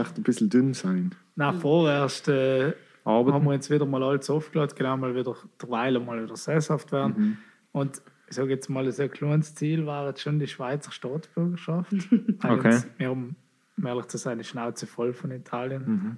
[0.00, 1.14] Echt ein bisschen dünn sein.
[1.36, 2.72] nein vorerst äh,
[3.04, 7.14] haben wir jetzt wieder mal alles aufgeladen, genau mal wieder derweil mal wieder sesshaft werden.
[7.16, 7.36] Mhm.
[7.72, 11.92] Und ich sage jetzt mal, so ein kleines Ziel war jetzt schon die Schweizer Staatsbürgerschaft.
[12.42, 12.70] Okay.
[12.70, 13.36] jetzt, wir haben,
[13.76, 15.84] um ehrlich zu sein, die Schnauze voll von Italien.
[15.86, 16.16] Mhm.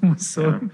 [0.08, 0.70] Muss sagen.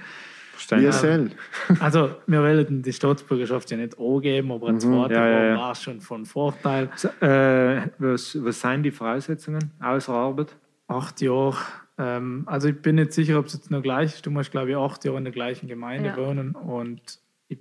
[0.53, 0.89] Verstehe.
[0.89, 1.31] ISL.
[1.81, 5.57] Also, wir wollten die Staatsbürgerschaft ja nicht angeben, aber ein zweiter Ja, ja, ja.
[5.59, 6.91] war schon von Vorteil.
[6.97, 10.55] So, äh, was, was sind die Voraussetzungen außer Arbeit?
[10.89, 11.57] Acht Jahre.
[11.97, 14.27] Ähm, also, ich bin nicht sicher, ob es jetzt noch gleich ist.
[14.27, 16.17] Du musst, glaube ich, acht Jahre in der gleichen Gemeinde Ja.
[16.19, 17.01] wohnen und
[17.49, 17.59] ich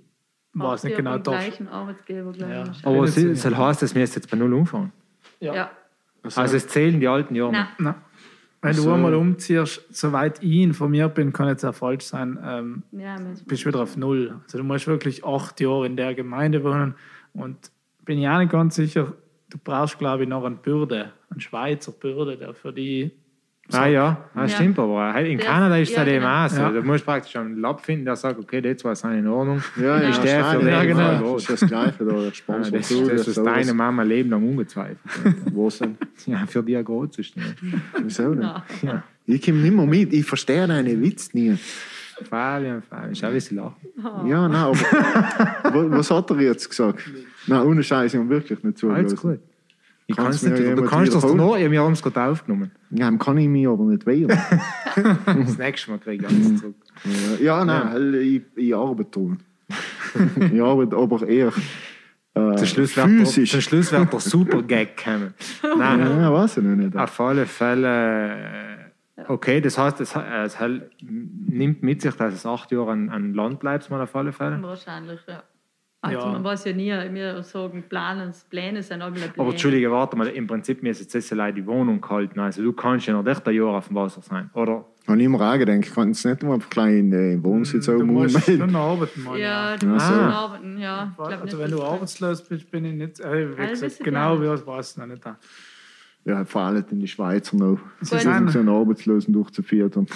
[0.52, 2.64] weiß nicht Auch genau, beim gleichen Arbeitgeber, glaube Ja.
[2.70, 2.84] ich.
[2.84, 4.92] Aber es soll heißt, dass wir jetzt bei Null umfahren.
[5.38, 5.70] Ja.
[6.22, 7.52] Also es zählen die alten Jahre.
[7.52, 7.66] Nein.
[7.78, 7.94] Nein.
[8.62, 8.92] Wenn du So.
[8.92, 13.16] einmal umziehst, soweit ich informiert bin, kann jetzt auch falsch sein, ähm, Ja,
[13.46, 14.38] bist du wieder auf Null.
[14.44, 16.94] Also du musst wirklich acht Jahre in der Gemeinde wohnen
[17.32, 17.70] und
[18.04, 19.14] bin ich auch nicht ganz sicher,
[19.48, 23.12] du brauchst, glaube ich, noch eine Bürde, eine Schweizer Bürde, der für die
[23.72, 24.56] Ah ja, das Ja.
[24.56, 25.14] stimmt aber.
[25.20, 26.44] In Der- Kanada ist es ja, halt eben genau.
[26.44, 26.60] auch so.
[26.60, 26.70] Ja.
[26.70, 29.62] Du musst praktisch einen Lab finden, der sagt, okay, die zwei sind in Ordnung.
[29.76, 30.08] Ja, Ja.
[30.08, 30.86] ist Ist der für wen?
[30.88, 31.00] genau.
[31.00, 31.20] Ja.
[31.34, 32.04] Das ist das Gleiche da.
[32.12, 34.98] Der Ja, Sponsor das, zu, das ist deine Mama Leben lang ungezweifelt.
[35.54, 35.96] Was denn?
[36.26, 37.36] ja, für die groß ist.
[37.36, 37.42] Ne?
[38.02, 38.42] Wieso denn?
[38.82, 39.02] Ja.
[39.26, 40.12] Ich komme nicht mehr mit.
[40.12, 41.56] Ich verstehe deine Witz nie.
[42.28, 43.76] Fabian, Fabian, schau, wie sie lachen.
[44.26, 44.74] Ja, nein, aber
[45.74, 46.98] wa- was hat er jetzt gesagt?
[47.46, 49.06] Nein, ohne Scheiß, ich habe wirklich nicht zugelassen.
[49.06, 49.38] Alles gut.
[50.10, 51.36] Ich Kannst kann's mir nicht, du kannst das wiederholen?
[51.36, 52.70] noch, ja, wir haben es gerade aufgenommen.
[52.90, 54.36] Ja, kann ich mich aber nicht wehren.
[55.24, 56.74] Das nächste Mal kriege ich alles zurück.
[57.40, 59.38] ja, nein, weil ich, ich arbeite dran.
[60.52, 61.52] ich arbeite aber eher
[62.34, 63.50] äh, Zum Schluss wird der, physisch.
[63.52, 65.34] zum Schluss wird der Super-Gag kommen.
[65.78, 66.96] Nein, Ja, weiß ich noch nicht.
[66.96, 68.34] auf alle Fälle.
[69.16, 70.56] äh, Okay, das heißt, es, es
[71.02, 74.60] nimmt mit sich, dass es acht Jahre an, an Land bleibt, mal auf alle Fälle.
[74.62, 75.42] Wahrscheinlich, ja.
[76.02, 76.32] Also Ja.
[76.32, 79.32] man weiß ja nie, wir sagen, Planen, Pläne sind alle Pläne.
[79.36, 82.40] Aber Entschuldige, warte mal, im Prinzip müssen jetzt diese Leute die Wohnung halten.
[82.40, 84.86] Also du kannst ja noch echt ein Jahr auf dem Wasser sein, oder?
[85.06, 87.84] Habe ich immer auch gedacht, ich kann es nicht nur einfach klein in den Wohnsitz
[87.86, 89.38] Du oben musst schon arbeiten, Mann.
[89.38, 90.08] Ja, du musst Ah.
[90.08, 91.14] schon arbeiten, ja.
[91.18, 93.20] Also wenn du arbeitslos bist, bin ich nicht.
[93.20, 95.22] Äh, wie das gesagt, genau wie auch das weiß ich noch nicht.
[96.26, 97.78] Ja, vor allem in die Schweizer noch.
[98.00, 100.06] ist So ein- so einen Arbeitslosen durchzuführen.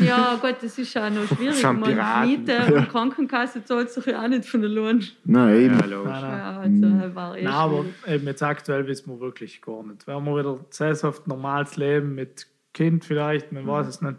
[0.00, 1.62] Ja, Gut, das ist ja noch schwierig.
[1.64, 2.28] Man.
[2.28, 5.02] Miete und Krankenkasse zahlt sich ja auch nicht von der Lohn.
[5.24, 5.78] Nein, eben.
[5.80, 6.12] Ja, logisch.
[6.12, 10.06] Ja, also war eh Nein, aber eben jetzt aktuell wissen wir wirklich gar nicht.
[10.06, 14.14] Wenn wir wieder sesshaft normales Leben mit Kind vielleicht, man weiß es nicht.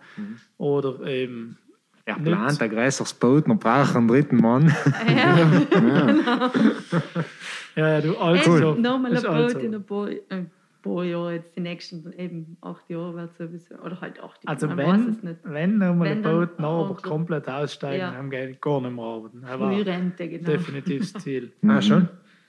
[0.57, 1.57] Oder eben.
[2.03, 2.25] Er Nicht.
[2.25, 4.75] plant ein größeres Boot, wir brauchen einen dritten Mann.
[5.07, 5.37] Ja,
[7.75, 8.73] Ja, ja, du also.
[8.73, 9.59] nochmal ein Boot also.
[9.59, 10.51] in ein paar, ein
[10.81, 14.67] paar Jahren, jetzt die nächsten eben acht Jahre wird sowieso, oder halt acht Jahre, Also
[14.67, 15.39] man weiß wenn, es nicht.
[15.43, 18.13] wenn nochmal ein Boot noch aber komplett aussteigen, Ja.
[18.13, 19.41] haben wir gar nicht mehr arbeiten.
[19.41, 20.45] War Frührente, genau.
[20.49, 21.51] definitiv das Ziel.
[21.67, 22.07] Ah, schon?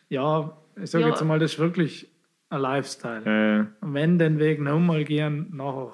[0.09, 1.10] Ja, ich sage Ja.
[1.10, 2.09] jetzt mal, das ist wirklich
[2.50, 3.25] ein Lifestyle.
[3.81, 5.92] Äh, Und wenn den Weg nochmal gehen, nachher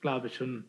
[0.00, 0.64] glaube ich schon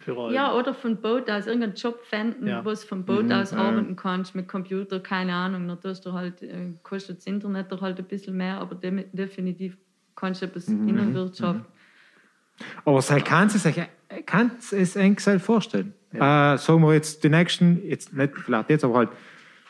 [0.00, 0.34] für alle.
[0.34, 2.64] Ja, oder von Boot aus irgendeinen Job finden, Ja.
[2.64, 5.68] wo du von Boot aus arbeiten kannst, mit Computer, keine Ahnung.
[5.68, 9.04] Dann tust du halt, äh, kostet das Internet doch halt ein bisschen mehr, aber dem,
[9.12, 9.78] definitiv
[10.16, 11.60] kannst du etwas Innenwirtschaft.
[12.84, 13.80] aber sei, kannst du sich
[14.26, 15.94] kannst es selbst vorstellen?
[16.12, 16.18] Äh,
[16.58, 19.08] sagen wir jetzt die nächsten, jetzt nicht vielleicht jetzt, aber halt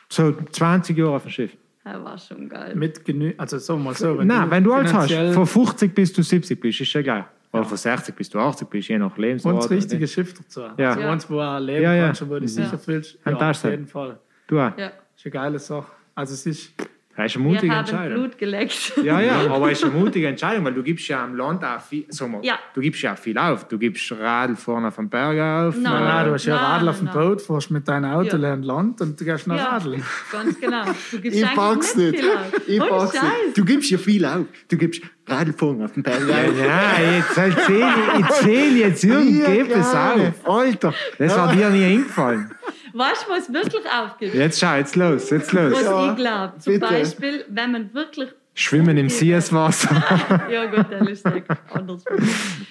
[0.08, 1.56] so 20 Jahre auf dem Schiff.
[1.84, 2.74] Das war schon geil.
[2.76, 5.94] Mit genü also sagen wir mal so, wenn Nein, wenn du alles hast, von 50
[5.94, 7.24] bis du 70 bist, ist ja geil.
[7.52, 9.54] Oder von 60 bis du 80 bist, je nach Lebensart.
[9.54, 10.60] uns richtige Schiff dazu.
[10.78, 10.90] Ja.
[10.90, 11.12] Also Ja.
[11.12, 12.06] uns, wo du leben Ja, ja.
[12.06, 13.18] kannst und wo du dich sicher fühlst.
[13.24, 14.18] Ja, Und das auf jeden Fall.
[14.46, 14.76] Du auch.
[14.78, 14.86] ja.
[15.16, 15.90] ist eine geile Sache.
[16.14, 16.72] Also es ist,
[17.15, 18.18] Das ist eine Wir mutige haben Entscheidung.
[18.20, 18.92] Blut geleckt.
[19.05, 21.78] Ja, ja, aber es ist eine mutige Entscheidung, weil du gibst ja am Land auch
[21.81, 22.58] viel, sag mal, Ja.
[22.74, 23.68] du gibst ja auch viel auf.
[23.68, 25.74] Du gibst Radl vorne auf dem Berg auf.
[25.76, 25.92] Nein.
[25.92, 27.08] nein, nein, du hast ja nein, Radl auf dem.
[27.08, 28.36] Boot, fährst mit deinem Auto Ja.
[28.39, 30.02] lernen Land und du gehst nach Ja, Radeln.
[30.32, 30.84] ganz genau.
[31.10, 32.18] Du gibst Ich pack's nicht.
[32.24, 32.66] auf.
[32.66, 33.23] Ich Ohne pack's Scheiß.
[33.44, 33.58] nicht.
[33.58, 34.47] Du gibst ja viel auf.
[34.70, 36.20] Du gibst Radlfahren auf dem Berg.
[36.26, 37.84] Ja, ja, jetzt erzähl,
[38.20, 40.49] erzähl jetzt Jürgen, gib es auf.
[40.49, 40.94] Alter.
[41.18, 42.50] Das war dir nie eingefallen.
[42.92, 44.34] Weißt du, was wirklich aufgibt?
[44.34, 45.72] Jetzt schau, jetzt los, jetzt los.
[45.72, 46.52] Was Ja, ich glaube.
[46.58, 46.86] Zum bitte.
[46.86, 50.04] Beispiel, wenn man wirklich Schwimmen im CS-Wasser.
[50.50, 51.26] ja gut, das ist
[51.72, 52.04] anders.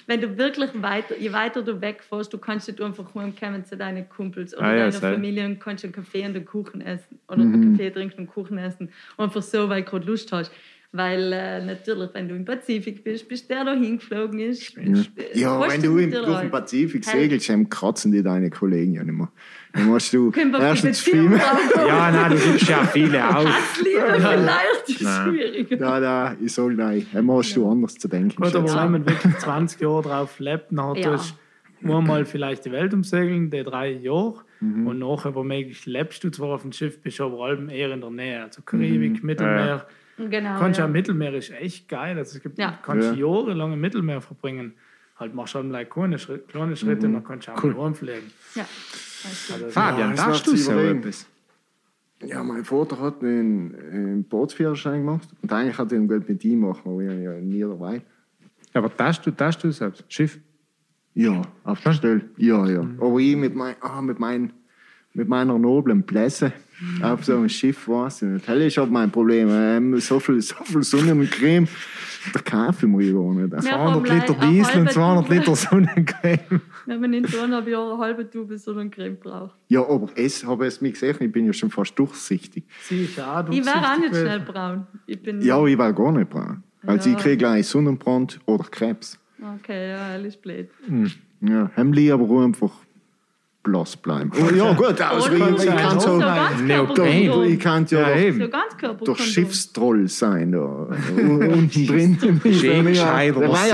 [0.06, 4.08] Wenn du wirklich weiter, je weiter du wegfährst, du kannst nicht einfach heimkommen zu deinen
[4.08, 5.12] Kumpels oder Ah, ja, deiner sei.
[5.14, 8.58] Familie und kannst einen Kaffee und einen Kuchen essen oder einen Kaffee trinken und Kuchen
[8.58, 8.90] essen.
[9.18, 10.52] Einfach so, weil du gerade Lust hast.
[10.94, 14.76] Weil äh, natürlich, wenn du im Pazifik bist, bis der da hingeflogen ist.
[15.32, 16.50] Ja, kostet wenn du im, durch den.
[16.50, 19.32] Pazifik segelst, dann kratzen die deine Kollegen ja nicht mehr.
[19.72, 21.32] Dann musst du erstens brauchen?
[21.86, 23.46] Ja, nein, du gibst ja viele auf.
[23.46, 25.28] Hassliebe vielleicht ist Nein.
[25.30, 25.78] schwierig.
[25.78, 27.06] Da, da, ich soll nein.
[27.12, 28.42] Dann musst du anders zu denken.
[28.44, 28.64] Schätzen.
[28.66, 31.12] wenn man wirklich 20 Jahre drauf lebt, dann Ja.
[31.12, 31.34] tust
[31.80, 34.36] du einmal vielleicht die Welt umsegeln, die drei Jahre.
[34.60, 34.86] Mhm.
[34.86, 38.10] Und nachher, womöglich lebst du zwar auf dem Schiff, bist aber allem eher in der
[38.10, 38.42] Nähe.
[38.42, 39.86] Also Karibik, Mittelmeer.
[40.18, 40.58] Genau.
[40.58, 40.84] kannst ja.
[40.84, 40.86] ja.
[40.86, 42.16] im Mittelmeer ist echt geil.
[42.18, 42.78] Also es gibt, Ja.
[42.82, 43.14] kannst Ja.
[43.14, 44.74] jahrelang im Mittelmeer verbringen.
[45.18, 47.72] Halt machst du halt kleine Schritte, kleine Schritte und dann kannst du auch cool.
[47.72, 48.30] rumfliegen.
[48.54, 48.64] ja.
[49.24, 51.26] Also, Fabian, Ja, darfst das du so etwas?
[52.24, 55.28] Ja, mein Vater hat einen, einen Bootsführerschein gemacht.
[55.42, 58.02] Und eigentlich hat er ihn gut mit ihm machen, aber ich habe ja nie dabei.
[58.74, 60.04] Aber darfst du, darfst du selbst?
[60.08, 60.38] Schiff?
[61.14, 62.22] Ja, auf der Stelle.
[62.36, 62.80] Ja, ja.
[62.98, 64.52] Aber ich mit, mein, ah, mit, mein,
[65.14, 66.52] mit meiner noblen Blässe
[67.02, 68.48] auf so einem Schiff weiß ich nicht.
[68.48, 69.48] Das ist halt mein Problem.
[69.50, 71.68] Ähm, so, viel, so viel Sonnencreme,
[72.32, 73.52] da kaufen wir gar nicht.
[73.52, 73.60] Ja.
[73.60, 75.36] 200 haben Liter Diesel und halbe 200 Tube.
[75.36, 76.60] Liter Sonnencreme.
[76.86, 79.54] Wenn man in zweieinhalb Jahren eine halbe Tube Sonnencreme braucht.
[79.68, 82.64] Ja, aber es habe es mir gesehen, ich bin ja schon fast durchsichtig.
[82.82, 84.86] Sie ist ja auch Ich wäre auch nicht durchsichtig schnell braun.
[85.06, 86.62] Ich bin Ja, ich war gar nicht braun.
[86.86, 87.16] Also Ja.
[87.16, 89.18] ich kriege gleich Sonnenbrand oder Krebs.
[89.60, 90.68] Okay, ja, alles blöd.
[91.40, 92.70] Ja, haben lieber aber einfach
[93.64, 94.30] blass bleiben.
[94.34, 96.18] Oh, ja, gut, also ich, ich kann so,
[96.64, 97.44] Neopren.
[97.52, 98.40] ich kann ja, Ja, doch- eben.
[98.40, 100.58] So doch Schiffstroll sein da.
[101.16, 102.18] Unten drin.
[102.42, 102.84] Der
[103.48, 103.70] was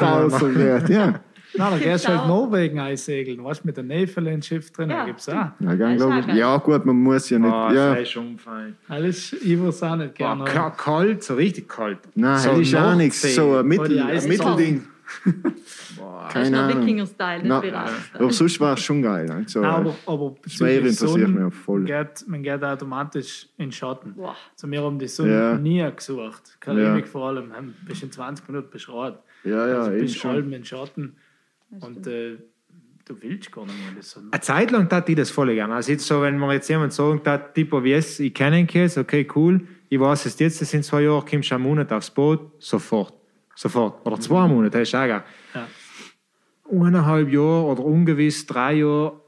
[0.00, 0.42] raus.
[0.42, 1.20] und geht, Ja,
[1.58, 2.26] Nein, da gehst du halt auch.
[2.28, 3.44] Norwegen einsegeln.
[3.44, 5.32] Weißt du, mit der Nevel ins Schiff drin, Ja, ja, gibt es auch.
[5.34, 5.78] ja, ich.
[5.78, 6.36] geil.
[6.36, 7.50] ja, gut, man muss ja nicht.
[7.52, 7.90] Oh, ja.
[7.94, 8.76] das ist schon fein.
[8.88, 10.44] Alles, ich würde es auch nicht gerne.
[10.44, 11.98] Ka- kalt, so richtig kalt.
[12.14, 13.34] Nein, so das ist auch nichts.
[13.34, 14.84] So ein, Oh, Mittel, ein Mittelding.
[15.96, 16.24] Boah.
[16.24, 16.82] Das ist Keine noch Ahnung.
[16.82, 18.32] Wikinger-Style, Na, nicht aber Piraten-Style.
[18.32, 19.30] sonst war es schon geil.
[19.30, 21.78] Also, Nein, aber, aber Meer bezüglich interessiert mich auch voll.
[21.80, 24.14] Man geht, man geht automatisch in den Schatten.
[24.14, 24.36] Boah.
[24.52, 25.54] Also wir haben die Sonne Ja.
[25.56, 26.58] nie gesucht.
[26.60, 27.10] Karibik Ja.
[27.10, 29.14] vor allem, haben bis in 20 Minuten beschreit.
[29.44, 30.30] ja, ja, also bist schon.
[30.32, 31.16] allem in den Schatten.
[31.70, 32.38] Und äh,
[33.04, 34.28] du willst gar nicht mehr die Sonne.
[34.30, 35.74] Eine Zeit lang tat ich das voll gerne.
[35.74, 38.68] Also jetzt so, wenn man jetzt jemand sagt, hat, tipo wie es, ich kenne ihn
[38.70, 41.92] jetzt, okay, cool, ich weiß es jetzt, das sind zwei Jahre, kommst du einen Monat
[41.92, 43.14] aufs Boot, sofort.
[43.54, 44.06] Sofort.
[44.06, 45.06] Oder zwei Monate, hast du auch.
[45.08, 45.24] Ja.
[46.70, 49.20] Eineinhalb Jahre oder ungewiss drei Jahre.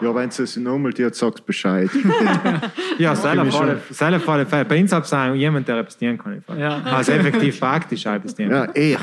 [0.00, 1.90] Ja, wenn es nochmal dir sagst Bescheid.
[2.98, 3.66] Ja, selber mich schon.
[3.66, 4.64] Fall, selber Fall, Fall.
[4.64, 6.42] Bei uns ab sein, jemand, der dienen kann.
[6.56, 6.80] Ja.
[6.82, 8.52] Also effektiv etwas dienen.
[8.52, 8.72] Ja, er.
[8.74, 8.98] Ich,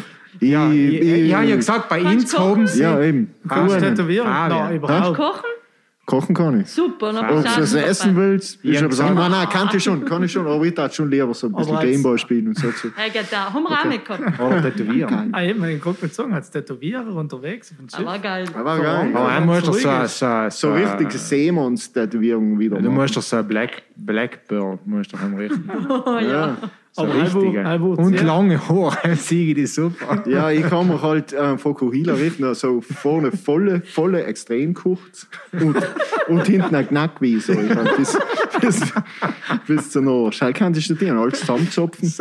[0.50, 2.50] Ja, ich, ich, ich habe ja gesagt, bei Kannst uns kochen?
[2.50, 2.82] haben sie.
[2.82, 3.34] Ja, eben.
[3.48, 3.96] Kannst du Fabian.
[3.96, 4.28] tätowieren?
[4.28, 4.50] Fabian.
[4.68, 5.18] Nein, überhaupt.
[5.18, 5.46] Kochen?
[6.06, 6.68] Kochen kann ich.
[6.68, 7.14] Super.
[7.14, 9.04] Dann Ob bist du es essen willst, ist Ja, aber so.
[9.04, 10.46] Nein, nein, kann ich schon, kann ich schon.
[10.46, 12.70] Aber ich darf schon lieber so ein bisschen Aber Gameboy spielen und so.
[12.72, 12.90] so.
[12.98, 13.54] Hey, geht da.
[13.54, 14.38] Haben wir auch nicht gehabt.
[14.38, 15.30] Oder tätowieren.
[15.32, 17.74] Ah, ich habe mir geguckt mit Zungen als Tätowierer unterwegs.
[17.94, 18.44] Aber geil.
[18.54, 19.12] Aber geil.
[19.14, 19.40] Aber Ja.
[19.40, 20.20] musst du so, ist.
[20.20, 22.82] so, So richtig Seemanns-Tätowierung wieder.
[22.82, 25.18] Du musst doch so ein Black, Blackbird musst du.
[26.06, 26.58] Oh, ja.
[26.96, 27.04] Ja.
[27.06, 27.64] So Aber richtige.
[27.64, 28.24] halb- halb Und sehr.
[28.24, 30.24] lange Haare, siege die super.
[30.28, 35.28] Ja, ich kann mir halt äh, von Kuhila richten, so vorne volle, volle extrem kurz
[35.54, 35.76] und,
[36.28, 37.40] und hinten ein Knackwein.
[37.40, 37.54] So.
[37.54, 38.16] Ich kann bis,
[38.62, 38.80] bis,
[39.66, 40.36] bis zur Nord.
[40.36, 42.14] Schau, kannst du dir alles zusammenzopfen.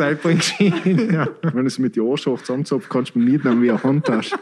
[0.59, 1.13] Ihn.
[1.13, 1.27] Ja.
[1.43, 4.35] Wenn du es mit den Ohrschach zusammenzopfen kannst du mir mitnehmen wie eine Handtasche.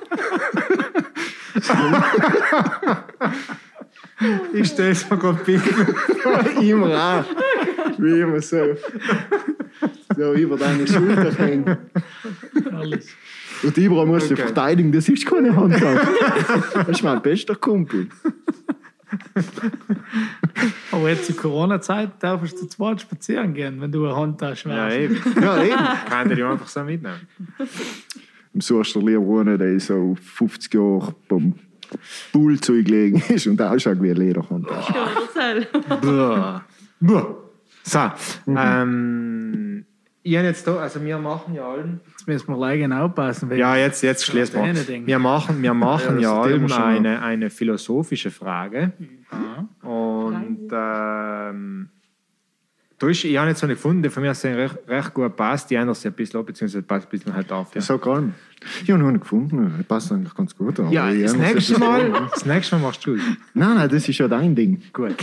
[4.53, 5.61] Ich stelle es mir gerade Bild.
[6.61, 6.87] Immer
[7.25, 7.25] auch.
[7.97, 8.57] Wie immer so.
[10.15, 11.77] So über deine Schulter hängen.
[12.69, 13.05] Herrlich.
[13.63, 14.43] Und überall musst du Okay.
[14.43, 16.07] verteidigen, das ist keine Handtasche.
[16.73, 18.07] Das ist mein bester Kumpel.
[20.91, 24.85] Aber jetzt zur Corona-Zeit darfst du zu zweit spazieren gehen, wenn du eine Handtasche Ja,
[24.85, 24.93] hast.
[24.95, 25.17] eben.
[25.41, 25.77] Ja, eben.
[26.09, 27.19] Kann der die einfach so mitnehmen.
[28.53, 31.53] Im Soester Lehrwohnen, der so 50 Jahre beim
[32.33, 34.93] Poolzeug gelegen ist und ausschaut wie eine Lederhandtasche.
[34.93, 35.67] Ja, erzähl.
[36.01, 36.59] Buh.
[36.99, 37.35] Buh.
[37.83, 37.99] So,
[38.47, 39.30] ähm,
[40.23, 41.99] ich habe jetzt da, also wir machen ja allen.
[42.09, 43.49] Jetzt müssen wir gleich genau aufpassen.
[43.49, 45.07] wegen- Ja, jetzt, jetzt schließen wir.
[45.07, 48.93] Wir machen, wir machen Ja, ja, allen eine, eine philosophische Frage.
[49.81, 51.89] Und ähm,
[52.99, 55.35] da ist, ich habe jetzt so eine gefunden, die von mir aus recht, recht gut
[55.35, 57.73] passt, die ändert sich ein bisschen ab, beziehungsweise passt ein bisschen halt auf.
[57.73, 58.33] Ja, sag allem.
[58.83, 60.79] Ich habe noch nicht gefunden, das passt eigentlich ganz gut.
[60.79, 61.79] aber ja das, nächste.
[61.79, 63.21] Mal, das nächste Mal machst du es.
[63.55, 64.83] Nein, nein, das ist ja dein Ding.
[64.93, 65.15] Gut.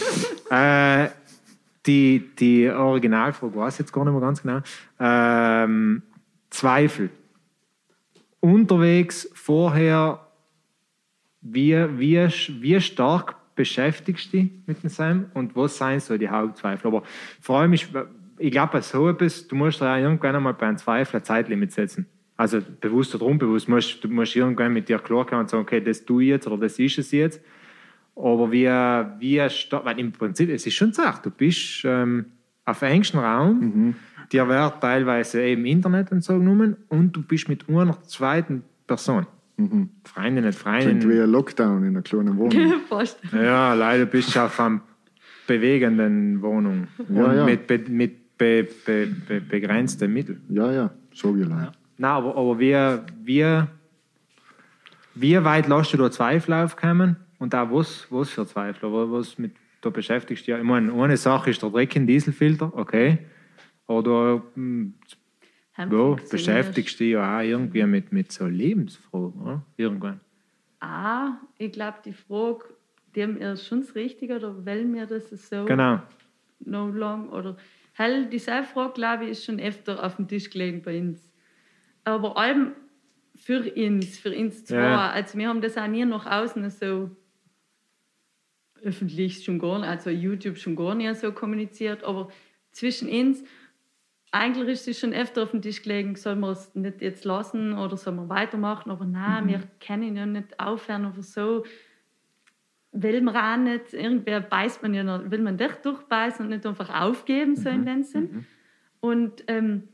[0.51, 1.07] Äh,
[1.89, 4.61] die, die Originalfrage weiß ich jetzt gar nicht mehr ganz genau.
[5.01, 6.03] Ähm,
[6.51, 7.11] Zweifel.
[8.41, 10.21] Unterwegs, vorher,
[11.41, 12.29] wie, wie,
[12.61, 16.87] wie stark beschäftigst du dich mit dem Sam und was seien so die Hauptzweifel?
[16.87, 17.03] Aber
[17.41, 17.89] vor allem, ist,
[18.39, 21.73] ich glaube, bei so etwas, du musst ja irgendwann einmal bei einem Zweifel ein Zeitlimit
[21.73, 22.07] setzen.
[22.37, 25.81] Also bewusst oder unbewusst, musst, du musst irgendwann mit dir klar kommen und sagen, okay,
[25.81, 27.41] das tue ich jetzt oder das ist es jetzt.
[28.21, 32.27] Aber wie, wie stark, weil im Prinzip, es ist schon gesagt, du bist ähm,
[32.65, 33.95] auf engstem Raum,
[34.33, 39.27] dir wird teilweise eben Internet und so genommen und du bist mit einer zweiten Person.
[40.05, 41.23] Freunde, nicht Klingt wie Freunde.
[41.25, 42.75] ein Lockdown in einer kleinen Wohnung.
[43.33, 44.81] Ja, leider bist du auf einer
[45.49, 47.45] bewegenden Wohnung Ja, ja.
[47.45, 50.43] mit, be, mit be, be, be, begrenzten Mitteln.
[50.49, 51.73] Ja, ja, sag ich leider.
[51.97, 52.77] Nein, aber, aber wie,
[53.25, 53.63] wie,
[55.15, 57.17] wie weit lässt du da Zweifel aufkommen?
[57.39, 58.87] Und auch was, was für Zweifel?
[58.87, 60.59] Aber was mit, da beschäftigst du ja.
[60.59, 63.19] Ich meine, eine Sache ist der Dreck im Dieselfilter, okay.
[63.87, 64.95] Oder hm,
[65.77, 69.63] ja, beschäftigst du dich ja auch irgendwie mit, mit so Lebensfragen, oder?
[69.77, 70.21] Irgendwann.
[70.81, 72.65] Ah, ich glaube, die Frage,
[73.15, 76.03] die haben wir schon das Richtige oder wollen wir das so Genau.
[76.61, 77.29] no long?
[77.31, 77.57] Oder
[77.95, 81.33] hell, dieselbe Frage, glaube ich, ist schon öfter auf dem Tisch gelegen bei uns.
[82.05, 82.73] Aber allem
[83.37, 84.77] für uns, für uns zwei.
[84.77, 85.11] Ja.
[85.11, 87.11] Also wir haben das auch nie nach außen so
[88.83, 92.29] öffentlich schon gar nicht, also YouTube schon gar nicht so kommuniziert, aber
[92.73, 93.43] zwischen uns,
[94.31, 97.73] eigentlich ist es schon öfter auf dem Tisch gelegen, sollen wir es nicht jetzt lassen
[97.73, 101.65] oder sollen wir weitermachen, aber nein, wir können ja nicht aufhören oder so.
[102.93, 106.67] Will man auch nicht, irgendwer beißt man ja noch, will man doch durchbeißen und nicht
[106.67, 108.47] einfach aufgeben, so in dem Sinn.
[109.01, 109.89] Und ähm,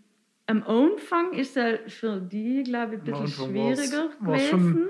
[0.46, 4.72] am Anfang ist es für die, glaube ich, ein bisschen war's- schwieriger war's gewesen.
[4.72, 4.88] schon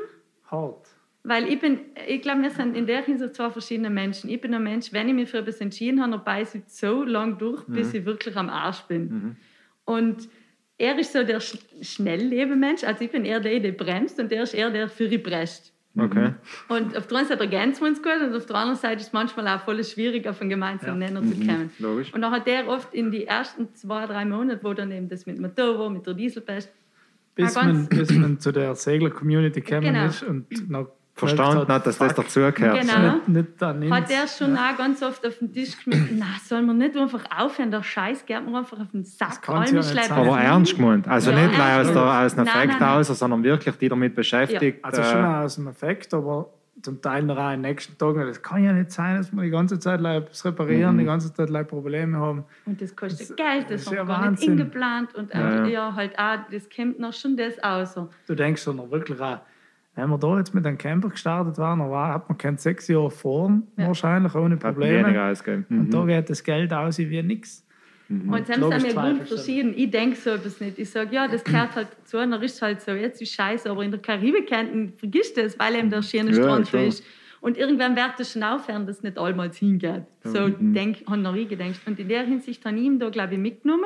[0.50, 0.88] hart.
[1.26, 4.28] Weil ich bin, ich glaube, wir sind in der Hinsicht zwei verschiedene Menschen.
[4.28, 7.02] Ich bin ein Mensch, wenn ich mich für etwas entschieden habe, dann beiße ich so
[7.02, 9.36] lange durch, bis ich wirklich am Arsch bin.
[9.86, 10.28] Und
[10.76, 14.42] er ist so der Sch Schnellleben-Mensch, also ich bin eher der, der bremst und er
[14.42, 15.72] ist eher der für die prescht.
[15.96, 16.34] Okay.
[16.68, 19.06] Und auf der einen Seite ergänzen wir uns gut und auf der anderen Seite ist
[19.06, 21.70] es manchmal auch voll schwierig, auf einen gemeinsamen Nenner zu kommen.
[21.78, 22.12] Logisch.
[22.12, 25.24] Und dann hat der oft in die ersten zwei, drei Monate, wo dann eben das
[25.24, 26.70] mit dem Motor war, mit der Dieselpest,
[27.36, 30.06] Bis, man, bis man zu der Segler-Community gekommen Genau.
[30.06, 32.56] ist und noch Verstanden hat, dass das dazugehört.
[32.80, 33.14] Genau.
[33.14, 36.62] Nicht, nicht dann hat er schon auch ganz oft auf den Tisch geschmissen, na, soll
[36.62, 39.80] man nicht einfach aufhören, der Scheiß geht mir einfach auf den Sack, kann's ja.
[40.16, 41.06] Aber ernst gemeint.
[41.06, 44.84] Also Ja, nicht aus, der, aus einem Effekt aus, sondern wirklich die damit beschäftigt.
[44.84, 46.50] Also schon äh, aus dem Effekt, aber
[46.82, 48.26] zum Teil noch auch in den nächsten Tagen.
[48.26, 51.68] Das kann ja nicht sein, dass wir die ganze Zeit etwas reparieren, die ganze Zeit
[51.68, 52.44] Probleme haben.
[52.66, 55.14] Und das kostet Das- Geld, das das ist haben ja wir gar nicht ingeplant.
[55.14, 55.66] Und Ja, auch, ja.
[55.66, 57.94] ja, halt auch, das kommt noch schon das aus.
[58.26, 59.38] Du denkst doch noch wirklich auch,
[59.96, 62.88] wenn wir da jetzt mit einem Camper gestartet waren, dann war, hat man kein sechs
[62.88, 63.86] Jahre fahren, Ja.
[63.88, 65.22] wahrscheinlich ohne Hat weniger Probleme.
[65.24, 65.66] ausgegeben.
[65.70, 67.64] Und da geht das Geld aus wie nichts.
[68.08, 69.72] Und dann sind wir grundverschieden.
[69.76, 70.78] Ich denke so etwas nicht.
[70.78, 73.32] Ich sage, ja, das gehört halt dazu, und dann ist es halt so, jetzt ist
[73.32, 76.84] scheiße, aber in der Karibik kennt- vergisst das, weil eben der schöne Ja, Strand klar.
[76.84, 77.02] ist.
[77.40, 80.02] Und irgendwann wird das schon aufhören, dass nicht allmals hingeht.
[80.22, 81.80] So denk, haben noch ich gedacht.
[81.86, 83.84] Und in der Hinsicht habe ich ihn da, glaube ich, mitgenommen.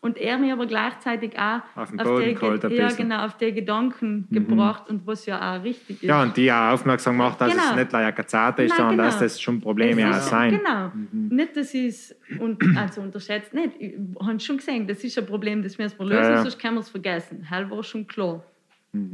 [0.00, 1.98] Und er mir aber gleichzeitig auch Auf den
[2.34, 6.08] geholt ein ja, genau, auf die Gedanken gebracht und was ja auch richtig ist.
[6.08, 7.74] Ja, und die auch aufmerksam gemacht, dass es Genau.
[7.76, 9.08] nicht eine Kazate ist, Nein, sondern genau.
[9.08, 10.50] dass das schon Probleme auch Es ist- sein.
[10.56, 10.92] Genau.
[11.12, 13.72] Nicht, dass ich es und, also unterschätzt nicht.
[13.80, 13.94] Ich
[14.24, 16.42] habe schon gesehen, das ist ein Problem, das müssen wir lösen, Ja, ja.
[16.42, 17.42] sonst können wir es vergessen.
[17.42, 18.44] Hell war schon klar.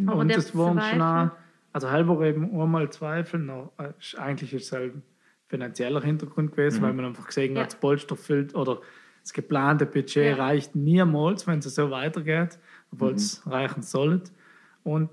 [0.07, 1.31] Aber und der das waren schon auch,
[1.73, 5.03] also halber eben einmal Zweifel, noch, äh, eigentlich ist es halt ein
[5.49, 7.63] finanzieller Hintergrund gewesen, weil man einfach gesehen Ja.
[7.63, 8.81] hat, das Polster füllt oder
[9.25, 10.45] das geplante Budget Ja.
[10.45, 12.59] reicht niemals, wenn es so weitergeht,
[12.93, 14.31] obwohl es reichen sollte.
[14.85, 15.11] Und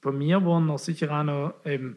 [0.00, 1.96] bei mir waren noch sicher auch noch eben,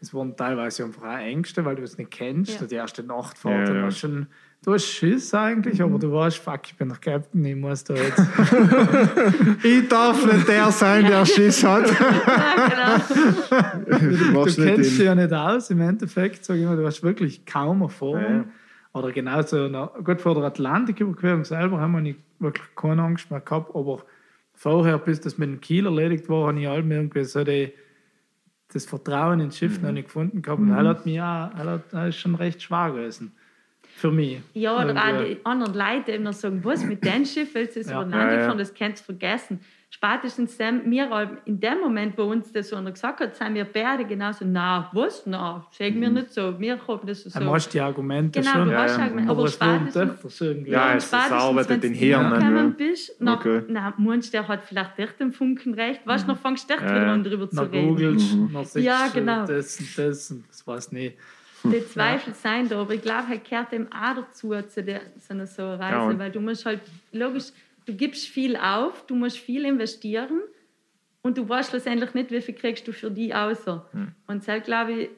[0.00, 2.60] es waren teilweise einfach auch Ängste, weil du es nicht kennst.
[2.60, 2.66] Ja.
[2.66, 3.82] Die erste Nachtfahrt, Ja, dann ja.
[3.84, 4.26] hast du schon,
[4.64, 7.94] du hast Schiss eigentlich, aber du weißt, fuck, ich bin der Captain, ich muss da
[7.94, 8.18] jetzt.
[9.62, 11.88] Ich darf nicht der sein, der Schiss hat.
[12.28, 12.98] Ja,
[13.48, 13.98] genau.
[13.98, 15.70] Du du kennst dich ja nicht aus.
[15.70, 18.46] Im Endeffekt, sage ich mal, du hast wirklich kaum Erfahrung.
[18.96, 23.40] Oder genauso, na, gut, vor der Atlantiküberquerung selber haben wir nicht wirklich keine Angst mehr
[23.40, 24.02] gehabt, aber
[24.54, 27.72] vorher, bis das mit dem Kiel erledigt war, habe ich allem irgendwie so die,
[28.72, 30.60] das Vertrauen ins Schiff noch nicht gefunden gehabt.
[30.60, 33.32] Und er hat mich auch, er hat, er ist schon recht schwer gewesen.
[33.96, 34.40] Für mich.
[34.54, 35.34] Ja, oder auch Irgendwie.
[35.36, 38.02] die anderen Leute noch sagen, was mit dem Schiff willst du jetzt Ja.
[38.02, 38.54] Ja, ja.
[38.54, 39.60] das kannst du vergessen.
[39.98, 43.54] Spätestens dem, wir halt in dem Moment, wo uns das so einer gesagt hat, sind
[43.54, 47.30] wir beide genauso, na, was, na, sagen wir nicht so, wir haben das so.
[47.30, 48.68] Dann hast du die Argumente Genau, schon.
[48.68, 49.04] du hast ja.
[49.04, 50.40] Argumente, aber aber spätestens...
[50.42, 50.70] irgendwie.
[50.72, 52.86] Ja, und es- spätestens, arbeitet wenn in du Hirn, zurückgekommen ja.
[52.86, 53.62] bist, nach, Okay.
[53.68, 56.74] na, meinst du, der hat vielleicht echt den Funken recht, weißt du, dann fängst du
[56.74, 57.12] echt Ja, wieder ja.
[57.14, 57.88] an, darüber zu reden.
[57.88, 59.46] googelst du, dann siehst Ja, du genau.
[59.46, 61.16] das und das und das weiß nicht.
[61.64, 65.32] Die Zweifel sein da, aber ich glaube, er gehört eben auch dazu, zu der, so
[65.32, 66.80] einer so Reise, Ja, weil du musst halt,
[67.12, 67.46] logisch,
[67.86, 70.40] du gibst viel auf, du musst viel investieren
[71.22, 73.88] und du weißt schlussendlich nicht, wie viel kriegst du für die außer.
[74.26, 75.08] Und das, glaube ich,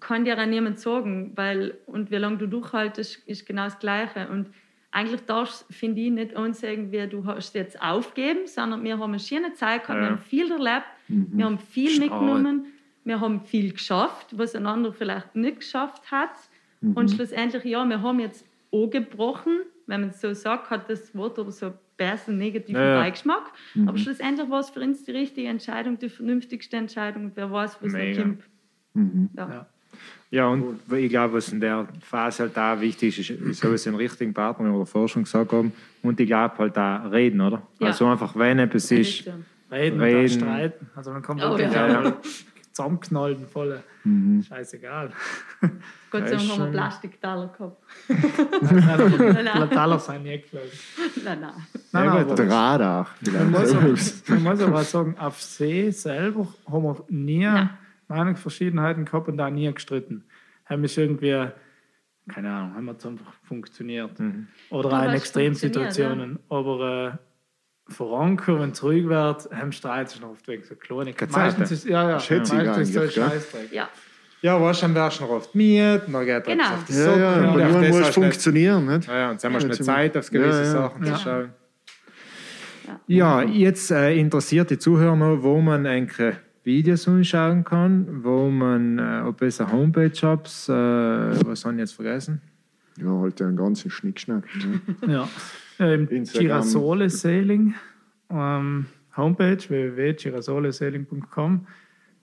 [0.00, 4.28] kann dir auch niemand sagen, weil, und wie lange du durchhaltest, ist genau das Gleiche.
[4.28, 4.48] Und
[4.90, 9.18] eigentlich darfst finde ich, nicht uns irgendwie, du hast jetzt aufgeben, sondern wir haben eine
[9.20, 10.04] schöne Zeit gehabt, Ja.
[10.04, 12.08] wir haben viel erlebt, wir haben viel Strahl.
[12.08, 12.66] mitgenommen,
[13.04, 16.30] wir haben viel geschafft, was ein anderer vielleicht nicht geschafft hat.
[16.94, 21.38] Und schlussendlich, ja, wir haben jetzt angebrochen, wenn man es so sagt, hat das Wort
[21.38, 23.00] aber so ein bisschen negativen Ja, ja.
[23.00, 23.50] Beigeschmack.
[23.86, 27.24] Aber schlussendlich war es für uns die richtige Entscheidung, die vernünftigste Entscheidung.
[27.26, 28.22] Und wer weiß, was noch Mega.
[28.22, 28.42] kommt.
[29.36, 29.48] Ja.
[29.50, 29.66] Ja.
[30.30, 33.96] Ja, und ich glaube, was in der Phase halt auch wichtig ist, ist sowieso einen
[33.96, 35.72] richtigen Partner, wie wir davor schon gesagt haben.
[36.02, 37.62] Und ich glaube halt auch reden, oder?
[37.78, 37.86] Ja.
[37.88, 39.30] Also einfach, wenn etwas ist, so.
[39.72, 40.28] Reden, Reden.
[40.28, 40.86] streiten.
[40.94, 42.14] Also man kann Oh, wirklich ja.
[42.80, 43.82] einmal zusammenknallen, voll.
[44.48, 45.10] Scheißegal.
[46.10, 47.82] Gott sei Ja, Dank haben wir Plastiktaler gehabt.
[48.08, 50.68] Die Taler sind nie geflogen.
[51.24, 51.52] Nein, nein.
[51.92, 53.06] Nein, Ja, nein, der Radar.
[53.32, 57.70] man, muss aber, man muss aber sagen, auf See selber haben wir nie Nein.
[58.08, 60.24] Meinungsverschiedenheiten gehabt und auch nie gestritten.
[60.64, 61.48] Haben wir irgendwie,
[62.28, 64.12] keine Ahnung, haben wir es einfach funktioniert.
[64.70, 66.38] Oder auch Aber in Extremsituationen.
[66.48, 67.27] Aber äh,
[67.88, 70.74] vorankommen, ruhig wird, haben Streits schon oft wegen so.
[70.74, 72.50] Keine Meistens Zeit, ist, ja, ja, meistens
[72.88, 73.30] ist so ein?
[73.30, 73.72] Scheißdreck.
[73.72, 73.88] Ja,
[74.42, 76.64] ja, weißt du, dann wärst du noch oft miet, dann geht Genau.
[76.64, 79.08] auf die Ja, Socken, ja, und aber das muss nicht- funktionieren, nicht?
[79.08, 80.70] Ja, ja, und dann hast du Ja, nicht zum- Zeit, auf gewisse Ja, ja.
[80.70, 81.14] Sachen Ja.
[81.16, 81.50] zu schauen.
[82.86, 83.00] Ja.
[83.06, 86.34] Ja, jetzt äh, interessiert die Zuhörer noch, wo man eigentlich
[86.64, 90.72] Videos anschauen kann, wo man, äh, ob es eine Homepage habt, äh,
[91.46, 92.40] was habe ich jetzt vergessen?
[93.00, 94.44] Ja, halt einen ganzen Schnickschnack.
[94.56, 95.12] Ne?
[95.12, 95.28] Ja.
[95.78, 96.46] Instagram.
[96.46, 97.74] Girasole Sailing,
[98.30, 101.66] ähm, Homepage www.girasolesailing.com,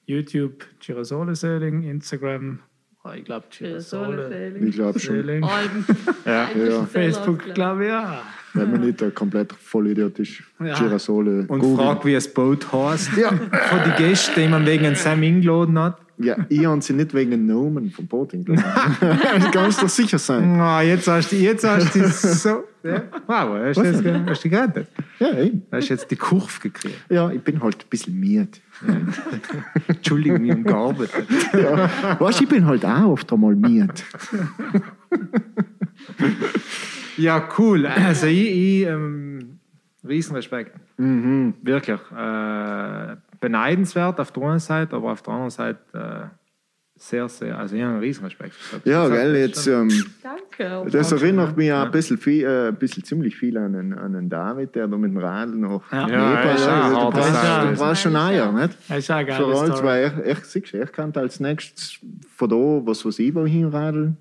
[0.06, 2.60] YouTube Girasole Sailing, Instagram,
[3.04, 4.58] oh, ich glaube Girasole.
[4.60, 5.26] Ich glaube schon.
[6.26, 6.50] Ja.
[6.56, 6.86] Ja.
[6.86, 8.24] Facebook glaube ich ja.
[8.54, 10.42] Wenn man nicht komplett Vollidiot ist.
[10.60, 10.78] Ja.
[10.80, 11.46] Girasole.
[11.48, 11.78] Und googeln.
[11.78, 13.18] frag, wie das Boot heißt.
[13.18, 13.30] Ja.
[13.30, 16.05] Von den Gästen, die man wegen Sam eingeladen hat.
[16.18, 18.46] Ja, ich habe sie nicht wegen den Nomen eingeladen.
[19.02, 20.60] das kannst du sicher sein.
[20.60, 22.64] Ah, jetzt hast du jetzt hast du so.
[22.86, 23.02] Ja.
[23.26, 24.88] Wow, hast du das hast du gerettet?
[25.18, 25.64] Ja, eben.
[25.72, 26.94] Hast du jetzt die Kurve gekriegt.
[27.10, 28.62] ja, ich bin halt ein bisschen miert.
[29.88, 31.26] Entschuldigung, ich habe gearbeitet.
[31.54, 32.20] Ja.
[32.20, 34.04] Weißt du, ich bin halt auch oft einmal miert.
[37.18, 37.88] Ja, cool.
[37.88, 39.60] Also ich, ich ähm,
[40.08, 40.76] Riesenrespekt.
[40.98, 41.56] Mhm.
[41.64, 42.00] Wirklich.
[42.16, 46.32] Äh, beneidenswert auf der einen Seite, aber auf der anderen Seite
[46.98, 48.54] sehr, sehr, also ich habe einen riesen Respekt.
[48.86, 49.90] Ja, gell, jetzt, ähm,
[50.24, 50.90] Danke.
[50.90, 51.84] das erinnert mich Ja.
[51.84, 54.96] ein bisschen, viel, äh, ein bisschen ziemlich viel an den, an den David, der da
[54.98, 56.08] mit dem Radl noch Ja.
[56.08, 57.50] Ja, Nepal, ist auch also, hart, du das brauchst, du
[57.84, 58.78] auch- brauchst schon Eier, nicht?
[58.88, 59.84] Das ist auch geile uns, Story.
[59.84, 62.00] weil ich, ich, siehst du, ich kann als nächstes
[62.34, 62.56] von da,
[62.88, 64.16] was weiß ich, wohin radeln,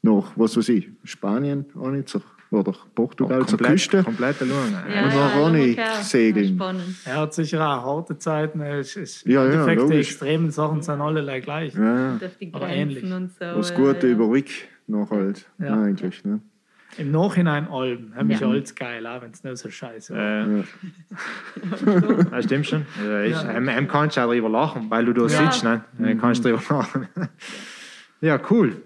[0.00, 2.22] nach, was weiß ich, Spanien auch nicht so,
[2.56, 4.02] oder Portugal zur komplett, Küste.
[4.02, 4.72] komplett verloren.
[4.72, 6.02] Ja, Und ja, noch ja.
[6.02, 6.54] Segeln.
[6.56, 6.96] Spannend.
[7.04, 8.60] Er hat sicher auch harte Zeiten.
[8.60, 10.08] Es ist Ja, im ja, Endeffekt die logisch.
[10.10, 11.74] extremen Sachen sind alle gleich.
[11.74, 12.18] Ja, ja.
[12.40, 13.04] Die Aber ähnlich.
[13.04, 13.38] und so.
[13.40, 14.12] Das ja, Gute ja.
[14.14, 15.80] über Wick noch halt, Ja.
[15.82, 16.24] eigentlich.
[16.24, 16.40] Ne?
[16.98, 18.14] Im Nachhinein Alben.
[18.16, 18.48] Haben mich Ja.
[18.48, 20.20] alles geil, auch wenn es nicht so scheiße war.
[20.20, 22.22] Äh, Ja.
[22.32, 22.86] ja, stimmt schon.
[23.04, 23.44] Ja, ich, Ja.
[23.48, 25.28] Hem, hem kannst du auch drüber lachen, weil du da Ja.
[25.28, 25.64] sitzt.
[25.64, 25.84] Ne?
[25.98, 27.08] Hem kannst du drüber lachen.
[28.20, 28.76] ja, cool.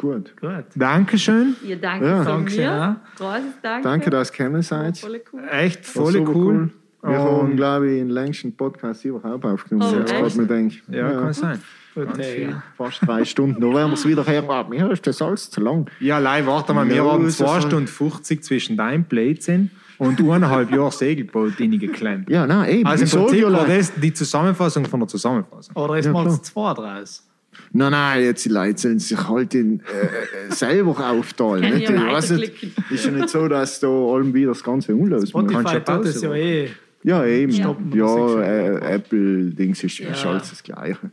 [0.00, 0.34] Gut.
[0.40, 0.64] Gut.
[0.76, 1.56] Dankeschön.
[1.62, 2.16] Ihr danke Ja.
[2.22, 2.62] von Danke, mir.
[2.62, 2.96] ja.
[3.18, 3.82] Großes Danke.
[3.88, 4.98] Danke, dass ihr gekommen seid.
[4.98, 5.42] Voll cool.
[5.50, 6.70] Echt voll super cool.
[7.02, 9.92] Wir haben, glaube ich, den längsten Podcast überhaupt aufgenommen.
[9.94, 10.76] Oh, jetzt gerade mir denke.
[10.90, 11.60] ja, kann sein.
[11.96, 12.62] Ja.
[12.76, 13.60] Fast drei Stunden.
[13.60, 14.42] Da werden wir es wieder her.
[14.70, 15.90] Mir ist das alles zu lang.
[15.98, 17.68] Ja, allein warte mal, wir Ja, haben ist 2 das so.
[17.68, 22.30] Stunden 50 zwischen deinem Blödsinn und eineinhalb Jahre Segelboot geklemmt.
[22.30, 22.86] Ja, nein, eben.
[22.86, 25.74] Also im Prinzip ja, war das die Zusammenfassung von der Zusammenfassung.
[25.76, 27.26] Oder es Ja, macht es zwei draus.
[27.72, 31.62] Nein, nein, jetzt die Leute sollen sich halt in, äh, äh, selber aufteilen.
[31.62, 31.90] Können Nicht?
[31.90, 35.32] Ich weiß nicht, ist ja nicht so, dass da allem wieder das Ganze unlöst.
[35.32, 36.70] Kannst Spotify ja tut das ja eh.
[37.02, 37.52] Ja, eben.
[37.52, 37.76] Ja.
[37.94, 40.30] Ja, äh, Apple-Dings ist, ist Ja.
[40.30, 41.10] alles das Gleiche.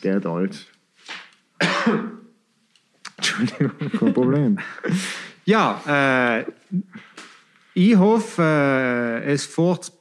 [0.00, 0.66] Geht alles.
[3.16, 3.72] Entschuldigung.
[3.98, 4.58] Kein Problem.
[5.44, 5.80] Ja,
[6.38, 6.44] äh,
[7.74, 9.92] ich hoffe, äh, es fährt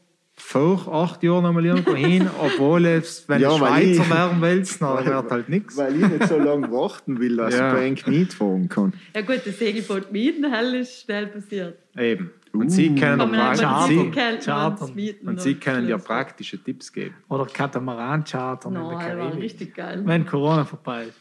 [0.50, 4.82] vor acht Jahren nochmal irgendwo hin, obwohl es, wenn Ja, du Schweizer ich- werden willst,
[4.82, 5.76] dann wird halt nichts.
[5.76, 7.74] Weil ich nicht so lange warten will, dass Ja.
[7.74, 8.93] ich Bank nicht fahren kann.
[9.14, 11.77] Ja gut, das Segelboot mieten, hell ist schnell passiert.
[11.98, 12.32] Eben.
[12.53, 14.95] Und sie können, einfach sie, die Geld Chartern.
[14.95, 15.27] mieten.
[15.27, 15.98] und sie können alles.
[15.98, 17.14] praktische Tipps geben.
[17.27, 19.43] Oder Katamaran-Chartern No, in der Karibik.
[19.43, 20.01] richtig geil.
[20.06, 21.14] Wenn Corona vorbei ist.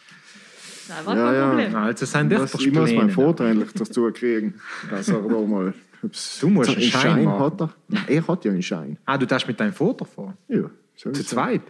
[0.88, 1.48] Nein, war Ja, kein ja.
[1.48, 1.74] Problem.
[1.74, 4.54] Also sind das ich muss meinen endlich dazu kriegen,
[4.88, 5.74] dass er da mal.
[6.40, 7.40] Du musst einen Schein machen.
[7.40, 7.70] hat er.
[7.88, 8.98] Nein, er hat ja einen Schein.
[9.04, 10.36] Ah, du darfst mit deinem Foto fahren.
[10.48, 11.62] Ja, Zu zweit.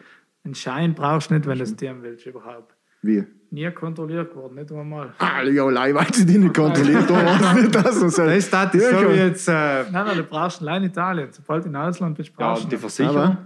[0.45, 2.75] Einen Schein brauchst du nicht, wenn du es dir willst, überhaupt.
[3.03, 3.25] Wie?
[3.51, 5.13] Nie kontrolliert worden, nicht einmal.
[5.19, 7.61] Ah, ja, allein, weil sie die nicht kontrolliert haben.
[7.63, 9.49] nicht, dass er sagt, Das ist das ja, so wie jetzt.
[9.49, 11.29] Äh, Nein, nein, du brauchst allein Italien.
[11.31, 12.81] Sobald du in Ausland bist, ja, brauchst du die nicht.
[12.81, 13.17] Versicherung.
[13.19, 13.39] Aber-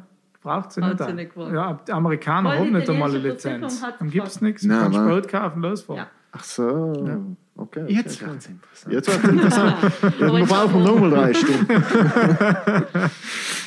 [0.43, 1.15] Braucht sie nicht.
[1.15, 3.83] nicht ja, die Amerikaner Weil haben die nicht einmal eine Lizenz.
[3.99, 4.63] Dann gibt es nichts.
[4.63, 5.99] Du kannst Boot kaufen, losfahren.
[6.05, 6.07] Ja.
[6.33, 7.29] Ach so.
[7.61, 7.83] Okay.
[7.83, 8.31] okay, Jetzt okay.
[8.31, 8.93] wird es interessant.
[8.95, 9.77] Jetzt wird es interessant.
[10.21, 11.67] ja, wir brauchen nochmal drei Stunden.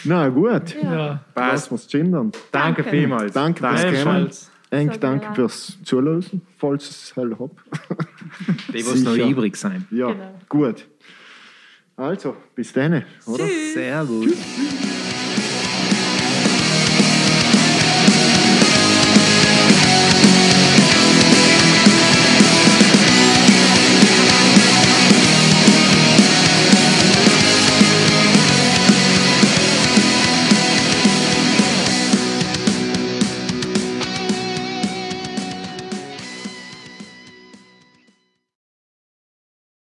[0.05, 0.75] Na gut.
[0.81, 1.19] Ja.
[1.35, 1.51] Passt.
[1.51, 2.31] Lassen wir es gendern.
[2.51, 2.89] Danke Danke.
[2.89, 3.33] vielmals.
[3.33, 4.30] Danke fürs Kommen.
[4.72, 5.35] Danke mal.
[5.35, 7.55] fürs Zuhören, falls es hell habt.
[8.73, 9.88] Die, was noch übrig sein.
[9.91, 10.39] Ja, Genau.
[10.49, 10.88] gut.
[11.95, 13.45] Also, bis dann, oder?
[13.73, 14.31] Servus.